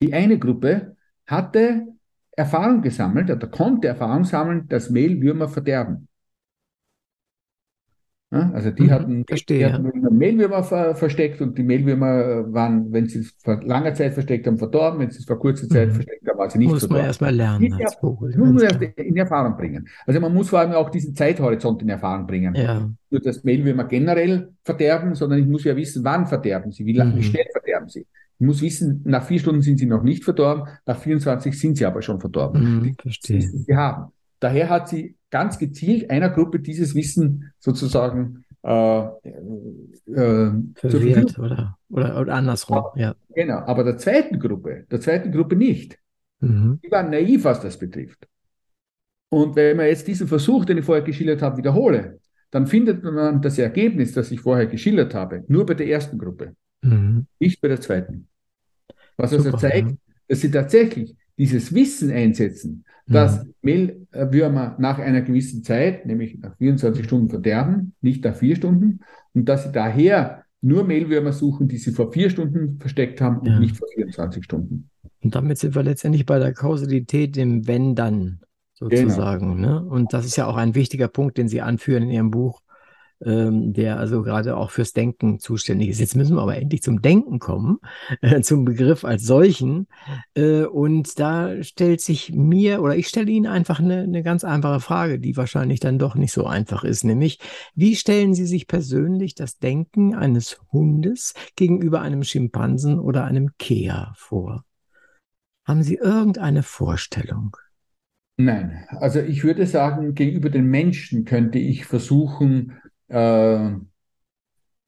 Die 0.03 0.13
eine 0.13 0.37
Gruppe 0.37 0.97
hatte 1.25 1.87
Erfahrung 2.33 2.83
gesammelt, 2.83 3.31
oder 3.31 3.47
konnte 3.47 3.87
Erfahrung 3.87 4.25
sammeln, 4.25 4.67
dass 4.67 4.91
Mehlwürmer 4.91 5.49
verderben. 5.49 6.09
Ja, 8.33 8.51
also 8.53 8.71
die 8.71 8.85
Mhm, 8.85 8.91
hatten, 8.91 9.25
verstehe, 9.27 9.59
die 9.59 9.65
ja. 9.65 9.73
hatten 9.73 9.91
immer 9.91 10.11
Mehlwürmer 10.11 10.65
ver 10.65 10.95
versteckt 10.97 11.41
und 11.43 11.59
die 11.59 11.63
Mehlwürmer 11.63 12.53
waren, 12.53 12.91
wenn 12.93 13.07
sie 13.07 13.19
es 13.21 13.35
vor 13.45 13.63
langer 13.63 13.95
Zeit 13.95 14.15
versteckt 14.15 14.47
haben, 14.47 14.59
verdorben. 14.59 15.01
Wenn 15.01 15.11
sie 15.11 15.19
es 15.19 15.27
vor 15.27 15.39
kurzer 15.39 15.69
Zeit 15.69 15.91
Mhm. 15.91 15.95
versteckt 15.97 16.27
haben, 16.29 16.39
waren 16.39 16.51
sie 16.51 16.59
nicht 16.59 16.69
Muss 16.71 16.81
man 16.83 16.89
verdorben. 16.91 17.07
erstmal 17.07 17.35
lernen 17.35 17.73
Ja, 17.79 17.87
als 17.87 17.95
Vogel. 17.97 18.37
Muss 18.39 18.53
man 18.53 18.63
erst 18.63 18.83
in 18.83 19.17
Erfahrung 19.17 19.57
bringen. 19.57 19.89
Also 20.07 20.19
man 20.21 20.33
muss 20.33 20.49
vor 20.49 20.61
allem 20.61 20.73
auch 20.73 20.89
diesen 20.91 21.15
Zeithorizont 21.15 21.83
in 21.83 21.91
Erfahrung 21.91 22.27
bringen. 22.27 22.55
Ja. 22.55 22.81
Nicht 22.81 22.97
Nur 23.11 23.21
das 23.21 23.45
Mehlwürmer 23.45 23.85
generell 23.85 24.53
verderben, 24.65 25.15
sondern 25.15 25.39
ich 25.39 25.47
muss 25.47 25.65
ja 25.65 25.77
wissen, 25.77 26.03
wann 26.03 26.27
verderben 26.27 26.73
sie, 26.73 26.87
wie, 26.87 26.95
lang, 26.95 27.13
Mhm. 27.13 27.19
wie 27.19 27.23
schnell 27.23 27.45
verderben 27.53 27.89
sie. 27.89 28.07
Ich 28.39 28.47
muss 28.47 28.63
wissen, 28.63 29.03
nach 29.05 29.25
vier 29.25 29.39
Stunden 29.39 29.61
sind 29.63 29.79
sie 29.79 29.87
noch 29.87 30.03
nicht 30.03 30.25
verdorben, 30.25 30.67
nach 30.87 30.99
24 30.99 31.59
sind 31.61 31.77
sie 31.77 31.85
aber 31.85 32.03
schon 32.03 32.19
verdorben. 32.19 32.63
Mhm, 32.63 32.95
Das 32.97 33.03
verstehe. 33.03 33.41
Sie 33.43 33.77
haben. 33.77 34.11
Daher 34.43 34.69
hat 34.71 34.89
sie 34.89 35.17
ganz 35.31 35.57
gezielt 35.57 36.11
einer 36.11 36.29
Gruppe 36.29 36.59
dieses 36.59 36.97
Wissen 36.97 37.53
sozusagen 37.61 38.45
äh, 38.65 39.03
äh, 39.05 40.51
Verwehrt 40.75 41.39
oder, 41.39 41.79
oder, 41.89 42.21
oder 42.21 42.35
andersrum. 42.35 42.83
Ja. 42.97 43.15
Genau, 43.33 43.59
aber 43.59 43.85
der 43.85 43.99
zweiten 43.99 44.41
Gruppe, 44.41 44.85
der 44.91 45.01
zweiten 45.01 45.31
Gruppe 45.31 45.55
nicht. 45.55 45.97
Mhm. 46.41 46.81
Die 46.85 46.91
waren 46.91 47.11
naiv, 47.11 47.45
was 47.45 47.61
das 47.61 47.79
betrifft. 47.79 48.27
Und 49.29 49.55
wenn 49.55 49.77
man 49.77 49.87
jetzt 49.87 50.09
diesen 50.09 50.27
Versuch, 50.27 50.65
den 50.65 50.79
ich 50.79 50.85
vorher 50.85 51.05
geschildert 51.05 51.41
habe, 51.41 51.59
wiederhole, 51.59 52.19
dann 52.51 52.67
findet 52.67 53.05
man 53.05 53.41
das 53.41 53.59
Ergebnis, 53.59 54.13
das 54.13 54.33
ich 54.33 54.41
vorher 54.41 54.67
geschildert 54.67 55.15
habe, 55.15 55.45
nur 55.47 55.65
bei 55.65 55.75
der 55.75 55.87
ersten 55.87 56.19
Gruppe, 56.19 56.57
Mhm. 56.83 57.27
nicht 57.39 57.61
bei 57.61 57.69
der 57.69 57.81
zweiten. 57.81 58.27
Was 59.17 59.33
also 59.33 59.45
Super, 59.45 59.59
zeigt, 59.59 59.91
ja. 59.91 59.97
dass 60.27 60.41
sie 60.41 60.51
tatsächlich 60.51 61.15
dieses 61.39 61.73
Wissen 61.73 62.11
einsetzen, 62.11 62.85
dass 63.07 63.45
Mhm. 63.45 63.55
Mehlwürmer 63.63 64.77
nach 64.79 64.99
einer 64.99 65.23
gewissen 65.23 65.63
Zeit, 65.65 66.07
nämlich 66.07 66.39
nach 66.41 66.57
24 66.57 67.05
Stunden 67.05 67.29
verderben, 67.29 67.95
nicht 68.01 68.25
nach 68.25 68.35
vier 68.35 68.57
Stunden, 68.57 69.01
und 69.35 69.49
dass 69.49 69.65
sie 69.65 69.73
daher 69.73 70.45
nur 70.61 70.85
Mehlwürmer 70.85 71.33
suchen, 71.33 71.69
die 71.69 71.79
sie 71.79 71.93
vor 71.93 72.13
vier 72.13 72.31
Stunden 72.31 72.79
versteckt 72.79 73.21
haben 73.21 73.39
und 73.39 73.47
Ja. 73.47 73.59
nicht 73.59 73.77
vor 73.77 73.89
24 73.95 74.45
Stunden. 74.45 74.89
Und 75.23 75.35
damit 75.35 75.59
sind 75.59 75.75
wir 75.75 75.83
letztendlich 75.83 76.27
bei 76.27 76.39
der 76.39 76.53
Kausalität, 76.53 77.37
dem 77.37 77.67
Wenn-Dann 77.67 78.41
sozusagen. 78.75 79.61
Ne? 79.61 79.83
Und 79.85 80.13
das 80.13 80.27
ist 80.27 80.37
ja 80.37 80.47
auch 80.47 80.57
ein 80.57 80.75
wichtiger 80.75 81.09
Punkt, 81.09 81.39
den 81.39 81.49
Sie 81.49 81.61
anführen 81.61 82.05
in 82.05 82.11
Ihrem 82.11 82.31
Buch, 82.31 82.61
ähm, 83.25 83.73
der 83.73 83.99
also 83.99 84.23
gerade 84.23 84.57
auch 84.57 84.71
fürs 84.71 84.93
Denken 84.93 85.39
zuständig 85.39 85.89
ist. 85.89 86.01
Jetzt 86.01 86.17
müssen 86.17 86.37
wir 86.37 86.43
aber 86.43 86.57
endlich 86.57 86.83
zum 86.83 87.03
Denken 87.03 87.39
kommen, 87.39 87.79
äh, 88.21 88.41
zum 88.41 88.65
Begriff 88.65 89.05
als 89.05 89.25
solchen. 89.25 89.87
Äh, 90.35 90.65
und 90.65 91.19
da 91.19 91.63
stellt 91.63 92.01
sich 92.01 92.33
mir 92.33 92.83
oder 92.83 92.97
ich 92.97 93.09
stelle 93.09 93.31
Ihnen 93.31 93.47
einfach 93.47 93.81
eine, 93.81 94.03
eine 94.03 94.23
ganz 94.23 94.45
einfache 94.45 94.81
Frage, 94.81 95.19
die 95.19 95.37
wahrscheinlich 95.37 95.81
dann 95.81 95.99
doch 95.99 96.15
nicht 96.15 96.33
so 96.33 96.47
einfach 96.47 96.85
ist, 96.85 97.05
nämlich, 97.05 97.39
wie 97.75 97.97
stellen 97.97 98.35
Sie 98.35 98.47
sich 98.47 98.67
persönlich 98.67 99.35
das 99.35 99.59
Denken 99.59 100.15
eines 100.15 100.61
Hundes 100.73 101.35
gegenüber 101.57 102.01
einem 102.01 102.25
Schimpansen 102.25 102.99
oder 102.99 103.25
einem 103.25 103.51
Kea 103.59 104.13
vor? 104.17 104.65
Haben 105.65 105.83
Sie 105.83 105.95
irgendeine 105.95 106.63
Vorstellung? 106.63 107.57
Nein, 108.37 108.87
also 108.89 109.21
ich 109.21 109.45
würde 109.45 109.67
sagen, 109.67 110.15
gegenüber 110.15 110.49
den 110.49 110.67
Menschen 110.67 111.25
könnte 111.25 111.59
ich 111.59 111.85
versuchen, 111.85 112.73
äh, 113.13 113.75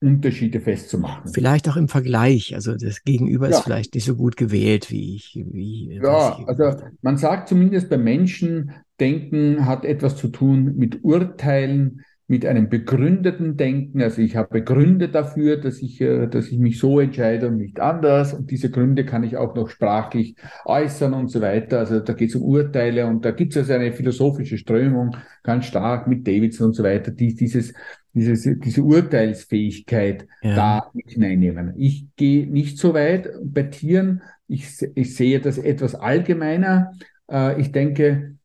Unterschiede 0.01 0.59
festzumachen. 0.59 1.33
Vielleicht 1.33 1.69
auch 1.69 1.77
im 1.77 1.87
Vergleich. 1.87 2.53
Also 2.53 2.75
das 2.75 3.03
Gegenüber 3.03 3.49
Ja. 3.49 3.57
ist 3.57 3.63
vielleicht 3.63 3.95
nicht 3.95 4.05
so 4.05 4.15
gut 4.15 4.37
gewählt, 4.37 4.91
wie 4.91 5.15
ich. 5.15 5.41
Wie, 5.51 5.99
Ja, 6.03 6.37
ich- 6.39 6.47
also 6.47 6.77
man 7.01 7.17
sagt 7.17 7.49
zumindest 7.49 7.89
bei 7.89 7.97
Menschen, 7.97 8.71
Denken 8.99 9.65
hat 9.65 9.83
etwas 9.83 10.15
zu 10.17 10.27
tun 10.29 10.75
mit 10.75 11.03
Urteilen, 11.03 12.01
mit 12.27 12.45
einem 12.45 12.69
begründeten 12.69 13.55
Denken. 13.55 14.01
Also 14.01 14.21
ich 14.21 14.35
habe 14.35 14.63
Gründe 14.63 15.09
dafür, 15.09 15.57
dass 15.57 15.81
ich, 15.81 16.01
äh, 16.01 16.27
dass 16.27 16.47
ich 16.47 16.57
mich 16.57 16.79
so 16.79 16.99
entscheide 16.99 17.47
und 17.49 17.57
nicht 17.57 17.79
anders. 17.79 18.33
Und 18.33 18.49
diese 18.49 18.71
Gründe 18.71 19.05
kann 19.05 19.23
ich 19.23 19.37
auch 19.37 19.55
noch 19.55 19.69
sprachlich 19.69 20.35
äußern 20.65 21.13
und 21.13 21.29
so 21.29 21.41
weiter. 21.41 21.79
Also 21.79 21.99
da 21.99 22.13
geht 22.13 22.29
es 22.29 22.35
um 22.35 22.43
Urteile 22.43 23.05
und 23.05 23.23
da 23.25 23.31
gibt 23.31 23.51
es 23.53 23.57
also 23.57 23.73
eine 23.73 23.93
philosophische 23.93 24.57
Strömung, 24.57 25.15
ganz 25.43 25.65
stark 25.65 26.07
mit 26.07 26.27
Davidson 26.27 26.67
und 26.67 26.73
so 26.73 26.83
weiter, 26.83 27.11
die 27.11 27.35
dieses, 27.35 27.73
dieses, 28.13 28.43
diese 28.59 28.81
Urteilsfähigkeit 28.83 30.27
Ja. 30.41 30.55
da 30.55 30.91
mit 30.93 31.11
hineinnehmen. 31.11 31.73
Ich 31.77 32.07
gehe 32.15 32.47
nicht 32.47 32.77
so 32.77 32.93
weit 32.93 33.29
bei 33.43 33.63
Tieren. 33.63 34.21
Ich, 34.47 34.81
ich 34.95 35.15
sehe 35.15 35.39
das 35.39 35.57
etwas 35.57 35.95
allgemeiner. 35.95 36.91
Äh, 37.29 37.59
ich 37.61 37.71
denke, 37.71 38.35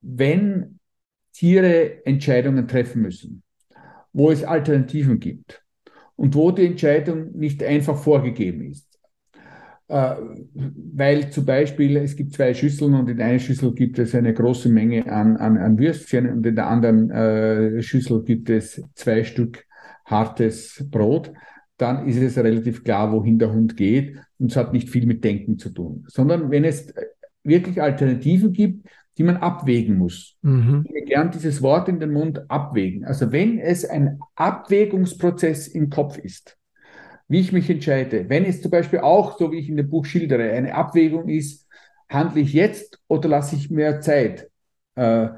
wenn 0.00 0.77
Tiere 1.38 2.04
Entscheidungen 2.04 2.66
treffen 2.66 3.00
müssen, 3.00 3.44
wo 4.12 4.32
es 4.32 4.42
Alternativen 4.42 5.20
gibt 5.20 5.62
und 6.16 6.34
wo 6.34 6.50
die 6.50 6.66
Entscheidung 6.66 7.30
nicht 7.38 7.62
einfach 7.62 7.96
vorgegeben 7.96 8.72
ist, 8.72 8.98
äh, 9.86 10.16
weil 10.96 11.30
zum 11.30 11.46
Beispiel 11.46 11.96
es 11.98 12.16
gibt 12.16 12.32
zwei 12.32 12.54
Schüsseln 12.54 12.94
und 12.94 13.08
in 13.08 13.20
einer 13.20 13.38
Schüssel 13.38 13.72
gibt 13.72 14.00
es 14.00 14.16
eine 14.16 14.34
große 14.34 14.68
Menge 14.68 15.06
an, 15.12 15.36
an, 15.36 15.58
an 15.58 15.78
Würstchen 15.78 16.28
und 16.28 16.44
in 16.44 16.56
der 16.56 16.66
anderen 16.66 17.08
äh, 17.12 17.82
Schüssel 17.82 18.24
gibt 18.24 18.50
es 18.50 18.82
zwei 18.96 19.22
Stück 19.22 19.64
hartes 20.06 20.84
Brot, 20.90 21.32
dann 21.76 22.08
ist 22.08 22.20
es 22.20 22.36
relativ 22.36 22.82
klar, 22.82 23.12
wohin 23.12 23.38
der 23.38 23.52
Hund 23.52 23.76
geht 23.76 24.16
und 24.38 24.50
es 24.50 24.56
hat 24.56 24.72
nicht 24.72 24.90
viel 24.90 25.06
mit 25.06 25.22
Denken 25.22 25.56
zu 25.56 25.70
tun, 25.70 26.04
sondern 26.08 26.50
wenn 26.50 26.64
es 26.64 26.92
wirklich 27.44 27.80
Alternativen 27.80 28.52
gibt, 28.52 28.88
die 29.18 29.24
man 29.24 29.36
abwägen 29.38 29.98
muss. 29.98 30.36
Mhm. 30.42 30.86
Ich 30.94 31.06
gern 31.06 31.30
dieses 31.30 31.60
Wort 31.60 31.88
in 31.88 31.98
den 31.98 32.12
Mund 32.12 32.48
abwägen. 32.48 33.04
Also 33.04 33.32
wenn 33.32 33.58
es 33.58 33.84
ein 33.84 34.20
Abwägungsprozess 34.36 35.66
im 35.68 35.90
Kopf 35.90 36.16
ist, 36.18 36.56
wie 37.26 37.40
ich 37.40 37.52
mich 37.52 37.68
entscheide. 37.68 38.28
Wenn 38.28 38.44
es 38.44 38.62
zum 38.62 38.70
Beispiel 38.70 39.00
auch, 39.00 39.38
so 39.38 39.52
wie 39.52 39.58
ich 39.58 39.68
in 39.68 39.76
dem 39.76 39.90
Buch 39.90 40.04
schildere, 40.06 40.50
eine 40.52 40.74
Abwägung 40.74 41.28
ist, 41.28 41.66
handle 42.08 42.40
ich 42.40 42.52
jetzt 42.52 43.00
oder 43.08 43.28
lasse 43.28 43.56
ich 43.56 43.70
mehr 43.70 44.00
Zeit? 44.00 44.48
Äh, 44.94 45.28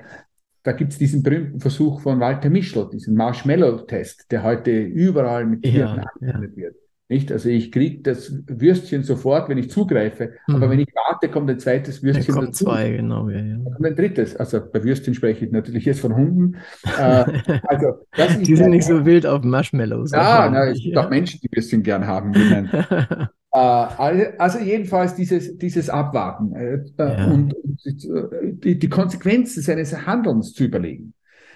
da 0.63 0.73
gibt 0.73 0.93
es 0.93 0.99
diesen 0.99 1.23
berühmten 1.23 1.59
Versuch 1.59 2.01
von 2.03 2.21
Walter 2.21 2.51
Mischel, 2.51 2.89
diesen 2.93 3.17
Marshmallow-Test, 3.17 4.31
der 4.31 4.43
heute 4.43 4.71
überall 4.71 5.47
mit 5.47 5.63
Tieren 5.63 5.97
ja, 5.97 6.05
angewendet 6.15 6.53
ja. 6.57 6.63
wird. 6.65 6.77
Nicht? 7.11 7.33
Also 7.33 7.49
ich 7.49 7.73
kriege 7.73 8.03
das 8.03 8.33
Würstchen 8.47 9.03
sofort, 9.03 9.49
wenn 9.49 9.59
ich 9.59 9.69
zugreife, 9.69 10.35
mhm. 10.47 10.55
aber 10.55 10.71
wenn 10.71 10.79
ich 10.79 10.87
warte, 10.95 11.29
kommt 11.29 11.51
ein 11.51 11.59
zweites 11.59 12.05
Würstchen 12.05 12.37
da 12.37 12.41
kommt 12.41 12.49
dazu. 12.51 12.67
zwei, 12.67 12.91
genau. 12.91 13.29
Ja, 13.29 13.41
ja. 13.41 13.57
kommt 13.65 13.85
ein 13.85 13.97
drittes. 13.97 14.37
Also 14.37 14.61
bei 14.73 14.85
Würstchen 14.85 15.15
spreche 15.15 15.45
ich 15.45 15.51
natürlich 15.51 15.85
jetzt 15.87 15.99
von 15.99 16.15
Hunden. 16.15 16.59
äh, 16.85 17.25
also, 17.65 18.07
die 18.41 18.55
sind 18.55 18.71
nicht 18.71 18.85
so 18.85 19.05
wild 19.05 19.27
auf 19.27 19.43
Marshmallows. 19.43 20.13
Ja, 20.13 20.49
na, 20.53 20.69
es 20.69 20.81
gibt 20.81 20.95
ja. 20.95 21.05
auch 21.05 21.11
Menschen, 21.11 21.41
die 21.43 21.49
Würstchen 21.53 21.83
gern 21.83 22.07
haben. 22.07 22.33
äh, 23.53 23.59
also 23.59 24.61
jedenfalls 24.61 25.17
dieses, 25.17 25.59
dieses 25.59 25.91
Abwarten 25.91 26.55
äh, 26.55 26.79
ja. 26.97 27.25
und, 27.27 27.55
und 27.55 28.63
die, 28.63 28.79
die 28.79 28.89
Konsequenzen 28.89 29.65
seines 29.65 30.07
Handelns 30.07 30.53
zu 30.53 30.63
überlegen. 30.63 31.15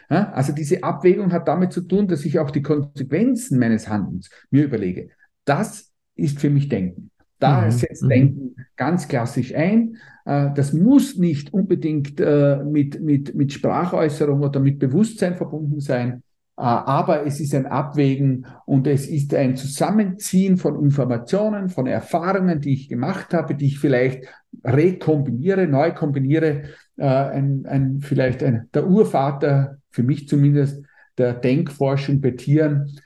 Also 0.08 0.52
diese 0.52 0.84
Abwägung 0.84 1.32
hat 1.32 1.48
damit 1.48 1.72
zu 1.72 1.80
tun, 1.80 2.06
dass 2.08 2.24
ich 2.26 2.38
auch 2.38 2.50
die 2.50 2.60
Konsequenzen 2.60 3.58
meines 3.58 3.88
Handelns 3.88 4.28
mir 4.50 4.64
überlege. 4.64 5.08
Das 5.44 5.92
ist 6.14 6.38
für 6.38 6.50
mich 6.50 6.68
Denken. 6.68 7.10
Da 7.38 7.62
mhm. 7.62 7.70
setzt 7.70 8.02
mhm. 8.02 8.08
Denken 8.08 8.56
ganz 8.76 9.08
klassisch 9.08 9.54
ein. 9.54 9.96
Äh, 10.24 10.50
das 10.54 10.72
muss 10.72 11.16
nicht 11.16 11.52
unbedingt 11.52 12.20
äh, 12.20 12.62
mit, 12.64 13.00
mit, 13.00 13.34
mit 13.34 13.52
Sprachäußerung 13.52 14.40
oder 14.40 14.60
mit 14.60 14.78
Bewusstsein 14.78 15.36
verbunden 15.36 15.80
sein, 15.80 16.22
äh, 16.56 16.62
aber 16.62 17.26
es 17.26 17.40
ist 17.40 17.54
ein 17.54 17.66
Abwägen 17.66 18.46
und 18.64 18.86
es 18.86 19.06
ist 19.06 19.34
ein 19.34 19.56
Zusammenziehen 19.56 20.56
von 20.56 20.82
Informationen, 20.82 21.68
von 21.68 21.86
Erfahrungen, 21.86 22.60
die 22.60 22.74
ich 22.74 22.88
gemacht 22.88 23.34
habe, 23.34 23.54
die 23.54 23.66
ich 23.66 23.78
vielleicht 23.78 24.24
rekombiniere, 24.64 25.66
neu 25.66 25.92
kombiniere. 25.92 26.62
Ein, 26.96 27.66
ein, 27.66 28.00
vielleicht 28.02 28.40
ein, 28.44 28.68
der 28.72 28.86
Urvater, 28.86 29.78
für 29.90 30.04
mich 30.04 30.28
zumindest, 30.28 30.84
der 31.18 31.34
Denkforschung 31.34 32.20
bei 32.20 32.30
Tieren 32.30 32.96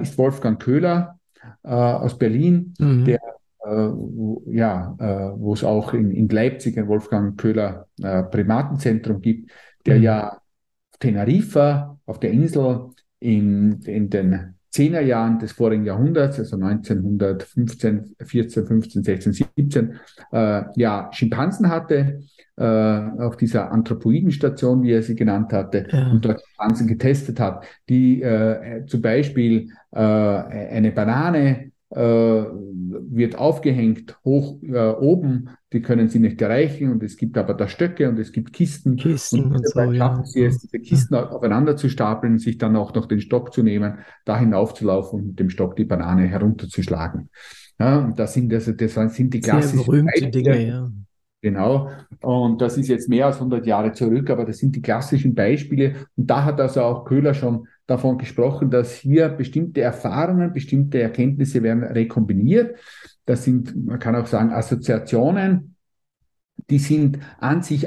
ist 0.00 0.16
Wolfgang 0.16 0.58
Köhler, 0.58 1.15
äh, 1.62 1.68
aus 1.68 2.18
Berlin, 2.18 2.74
mhm. 2.78 3.04
der 3.04 3.20
äh, 3.64 3.68
wo, 3.68 4.42
ja, 4.50 4.94
äh, 4.98 5.38
wo 5.40 5.54
es 5.54 5.64
auch 5.64 5.92
in, 5.92 6.10
in 6.12 6.28
Leipzig 6.28 6.78
ein 6.78 6.88
Wolfgang 6.88 7.36
Köhler 7.36 7.88
äh, 8.00 8.22
Primatenzentrum 8.22 9.20
gibt, 9.20 9.50
der 9.84 9.96
mhm. 9.96 10.02
ja 10.02 10.28
auf 10.32 10.98
Teneriffa, 11.00 11.98
auf 12.06 12.20
der 12.20 12.30
Insel, 12.30 12.90
in, 13.18 13.80
in 13.82 14.08
den 14.08 14.54
Zehnerjahren 14.70 15.38
des 15.38 15.52
vorigen 15.52 15.84
Jahrhunderts, 15.84 16.38
also 16.38 16.56
1915, 16.56 18.14
14, 18.22 18.66
15, 18.66 19.04
16, 19.04 19.32
17, 19.32 20.00
äh, 20.32 20.62
ja, 20.76 21.08
Schimpansen 21.12 21.70
hatte, 21.70 22.20
auf 22.58 23.36
dieser 23.36 23.70
Anthropoidenstation, 23.70 24.82
wie 24.82 24.92
er 24.92 25.02
sie 25.02 25.14
genannt 25.14 25.52
hatte, 25.52 25.86
ja. 25.90 26.10
und 26.10 26.24
dort 26.24 26.40
Schimpansen 26.40 26.86
getestet 26.86 27.38
hat, 27.38 27.66
die 27.88 28.22
äh, 28.22 28.86
zum 28.86 29.02
Beispiel 29.02 29.72
äh, 29.92 30.00
eine 30.00 30.90
Banane 30.90 31.72
äh, 31.90 31.98
wird 32.00 33.38
aufgehängt 33.38 34.18
hoch 34.24 34.60
äh, 34.62 34.88
oben, 34.90 35.50
die 35.72 35.80
können 35.82 36.08
sie 36.08 36.18
nicht 36.18 36.42
erreichen 36.42 36.90
und 36.90 37.02
es 37.02 37.16
gibt 37.16 37.38
aber 37.38 37.54
da 37.54 37.68
Stöcke 37.68 38.08
und 38.08 38.18
es 38.18 38.32
gibt 38.32 38.52
Kisten. 38.52 38.96
Kisten 38.96 39.44
und, 39.44 39.56
und 39.56 39.68
so, 39.68 39.94
schaffen 39.94 40.20
ja. 40.20 40.24
sie 40.24 40.44
es, 40.44 40.58
diese 40.58 40.80
Kisten 40.80 41.14
ja. 41.14 41.28
aufeinander 41.30 41.76
zu 41.76 41.88
stapeln, 41.88 42.38
sich 42.38 42.58
dann 42.58 42.74
auch 42.74 42.92
noch 42.94 43.06
den 43.06 43.20
Stock 43.20 43.52
zu 43.52 43.62
nehmen, 43.62 43.98
da 44.24 44.38
hinaufzulaufen 44.38 45.20
und 45.20 45.26
mit 45.28 45.38
dem 45.38 45.50
Stock 45.50 45.76
die 45.76 45.84
Banane 45.84 46.26
herunterzuschlagen. 46.26 47.30
Ja, 47.78 47.98
und 47.98 48.18
das 48.18 48.34
sind 48.34 48.52
also 48.52 48.72
das 48.72 48.94
sind 49.14 49.32
die 49.32 49.40
klassischen 49.40 49.78
Sehr 49.78 49.86
berühmte 49.86 50.30
Dinge, 50.30 50.66
ja. 50.66 50.90
Genau. 51.46 51.90
Und 52.22 52.60
das 52.60 52.76
ist 52.76 52.88
jetzt 52.88 53.08
mehr 53.08 53.26
als 53.26 53.36
100 53.36 53.64
Jahre 53.68 53.92
zurück, 53.92 54.30
aber 54.30 54.44
das 54.44 54.58
sind 54.58 54.74
die 54.74 54.82
klassischen 54.82 55.32
Beispiele. 55.32 55.94
Und 56.16 56.28
da 56.28 56.42
hat 56.44 56.60
also 56.60 56.82
auch 56.82 57.04
Köhler 57.04 57.34
schon 57.34 57.68
davon 57.86 58.18
gesprochen, 58.18 58.68
dass 58.68 58.94
hier 58.94 59.28
bestimmte 59.28 59.80
Erfahrungen, 59.80 60.52
bestimmte 60.52 61.00
Erkenntnisse 61.00 61.62
werden 61.62 61.84
rekombiniert. 61.84 62.76
Das 63.26 63.44
sind, 63.44 63.76
man 63.86 64.00
kann 64.00 64.16
auch 64.16 64.26
sagen, 64.26 64.50
Assoziationen, 64.50 65.76
die 66.68 66.80
sind 66.80 67.20
an 67.38 67.62
sich 67.62 67.86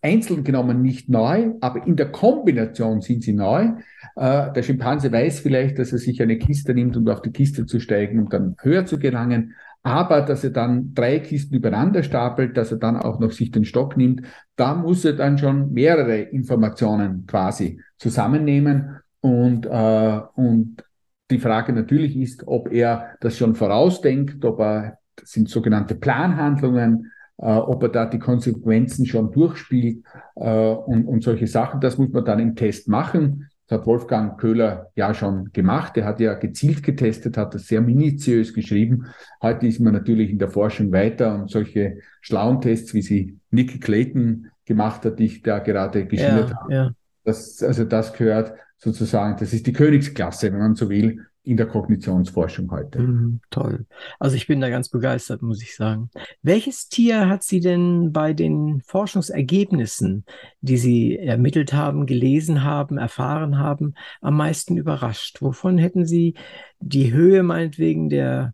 einzeln 0.00 0.44
genommen 0.44 0.80
nicht 0.80 1.10
neu, 1.10 1.52
aber 1.60 1.86
in 1.86 1.96
der 1.96 2.10
Kombination 2.10 3.02
sind 3.02 3.22
sie 3.22 3.34
neu. 3.34 3.72
Äh, 4.16 4.52
der 4.52 4.62
Schimpanse 4.62 5.12
weiß 5.12 5.40
vielleicht, 5.40 5.78
dass 5.78 5.92
er 5.92 5.98
sich 5.98 6.22
eine 6.22 6.38
Kiste 6.38 6.72
nimmt, 6.72 6.96
um 6.96 7.06
auf 7.08 7.20
die 7.20 7.32
Kiste 7.32 7.66
zu 7.66 7.80
steigen, 7.80 8.18
um 8.18 8.28
dann 8.30 8.56
höher 8.60 8.86
zu 8.86 8.98
gelangen 8.98 9.54
aber 9.88 10.22
dass 10.22 10.44
er 10.44 10.50
dann 10.50 10.94
drei 10.94 11.18
Kisten 11.18 11.54
übereinander 11.54 12.02
stapelt, 12.02 12.56
dass 12.56 12.70
er 12.70 12.78
dann 12.78 12.96
auch 12.96 13.18
noch 13.18 13.32
sich 13.32 13.50
den 13.50 13.64
Stock 13.64 13.96
nimmt, 13.96 14.22
da 14.56 14.74
muss 14.74 15.04
er 15.04 15.14
dann 15.14 15.38
schon 15.38 15.72
mehrere 15.72 16.18
Informationen 16.18 17.26
quasi 17.26 17.80
zusammennehmen 17.96 19.00
und, 19.20 19.66
äh, 19.66 20.20
und 20.34 20.84
die 21.30 21.38
Frage 21.38 21.72
natürlich 21.72 22.16
ist, 22.16 22.46
ob 22.46 22.72
er 22.72 23.16
das 23.20 23.36
schon 23.36 23.54
vorausdenkt, 23.54 24.44
ob 24.44 24.60
er, 24.60 24.98
das 25.16 25.32
sind 25.32 25.48
sogenannte 25.48 25.94
Planhandlungen, 25.94 27.12
äh, 27.38 27.46
ob 27.46 27.82
er 27.82 27.88
da 27.90 28.06
die 28.06 28.18
Konsequenzen 28.18 29.06
schon 29.06 29.32
durchspielt 29.32 30.04
äh, 30.36 30.70
und, 30.70 31.04
und 31.04 31.22
solche 31.22 31.46
Sachen. 31.46 31.80
Das 31.80 31.98
muss 31.98 32.10
man 32.10 32.24
dann 32.24 32.38
im 32.38 32.54
Test 32.54 32.88
machen. 32.88 33.48
Das 33.68 33.80
hat 33.80 33.86
Wolfgang 33.86 34.40
Köhler 34.40 34.90
ja 34.94 35.12
schon 35.12 35.52
gemacht. 35.52 35.96
Er 35.98 36.06
hat 36.06 36.20
ja 36.20 36.34
gezielt 36.34 36.82
getestet, 36.82 37.36
hat 37.36 37.54
das 37.54 37.66
sehr 37.66 37.82
minutiös 37.82 38.54
geschrieben. 38.54 39.06
Heute 39.42 39.66
ist 39.66 39.78
man 39.78 39.92
natürlich 39.92 40.30
in 40.30 40.38
der 40.38 40.48
Forschung 40.48 40.90
weiter 40.90 41.34
und 41.34 41.50
solche 41.50 41.98
schlauen 42.22 42.62
Tests, 42.62 42.94
wie 42.94 43.02
sie 43.02 43.36
Nicky 43.50 43.78
Clayton 43.78 44.46
gemacht 44.64 45.04
hat, 45.04 45.18
die 45.18 45.26
ich 45.26 45.42
da 45.42 45.58
gerade 45.58 46.06
geschildert 46.06 46.50
ja, 46.50 46.56
habe. 46.56 46.74
Ja. 46.74 46.90
Das, 47.24 47.62
also 47.62 47.84
das 47.84 48.14
gehört 48.14 48.54
sozusagen, 48.78 49.36
das 49.38 49.52
ist 49.52 49.66
die 49.66 49.72
Königsklasse, 49.74 50.50
wenn 50.50 50.60
man 50.60 50.74
so 50.74 50.88
will, 50.88 51.26
in 51.48 51.56
der 51.56 51.66
Kognitionsforschung 51.66 52.70
heute. 52.70 53.00
Mhm, 53.00 53.40
toll. 53.48 53.86
Also 54.18 54.36
ich 54.36 54.46
bin 54.46 54.60
da 54.60 54.68
ganz 54.68 54.90
begeistert, 54.90 55.40
muss 55.40 55.62
ich 55.62 55.74
sagen. 55.74 56.10
Welches 56.42 56.88
Tier 56.88 57.26
hat 57.26 57.42
Sie 57.42 57.60
denn 57.60 58.12
bei 58.12 58.34
den 58.34 58.82
Forschungsergebnissen, 58.84 60.26
die 60.60 60.76
Sie 60.76 61.16
ermittelt 61.16 61.72
haben, 61.72 62.04
gelesen 62.04 62.64
haben, 62.64 62.98
erfahren 62.98 63.56
haben, 63.58 63.94
am 64.20 64.36
meisten 64.36 64.76
überrascht? 64.76 65.40
Wovon 65.40 65.78
hätten 65.78 66.04
Sie 66.04 66.34
die 66.80 67.14
Höhe 67.14 67.42
meinetwegen 67.42 68.10
der, 68.10 68.52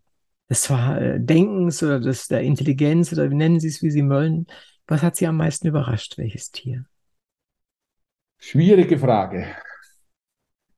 des 0.49 0.71
Denkens 1.17 1.83
oder 1.83 1.99
des, 1.99 2.27
der 2.29 2.43
Intelligenz 2.43 3.11
oder 3.11 3.27
nennen 3.27 3.59
Sie 3.59 3.67
es, 3.67 3.81
wie 3.81 3.91
Sie 3.91 4.07
wollen? 4.07 4.47
Was 4.87 5.03
hat 5.03 5.17
Sie 5.17 5.27
am 5.27 5.35
meisten 5.35 5.67
überrascht? 5.67 6.17
Welches 6.17 6.51
Tier? 6.51 6.85
Schwierige 8.37 8.97
Frage. 8.97 9.47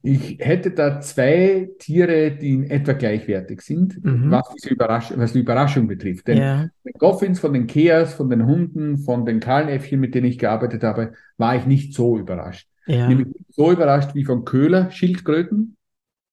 Ich 0.09 0.37
hätte 0.39 0.71
da 0.71 1.01
zwei 1.01 1.69
Tiere, 1.79 2.31
die 2.31 2.53
in 2.53 2.69
etwa 2.69 2.93
gleichwertig 2.93 3.59
sind, 3.59 4.01
mhm. 4.05 4.31
was, 4.31 4.47
diese 4.55 4.73
was 4.79 5.33
die 5.33 5.39
Überraschung 5.39 5.85
betrifft. 5.85 6.29
Denn 6.29 6.37
ja. 6.37 6.69
den 6.85 6.93
Goffins 6.97 7.41
von 7.41 7.51
den 7.51 7.67
Keas, 7.67 8.13
von 8.13 8.29
den 8.29 8.45
Hunden, 8.45 8.99
von 8.99 9.25
den 9.25 9.41
Kahlenäffchen, 9.41 9.99
mit 9.99 10.15
denen 10.15 10.27
ich 10.27 10.39
gearbeitet 10.39 10.81
habe, 10.83 11.11
war 11.35 11.57
ich 11.57 11.65
nicht 11.65 11.93
so 11.93 12.17
überrascht. 12.17 12.69
Ja. 12.85 13.09
Nämlich 13.09 13.35
so 13.49 13.69
überrascht 13.69 14.15
wie 14.15 14.23
von 14.23 14.45
Köhler, 14.45 14.91
Schildkröten. 14.91 15.75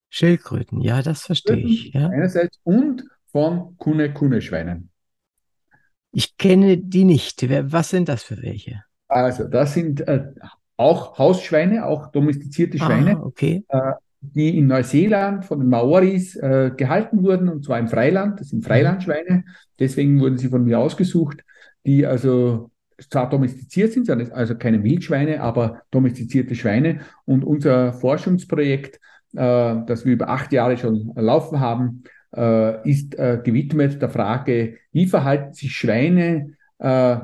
Schildkröten, 0.09 0.81
ja, 0.81 1.03
das 1.03 1.23
verstehe 1.23 1.57
ich. 1.57 1.93
Ja. 1.95 2.11
Einerseits 2.11 2.61
und 2.63 3.03
von 3.33 3.77
Kune-Kune-Schweinen. 3.79 4.91
Ich 6.13 6.37
kenne 6.37 6.77
die 6.77 7.03
nicht. 7.03 7.45
Was 7.73 7.91
sind 7.91 8.09
das 8.09 8.23
für 8.23 8.41
welche? 8.41 8.85
Also, 9.09 9.49
das 9.49 9.75
sind 9.75 10.07
äh, 10.07 10.27
auch 10.77 11.19
Hausschweine, 11.19 11.87
auch 11.87 12.11
domestizierte 12.11 12.79
Schweine, 12.79 13.17
ah, 13.17 13.23
okay. 13.23 13.65
äh, 13.69 13.93
die 14.21 14.59
in 14.59 14.67
Neuseeland 14.67 15.45
von 15.45 15.61
den 15.61 15.69
Maoris 15.69 16.37
äh, 16.37 16.73
gehalten 16.77 17.23
wurden, 17.23 17.49
und 17.49 17.65
zwar 17.65 17.79
im 17.79 17.89
Freiland. 17.89 18.41
Das 18.41 18.49
sind 18.49 18.61
mhm. 18.61 18.67
Freilandschweine. 18.67 19.45
Deswegen 19.79 20.21
wurden 20.21 20.39
sie 20.39 20.49
von 20.49 20.65
mir 20.65 20.79
ausgesucht, 20.79 21.45
die 21.87 22.07
also 22.07 22.71
zwar 23.11 23.29
domestiziert 23.29 23.93
sind, 23.93 24.09
also 24.33 24.57
keine 24.57 24.83
Wildschweine, 24.83 25.41
aber 25.41 25.83
domestizierte 25.91 26.55
Schweine. 26.55 27.01
Und 27.25 27.45
unser 27.45 27.93
Forschungsprojekt, 27.93 28.97
äh, 29.35 29.77
das 29.87 30.05
wir 30.05 30.13
über 30.13 30.29
acht 30.29 30.53
Jahre 30.53 30.77
schon 30.77 31.13
laufen 31.17 31.61
haben, 31.61 32.05
äh, 32.37 32.89
ist 32.89 33.19
äh, 33.19 33.41
gewidmet 33.43 34.01
der 34.01 34.09
Frage, 34.09 34.79
wie 34.93 35.07
verhalten 35.07 35.53
sich 35.55 35.73
Schweine, 35.73 36.55
äh, 36.79 37.17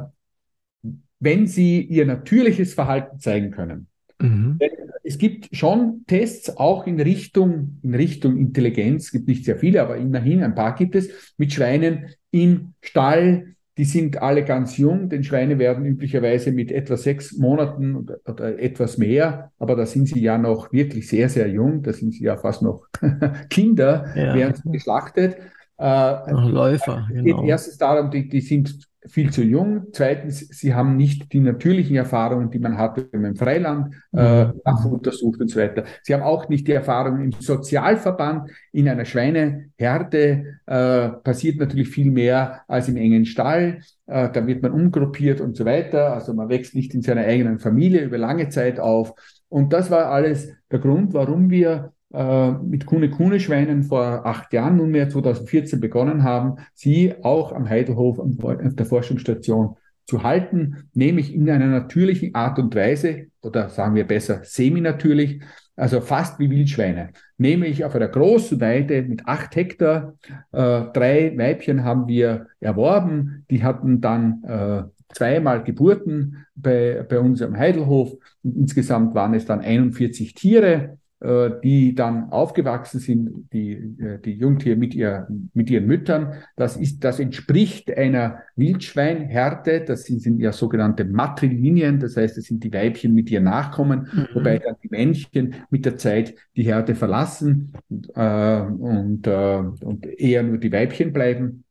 wenn 1.21 1.47
sie 1.47 1.83
ihr 1.83 2.07
natürliches 2.07 2.75
Verhalten 2.75 3.21
zeigen 3.21 3.51
können. 3.51 3.87
Mhm. 4.19 4.59
Es 5.03 5.19
gibt 5.19 5.49
schon 5.57 6.05
Tests 6.07 6.57
auch 6.57 6.87
in 6.87 7.01
Richtung, 7.01 7.79
in 7.83 7.95
Richtung 7.95 8.37
Intelligenz, 8.37 9.07
es 9.07 9.13
gibt 9.13 9.29
nicht 9.29 9.45
sehr 9.45 9.57
viele, 9.57 9.83
aber 9.83 9.97
immerhin 9.97 10.43
ein 10.43 10.55
paar 10.55 10.75
gibt 10.75 10.95
es, 10.95 11.35
mit 11.37 11.53
Schweinen 11.53 12.11
im 12.31 12.75
Stall, 12.81 13.55
die 13.79 13.85
sind 13.85 14.21
alle 14.21 14.45
ganz 14.45 14.77
jung. 14.77 15.09
Den 15.09 15.25
Schweine 15.25 15.59
werden 15.59 15.87
üblicherweise 15.87 16.53
mit 16.53 16.71
etwa 16.71 16.99
sechs 16.99 17.39
Monaten 17.39 17.97
oder, 17.97 18.19
oder, 18.27 18.59
etwas 18.59 18.99
mehr, 18.99 19.53
aber 19.59 19.75
da 19.75 19.87
sind 19.87 20.07
sie 20.07 20.21
ja 20.21 20.37
noch 20.37 20.71
wirklich 20.73 21.09
sehr, 21.09 21.29
sehr 21.31 21.49
jung. 21.49 21.83
Da 21.83 21.95
sind 21.95 22.13
sie 22.13 22.25
ja 22.25 22.37
fast 22.37 22.61
noch 22.61 22.87
Kinder, 23.49 24.13
ja. 24.15 24.35
werden 24.35 24.55
sie 24.63 24.71
geschlachtet. 24.71 25.39
Äh, 25.79 26.31
Läufer, 26.31 27.09
genau. 27.09 27.19
Es 27.19 27.25
geht 27.25 27.49
erstens 27.49 27.79
darum, 27.79 28.11
die, 28.11 28.29
die 28.29 28.43
sind 28.43 28.90
viel 29.09 29.31
zu 29.33 29.43
jung. 29.43 29.87
Zweitens, 29.93 30.41
sie 30.41 30.75
haben 30.75 30.97
nicht 30.97 31.33
die 31.33 31.41
natürlichen 31.41 31.97
Erfahrungen, 31.97 32.51
die 32.51 32.59
man 32.59 32.77
hat, 32.77 32.97
wenn 33.13 33.23
man 33.23 33.31
im 33.33 33.37
Freiland 33.37 33.95
äh, 34.13 34.47
untersucht 34.85 35.41
und 35.41 35.49
so 35.49 35.59
weiter. 35.59 35.85
Sie 36.03 36.13
haben 36.13 36.23
auch 36.23 36.49
nicht 36.49 36.69
die 36.69 36.73
Erfahrungen 36.73 37.25
im 37.25 37.33
Sozialverband. 37.33 38.51
In 38.73 38.89
einer 38.89 39.05
Schweineherde 39.05 40.59
äh, 40.67 41.09
passiert 41.09 41.59
natürlich 41.59 41.89
viel 41.89 42.11
mehr 42.11 42.63
als 42.69 42.89
im 42.89 42.97
engen 42.97 43.25
Stall. 43.25 43.81
Äh, 44.07 44.31
da 44.31 44.47
wird 44.47 44.63
man 44.63 44.73
umgruppiert 44.73 45.41
und 45.41 45.57
so 45.57 45.65
weiter. 45.65 46.13
Also 46.13 46.35
man 46.35 46.49
wächst 46.49 46.75
nicht 46.75 46.95
in 46.95 47.03
seiner 47.03 47.23
eigenen 47.23 47.59
Familie 47.59 48.03
über 48.03 48.19
lange 48.19 48.49
Zeit 48.51 48.79
auf. 48.79 49.15
Und 49.49 49.73
das 49.73 49.91
war 49.91 50.07
alles 50.07 50.49
der 50.71 50.79
Grund, 50.79 51.15
warum 51.15 51.51
wir 51.51 51.93
äh, 52.13 52.51
mit 52.53 52.87
Kune-Kune-Schweinen 52.87 53.85
vor 53.85 54.27
acht 54.27 54.53
Jahren, 54.53 54.77
nunmehr 54.77 55.09
2014 55.09 55.81
begonnen 55.81 56.23
haben, 56.23 56.57
sie 56.75 57.15
auch 57.23 57.53
am 57.53 57.69
Heidelhof 57.69 58.19
auf 58.19 58.75
der 58.75 58.87
Forschungsstation 58.87 59.77
zu 60.07 60.25
halten, 60.25 60.89
nämlich 60.93 61.33
in 61.33 61.49
einer 61.49 61.69
natürlichen 61.69 62.35
Art 62.35 62.59
und 62.59 62.75
Weise, 62.75 63.27
oder 63.43 63.69
sagen 63.69 63.95
wir 63.95 64.05
besser 64.05 64.41
semi-natürlich, 64.43 65.41
also 65.77 66.01
fast 66.01 66.39
wie 66.39 66.51
Wildschweine. 66.51 67.11
Nämlich 67.39 67.85
auf 67.85 67.95
einer 67.95 68.09
großen 68.09 68.61
Weide 68.61 69.03
mit 69.03 69.27
acht 69.27 69.57
Hektar. 69.57 70.15
Äh, 70.53 70.83
drei 70.93 71.33
Weibchen 71.39 71.85
haben 71.85 72.07
wir 72.07 72.49
erworben. 72.61 73.47
Die 73.51 73.65
hatten 73.65 74.01
dann 74.03 74.43
äh, 74.45 74.83
zweimal 75.15 75.65
Geburten 75.65 76.45
bei, 76.55 77.07
bei 77.09 77.19
uns 77.19 77.41
am 77.41 77.57
Heidelhof. 77.57 78.13
Und 78.43 78.57
insgesamt 78.57 79.15
waren 79.15 79.33
es 79.33 79.47
dann 79.47 79.61
41 79.61 80.35
Tiere. 80.35 80.99
Äh, 81.23 81.61
die 81.63 81.95
dann 81.95 82.31
aufgewachsen 82.31 82.99
sind, 82.99 83.53
die, 83.53 83.73
äh, 83.73 84.19
die 84.25 84.33
Jungtiere 84.33 84.77
mit, 84.77 84.95
ihr, 84.95 85.29
mit 85.53 85.69
ihren 85.69 85.85
Müttern. 85.85 86.33
Das, 86.57 86.79
ist, 86.79 87.05
das 87.05 87.21
entspricht 87.21 87.95
einer 87.95 88.39
Wildschweinhärte. 88.57 89.83
Das 89.83 90.05
sind, 90.05 90.23
sind 90.23 90.41
ja 90.41 90.51
sogenannte 90.53 91.05
Matrilinien. 91.05 92.01
Das 92.01 92.17
heißt, 92.17 92.39
es 92.39 92.47
sind 92.47 92.65
die 92.65 92.73
Weibchen 92.73 93.13
mit 93.13 93.31
ihren 93.31 93.45
Nachkommen, 93.45 94.09
mhm. 94.11 94.29
wobei 94.33 94.61
dann 94.61 94.77
die 94.83 94.89
Männchen 94.89 95.57
mit 95.69 95.85
der 95.85 95.99
Zeit 95.99 96.35
die 96.57 96.63
Herde 96.63 96.95
verlassen 96.95 97.75
äh, 98.15 98.61
und, 98.63 99.27
äh, 99.27 99.63
und 99.85 100.07
eher 100.07 100.43
nur 100.43 100.57
die 100.57 100.73
Weibchen 100.73 101.13
bleiben. 101.13 101.65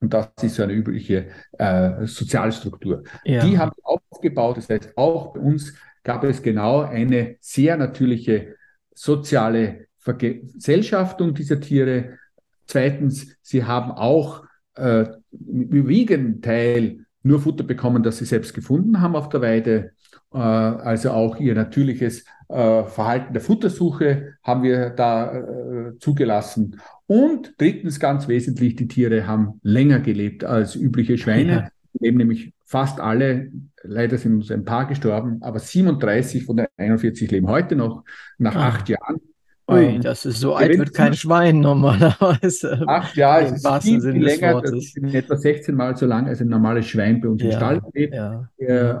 Und 0.00 0.14
das 0.14 0.30
ist 0.40 0.54
so 0.54 0.62
eine 0.62 0.72
übliche 0.72 1.26
äh, 1.58 2.06
Sozialstruktur. 2.06 3.02
Ja. 3.26 3.44
Die 3.44 3.58
haben 3.58 3.72
aufgebaut. 3.82 4.56
Das 4.56 4.70
heißt, 4.70 4.96
auch 4.96 5.34
bei 5.34 5.40
uns 5.40 5.74
gab 6.02 6.24
es 6.24 6.40
genau 6.40 6.80
eine 6.80 7.36
sehr 7.40 7.76
natürliche 7.76 8.58
soziale 9.00 9.86
Vergesellschaftung 9.96 11.32
dieser 11.32 11.58
Tiere. 11.58 12.18
Zweitens, 12.66 13.34
sie 13.40 13.64
haben 13.64 13.90
auch 13.92 14.44
äh, 14.74 15.06
im 15.32 15.62
überwiegenden 15.62 16.42
Teil 16.42 17.06
nur 17.22 17.40
Futter 17.40 17.64
bekommen, 17.64 18.02
das 18.02 18.18
sie 18.18 18.26
selbst 18.26 18.52
gefunden 18.52 19.00
haben 19.00 19.16
auf 19.16 19.30
der 19.30 19.40
Weide. 19.40 19.92
Äh, 20.34 20.38
also 20.38 21.12
auch 21.12 21.40
ihr 21.40 21.54
natürliches 21.54 22.26
äh, 22.50 22.84
Verhalten 22.84 23.32
der 23.32 23.40
Futtersuche 23.40 24.34
haben 24.42 24.62
wir 24.62 24.90
da 24.90 25.32
äh, 25.32 25.98
zugelassen. 25.98 26.78
Und 27.06 27.54
drittens, 27.56 28.00
ganz 28.00 28.28
wesentlich, 28.28 28.76
die 28.76 28.86
Tiere 28.86 29.26
haben 29.26 29.60
länger 29.62 30.00
gelebt 30.00 30.44
als 30.44 30.76
übliche 30.76 31.16
Schweine. 31.16 31.52
Ja. 31.52 31.68
Leben 31.98 32.18
nämlich 32.18 32.52
fast 32.70 33.00
alle, 33.00 33.50
leider 33.82 34.16
sind 34.16 34.36
uns 34.36 34.50
ein 34.52 34.64
paar 34.64 34.86
gestorben, 34.86 35.42
aber 35.42 35.58
37 35.58 36.44
von 36.44 36.56
den 36.56 36.66
41 36.76 37.28
leben 37.28 37.48
heute 37.48 37.74
noch, 37.74 38.04
nach 38.38 38.54
ah. 38.54 38.68
acht 38.68 38.88
Jahren. 38.88 39.20
Ui, 39.68 39.84
ähm, 39.84 40.00
das 40.00 40.24
ist 40.24 40.38
so 40.38 40.54
alt 40.54 40.78
wird 40.78 40.94
kein 40.94 41.14
Schwein 41.14 41.58
normalerweise. 41.58 42.84
Acht 42.86 43.16
Jahre, 43.16 43.46
ist 43.46 43.66
viel, 43.82 44.00
viel 44.00 44.22
länger, 44.22 44.62
das 44.62 44.72
ist 44.72 44.96
etwa 44.96 45.36
16 45.36 45.74
Mal 45.74 45.96
so 45.96 46.06
lang 46.06 46.28
als 46.28 46.40
ein 46.40 46.46
normales 46.46 46.86
Schwein 46.86 47.20
bei 47.20 47.28
uns 47.28 47.42
ja, 47.42 47.50
im 47.50 47.56
Stall 47.56 47.82
lebt. 47.92 48.14
Ja. 48.14 48.48
Äh, 48.58 48.94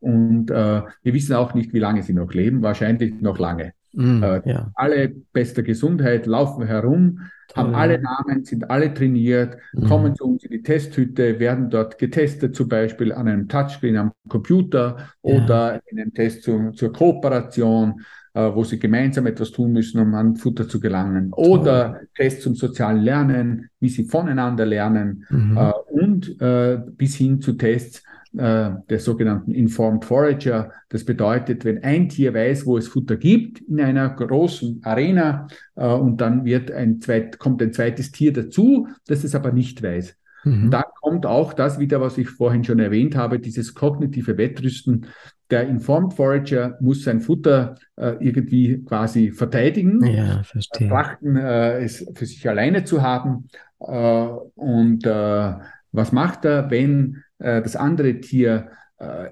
und 0.00 0.50
äh, 0.50 0.82
wir 1.02 1.12
wissen 1.12 1.34
auch 1.34 1.52
nicht, 1.52 1.74
wie 1.74 1.78
lange 1.78 2.02
sie 2.02 2.14
noch 2.14 2.32
leben, 2.32 2.62
wahrscheinlich 2.62 3.20
noch 3.20 3.38
lange. 3.38 3.74
Mm, 3.92 4.22
äh, 4.22 4.40
ja. 4.48 4.70
Alle 4.76 5.10
bester 5.10 5.62
Gesundheit, 5.62 6.24
laufen 6.24 6.66
herum, 6.66 7.20
haben 7.56 7.74
alle 7.74 8.00
Namen, 8.00 8.44
sind 8.44 8.70
alle 8.70 8.92
trainiert, 8.92 9.56
mhm. 9.72 9.86
kommen 9.86 10.14
zu 10.14 10.24
uns 10.24 10.44
in 10.44 10.50
die 10.50 10.62
Testhütte, 10.62 11.38
werden 11.38 11.70
dort 11.70 11.98
getestet, 11.98 12.54
zum 12.54 12.68
Beispiel 12.68 13.12
an 13.12 13.28
einem 13.28 13.48
Touchscreen 13.48 13.96
am 13.96 14.12
Computer 14.28 14.96
ja. 15.22 15.34
oder 15.34 15.80
in 15.86 16.00
einem 16.00 16.14
Test 16.14 16.42
zu, 16.44 16.70
zur 16.72 16.92
Kooperation, 16.92 18.02
äh, 18.34 18.50
wo 18.54 18.64
sie 18.64 18.78
gemeinsam 18.78 19.26
etwas 19.26 19.50
tun 19.50 19.72
müssen, 19.72 20.00
um 20.00 20.14
an 20.14 20.36
Futter 20.36 20.68
zu 20.68 20.80
gelangen. 20.80 21.32
Toll. 21.32 21.44
Oder 21.44 22.00
Tests 22.14 22.44
zum 22.44 22.54
sozialen 22.54 23.02
Lernen, 23.02 23.70
wie 23.80 23.88
sie 23.88 24.04
voneinander 24.04 24.66
lernen 24.66 25.26
mhm. 25.30 25.56
äh, 25.56 25.72
und 25.90 26.40
äh, 26.40 26.78
bis 26.96 27.16
hin 27.16 27.40
zu 27.40 27.54
Tests, 27.54 28.04
äh, 28.36 28.70
der 28.88 28.98
sogenannten 29.00 29.52
Informed 29.52 30.04
Forager. 30.04 30.70
Das 30.88 31.04
bedeutet, 31.04 31.64
wenn 31.64 31.82
ein 31.82 32.08
Tier 32.08 32.32
weiß, 32.32 32.64
wo 32.66 32.78
es 32.78 32.88
Futter 32.88 33.16
gibt 33.16 33.60
in 33.60 33.80
einer 33.80 34.08
großen 34.08 34.80
Arena 34.84 35.48
äh, 35.74 35.86
und 35.86 36.20
dann 36.20 36.44
wird 36.44 36.70
ein 36.70 37.00
zweit, 37.00 37.38
kommt 37.38 37.60
ein 37.62 37.72
zweites 37.72 38.12
Tier 38.12 38.32
dazu, 38.32 38.88
das 39.06 39.24
es 39.24 39.34
aber 39.34 39.52
nicht 39.52 39.82
weiß. 39.82 40.16
Mhm. 40.44 40.70
Dann 40.70 40.84
kommt 41.00 41.26
auch 41.26 41.52
das 41.52 41.78
wieder, 41.78 42.00
was 42.00 42.18
ich 42.18 42.28
vorhin 42.30 42.64
schon 42.64 42.78
erwähnt 42.78 43.16
habe, 43.16 43.40
dieses 43.40 43.74
kognitive 43.74 44.38
Wettrüsten. 44.38 45.06
Der 45.50 45.68
Informed 45.68 46.14
Forager 46.14 46.78
muss 46.80 47.02
sein 47.02 47.20
Futter 47.20 47.74
äh, 47.96 48.14
irgendwie 48.20 48.84
quasi 48.84 49.32
verteidigen, 49.32 50.04
ja, 50.06 50.44
verstehe. 50.44 50.88
trachten, 50.88 51.36
äh, 51.36 51.80
es 51.80 52.06
für 52.14 52.26
sich 52.26 52.48
alleine 52.48 52.84
zu 52.84 53.02
haben. 53.02 53.48
Äh, 53.80 54.26
und 54.54 55.04
äh, 55.04 55.52
was 55.92 56.12
macht 56.12 56.44
er, 56.44 56.70
wenn 56.70 57.24
äh, 57.40 57.62
das 57.62 57.76
andere 57.76 58.20
Tier 58.20 58.70
äh, 58.98 59.30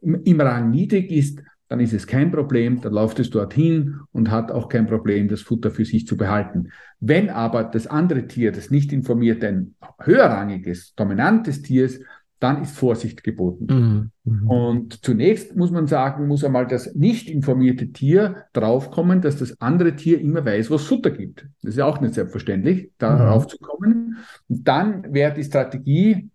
im, 0.00 0.22
im 0.24 0.40
Rang 0.40 0.70
niedrig 0.70 1.10
ist, 1.10 1.40
dann 1.68 1.80
ist 1.80 1.94
es 1.94 2.06
kein 2.06 2.30
Problem, 2.30 2.82
dann 2.82 2.92
läuft 2.92 3.18
es 3.18 3.30
dorthin 3.30 4.00
und 4.12 4.30
hat 4.30 4.50
auch 4.50 4.68
kein 4.68 4.86
Problem, 4.86 5.28
das 5.28 5.40
Futter 5.40 5.70
für 5.70 5.86
sich 5.86 6.06
zu 6.06 6.18
behalten. 6.18 6.68
Wenn 7.00 7.30
aber 7.30 7.64
das 7.64 7.86
andere 7.86 8.26
Tier, 8.26 8.52
das 8.52 8.70
nicht 8.70 8.92
informiert, 8.92 9.42
ein 9.42 9.74
höherrangiges, 9.98 10.94
dominantes 10.94 11.62
Tier 11.62 11.86
ist, 11.86 12.02
dann 12.40 12.60
ist 12.60 12.76
Vorsicht 12.76 13.22
geboten. 13.22 14.10
Mhm. 14.24 14.32
Mhm. 14.32 14.48
Und 14.48 15.04
zunächst 15.04 15.56
muss 15.56 15.70
man 15.70 15.86
sagen, 15.86 16.26
muss 16.26 16.44
einmal 16.44 16.66
das 16.66 16.94
nicht 16.94 17.30
informierte 17.30 17.92
Tier 17.92 18.44
draufkommen, 18.52 19.22
dass 19.22 19.38
das 19.38 19.58
andere 19.60 19.94
Tier 19.94 20.20
immer 20.20 20.44
weiß, 20.44 20.70
was 20.70 20.84
Futter 20.84 21.10
gibt. 21.10 21.46
Das 21.62 21.70
ist 21.70 21.78
ja 21.78 21.86
auch 21.86 22.00
nicht 22.00 22.14
selbstverständlich, 22.14 22.90
darauf 22.98 23.44
mhm. 23.44 23.48
zu 23.48 23.58
kommen. 23.58 24.16
Und 24.48 24.66
dann 24.66 25.14
wäre 25.14 25.32
die 25.32 25.44
Strategie, 25.44 26.30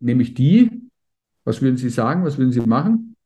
nämlich 0.00 0.34
die, 0.34 0.90
was 1.44 1.62
würden 1.62 1.76
Sie 1.76 1.90
sagen, 1.90 2.24
was 2.24 2.38
würden 2.38 2.52
Sie 2.52 2.60
machen? 2.60 3.16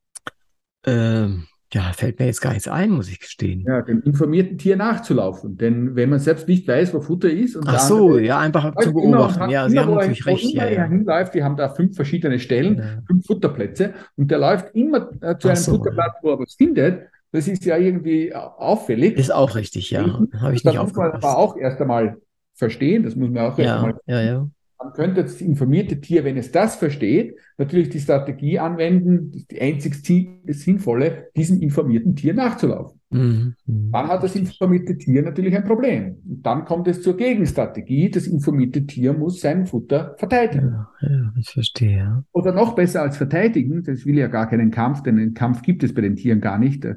Ähm, 0.85 1.45
ja, 1.73 1.93
fällt 1.93 2.19
mir 2.19 2.27
jetzt 2.27 2.41
gar 2.41 2.55
nichts 2.55 2.67
ein, 2.67 2.91
muss 2.91 3.11
ich 3.11 3.21
gestehen. 3.21 3.63
Ja, 3.67 3.83
dem 3.83 4.03
informierten 4.03 4.57
Tier 4.57 4.77
nachzulaufen. 4.77 5.59
Denn 5.59 5.97
wenn 5.97 6.09
man 6.09 6.19
selbst 6.19 6.49
nicht 6.49 6.67
weiß, 6.67 6.95
wo 6.95 7.01
Futter 7.01 7.31
ist 7.31 7.57
und 7.57 7.69
Ach 7.69 7.79
so, 7.79 8.19
ja, 8.19 8.39
einfach 8.39 8.75
zu 8.77 8.93
beobachten. 8.93 9.51
Ja, 9.51 9.69
Sie 9.69 9.79
haben 9.79 9.95
natürlich 9.95 10.25
recht. 10.25 10.55
Ja, 10.55 10.67
ja. 10.67 10.85
hinläuft, 10.85 11.35
die 11.35 11.43
haben 11.43 11.57
da 11.57 11.69
fünf 11.69 11.95
verschiedene 11.95 12.39
Stellen, 12.39 12.79
ja. 12.79 13.03
fünf 13.07 13.27
Futterplätze 13.27 13.93
und 14.17 14.31
der 14.31 14.39
läuft 14.39 14.75
immer 14.75 15.11
äh, 15.21 15.37
zu 15.37 15.49
Ach 15.49 15.53
einem 15.53 15.57
so, 15.57 15.73
Futterplatz, 15.73 16.17
wo 16.23 16.31
er 16.31 16.39
was 16.39 16.55
findet. 16.55 17.09
Das 17.33 17.47
ist 17.47 17.67
ja 17.67 17.77
irgendwie 17.77 18.35
auffällig. 18.35 19.19
Ist 19.19 19.35
auch 19.35 19.55
richtig, 19.55 19.91
ja. 19.91 20.01
Habe 20.41 20.55
ich 20.55 20.63
das 20.63 20.73
nicht 20.73 20.81
aufgepasst. 20.81 21.15
Das 21.17 21.23
muss 21.23 21.23
man 21.23 21.31
aber 21.31 21.37
auch 21.37 21.57
erst 21.59 21.81
einmal 21.83 22.17
verstehen. 22.55 23.03
Das 23.03 23.15
muss 23.15 23.29
man 23.29 23.45
auch 23.45 23.59
erst 23.59 23.75
einmal 23.75 24.01
ja, 24.07 24.23
ja 24.23 24.49
man 24.79 24.93
könnte 24.93 25.23
das 25.23 25.41
informierte 25.41 26.01
Tier, 26.01 26.25
wenn 26.25 26.37
es 26.37 26.53
das 26.53 26.77
versteht, 26.77 27.37
natürlich 27.57 27.89
die 27.89 28.01
Strategie 28.01 28.59
anwenden, 28.59 29.33
die 29.51 29.61
einzig 29.61 29.97
Sinnvolle, 30.05 31.31
diesem 31.37 31.61
informierten 31.61 32.15
Tier 32.15 32.35
nachzulaufen. 32.35 32.98
Mhm. 33.11 33.55
Dann 33.67 34.09
hat 34.09 34.23
das 34.23 34.37
informierte 34.37 34.97
Tier 34.99 35.23
natürlich 35.23 35.57
ein 35.57 35.65
Problem. 35.65 36.17
Und 36.29 36.45
dann 36.45 36.65
kommt 36.67 36.89
es 36.89 37.01
zur 37.01 37.17
Gegenstrategie. 37.17 38.11
Das 38.11 38.27
informierte 38.27 38.87
Tier 38.87 39.15
muss 39.15 39.41
sein 39.41 39.67
Futter 39.67 40.15
verteidigen. 40.19 40.75
Ja, 41.01 41.09
ja, 41.09 41.33
ich 41.39 41.49
verstehe. 41.49 42.25
Oder 42.33 42.53
noch 42.53 42.75
besser 42.75 43.03
als 43.03 43.17
verteidigen, 43.17 43.83
das 43.83 44.05
will 44.05 44.19
ja 44.19 44.27
gar 44.27 44.49
keinen 44.49 44.71
Kampf, 44.71 45.03
denn 45.03 45.19
einen 45.19 45.35
Kampf 45.35 45.63
gibt 45.63 45.83
es 45.85 45.95
bei 45.95 46.03
den 46.03 46.17
Tieren 46.17 46.41
gar 46.41 46.59
nicht. 46.59 46.85
Äh, 46.85 46.97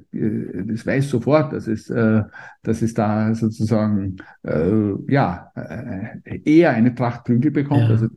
das 0.66 0.86
weiß 0.86 1.10
sofort, 1.10 1.54
dass 1.54 1.68
es, 1.68 1.90
äh, 1.90 2.24
dass 2.64 2.82
es 2.82 2.94
da 2.94 3.34
sozusagen 3.34 4.18
äh, 4.44 4.94
ja, 5.08 5.52
eher 6.44 6.72
eine 6.72 6.94
Tracht 6.94 7.24
Prügel 7.24 7.52
bekommt. 7.52 7.82
Ja. 7.82 7.88
Also, 7.88 8.08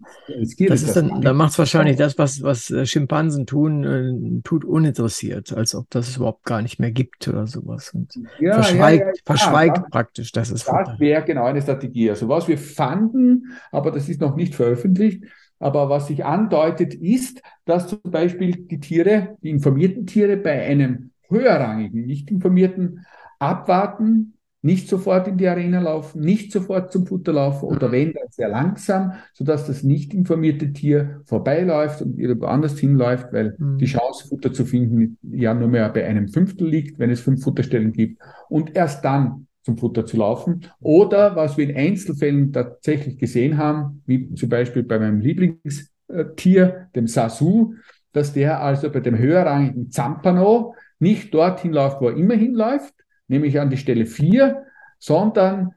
das 0.69 0.83
ist 0.83 0.97
dann, 0.97 1.21
da 1.21 1.33
macht 1.33 1.53
es 1.53 1.59
wahrscheinlich 1.59 1.97
das, 1.97 2.19
was, 2.19 2.43
was 2.43 2.73
Schimpansen 2.85 3.47
tun, 3.47 4.43
tut 4.45 4.65
uninteressiert, 4.65 5.53
als 5.53 5.75
ob 5.75 5.89
das 5.91 6.17
überhaupt 6.17 6.45
gar 6.45 6.63
nicht 6.63 6.81
mehr 6.81 6.91
gibt 6.91 7.29
oder 7.29 7.47
sowas 7.47 7.84
was 7.87 7.95
und 7.95 8.15
ja, 8.39 8.55
verschweigt, 8.55 9.01
ja, 9.01 9.07
ja, 9.09 9.13
verschweigt 9.25 9.77
das, 9.79 9.91
praktisch, 9.91 10.33
dass 10.33 10.51
es 10.51 10.65
Das 10.65 10.99
wäre 10.99 11.25
genau 11.25 11.45
eine 11.45 11.63
Strategie. 11.63 12.11
Also 12.11 12.29
was 12.29 12.49
wir 12.49 12.59
fanden, 12.59 13.57
aber 13.73 13.91
das 13.91 14.09
ist 14.09 14.21
noch 14.21 14.37
nicht 14.37 14.55
veröffentlicht, 14.55 15.25
aber 15.59 15.89
was 15.89 16.09
sich 16.09 16.25
andeutet, 16.25 16.95
ist, 16.95 17.43
dass 17.65 17.89
zum 17.89 18.01
Beispiel 18.05 18.67
die 18.67 18.81
Tiere, 18.81 19.37
die 19.43 19.51
informierten 19.51 20.07
Tiere 20.07 20.37
bei 20.37 20.63
einem 20.63 21.11
höherrangigen, 21.29 22.07
nicht 22.07 22.31
informierten 22.31 23.07
abwarten, 23.39 24.34
nicht 24.65 24.89
sofort 24.89 25.29
in 25.29 25.37
die 25.37 25.47
Arena 25.47 25.79
laufen, 25.79 26.23
nicht 26.23 26.51
sofort 26.51 26.91
zum 26.91 27.07
Futter 27.07 27.35
laufen 27.35 27.67
oder 27.67 27.93
wenn, 27.93 28.15
dann 28.15 28.29
sehr 28.31 28.49
langsam, 28.49 29.13
sodass 29.35 29.67
das 29.67 29.83
nicht 29.83 30.15
informierte 30.15 30.73
Tier 30.73 31.21
vorbeiläuft 31.27 32.01
und 32.01 32.19
irgendwo 32.19 32.47
anders 32.47 32.79
hinläuft, 32.79 33.31
weil 33.33 33.57
mhm. 33.59 33.77
die 33.77 33.85
Chance, 33.85 34.27
Futter 34.27 34.55
zu 34.55 34.65
finden, 34.65 35.19
ja 35.23 35.53
nur 35.53 35.69
mehr 35.69 35.91
bei 35.91 36.07
einem 36.07 36.29
Fünftel 36.29 36.67
liegt, 36.67 36.99
wenn 36.99 37.11
es 37.11 37.21
fünf 37.21 37.45
Futterstellen 37.45 37.93
gibt 37.93 38.23
und 38.49 38.75
erst 38.75 39.05
dann 39.05 39.49
zum 39.65 39.77
Futter 39.77 40.07
zu 40.07 40.17
laufen. 40.17 40.63
Oder 40.81 41.37
was 41.37 41.59
wir 41.59 41.69
in 41.69 41.77
Einzelfällen 41.77 42.51
tatsächlich 42.51 43.19
gesehen 43.19 43.59
haben, 43.59 44.03
wie 44.07 44.33
zum 44.35 44.49
Beispiel 44.49 44.83
bei 44.83 44.99
meinem 44.99 45.21
Lieblingstier, 45.21 46.89
dem 46.95 47.07
Sasu, 47.07 47.75
dass 48.13 48.33
der 48.33 48.63
also 48.63 48.91
bei 48.91 49.01
dem 49.01 49.19
höherrangigen 49.19 49.91
Zampano 49.91 50.75
nicht 50.99 51.35
dorthin 51.35 51.73
läuft, 51.73 52.01
wo 52.01 52.09
er 52.09 52.17
immer 52.17 52.35
hinläuft, 52.35 52.95
nämlich 53.29 53.61
an 53.61 53.71
die 53.71 53.77
Stelle 53.77 54.07
4, 54.07 54.65
sondern 54.99 55.75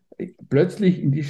plötzlich 0.50 1.02
in 1.02 1.12
die, 1.12 1.26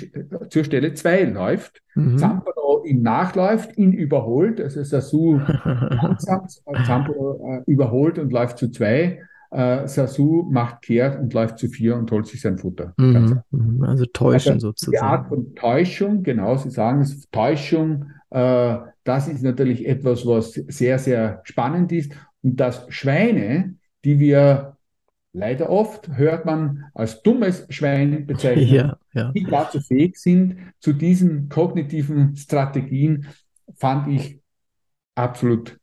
zur 0.50 0.64
Stelle 0.64 0.94
2 0.94 1.24
läuft. 1.26 1.82
Mhm. 1.96 2.18
Zampano 2.18 2.84
ihn 2.86 3.02
nachläuft, 3.02 3.78
ihn 3.78 3.92
überholt, 3.92 4.62
also 4.62 4.84
Sasu 4.84 5.40
langsam 5.64 6.48
Zampano 6.86 7.64
äh, 7.68 7.72
überholt 7.72 8.18
und 8.18 8.32
läuft 8.32 8.58
zu 8.58 8.72
2. 8.72 9.22
Äh, 9.50 9.88
Sasu 9.88 10.48
macht 10.50 10.82
kehrt 10.84 11.20
und 11.20 11.34
läuft 11.34 11.58
zu 11.58 11.68
4 11.68 11.96
und 11.96 12.12
holt 12.12 12.28
sich 12.28 12.42
sein 12.42 12.58
Futter. 12.58 12.94
Mhm. 12.98 13.42
mhm. 13.52 13.84
Also 13.84 14.06
täuschen 14.06 14.54
also, 14.54 14.70
sozusagen. 14.70 14.96
Die 14.96 15.02
Art 15.02 15.28
von 15.28 15.56
Täuschung, 15.56 16.24
genau, 16.24 16.56
Sie 16.58 16.70
sagen 16.70 17.02
es, 17.02 17.30
Täuschung, 17.30 18.12
äh, 18.30 18.78
das 19.04 19.28
ist 19.28 19.44
natürlich 19.44 19.88
etwas, 19.88 20.26
was 20.26 20.54
sehr, 20.54 21.00
sehr 21.00 21.42
spannend 21.44 21.92
ist. 21.92 22.12
Und 22.44 22.60
dass 22.60 22.86
Schweine, 22.90 23.76
die 24.04 24.20
wir 24.20 24.77
leider 25.34 25.70
oft 25.70 26.10
hört 26.16 26.46
man 26.46 26.86
als 26.94 27.22
dummes 27.22 27.66
Schwein 27.70 28.26
bezeichnet, 28.26 28.70
ja, 28.70 28.98
ja. 29.14 29.32
die 29.32 29.44
dazu 29.44 29.80
fähig 29.80 30.18
sind, 30.18 30.58
zu 30.80 30.94
diesen 30.94 31.50
kognitiven 31.50 32.36
Strategien, 32.36 33.28
fand 33.76 34.08
ich 34.08 34.40
absolut 35.16 35.80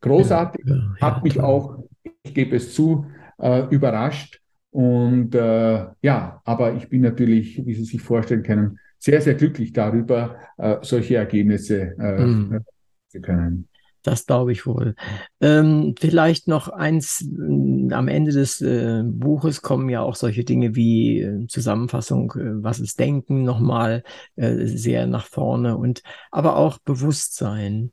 großartig, 0.00 0.64
ja, 0.66 0.94
hat 1.00 1.24
mich 1.24 1.40
auch, 1.40 1.84
ich 2.22 2.34
gebe 2.34 2.56
es 2.56 2.74
zu, 2.74 3.06
äh, 3.38 3.66
überrascht. 3.70 4.40
Und 4.70 5.34
äh, 5.34 5.86
ja, 6.02 6.40
aber 6.44 6.74
ich 6.74 6.88
bin 6.88 7.00
natürlich, 7.00 7.64
wie 7.64 7.74
Sie 7.74 7.84
sich 7.84 8.02
vorstellen 8.02 8.42
können, 8.42 8.78
sehr, 8.98 9.20
sehr 9.20 9.34
glücklich 9.34 9.72
darüber, 9.72 10.36
äh, 10.58 10.76
solche 10.82 11.16
Ergebnisse 11.16 11.94
äh, 11.98 12.24
mhm. 12.24 12.64
zu 13.08 13.20
können. 13.20 13.68
Das 14.06 14.24
glaube 14.24 14.52
ich 14.52 14.66
wohl. 14.66 14.94
Ähm, 15.40 15.96
vielleicht 15.98 16.46
noch 16.46 16.68
eins, 16.68 17.22
äh, 17.22 17.92
am 17.92 18.06
Ende 18.06 18.30
des 18.30 18.60
äh, 18.60 19.02
Buches 19.04 19.62
kommen 19.62 19.88
ja 19.88 20.00
auch 20.00 20.14
solche 20.14 20.44
Dinge 20.44 20.76
wie 20.76 21.22
äh, 21.22 21.48
Zusammenfassung, 21.48 22.30
äh, 22.36 22.62
was 22.62 22.78
ist 22.78 23.00
Denken 23.00 23.42
nochmal 23.42 24.04
äh, 24.36 24.66
sehr 24.66 25.08
nach 25.08 25.26
vorne 25.26 25.76
und 25.76 26.04
aber 26.30 26.56
auch 26.56 26.78
Bewusstsein. 26.78 27.90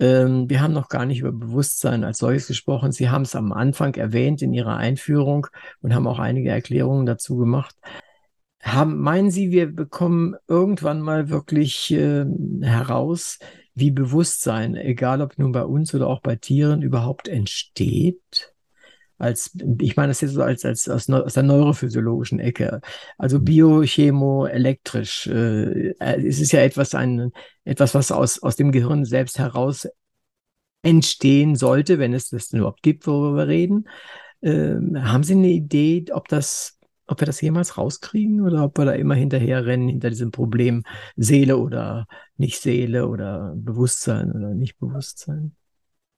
Ähm, 0.00 0.50
wir 0.50 0.62
haben 0.62 0.74
noch 0.74 0.88
gar 0.88 1.06
nicht 1.06 1.20
über 1.20 1.30
Bewusstsein 1.30 2.02
als 2.02 2.18
solches 2.18 2.48
gesprochen. 2.48 2.90
Sie 2.90 3.08
haben 3.08 3.22
es 3.22 3.36
am 3.36 3.52
Anfang 3.52 3.94
erwähnt 3.94 4.42
in 4.42 4.52
Ihrer 4.52 4.78
Einführung 4.78 5.46
und 5.80 5.94
haben 5.94 6.08
auch 6.08 6.18
einige 6.18 6.50
Erklärungen 6.50 7.06
dazu 7.06 7.36
gemacht. 7.36 7.76
Haben, 8.60 8.98
meinen 8.98 9.30
Sie, 9.30 9.52
wir 9.52 9.72
bekommen 9.72 10.34
irgendwann 10.48 11.02
mal 11.02 11.28
wirklich 11.30 11.92
äh, 11.92 12.24
heraus, 12.62 13.38
wie 13.74 13.90
Bewusstsein, 13.90 14.76
egal 14.76 15.22
ob 15.22 15.38
nun 15.38 15.52
bei 15.52 15.64
uns 15.64 15.94
oder 15.94 16.06
auch 16.08 16.20
bei 16.20 16.36
Tieren, 16.36 16.82
überhaupt 16.82 17.28
entsteht? 17.28 18.52
Als, 19.18 19.56
ich 19.80 19.96
meine 19.96 20.08
das 20.08 20.20
jetzt 20.20 20.32
so 20.34 20.42
als, 20.42 20.64
als 20.64 20.88
aus, 20.88 21.08
aus 21.08 21.34
der 21.34 21.44
neurophysiologischen 21.44 22.40
Ecke. 22.40 22.80
Also 23.18 23.38
mhm. 23.38 23.44
biochemo, 23.44 24.46
elektrisch. 24.46 25.28
Äh, 25.28 25.90
äh, 25.90 26.26
es 26.26 26.40
ist 26.40 26.52
ja 26.52 26.60
etwas, 26.60 26.94
ein, 26.94 27.30
etwas, 27.64 27.94
was 27.94 28.10
aus, 28.10 28.42
aus 28.42 28.56
dem 28.56 28.72
Gehirn 28.72 29.04
selbst 29.04 29.38
heraus 29.38 29.88
entstehen 30.82 31.54
sollte, 31.54 31.98
wenn 31.98 32.14
es 32.14 32.30
das 32.30 32.52
überhaupt 32.52 32.82
gibt, 32.82 33.06
worüber 33.06 33.36
wir 33.36 33.48
reden. 33.48 33.88
Äh, 34.40 34.74
haben 34.96 35.22
Sie 35.22 35.34
eine 35.34 35.50
Idee, 35.50 36.04
ob 36.10 36.26
das 36.26 36.80
ob 37.12 37.20
wir 37.20 37.26
das 37.26 37.40
jemals 37.40 37.78
rauskriegen 37.78 38.40
oder 38.40 38.64
ob 38.64 38.78
wir 38.78 38.84
da 38.84 38.92
immer 38.92 39.14
hinterher 39.14 39.64
rennen, 39.66 39.88
hinter 39.88 40.10
diesem 40.10 40.30
Problem 40.30 40.82
Seele 41.16 41.58
oder 41.58 42.06
nicht 42.36 42.60
Seele 42.60 43.06
oder 43.06 43.54
Bewusstsein 43.56 44.32
oder 44.32 44.54
nicht 44.54 44.78
Bewusstsein? 44.78 45.52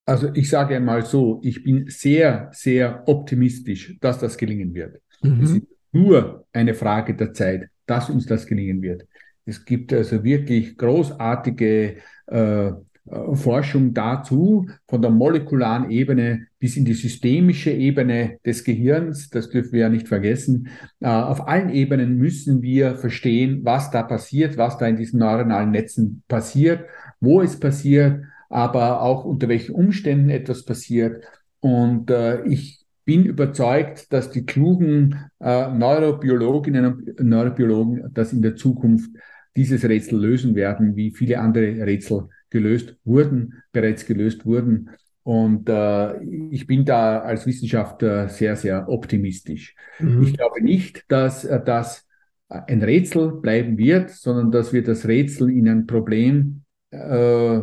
Also 0.06 0.32
ich 0.34 0.48
sage 0.50 0.76
einmal 0.76 1.04
so, 1.04 1.40
ich 1.42 1.64
bin 1.64 1.86
sehr, 1.88 2.50
sehr 2.52 3.02
optimistisch, 3.06 3.96
dass 4.00 4.18
das 4.18 4.36
gelingen 4.36 4.74
wird. 4.74 5.00
Mhm. 5.22 5.42
Es 5.42 5.50
ist 5.50 5.66
nur 5.92 6.46
eine 6.52 6.74
Frage 6.74 7.14
der 7.14 7.32
Zeit, 7.32 7.68
dass 7.86 8.10
uns 8.10 8.26
das 8.26 8.46
gelingen 8.46 8.82
wird. 8.82 9.06
Es 9.46 9.64
gibt 9.64 9.92
also 9.92 10.24
wirklich 10.24 10.76
großartige 10.76 11.96
äh, 12.26 12.66
äh, 12.66 12.72
Forschung 13.06 13.92
dazu, 13.92 14.66
von 14.88 15.02
der 15.02 15.10
molekularen 15.10 15.90
Ebene 15.90 16.46
bis 16.58 16.78
in 16.78 16.86
die 16.86 16.94
systemische 16.94 17.70
Ebene 17.70 18.38
des 18.46 18.64
Gehirns, 18.64 19.28
das 19.28 19.50
dürfen 19.50 19.72
wir 19.72 19.80
ja 19.80 19.88
nicht 19.90 20.08
vergessen. 20.08 20.68
Äh, 21.00 21.08
auf 21.08 21.46
allen 21.46 21.68
Ebenen 21.68 22.16
müssen 22.16 22.62
wir 22.62 22.96
verstehen, 22.96 23.60
was 23.62 23.90
da 23.90 24.02
passiert, 24.02 24.56
was 24.56 24.78
da 24.78 24.86
in 24.86 24.96
diesen 24.96 25.18
neuronalen 25.18 25.70
Netzen 25.70 26.22
passiert, 26.28 26.86
wo 27.20 27.42
es 27.42 27.60
passiert, 27.60 28.22
aber 28.48 29.02
auch 29.02 29.26
unter 29.26 29.48
welchen 29.48 29.74
Umständen 29.74 30.30
etwas 30.30 30.64
passiert. 30.64 31.24
Und 31.60 32.10
äh, 32.10 32.42
ich 32.46 32.86
bin 33.04 33.26
überzeugt, 33.26 34.10
dass 34.14 34.30
die 34.30 34.46
klugen 34.46 35.28
Neurobiologinnen 35.38 36.86
und 36.86 37.20
Neurobiologen 37.20 38.10
das 38.14 38.32
in 38.32 38.40
der 38.40 38.56
Zukunft 38.56 39.10
dieses 39.54 39.84
Rätsel 39.84 40.18
lösen 40.18 40.54
werden, 40.54 40.96
wie 40.96 41.10
viele 41.10 41.38
andere 41.38 41.84
Rätsel 41.84 42.30
gelöst 42.54 42.96
wurden, 43.04 43.62
bereits 43.72 44.06
gelöst 44.06 44.46
wurden. 44.46 44.90
Und 45.24 45.68
äh, 45.68 46.22
ich 46.50 46.66
bin 46.66 46.84
da 46.84 47.18
als 47.18 47.46
Wissenschaftler 47.46 48.28
sehr, 48.28 48.54
sehr 48.56 48.88
optimistisch. 48.88 49.74
Mhm. 49.98 50.22
Ich 50.22 50.34
glaube 50.34 50.62
nicht, 50.62 51.04
dass 51.08 51.44
äh, 51.44 51.60
das 51.62 52.06
ein 52.48 52.82
Rätsel 52.82 53.32
bleiben 53.32 53.76
wird, 53.76 54.10
sondern 54.10 54.52
dass 54.52 54.72
wir 54.72 54.84
das 54.84 55.08
Rätsel 55.08 55.50
in 55.50 55.68
ein 55.68 55.86
Problem 55.86 56.62
äh, 56.90 57.60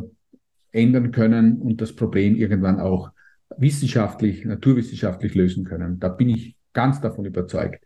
ändern 0.74 1.12
können 1.12 1.62
und 1.62 1.80
das 1.80 1.96
Problem 1.96 2.36
irgendwann 2.36 2.80
auch 2.80 3.12
wissenschaftlich, 3.58 4.44
naturwissenschaftlich 4.44 5.36
lösen 5.36 5.64
können. 5.64 6.00
Da 6.00 6.10
bin 6.10 6.30
ich 6.30 6.58
ganz 6.74 7.00
davon 7.00 7.26
überzeugt. 7.26 7.82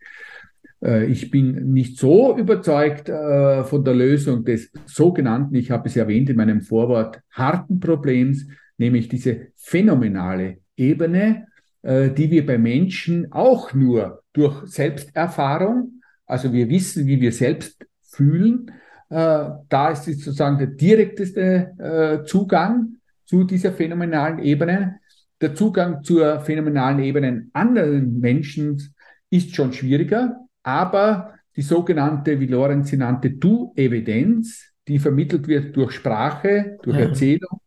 Äh, 0.82 1.06
ich 1.06 1.30
bin 1.30 1.72
nicht 1.72 1.98
so 1.98 2.36
überzeugt 2.36 3.08
äh, 3.08 3.64
von 3.64 3.84
der 3.84 3.94
Lösung 3.94 4.44
des 4.44 4.70
sogenannten, 4.86 5.54
ich 5.54 5.70
habe 5.70 5.88
es 5.88 5.96
erwähnt 5.96 6.30
in 6.30 6.36
meinem 6.36 6.62
Vorwort, 6.62 7.20
harten 7.30 7.80
Problems, 7.80 8.46
nämlich 8.78 9.08
diese 9.08 9.48
phänomenale 9.56 10.58
Ebene, 10.76 11.46
äh, 11.82 12.10
die 12.10 12.30
wir 12.30 12.44
bei 12.44 12.58
Menschen 12.58 13.32
auch 13.32 13.72
nur 13.72 14.22
durch 14.32 14.66
Selbsterfahrung, 14.66 16.02
also 16.26 16.52
wir 16.52 16.68
wissen, 16.68 17.06
wie 17.06 17.20
wir 17.20 17.32
selbst 17.32 17.86
fühlen, 18.02 18.70
da 19.08 19.90
ist 19.92 20.08
es 20.08 20.24
sozusagen 20.24 20.58
der 20.58 20.66
direkteste 20.66 22.24
Zugang 22.26 22.96
zu 23.24 23.44
dieser 23.44 23.70
phänomenalen 23.70 24.40
Ebene. 24.40 24.98
Der 25.40 25.54
Zugang 25.54 26.02
zur 26.02 26.40
phänomenalen 26.40 26.98
Ebene 26.98 27.46
anderen 27.52 28.18
Menschen 28.18 28.82
ist 29.30 29.54
schon 29.54 29.72
schwieriger, 29.72 30.45
aber 30.66 31.34
die 31.54 31.62
sogenannte, 31.62 32.40
wie 32.40 32.46
Lorenz 32.46 32.90
sie 32.90 32.96
nannte, 32.96 33.30
Du-Evidenz, 33.30 34.72
die 34.88 34.98
vermittelt 34.98 35.46
wird 35.46 35.76
durch 35.76 35.92
Sprache, 35.92 36.78
durch 36.82 36.96
ja. 36.96 37.04
Erzählung, 37.04 37.60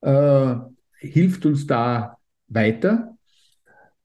äh, 0.00 0.54
hilft 1.00 1.44
uns 1.44 1.66
da 1.66 2.18
weiter. 2.48 3.16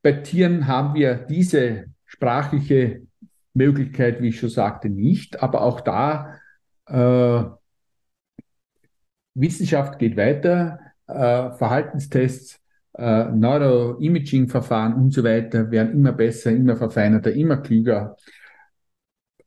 Bei 0.01 0.13
Tieren 0.13 0.68
haben 0.68 0.95
wir 0.95 1.15
diese 1.15 1.85
sprachliche 2.05 3.03
Möglichkeit, 3.53 4.22
wie 4.22 4.30
ich 4.30 4.39
schon 4.39 4.49
sagte, 4.49 4.89
nicht. 4.89 5.41
Aber 5.43 5.61
auch 5.61 5.81
da, 5.81 6.39
äh, 6.88 7.43
Wissenschaft 9.35 9.99
geht 9.99 10.18
weiter, 10.18 10.80
äh, 11.07 11.51
Verhaltenstests, 11.51 12.59
äh, 12.93 13.26
Neuroimaging-Verfahren 13.26 14.93
und 14.93 15.13
so 15.13 15.23
weiter 15.23 15.72
werden 15.72 15.93
immer 15.93 16.11
besser, 16.11 16.51
immer 16.51 16.76
verfeinerter, 16.76 17.31
immer 17.34 17.57
klüger. 17.57 18.15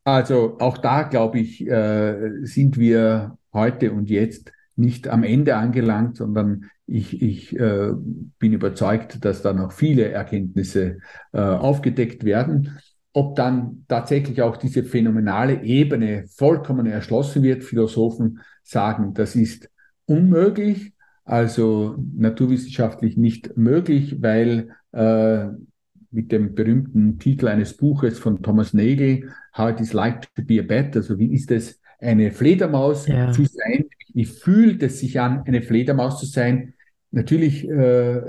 Also 0.03 0.57
auch 0.59 0.77
da, 0.77 1.03
glaube 1.03 1.39
ich, 1.39 1.65
äh, 1.67 2.43
sind 2.43 2.77
wir 2.77 3.37
heute 3.53 3.91
und 3.91 4.09
jetzt 4.09 4.51
nicht 4.75 5.07
am 5.07 5.23
Ende 5.23 5.55
angelangt, 5.55 6.17
sondern 6.17 6.65
ich, 6.85 7.21
ich 7.21 7.57
äh, 7.57 7.91
bin 8.39 8.53
überzeugt, 8.53 9.23
dass 9.25 9.41
da 9.41 9.53
noch 9.53 9.71
viele 9.71 10.09
Erkenntnisse 10.09 10.99
äh, 11.31 11.39
aufgedeckt 11.39 12.23
werden. 12.23 12.77
Ob 13.13 13.35
dann 13.35 13.85
tatsächlich 13.87 14.41
auch 14.41 14.57
diese 14.57 14.83
phänomenale 14.83 15.63
Ebene 15.63 16.25
vollkommen 16.27 16.85
erschlossen 16.85 17.41
wird, 17.43 17.63
Philosophen 17.63 18.41
sagen, 18.63 19.13
das 19.13 19.35
ist 19.35 19.69
unmöglich, 20.05 20.94
also 21.25 21.95
naturwissenschaftlich 22.15 23.17
nicht 23.17 23.57
möglich, 23.57 24.21
weil 24.21 24.69
äh, 24.91 25.47
mit 26.11 26.31
dem 26.31 26.55
berühmten 26.55 27.19
Titel 27.19 27.47
eines 27.47 27.75
Buches 27.75 28.19
von 28.19 28.41
Thomas 28.41 28.73
Nagel, 28.73 29.31
How 29.57 29.71
it 29.71 29.81
is 29.81 29.93
like 29.93 30.33
to 30.35 30.43
be 30.43 30.59
a 30.59 30.63
bat, 30.63 30.95
also 30.95 31.19
wie 31.19 31.33
ist 31.33 31.51
es, 31.51 31.79
eine 31.99 32.31
Fledermaus 32.31 33.07
ja. 33.07 33.31
zu 33.31 33.45
sein, 33.45 33.85
wie 34.13 34.25
fühlt 34.25 34.83
es 34.83 34.99
sich 34.99 35.19
an, 35.19 35.43
eine 35.45 35.61
Fledermaus 35.61 36.19
zu 36.19 36.25
sein? 36.25 36.73
Natürlich 37.11 37.67
äh, 37.67 38.21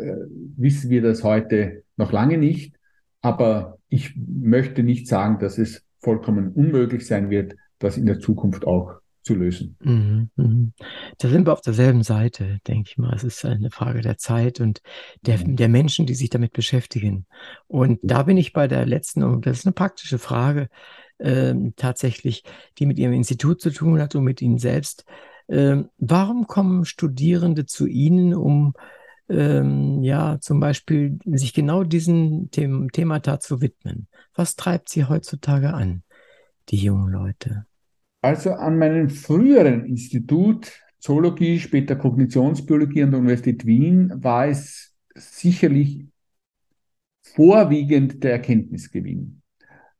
wissen 0.56 0.90
wir 0.90 1.02
das 1.02 1.22
heute 1.22 1.82
noch 1.96 2.12
lange 2.12 2.38
nicht, 2.38 2.76
aber 3.20 3.78
ich 3.88 4.14
möchte 4.16 4.82
nicht 4.82 5.06
sagen, 5.06 5.38
dass 5.38 5.58
es 5.58 5.84
vollkommen 6.00 6.52
unmöglich 6.52 7.06
sein 7.06 7.30
wird, 7.30 7.54
das 7.78 7.98
in 7.98 8.06
der 8.06 8.20
Zukunft 8.20 8.66
auch 8.66 9.00
zu 9.26 9.34
lösen. 9.34 9.76
Mhm, 9.82 10.30
mhm. 10.36 10.72
Da 11.18 11.28
sind 11.28 11.46
wir 11.46 11.52
auf 11.52 11.60
derselben 11.60 12.04
Seite, 12.04 12.60
denke 12.68 12.90
ich 12.90 12.96
mal. 12.96 13.12
Es 13.12 13.24
ist 13.24 13.44
eine 13.44 13.72
Frage 13.72 14.00
der 14.00 14.18
Zeit 14.18 14.60
und 14.60 14.82
der, 15.22 15.38
mhm. 15.38 15.56
der 15.56 15.68
Menschen, 15.68 16.06
die 16.06 16.14
sich 16.14 16.30
damit 16.30 16.52
beschäftigen. 16.52 17.26
Und 17.66 17.98
da 18.04 18.22
bin 18.22 18.36
ich 18.36 18.52
bei 18.52 18.68
der 18.68 18.86
letzten, 18.86 19.24
und 19.24 19.44
das 19.44 19.58
ist 19.58 19.66
eine 19.66 19.72
praktische 19.72 20.18
Frage, 20.18 20.68
äh, 21.18 21.54
tatsächlich, 21.74 22.44
die 22.78 22.86
mit 22.86 23.00
Ihrem 23.00 23.14
Institut 23.14 23.60
zu 23.60 23.70
tun 23.70 24.00
hat 24.00 24.14
und 24.14 24.22
mit 24.22 24.40
Ihnen 24.40 24.58
selbst. 24.58 25.04
Äh, 25.48 25.82
warum 25.98 26.46
kommen 26.46 26.84
Studierende 26.84 27.66
zu 27.66 27.86
Ihnen, 27.88 28.32
um 28.32 28.74
ähm, 29.28 30.04
ja 30.04 30.38
zum 30.40 30.60
Beispiel 30.60 31.18
sich 31.24 31.52
genau 31.52 31.82
diesem 31.82 32.52
Them 32.52 32.92
Themata 32.92 33.40
zu 33.40 33.60
widmen? 33.60 34.06
Was 34.36 34.54
treibt 34.54 34.88
Sie 34.88 35.04
heutzutage 35.06 35.74
an, 35.74 36.04
die 36.68 36.76
jungen 36.76 37.10
Leute? 37.10 37.66
Also 38.26 38.54
an 38.54 38.76
meinem 38.76 39.08
früheren 39.08 39.84
Institut 39.84 40.72
Zoologie, 40.98 41.60
später 41.60 41.94
Kognitionsbiologie 41.94 43.04
an 43.04 43.12
der 43.12 43.20
Universität 43.20 43.64
Wien 43.64 44.12
war 44.16 44.48
es 44.48 44.96
sicherlich 45.14 46.08
vorwiegend 47.22 48.24
der 48.24 48.32
Erkenntnisgewinn. 48.32 49.42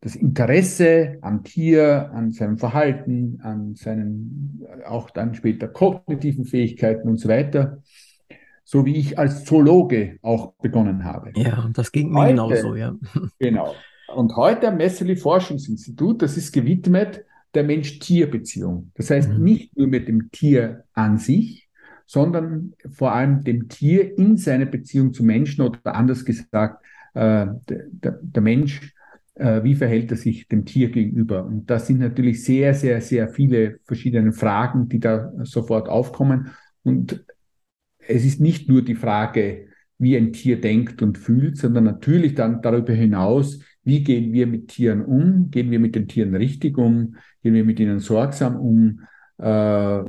Das 0.00 0.16
Interesse 0.16 1.18
am 1.20 1.44
Tier, 1.44 2.10
an 2.12 2.32
seinem 2.32 2.58
Verhalten, 2.58 3.38
an 3.44 3.76
seinen 3.76 4.66
auch 4.84 5.10
dann 5.10 5.36
später 5.36 5.68
kognitiven 5.68 6.46
Fähigkeiten 6.46 7.08
und 7.08 7.18
so 7.18 7.28
weiter, 7.28 7.80
so 8.64 8.84
wie 8.84 8.96
ich 8.96 9.20
als 9.20 9.44
Zoologe 9.44 10.18
auch 10.22 10.54
begonnen 10.54 11.04
habe. 11.04 11.30
Ja, 11.36 11.70
das 11.72 11.92
ging 11.92 12.10
mir 12.10 12.26
genauso, 12.26 12.74
ja. 12.74 12.96
Genau. 13.38 13.72
Und 14.12 14.34
heute 14.34 14.66
am 14.66 14.78
Messerli 14.78 15.14
Forschungsinstitut, 15.14 16.22
das 16.22 16.36
ist 16.36 16.50
gewidmet 16.50 17.24
der 17.56 17.64
Mensch-Tier-Beziehung. 17.64 18.92
Das 18.94 19.10
heißt, 19.10 19.30
mhm. 19.30 19.42
nicht 19.42 19.76
nur 19.76 19.88
mit 19.88 20.06
dem 20.06 20.30
Tier 20.30 20.84
an 20.92 21.18
sich, 21.18 21.68
sondern 22.06 22.74
vor 22.90 23.12
allem 23.12 23.42
dem 23.42 23.68
Tier 23.68 24.16
in 24.16 24.36
seiner 24.36 24.66
Beziehung 24.66 25.12
zum 25.12 25.26
Menschen 25.26 25.62
oder 25.62 25.94
anders 25.96 26.24
gesagt, 26.24 26.84
äh, 27.14 27.46
der, 27.68 28.18
der, 28.22 28.42
Mensch, 28.42 28.94
äh, 29.34 29.64
wie 29.64 29.74
verhält 29.74 30.10
er 30.12 30.16
sich 30.16 30.46
dem 30.46 30.64
Tier 30.64 30.90
gegenüber? 30.90 31.44
Und 31.44 31.68
das 31.68 31.86
sind 31.88 31.98
natürlich 31.98 32.44
sehr, 32.44 32.74
sehr, 32.74 33.00
sehr 33.00 33.28
viele 33.28 33.80
verschiedene 33.84 34.32
Fragen, 34.32 34.88
die 34.88 35.00
da 35.00 35.32
sofort 35.42 35.88
aufkommen. 35.88 36.52
Und 36.84 37.24
es 37.98 38.24
ist 38.24 38.40
nicht 38.40 38.68
nur 38.68 38.82
die 38.82 38.94
Frage, 38.94 39.66
wie 39.98 40.16
ein 40.16 40.32
Tier 40.32 40.60
denkt 40.60 41.02
und 41.02 41.18
fühlt, 41.18 41.56
sondern 41.56 41.84
natürlich 41.84 42.34
dann 42.34 42.62
darüber 42.62 42.92
hinaus, 42.92 43.60
wie 43.86 44.02
gehen 44.02 44.32
wir 44.32 44.48
mit 44.48 44.68
Tieren 44.68 45.04
um? 45.04 45.48
Gehen 45.50 45.70
wir 45.70 45.78
mit 45.78 45.94
den 45.94 46.08
Tieren 46.08 46.34
richtig 46.34 46.76
um? 46.76 47.14
Gehen 47.40 47.54
wir 47.54 47.64
mit 47.64 47.78
ihnen 47.78 48.00
sorgsam 48.00 48.56
um? 48.56 49.00
Äh, 49.38 50.02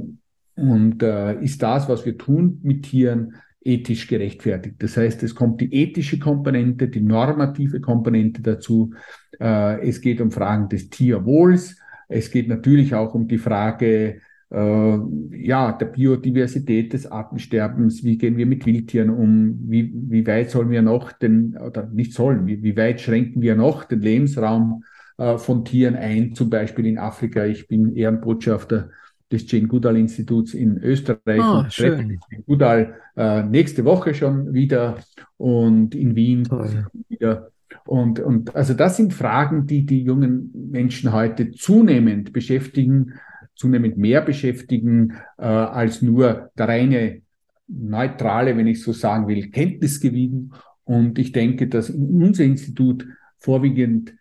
und 0.56 1.04
äh, 1.04 1.40
ist 1.44 1.62
das, 1.62 1.88
was 1.88 2.04
wir 2.04 2.18
tun 2.18 2.60
mit 2.64 2.84
Tieren, 2.84 3.36
ethisch 3.62 4.08
gerechtfertigt? 4.08 4.78
Das 4.80 4.98
heißt, 4.98 5.22
es 5.22 5.36
kommt 5.36 5.62
die 5.62 5.72
ethische 5.72 6.18
Komponente, 6.18 6.88
die 6.88 7.02
normative 7.02 7.80
Komponente 7.80 8.42
dazu. 8.42 8.96
Äh, 9.40 9.88
es 9.88 10.02
geht 10.02 10.22
um 10.22 10.32
Fragen 10.32 10.70
des 10.70 10.90
Tierwohls. 10.90 11.78
Es 12.10 12.32
geht 12.32 12.48
natürlich 12.48 12.96
auch 12.96 13.14
um 13.14 13.28
die 13.28 13.38
Frage 13.38 14.22
äh, 14.50 14.98
ja, 15.32 15.74
der 15.74 15.88
Biodiversität 15.88 16.94
des 16.94 17.06
Artensterbens, 17.12 18.04
wie 18.04 18.18
gehen 18.18 18.38
wir 18.38 18.46
mit 18.46 18.66
Wildtieren 18.66 19.10
um, 19.10 19.60
wie, 19.68 19.92
wie 19.94 20.26
weit 20.26 20.52
sollen 20.52 20.70
wir 20.70 20.82
noch 20.82 21.12
den, 21.12 21.58
oder 21.58 21.88
nicht 21.88 22.14
sollen, 22.14 22.48
wie, 22.48 22.64
wie 22.64 22.78
weit 22.78 23.02
schränken 23.02 23.42
wir 23.42 23.56
noch 23.56 23.84
den 23.84 24.02
Lebensraum 24.02 24.84
äh, 25.18 25.38
von 25.38 25.66
Tieren 25.66 25.96
ein, 25.96 26.34
zum 26.34 26.50
Beispiel 26.50 26.86
in 26.86 26.98
Afrika. 26.98 27.46
Ich 27.46 27.68
bin 27.68 27.96
Ehrenbotschafter 27.96 28.90
des 29.30 29.52
Jane 29.52 29.68
Goodall 29.68 29.98
Instituts 29.98 30.54
in 30.54 30.78
Österreich 30.78 31.42
und 31.42 31.74
schön. 31.74 32.20
Jane 32.32 32.44
Goodall 32.46 32.96
äh, 33.18 33.44
nächste 33.44 33.84
Woche 33.84 34.14
schon 34.14 34.54
wieder 34.54 34.98
und 35.36 35.94
in 35.94 36.16
Wien 36.16 36.46
Toll. 36.46 36.88
wieder. 37.10 37.52
Und, 37.86 38.20
und 38.20 38.56
also 38.56 38.74
das 38.74 38.98
sind 38.98 39.14
Fragen, 39.14 39.66
die 39.66 39.86
die 39.86 40.04
jungen 40.04 40.52
Menschen 40.72 41.12
heute 41.12 41.52
zunehmend 41.52 42.32
beschäftigen 42.32 43.14
zunehmend 43.58 43.98
mehr 43.98 44.22
beschäftigen 44.22 45.14
äh, 45.38 45.44
als 45.46 46.02
nur 46.02 46.52
der 46.58 46.68
reine 46.68 47.22
neutrale, 47.68 48.56
wenn 48.56 48.68
ich 48.68 48.82
so 48.82 48.94
sagen 48.94 49.28
will, 49.28 49.50
Kenntnisgewinn. 49.50 50.54
Und 50.84 51.20
ich 51.20 51.34
denke, 51.34 51.68
dass 51.68 51.90
in 51.90 52.24
unser 52.24 52.46
Institut 52.46 53.06
vorwiegend 53.40 54.14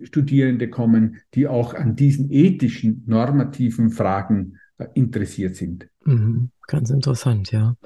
Studierende 0.00 0.68
kommen, 0.68 1.18
die 1.34 1.48
auch 1.48 1.74
an 1.74 1.96
diesen 1.96 2.30
ethischen, 2.30 3.02
normativen 3.06 3.90
Fragen 3.90 4.58
äh, 4.78 4.86
interessiert 4.94 5.56
sind. 5.56 5.88
Mhm. 6.04 6.50
Ganz 6.68 6.90
interessant, 6.90 7.50
ja. 7.52 7.76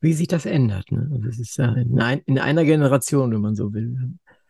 Wie 0.00 0.12
sich 0.12 0.28
das 0.28 0.46
ändert. 0.46 0.90
Ne? 0.90 1.08
Also 1.12 1.28
es 1.28 1.38
ist 1.38 1.56
ja 1.58 1.72
in, 1.74 1.98
ein, 2.00 2.20
in, 2.26 2.38
einer 2.38 2.64
Generation, 2.64 3.30
wenn 3.32 3.40
man 3.40 3.54
so 3.54 3.72
will, 3.72 3.96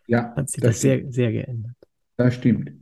ja, 0.07 0.33
hat 0.35 0.49
sich 0.49 0.61
das, 0.61 0.77
das 0.77 0.81
sehr, 0.81 1.11
sehr 1.11 1.33
geändert. 1.33 1.75
Das 2.17 2.35
stimmt. 2.35 2.73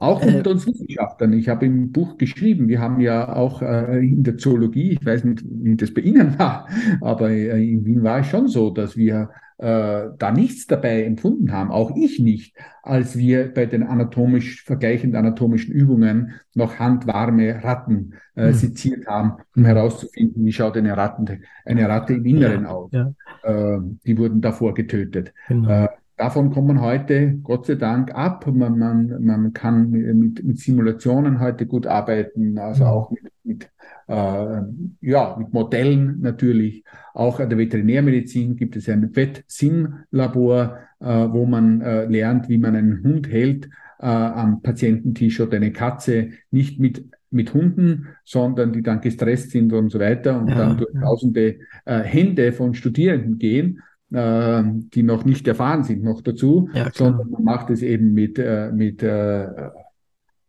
Auch 0.00 0.22
äh, 0.22 0.36
unter 0.36 0.52
uns 0.52 0.66
Wissenschaftlern. 0.66 1.32
Ich 1.32 1.48
habe 1.48 1.66
im 1.66 1.90
Buch 1.90 2.16
geschrieben, 2.18 2.68
wir 2.68 2.80
haben 2.80 3.00
ja 3.00 3.34
auch 3.34 3.62
äh, 3.62 3.98
in 3.98 4.22
der 4.22 4.38
Zoologie, 4.38 4.92
ich 4.92 5.04
weiß 5.04 5.24
nicht, 5.24 5.44
wie 5.44 5.76
das 5.76 5.92
bei 5.92 6.02
Ihnen 6.02 6.38
war, 6.38 6.68
aber 7.00 7.30
äh, 7.30 7.62
in 7.62 7.84
Wien 7.84 8.02
war 8.04 8.20
es 8.20 8.28
schon 8.28 8.46
so, 8.46 8.70
dass 8.70 8.96
wir 8.96 9.30
äh, 9.58 10.10
da 10.16 10.30
nichts 10.30 10.68
dabei 10.68 11.02
empfunden 11.02 11.52
haben, 11.52 11.72
auch 11.72 11.96
ich 11.96 12.20
nicht, 12.20 12.56
als 12.84 13.18
wir 13.18 13.52
bei 13.52 13.66
den 13.66 13.82
anatomisch 13.82 14.62
vergleichenden 14.62 15.18
anatomischen 15.18 15.74
Übungen 15.74 16.34
noch 16.54 16.78
handwarme 16.78 17.64
Ratten 17.64 18.14
äh, 18.36 18.48
mhm. 18.48 18.52
seziert 18.52 19.08
haben, 19.08 19.42
um 19.56 19.64
herauszufinden, 19.64 20.44
wie 20.44 20.52
schaut 20.52 20.76
eine, 20.76 20.96
Ratten, 20.96 21.42
eine 21.64 21.88
Ratte 21.88 22.14
im 22.14 22.24
Inneren 22.24 22.62
ja, 22.62 22.68
aus. 22.68 22.90
Ja. 22.92 23.12
Äh, 23.42 23.80
die 24.06 24.16
wurden 24.16 24.40
davor 24.40 24.74
getötet. 24.74 25.32
Genau. 25.48 25.68
Äh, 25.68 25.88
Davon 26.18 26.50
kommt 26.50 26.66
man 26.66 26.80
heute 26.80 27.38
Gott 27.44 27.66
sei 27.66 27.76
Dank 27.76 28.12
ab. 28.12 28.44
Man, 28.48 28.76
man, 28.76 29.24
man 29.24 29.52
kann 29.52 29.90
mit, 29.90 30.42
mit 30.44 30.58
Simulationen 30.58 31.38
heute 31.38 31.64
gut 31.64 31.86
arbeiten, 31.86 32.58
also 32.58 32.86
auch 32.86 33.10
mit, 33.12 33.22
mit, 33.44 33.70
äh, 34.08 34.62
ja, 35.00 35.36
mit 35.38 35.52
Modellen 35.52 36.20
natürlich. 36.20 36.82
Auch 37.14 37.38
an 37.38 37.48
der 37.48 37.58
Veterinärmedizin 37.58 38.56
gibt 38.56 38.74
es 38.74 38.88
ein 38.88 39.14
Vet-Sim-Labor, 39.14 40.78
äh, 40.98 41.06
wo 41.06 41.46
man 41.46 41.82
äh, 41.82 42.06
lernt, 42.06 42.48
wie 42.48 42.58
man 42.58 42.74
einen 42.74 43.04
Hund 43.04 43.28
hält 43.28 43.66
äh, 44.00 44.06
am 44.06 44.60
Patiententisch 44.60 45.40
oder 45.40 45.56
eine 45.56 45.72
Katze 45.72 46.30
nicht 46.50 46.80
mit 46.80 47.04
mit 47.30 47.52
Hunden, 47.52 48.08
sondern 48.24 48.72
die 48.72 48.82
dann 48.82 49.02
gestresst 49.02 49.50
sind 49.50 49.70
und 49.74 49.90
so 49.90 50.00
weiter 50.00 50.40
und 50.40 50.48
ja, 50.48 50.56
dann 50.56 50.78
durch 50.78 50.94
ja. 50.94 51.02
tausende 51.02 51.58
äh, 51.84 52.00
Hände 52.00 52.52
von 52.52 52.72
Studierenden 52.72 53.38
gehen 53.38 53.82
äh, 54.12 54.62
die 54.94 55.02
noch 55.02 55.24
nicht 55.24 55.46
erfahren 55.46 55.84
sind, 55.84 56.02
noch 56.02 56.20
dazu, 56.20 56.68
ja, 56.72 56.90
sondern 56.92 57.30
man 57.30 57.44
macht 57.44 57.70
es 57.70 57.82
eben 57.82 58.12
mit, 58.14 58.38
äh, 58.38 58.70
mit 58.72 59.02
äh, 59.02 59.46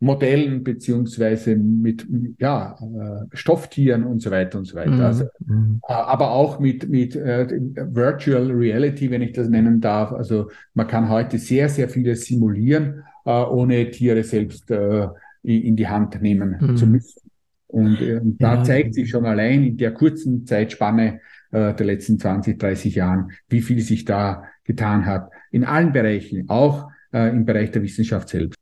Modellen 0.02 0.64
beziehungsweise 0.64 1.58
mit 1.58 2.08
ja, 2.40 2.78
äh, 2.80 3.36
Stofftieren 3.36 4.04
und 4.06 4.22
so 4.22 4.32
weiter 4.32 4.58
und 4.58 4.66
so 4.66 4.76
weiter. 4.76 4.92
Mhm. 4.92 5.02
Also, 5.02 5.26
mhm. 5.46 5.82
äh, 5.88 5.94
aber 5.94 6.32
auch 6.32 6.60
mit, 6.60 6.88
mit 6.88 7.16
äh, 7.16 7.48
Virtual 7.76 8.50
Reality, 8.50 9.12
wenn 9.12 9.22
ich 9.22 9.34
das 9.34 9.50
nennen 9.50 9.82
darf. 9.82 10.14
Also 10.14 10.50
man 10.74 10.88
kann 10.88 11.10
heute 11.10 11.38
sehr, 11.38 11.68
sehr 11.68 11.90
vieles 11.90 12.26
simulieren, 12.26 13.04
äh, 13.26 13.32
ohne 13.32 13.92
Tiere 13.92 14.24
selbst 14.24 14.72
äh, 14.72 15.08
in 15.44 15.76
die 15.76 15.88
Hand 15.88 16.22
nehmen 16.22 16.56
mhm. 16.60 16.78
zu 16.78 16.88
müssen. 16.88 17.30
Und, 17.68 18.02
äh, 18.02 18.20
und 18.20 18.42
da 18.42 18.56
ja. 18.56 18.64
zeigt 18.64 18.94
sich 18.94 19.10
schon 19.10 19.26
allein 19.26 19.64
in 19.66 19.78
der 19.78 19.94
kurzen 19.94 20.46
Zeitspanne 20.46 21.20
äh, 21.52 21.74
der 21.74 21.86
letzten 21.86 22.20
20, 22.20 22.60
30 22.60 22.96
Jahren, 22.96 23.32
wie 23.48 23.62
viel 23.62 23.82
sich 23.82 24.06
da 24.06 24.44
getan 24.64 25.06
hat. 25.06 25.32
In 25.52 25.64
allen 25.64 25.92
Bereichen, 25.92 26.50
auch 26.50 26.90
äh, 27.12 27.30
im 27.30 27.46
Bereich 27.46 27.72
der 27.72 27.84
Wissenschaft 27.84 28.30
selbst. 28.30 28.60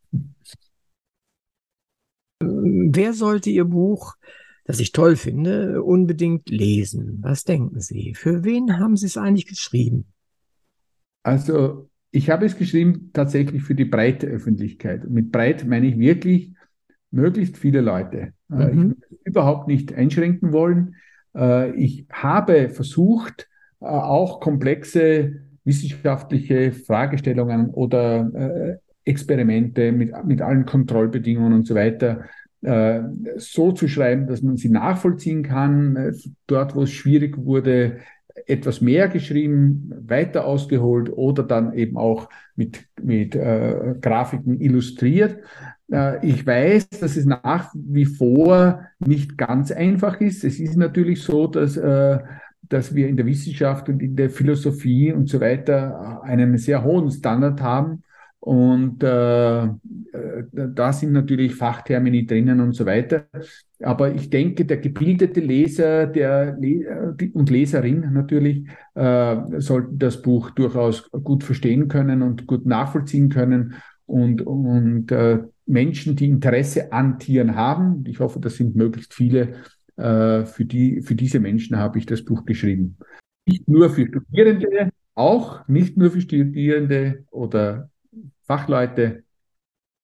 Wer 2.40 3.14
sollte 3.14 3.50
Ihr 3.50 3.66
Buch, 3.66 4.16
das 4.66 4.80
ich 4.80 4.92
toll 4.92 5.16
finde, 5.16 5.84
unbedingt 5.84 6.50
lesen? 6.50 7.20
Was 7.22 7.44
denken 7.44 7.80
Sie? 7.80 8.14
Für 8.16 8.44
wen 8.44 8.80
haben 8.80 8.96
Sie 8.96 9.08
es 9.08 9.18
eigentlich 9.18 9.48
geschrieben? 9.48 10.06
Also, 11.24 11.90
ich 12.12 12.30
habe 12.30 12.46
es 12.46 12.58
geschrieben 12.58 13.12
tatsächlich 13.14 13.64
für 13.64 13.76
die 13.76 13.86
breite 13.86 14.28
Öffentlichkeit. 14.28 15.06
Und 15.06 15.14
mit 15.14 15.32
breit 15.32 15.66
meine 15.68 15.88
ich 15.88 16.00
wirklich 16.00 16.54
möglichst 17.12 17.58
viele 17.58 17.82
Leute. 17.82 18.34
Äh, 18.50 18.72
mhm. 18.72 18.96
Ich 19.02 19.12
will 19.12 19.20
überhaupt 19.26 19.68
nicht 19.68 19.94
einschränken 19.94 20.54
wollen. 20.54 20.96
Äh, 21.38 21.72
ich 21.72 22.06
habe 22.12 22.70
versucht, 22.70 23.48
äh, 23.80 23.86
auch 23.86 24.40
komplexe 24.40 25.42
wissenschaftliche 25.64 26.72
Fragestellungen 26.72 27.72
oder 27.72 28.80
Experimente 29.04 29.92
mit, 29.92 30.14
mit 30.26 30.42
allen 30.42 30.66
Kontrollbedingungen 30.66 31.52
und 31.52 31.68
so 31.68 31.76
weiter 31.76 32.22
äh, 32.62 33.02
so 33.38 33.72
zu 33.72 33.88
schreiben, 33.88 34.28
dass 34.28 34.42
man 34.42 34.58
sie 34.58 34.70
nachvollziehen 34.70 35.44
kann. 35.44 35.96
Äh, 35.96 36.14
dort, 36.48 36.76
wo 36.76 36.84
es 36.84 36.92
schwierig 36.92 37.38
wurde, 37.38 38.00
etwas 38.46 38.82
mehr 38.82 39.08
geschrieben, 39.08 39.92
weiter 40.08 40.46
ausgeholt 40.46 41.10
oder 41.12 41.44
dann 41.44 41.74
eben 41.74 41.98
auch 41.98 42.30
mit, 42.56 42.86
mit 43.02 43.36
äh, 43.36 43.96
Grafiken 44.02 44.60
illustriert. 44.60 45.38
Äh, 45.92 46.26
ich 46.28 46.46
weiß, 46.46 46.90
dass 46.90 47.18
es 47.18 47.26
nach 47.26 47.74
wie 47.74 48.06
vor 48.06 48.82
nicht 49.00 49.38
ganz 49.38 49.72
einfach 49.72 50.20
ist. 50.22 50.44
Es 50.44 50.60
ist 50.60 50.78
natürlich 50.78 51.22
so, 51.22 51.48
dass 51.48 51.78
äh, 51.78 52.20
dass 52.70 52.94
wir 52.94 53.08
in 53.08 53.16
der 53.16 53.26
Wissenschaft 53.26 53.88
und 53.88 54.02
in 54.02 54.18
der 54.18 54.30
Philosophie 54.30 55.14
und 55.14 55.30
so 55.30 55.40
weiter 55.40 56.22
einen 56.24 56.58
sehr 56.58 56.84
hohen 56.84 57.10
Standard 57.10 57.62
haben 57.62 58.04
und 58.48 59.04
äh, 59.04 59.64
äh, 59.66 59.70
da 60.54 60.94
sind 60.94 61.12
natürlich 61.12 61.56
Fachtermini 61.56 62.26
drinnen 62.26 62.62
und 62.62 62.72
so 62.74 62.86
weiter. 62.86 63.26
Aber 63.82 64.14
ich 64.14 64.30
denke, 64.30 64.64
der 64.64 64.78
gebildete 64.78 65.42
Leser 65.42 66.08
der 66.08 66.58
äh, 66.62 67.30
und 67.34 67.50
Leserin 67.50 68.14
natürlich 68.14 68.66
äh, 68.94 69.36
sollten 69.58 70.00
das 70.00 70.22
Buch 70.22 70.52
durchaus 70.52 71.12
gut 71.12 71.44
verstehen 71.44 71.90
können 71.90 72.22
und 72.22 72.48
gut 72.48 72.66
nachvollziehen 72.66 73.28
können. 73.28 73.74
Und, 74.06 74.42
und 74.44 75.12
äh, 75.12 75.40
Menschen, 75.68 76.16
die 76.16 76.28
Interesse 76.28 76.92
an 76.92 77.20
Tieren 77.20 77.56
haben, 77.56 78.04
ich 78.08 78.20
hoffe, 78.20 78.40
das 78.40 78.56
sind 78.56 78.76
möglichst 78.76 79.14
viele, 79.14 79.56
äh, 79.98 80.46
für, 80.46 80.66
die, 80.66 81.02
für 81.02 81.16
diese 81.16 81.40
Menschen 81.40 81.78
habe 81.78 82.00
ich 82.00 82.06
das 82.06 82.24
Buch 82.24 82.46
geschrieben. 82.46 82.98
Nicht 83.46 83.68
nur 83.68 83.90
für 83.90 84.08
Studierende, 84.08 84.92
auch 85.16 85.68
nicht 85.68 85.98
nur 85.98 86.12
für 86.12 86.22
Studierende 86.22 87.26
oder 87.32 87.90
Fachleute, 88.44 89.24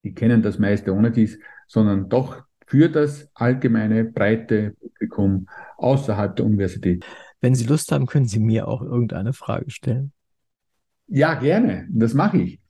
die 0.03 0.14
kennen 0.14 0.41
das 0.41 0.60
meiste 0.60 0.94
ohne 0.94 1.11
dies, 1.11 1.40
sondern 1.68 2.10
doch 2.10 2.44
für 2.68 2.90
das 2.90 3.30
allgemeine, 3.34 4.03
breite 4.03 4.72
Publikum 4.80 5.48
außerhalb 5.77 6.35
der 6.35 6.45
Universität. 6.45 7.06
Wenn 7.41 7.56
Sie 7.56 7.65
Lust 7.65 7.91
haben, 7.91 8.06
können 8.06 8.26
Sie 8.26 8.40
mir 8.40 8.68
auch 8.68 8.81
irgendeine 8.81 9.34
Frage 9.34 9.69
stellen. 9.69 10.11
Ja, 11.07 11.35
gerne. 11.35 11.88
Das 11.91 12.14
mache 12.14 12.38
ich. 12.38 12.62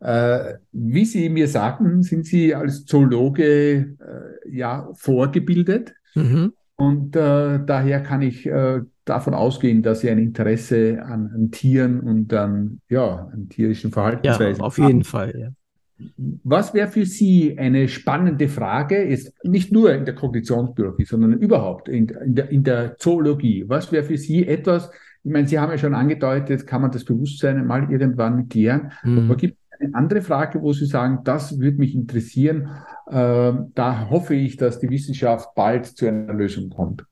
Äh, 0.00 0.54
wie 0.72 1.04
Sie 1.04 1.28
mir 1.28 1.48
sagten, 1.48 2.02
sind 2.02 2.26
Sie 2.26 2.54
als 2.54 2.84
Zoologe 2.84 3.44
äh, 3.44 4.50
ja 4.50 4.88
vorgebildet. 4.94 5.94
Mhm. 6.14 6.52
Und 6.76 7.14
äh, 7.14 7.60
daher 7.64 8.02
kann 8.02 8.22
ich 8.22 8.46
äh, 8.46 8.80
davon 9.04 9.34
ausgehen, 9.34 9.82
dass 9.82 10.00
sie 10.00 10.10
ein 10.10 10.18
Interesse 10.18 11.02
an, 11.04 11.30
an, 11.32 11.50
Tieren 11.50 12.00
und 12.00 12.32
an, 12.32 12.80
ja, 12.88 13.28
an 13.32 13.48
tierischen 13.48 13.92
Verhaltensweisen 13.92 14.60
ja, 14.60 14.66
auf 14.66 14.78
jeden 14.78 14.88
haben. 14.88 15.04
Fall, 15.04 15.34
ja. 15.38 15.48
Was 16.42 16.74
wäre 16.74 16.88
für 16.88 17.06
Sie 17.06 17.56
eine 17.56 17.86
spannende 17.86 18.48
Frage, 18.48 18.96
ist 18.96 19.32
nicht 19.44 19.70
nur 19.70 19.94
in 19.94 20.04
der 20.04 20.16
Kognitionsbiologie, 20.16 21.04
sondern 21.04 21.34
überhaupt 21.34 21.88
in, 21.88 22.08
in, 22.08 22.34
der, 22.34 22.50
in 22.50 22.64
der 22.64 22.96
Zoologie? 22.98 23.64
Was 23.68 23.92
wäre 23.92 24.02
für 24.02 24.18
Sie 24.18 24.46
etwas, 24.46 24.90
ich 25.22 25.32
meine, 25.32 25.46
Sie 25.46 25.58
haben 25.58 25.70
ja 25.70 25.78
schon 25.78 25.94
angedeutet, 25.94 26.66
kann 26.66 26.82
man 26.82 26.90
das 26.90 27.04
Bewusstsein 27.04 27.64
mal 27.64 27.90
irgendwann 27.92 28.48
klären, 28.48 28.90
mhm. 29.04 29.18
aber 29.20 29.36
gibt 29.36 29.56
eine 29.84 29.94
andere 29.94 30.22
Frage, 30.22 30.62
wo 30.62 30.72
Sie 30.72 30.86
sagen, 30.86 31.20
das 31.24 31.58
würde 31.58 31.78
mich 31.78 31.94
interessieren, 31.94 32.70
äh, 33.06 33.52
da 33.74 34.08
hoffe 34.10 34.34
ich, 34.34 34.56
dass 34.56 34.78
die 34.78 34.90
Wissenschaft 34.90 35.54
bald 35.54 35.86
zu 35.86 36.06
einer 36.06 36.32
Lösung 36.32 36.70
kommt. 36.70 37.04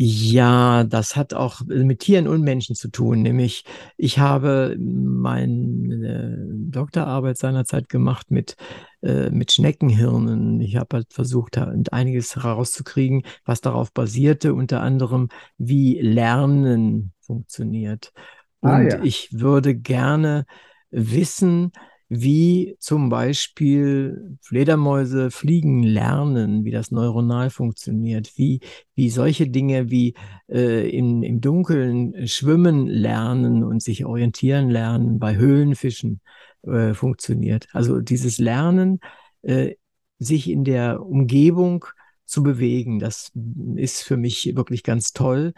Ja, 0.00 0.84
das 0.84 1.16
hat 1.16 1.34
auch 1.34 1.62
mit 1.66 1.98
Tieren 1.98 2.28
und 2.28 2.42
Menschen 2.42 2.76
zu 2.76 2.88
tun. 2.88 3.22
Nämlich, 3.22 3.64
ich 3.96 4.20
habe 4.20 4.76
meine 4.78 6.38
Doktorarbeit 6.70 7.36
seinerzeit 7.36 7.88
gemacht 7.88 8.30
mit, 8.30 8.54
äh, 9.02 9.28
mit 9.30 9.50
Schneckenhirnen. 9.50 10.60
Ich 10.60 10.76
habe 10.76 10.98
halt 10.98 11.12
versucht, 11.12 11.58
einiges 11.58 12.36
herauszukriegen, 12.36 13.24
was 13.44 13.60
darauf 13.60 13.92
basierte, 13.92 14.54
unter 14.54 14.82
anderem, 14.82 15.30
wie 15.56 15.98
Lernen 16.00 17.12
funktioniert. 17.18 18.12
Ah, 18.60 18.76
und 18.76 18.86
ah, 18.86 18.96
ja. 18.98 19.02
ich 19.02 19.30
würde 19.32 19.74
gerne 19.74 20.46
wissen, 20.90 21.72
wie 22.08 22.76
zum 22.78 23.10
Beispiel 23.10 24.38
Fledermäuse 24.40 25.30
fliegen 25.30 25.82
lernen, 25.82 26.64
wie 26.64 26.70
das 26.70 26.90
neuronal 26.90 27.50
funktioniert, 27.50 28.32
wie, 28.36 28.60
wie 28.94 29.10
solche 29.10 29.48
Dinge 29.48 29.90
wie 29.90 30.14
äh, 30.48 30.88
im, 30.88 31.22
im 31.22 31.40
Dunkeln 31.42 32.26
schwimmen 32.26 32.86
lernen 32.86 33.62
und 33.62 33.82
sich 33.82 34.06
orientieren 34.06 34.70
lernen 34.70 35.18
bei 35.18 35.36
Höhlenfischen 35.36 36.20
äh, 36.62 36.94
funktioniert. 36.94 37.68
Also 37.72 38.00
dieses 38.00 38.38
Lernen, 38.38 39.00
äh, 39.42 39.74
sich 40.18 40.48
in 40.48 40.64
der 40.64 41.02
Umgebung 41.02 41.84
zu 42.24 42.42
bewegen, 42.42 42.98
das 42.98 43.32
ist 43.76 44.02
für 44.02 44.16
mich 44.16 44.56
wirklich 44.56 44.82
ganz 44.82 45.12
toll, 45.12 45.52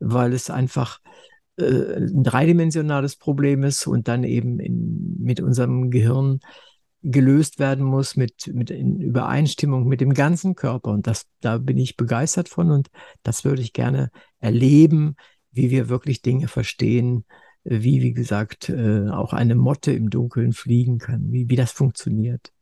weil 0.00 0.32
es 0.34 0.50
einfach 0.50 1.00
äh, 1.56 1.96
ein 1.96 2.22
dreidimensionales 2.22 3.16
Problem 3.16 3.62
ist 3.62 3.86
und 3.86 4.08
dann 4.08 4.24
eben 4.24 4.60
in, 4.60 5.16
mit 5.20 5.40
unserem 5.40 5.90
Gehirn 5.90 6.40
gelöst 7.02 7.58
werden 7.58 7.84
muss, 7.84 8.16
mit, 8.16 8.50
mit 8.54 8.70
in 8.70 9.00
Übereinstimmung 9.00 9.86
mit 9.86 10.00
dem 10.00 10.14
ganzen 10.14 10.54
Körper. 10.54 10.90
Und 10.90 11.06
das, 11.06 11.26
da 11.40 11.58
bin 11.58 11.76
ich 11.76 11.96
begeistert 11.96 12.48
von 12.48 12.70
und 12.70 12.88
das 13.22 13.44
würde 13.44 13.60
ich 13.60 13.74
gerne 13.74 14.10
erleben, 14.40 15.16
wie 15.52 15.70
wir 15.70 15.88
wirklich 15.88 16.22
Dinge 16.22 16.48
verstehen, 16.48 17.24
wie, 17.62 18.02
wie 18.02 18.12
gesagt, 18.12 18.68
äh, 18.68 19.08
auch 19.08 19.32
eine 19.32 19.54
Motte 19.54 19.92
im 19.92 20.10
Dunkeln 20.10 20.52
fliegen 20.52 20.98
kann, 20.98 21.30
wie, 21.30 21.48
wie 21.48 21.56
das 21.56 21.72
funktioniert. 21.72 22.52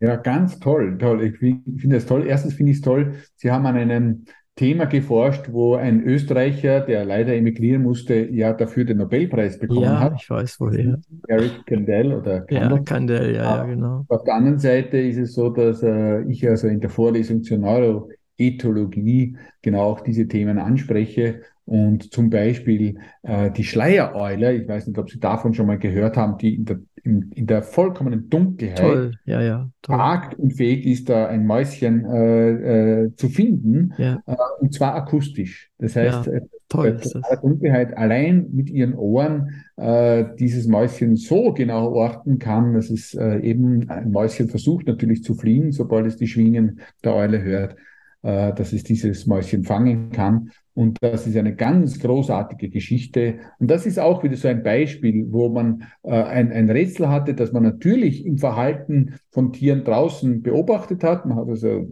Ja, 0.00 0.16
ganz 0.16 0.58
toll, 0.58 0.98
toll. 0.98 1.22
Ich 1.22 1.38
finde 1.38 1.96
es 1.96 2.06
toll. 2.06 2.26
Erstens 2.26 2.54
finde 2.54 2.72
ich 2.72 2.78
es 2.78 2.82
toll, 2.82 3.14
Sie 3.36 3.52
haben 3.52 3.66
an 3.66 3.76
einem 3.76 4.24
Thema 4.54 4.84
geforscht, 4.84 5.50
wo 5.50 5.76
ein 5.76 6.02
Österreicher, 6.02 6.80
der 6.80 7.06
leider 7.06 7.34
emigrieren 7.34 7.82
musste, 7.82 8.28
ja 8.30 8.52
dafür 8.52 8.84
den 8.84 8.98
Nobelpreis 8.98 9.58
bekommen 9.58 9.82
ja, 9.82 9.98
hat. 9.98 10.12
Ja, 10.12 10.18
ich 10.20 10.30
weiß 10.30 10.60
woher. 10.60 11.00
Eric 11.26 11.64
Kandel 11.66 12.12
oder 12.12 12.40
Kandel. 12.42 12.70
Ja, 12.70 12.78
Kandel, 12.84 13.34
ja, 13.34 13.56
ja, 13.56 13.64
genau. 13.64 14.04
Auf 14.08 14.24
der 14.24 14.34
anderen 14.34 14.58
Seite 14.58 14.98
ist 14.98 15.16
es 15.16 15.34
so, 15.34 15.48
dass 15.48 15.82
äh, 15.82 16.22
ich 16.24 16.46
also 16.46 16.68
in 16.68 16.80
der 16.80 16.90
Vorlesung 16.90 17.42
zur 17.42 17.58
Neuroethologie 17.58 19.36
genau 19.62 19.84
auch 19.84 20.00
diese 20.00 20.28
Themen 20.28 20.58
anspreche 20.58 21.40
und 21.64 22.12
zum 22.12 22.28
Beispiel 22.28 22.98
äh, 23.22 23.50
die 23.50 23.64
Schleiereule, 23.64 24.54
ich 24.54 24.68
weiß 24.68 24.86
nicht, 24.86 24.98
ob 24.98 25.10
Sie 25.10 25.18
davon 25.18 25.54
schon 25.54 25.66
mal 25.66 25.78
gehört 25.78 26.18
haben, 26.18 26.36
die 26.36 26.56
in 26.56 26.64
der, 26.66 26.80
in, 27.04 27.32
in 27.32 27.46
der 27.46 27.62
vollkommenen 27.62 28.28
Dunkelheit 28.30 28.78
toll. 28.78 29.12
Ja, 29.24 29.40
ja, 29.40 29.70
toll. 29.82 30.20
und 30.38 30.52
fähig 30.52 30.86
ist, 30.86 31.08
da 31.08 31.26
ein 31.26 31.46
Mäuschen 31.46 32.04
äh, 32.04 33.04
äh, 33.04 33.16
zu 33.16 33.28
finden, 33.28 33.92
ja. 33.98 34.22
äh, 34.26 34.36
und 34.60 34.72
zwar 34.72 34.94
akustisch. 34.94 35.70
Das 35.78 35.96
heißt, 35.96 36.26
ja, 36.26 36.32
äh, 36.32 36.42
toll, 36.68 37.00
bei 37.14 37.20
der 37.30 37.40
Dunkelheit 37.40 37.96
allein 37.96 38.48
mit 38.52 38.70
ihren 38.70 38.94
Ohren 38.94 39.64
äh, 39.76 40.24
dieses 40.38 40.66
Mäuschen 40.68 41.16
so 41.16 41.52
genau 41.52 41.92
orten 41.92 42.38
kann, 42.38 42.74
dass 42.74 42.88
es 42.88 43.14
äh, 43.14 43.38
eben 43.38 43.90
ein 43.90 44.10
Mäuschen 44.12 44.48
versucht 44.48 44.86
natürlich 44.86 45.24
zu 45.24 45.34
fliehen, 45.34 45.72
sobald 45.72 46.06
es 46.06 46.16
die 46.16 46.28
Schwingen 46.28 46.80
der 47.04 47.14
Eule 47.14 47.42
hört 47.42 47.76
dass 48.24 48.72
es 48.72 48.84
dieses 48.84 49.26
Mäuschen 49.26 49.64
fangen 49.64 50.12
kann. 50.12 50.52
Und 50.74 50.98
das 51.02 51.26
ist 51.26 51.36
eine 51.36 51.54
ganz 51.54 52.00
großartige 52.00 52.70
Geschichte. 52.70 53.40
Und 53.58 53.70
das 53.70 53.84
ist 53.84 53.98
auch 53.98 54.24
wieder 54.24 54.36
so 54.36 54.48
ein 54.48 54.62
Beispiel, 54.62 55.26
wo 55.30 55.50
man 55.50 55.84
äh, 56.02 56.10
ein, 56.10 56.50
ein 56.50 56.70
Rätsel 56.70 57.08
hatte, 57.08 57.34
dass 57.34 57.52
man 57.52 57.62
natürlich 57.62 58.24
im 58.24 58.38
Verhalten 58.38 59.16
von 59.30 59.52
Tieren 59.52 59.84
draußen 59.84 60.42
beobachtet 60.42 61.04
hat. 61.04 61.26
Man 61.26 61.36
hat 61.36 61.48
also 61.48 61.86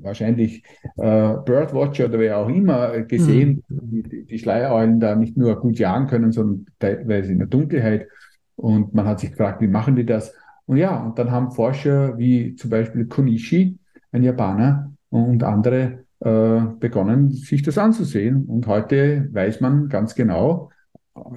wahrscheinlich 0.00 0.64
äh, 0.96 1.34
Birdwatcher 1.44 2.06
oder 2.06 2.18
wer 2.18 2.38
auch 2.38 2.48
immer 2.48 3.02
gesehen, 3.02 3.62
mhm. 3.68 4.02
die, 4.02 4.24
die 4.24 4.38
Schleiereulen 4.38 4.98
da 4.98 5.14
nicht 5.14 5.36
nur 5.36 5.60
gut 5.60 5.78
jagen 5.78 6.08
können, 6.08 6.32
sondern 6.32 6.66
teilweise 6.80 7.30
in 7.30 7.38
der 7.38 7.48
Dunkelheit. 7.48 8.08
Und 8.56 8.94
man 8.94 9.06
hat 9.06 9.20
sich 9.20 9.30
gefragt, 9.30 9.60
wie 9.60 9.68
machen 9.68 9.94
die 9.94 10.06
das? 10.06 10.34
Und 10.66 10.76
ja, 10.76 11.04
und 11.04 11.18
dann 11.18 11.30
haben 11.30 11.52
Forscher 11.52 12.18
wie 12.18 12.56
zum 12.56 12.70
Beispiel 12.70 13.06
Konishi, 13.06 13.78
ein 14.10 14.22
Japaner, 14.24 14.92
und 15.12 15.44
andere 15.44 15.82
äh, 15.82 16.01
begonnen, 16.24 17.32
sich 17.32 17.62
das 17.62 17.78
anzusehen. 17.78 18.44
Und 18.44 18.68
heute 18.68 19.28
weiß 19.32 19.60
man 19.60 19.88
ganz 19.88 20.14
genau, 20.14 20.70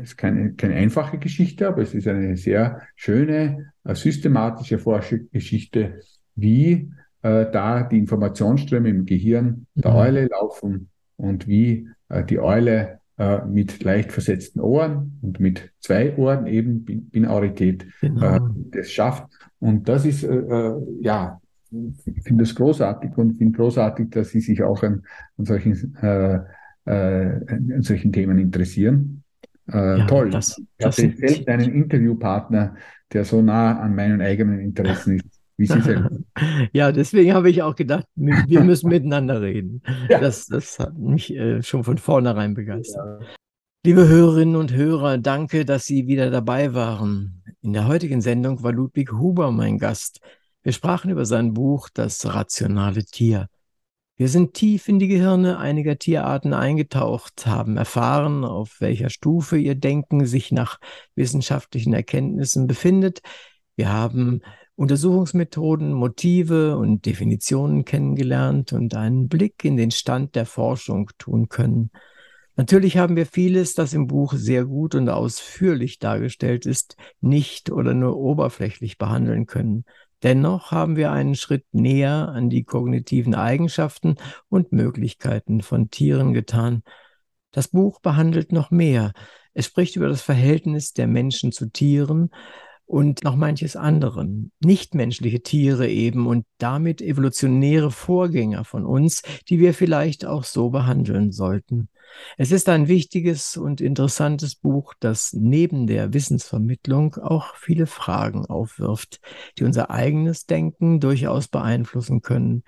es 0.01 0.09
ist 0.09 0.17
keine, 0.17 0.53
keine 0.53 0.75
einfache 0.75 1.17
Geschichte, 1.17 1.67
aber 1.67 1.81
es 1.81 1.93
ist 1.93 2.07
eine 2.07 2.37
sehr 2.37 2.81
schöne, 2.95 3.71
äh, 3.83 3.95
systematische 3.95 4.79
Forschungsgeschichte, 4.79 5.99
wie 6.35 6.91
äh, 7.21 7.45
da 7.51 7.83
die 7.83 7.97
Informationsströme 7.97 8.89
im 8.89 9.05
Gehirn 9.05 9.67
der 9.75 9.91
mhm. 9.91 9.97
Eule 9.97 10.27
laufen 10.27 10.89
und 11.17 11.47
wie 11.47 11.89
äh, 12.09 12.23
die 12.23 12.39
Eule 12.39 12.99
äh, 13.17 13.45
mit 13.45 13.83
leicht 13.83 14.11
versetzten 14.11 14.61
Ohren 14.61 15.19
und 15.21 15.39
mit 15.39 15.71
zwei 15.79 16.15
Ohren 16.15 16.47
eben 16.47 16.85
Binaurität 16.85 17.85
genau. 18.01 18.35
Äh, 18.35 18.39
das 18.71 18.91
schafft. 18.91 19.25
Und 19.59 19.89
das 19.89 20.05
ist, 20.05 20.23
äh, 20.23 20.73
ja, 21.01 21.41
finde 22.23 22.43
das 22.43 22.55
großartig 22.55 23.17
und 23.17 23.37
finde 23.37 23.57
großartig, 23.57 24.09
dass 24.09 24.29
Sie 24.29 24.41
sich 24.41 24.63
auch 24.63 24.83
an, 24.83 25.03
an 25.37 25.45
solchen, 25.45 25.95
an 26.85 27.81
solchen 27.81 28.13
Themen 28.13 28.37
interessieren. 28.37 29.23
Ja, 29.67 30.05
toll. 30.05 30.29
Das, 30.29 30.61
ich 30.77 30.85
hatte 30.85 31.11
selbst 31.17 31.47
einen 31.47 31.73
Interviewpartner, 31.73 32.75
der 33.11 33.25
so 33.25 33.41
nah 33.41 33.79
an 33.79 33.95
meinen 33.95 34.21
eigenen 34.21 34.59
Interessen 34.59 35.15
ist. 35.15 35.35
Wie 35.57 35.67
Sie 35.67 35.81
sagen. 35.81 36.25
ja, 36.73 36.91
deswegen 36.91 37.33
habe 37.33 37.49
ich 37.49 37.61
auch 37.61 37.75
gedacht, 37.75 38.05
wir 38.15 38.61
müssen 38.61 38.89
miteinander 38.89 39.41
reden. 39.41 39.81
Ja. 40.09 40.19
Das, 40.19 40.45
das 40.47 40.77
hat 40.77 40.97
mich 40.97 41.33
äh, 41.33 41.63
schon 41.63 41.83
von 41.83 41.97
vornherein 41.97 42.53
begeistert. 42.53 43.21
Ja. 43.21 43.27
Liebe 43.85 44.07
Hörerinnen 44.07 44.55
und 44.55 44.73
Hörer, 44.73 45.17
danke, 45.17 45.65
dass 45.65 45.85
Sie 45.85 46.07
wieder 46.07 46.29
dabei 46.29 46.73
waren. 46.73 47.43
In 47.61 47.73
der 47.73 47.87
heutigen 47.87 48.21
Sendung 48.21 48.61
war 48.61 48.71
Ludwig 48.71 49.11
Huber 49.13 49.51
mein 49.51 49.79
Gast. 49.79 50.19
Wir 50.65 50.71
sprachen 50.71 51.11
über 51.11 51.27
sein 51.27 51.53
Buch 51.53 51.89
Das 51.93 52.25
rationale 52.25 53.05
Tier. 53.05 53.49
Wir 54.17 54.29
sind 54.29 54.55
tief 54.55 54.87
in 54.87 54.97
die 54.97 55.07
Gehirne 55.07 55.59
einiger 55.59 55.99
Tierarten 55.99 56.53
eingetaucht, 56.53 57.45
haben 57.45 57.77
erfahren, 57.77 58.43
auf 58.43 58.81
welcher 58.81 59.11
Stufe 59.11 59.59
ihr 59.59 59.75
Denken 59.75 60.25
sich 60.25 60.51
nach 60.51 60.79
wissenschaftlichen 61.13 61.93
Erkenntnissen 61.93 62.65
befindet. 62.65 63.21
Wir 63.75 63.93
haben 63.93 64.41
Untersuchungsmethoden, 64.75 65.93
Motive 65.93 66.77
und 66.77 67.05
Definitionen 67.05 67.85
kennengelernt 67.85 68.73
und 68.73 68.95
einen 68.95 69.27
Blick 69.27 69.63
in 69.65 69.77
den 69.77 69.91
Stand 69.91 70.33
der 70.33 70.47
Forschung 70.47 71.11
tun 71.19 71.47
können. 71.47 71.91
Natürlich 72.55 72.97
haben 72.97 73.17
wir 73.17 73.27
vieles, 73.27 73.75
das 73.75 73.93
im 73.93 74.07
Buch 74.07 74.33
sehr 74.33 74.65
gut 74.65 74.95
und 74.95 75.09
ausführlich 75.09 75.99
dargestellt 75.99 76.65
ist, 76.65 76.95
nicht 77.21 77.69
oder 77.69 77.93
nur 77.93 78.17
oberflächlich 78.17 78.97
behandeln 78.97 79.45
können. 79.45 79.85
Dennoch 80.25 80.71
haben 80.71 80.95
wir 80.95 81.11
einen 81.11 81.35
Schritt 81.35 81.65
näher 81.71 82.29
an 82.29 82.49
die 82.49 82.63
kognitiven 82.63 83.35
Eigenschaften 83.35 84.15
und 84.49 84.71
Möglichkeiten 84.71 85.61
von 85.61 85.91
Tieren 85.91 86.33
getan. 86.33 86.81
Das 87.51 87.67
Buch 87.67 87.99
behandelt 87.99 88.51
noch 88.51 88.71
mehr. 88.71 89.13
Es 89.53 89.67
spricht 89.67 89.95
über 89.95 90.07
das 90.07 90.23
Verhältnis 90.23 90.93
der 90.93 91.05
Menschen 91.05 91.51
zu 91.51 91.69
Tieren, 91.69 92.31
und 92.85 93.23
noch 93.23 93.35
manches 93.35 93.75
anderen, 93.75 94.51
nichtmenschliche 94.63 95.41
Tiere 95.41 95.89
eben 95.89 96.27
und 96.27 96.45
damit 96.59 97.01
evolutionäre 97.01 97.91
Vorgänger 97.91 98.63
von 98.63 98.85
uns, 98.85 99.23
die 99.49 99.59
wir 99.59 99.73
vielleicht 99.73 100.25
auch 100.25 100.43
so 100.43 100.69
behandeln 100.69 101.31
sollten. 101.31 101.89
Es 102.37 102.51
ist 102.51 102.69
ein 102.69 102.87
wichtiges 102.87 103.57
und 103.57 103.81
interessantes 103.81 104.55
Buch, 104.55 104.93
das 104.99 105.33
neben 105.33 105.87
der 105.87 106.13
Wissensvermittlung 106.13 107.15
auch 107.15 107.55
viele 107.55 107.87
Fragen 107.87 108.45
aufwirft, 108.45 109.19
die 109.57 109.63
unser 109.63 109.89
eigenes 109.89 110.45
Denken 110.45 110.99
durchaus 110.99 111.47
beeinflussen 111.47 112.21
können. 112.21 112.63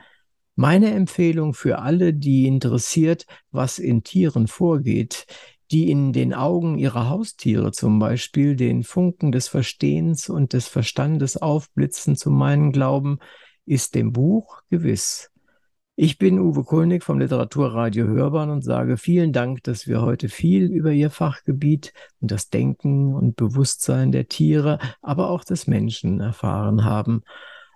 Meine 0.55 0.91
Empfehlung 0.91 1.53
für 1.53 1.79
alle, 1.79 2.15
die 2.15 2.47
interessiert, 2.47 3.27
was 3.51 3.77
in 3.77 4.03
Tieren 4.03 4.47
vorgeht, 4.47 5.27
die 5.71 5.91
in 5.91 6.13
den 6.13 6.33
Augen 6.33 6.77
ihrer 6.77 7.09
Haustiere 7.09 7.71
zum 7.71 7.99
Beispiel 7.99 8.55
den 8.55 8.83
Funken 8.83 9.31
des 9.31 9.47
Verstehens 9.47 10.29
und 10.29 10.53
des 10.53 10.67
Verstandes 10.67 11.37
aufblitzen 11.37 12.15
zu 12.15 12.29
meinen 12.31 12.71
Glauben, 12.71 13.19
ist 13.65 13.95
dem 13.95 14.13
Buch 14.13 14.61
gewiss. 14.69 15.29
Ich 15.99 16.19
bin 16.19 16.39
Uwe 16.39 16.63
Kulnig 16.63 17.03
vom 17.03 17.17
Literaturradio 17.17 18.05
Hörbahn 18.05 18.51
und 18.51 18.63
sage 18.63 18.97
vielen 18.97 19.33
Dank, 19.33 19.63
dass 19.63 19.87
wir 19.87 20.03
heute 20.03 20.29
viel 20.29 20.65
über 20.71 20.91
Ihr 20.91 21.09
Fachgebiet 21.09 21.91
und 22.21 22.29
das 22.29 22.49
Denken 22.49 23.15
und 23.15 23.35
Bewusstsein 23.35 24.11
der 24.11 24.27
Tiere, 24.27 24.77
aber 25.01 25.31
auch 25.31 25.43
des 25.43 25.65
Menschen 25.65 26.19
erfahren 26.19 26.85
haben. 26.85 27.23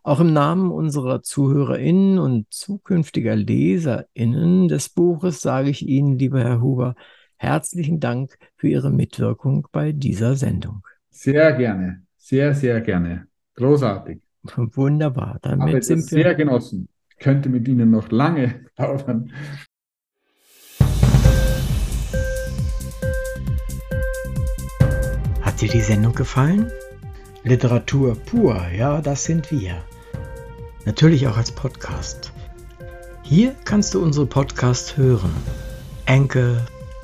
Auch 0.03 0.19
im 0.19 0.33
Namen 0.33 0.71
unserer 0.71 1.23
ZuhörerInnen 1.23 2.19
und 2.19 2.45
zukünftiger 2.53 3.35
LeserInnen 3.35 4.67
des 4.67 4.89
Buches 4.89 5.41
sage 5.41 5.71
ich 5.71 5.87
Ihnen, 5.87 6.19
lieber 6.19 6.41
Herr 6.41 6.61
Huber, 6.61 6.95
Herzlichen 7.41 7.99
Dank 7.99 8.37
für 8.55 8.67
Ihre 8.67 8.91
Mitwirkung 8.91 9.67
bei 9.71 9.93
dieser 9.93 10.35
Sendung. 10.35 10.83
Sehr 11.09 11.53
gerne, 11.53 12.03
sehr, 12.15 12.53
sehr 12.53 12.81
gerne. 12.81 13.25
Großartig. 13.55 14.21
Wunderbar. 14.43 15.39
Damit 15.41 15.73
Habe 15.73 15.81
sind 15.81 16.11
wir 16.11 16.23
sehr 16.23 16.35
genossen. 16.35 16.87
Ich 17.09 17.17
könnte 17.17 17.49
mit 17.49 17.67
Ihnen 17.67 17.89
noch 17.89 18.11
lange 18.11 18.67
plaudern. 18.75 19.33
Hat 25.41 25.61
dir 25.61 25.69
die 25.69 25.81
Sendung 25.81 26.13
gefallen? 26.13 26.71
Literatur 27.43 28.17
pur, 28.23 28.67
ja, 28.77 29.01
das 29.01 29.23
sind 29.23 29.49
wir. 29.49 29.83
Natürlich 30.85 31.27
auch 31.27 31.37
als 31.37 31.51
Podcast. 31.51 32.33
Hier 33.23 33.55
kannst 33.65 33.95
du 33.95 34.03
unsere 34.03 34.27
Podcasts 34.27 34.95
hören. 34.95 35.33
Enkel, 36.05 36.63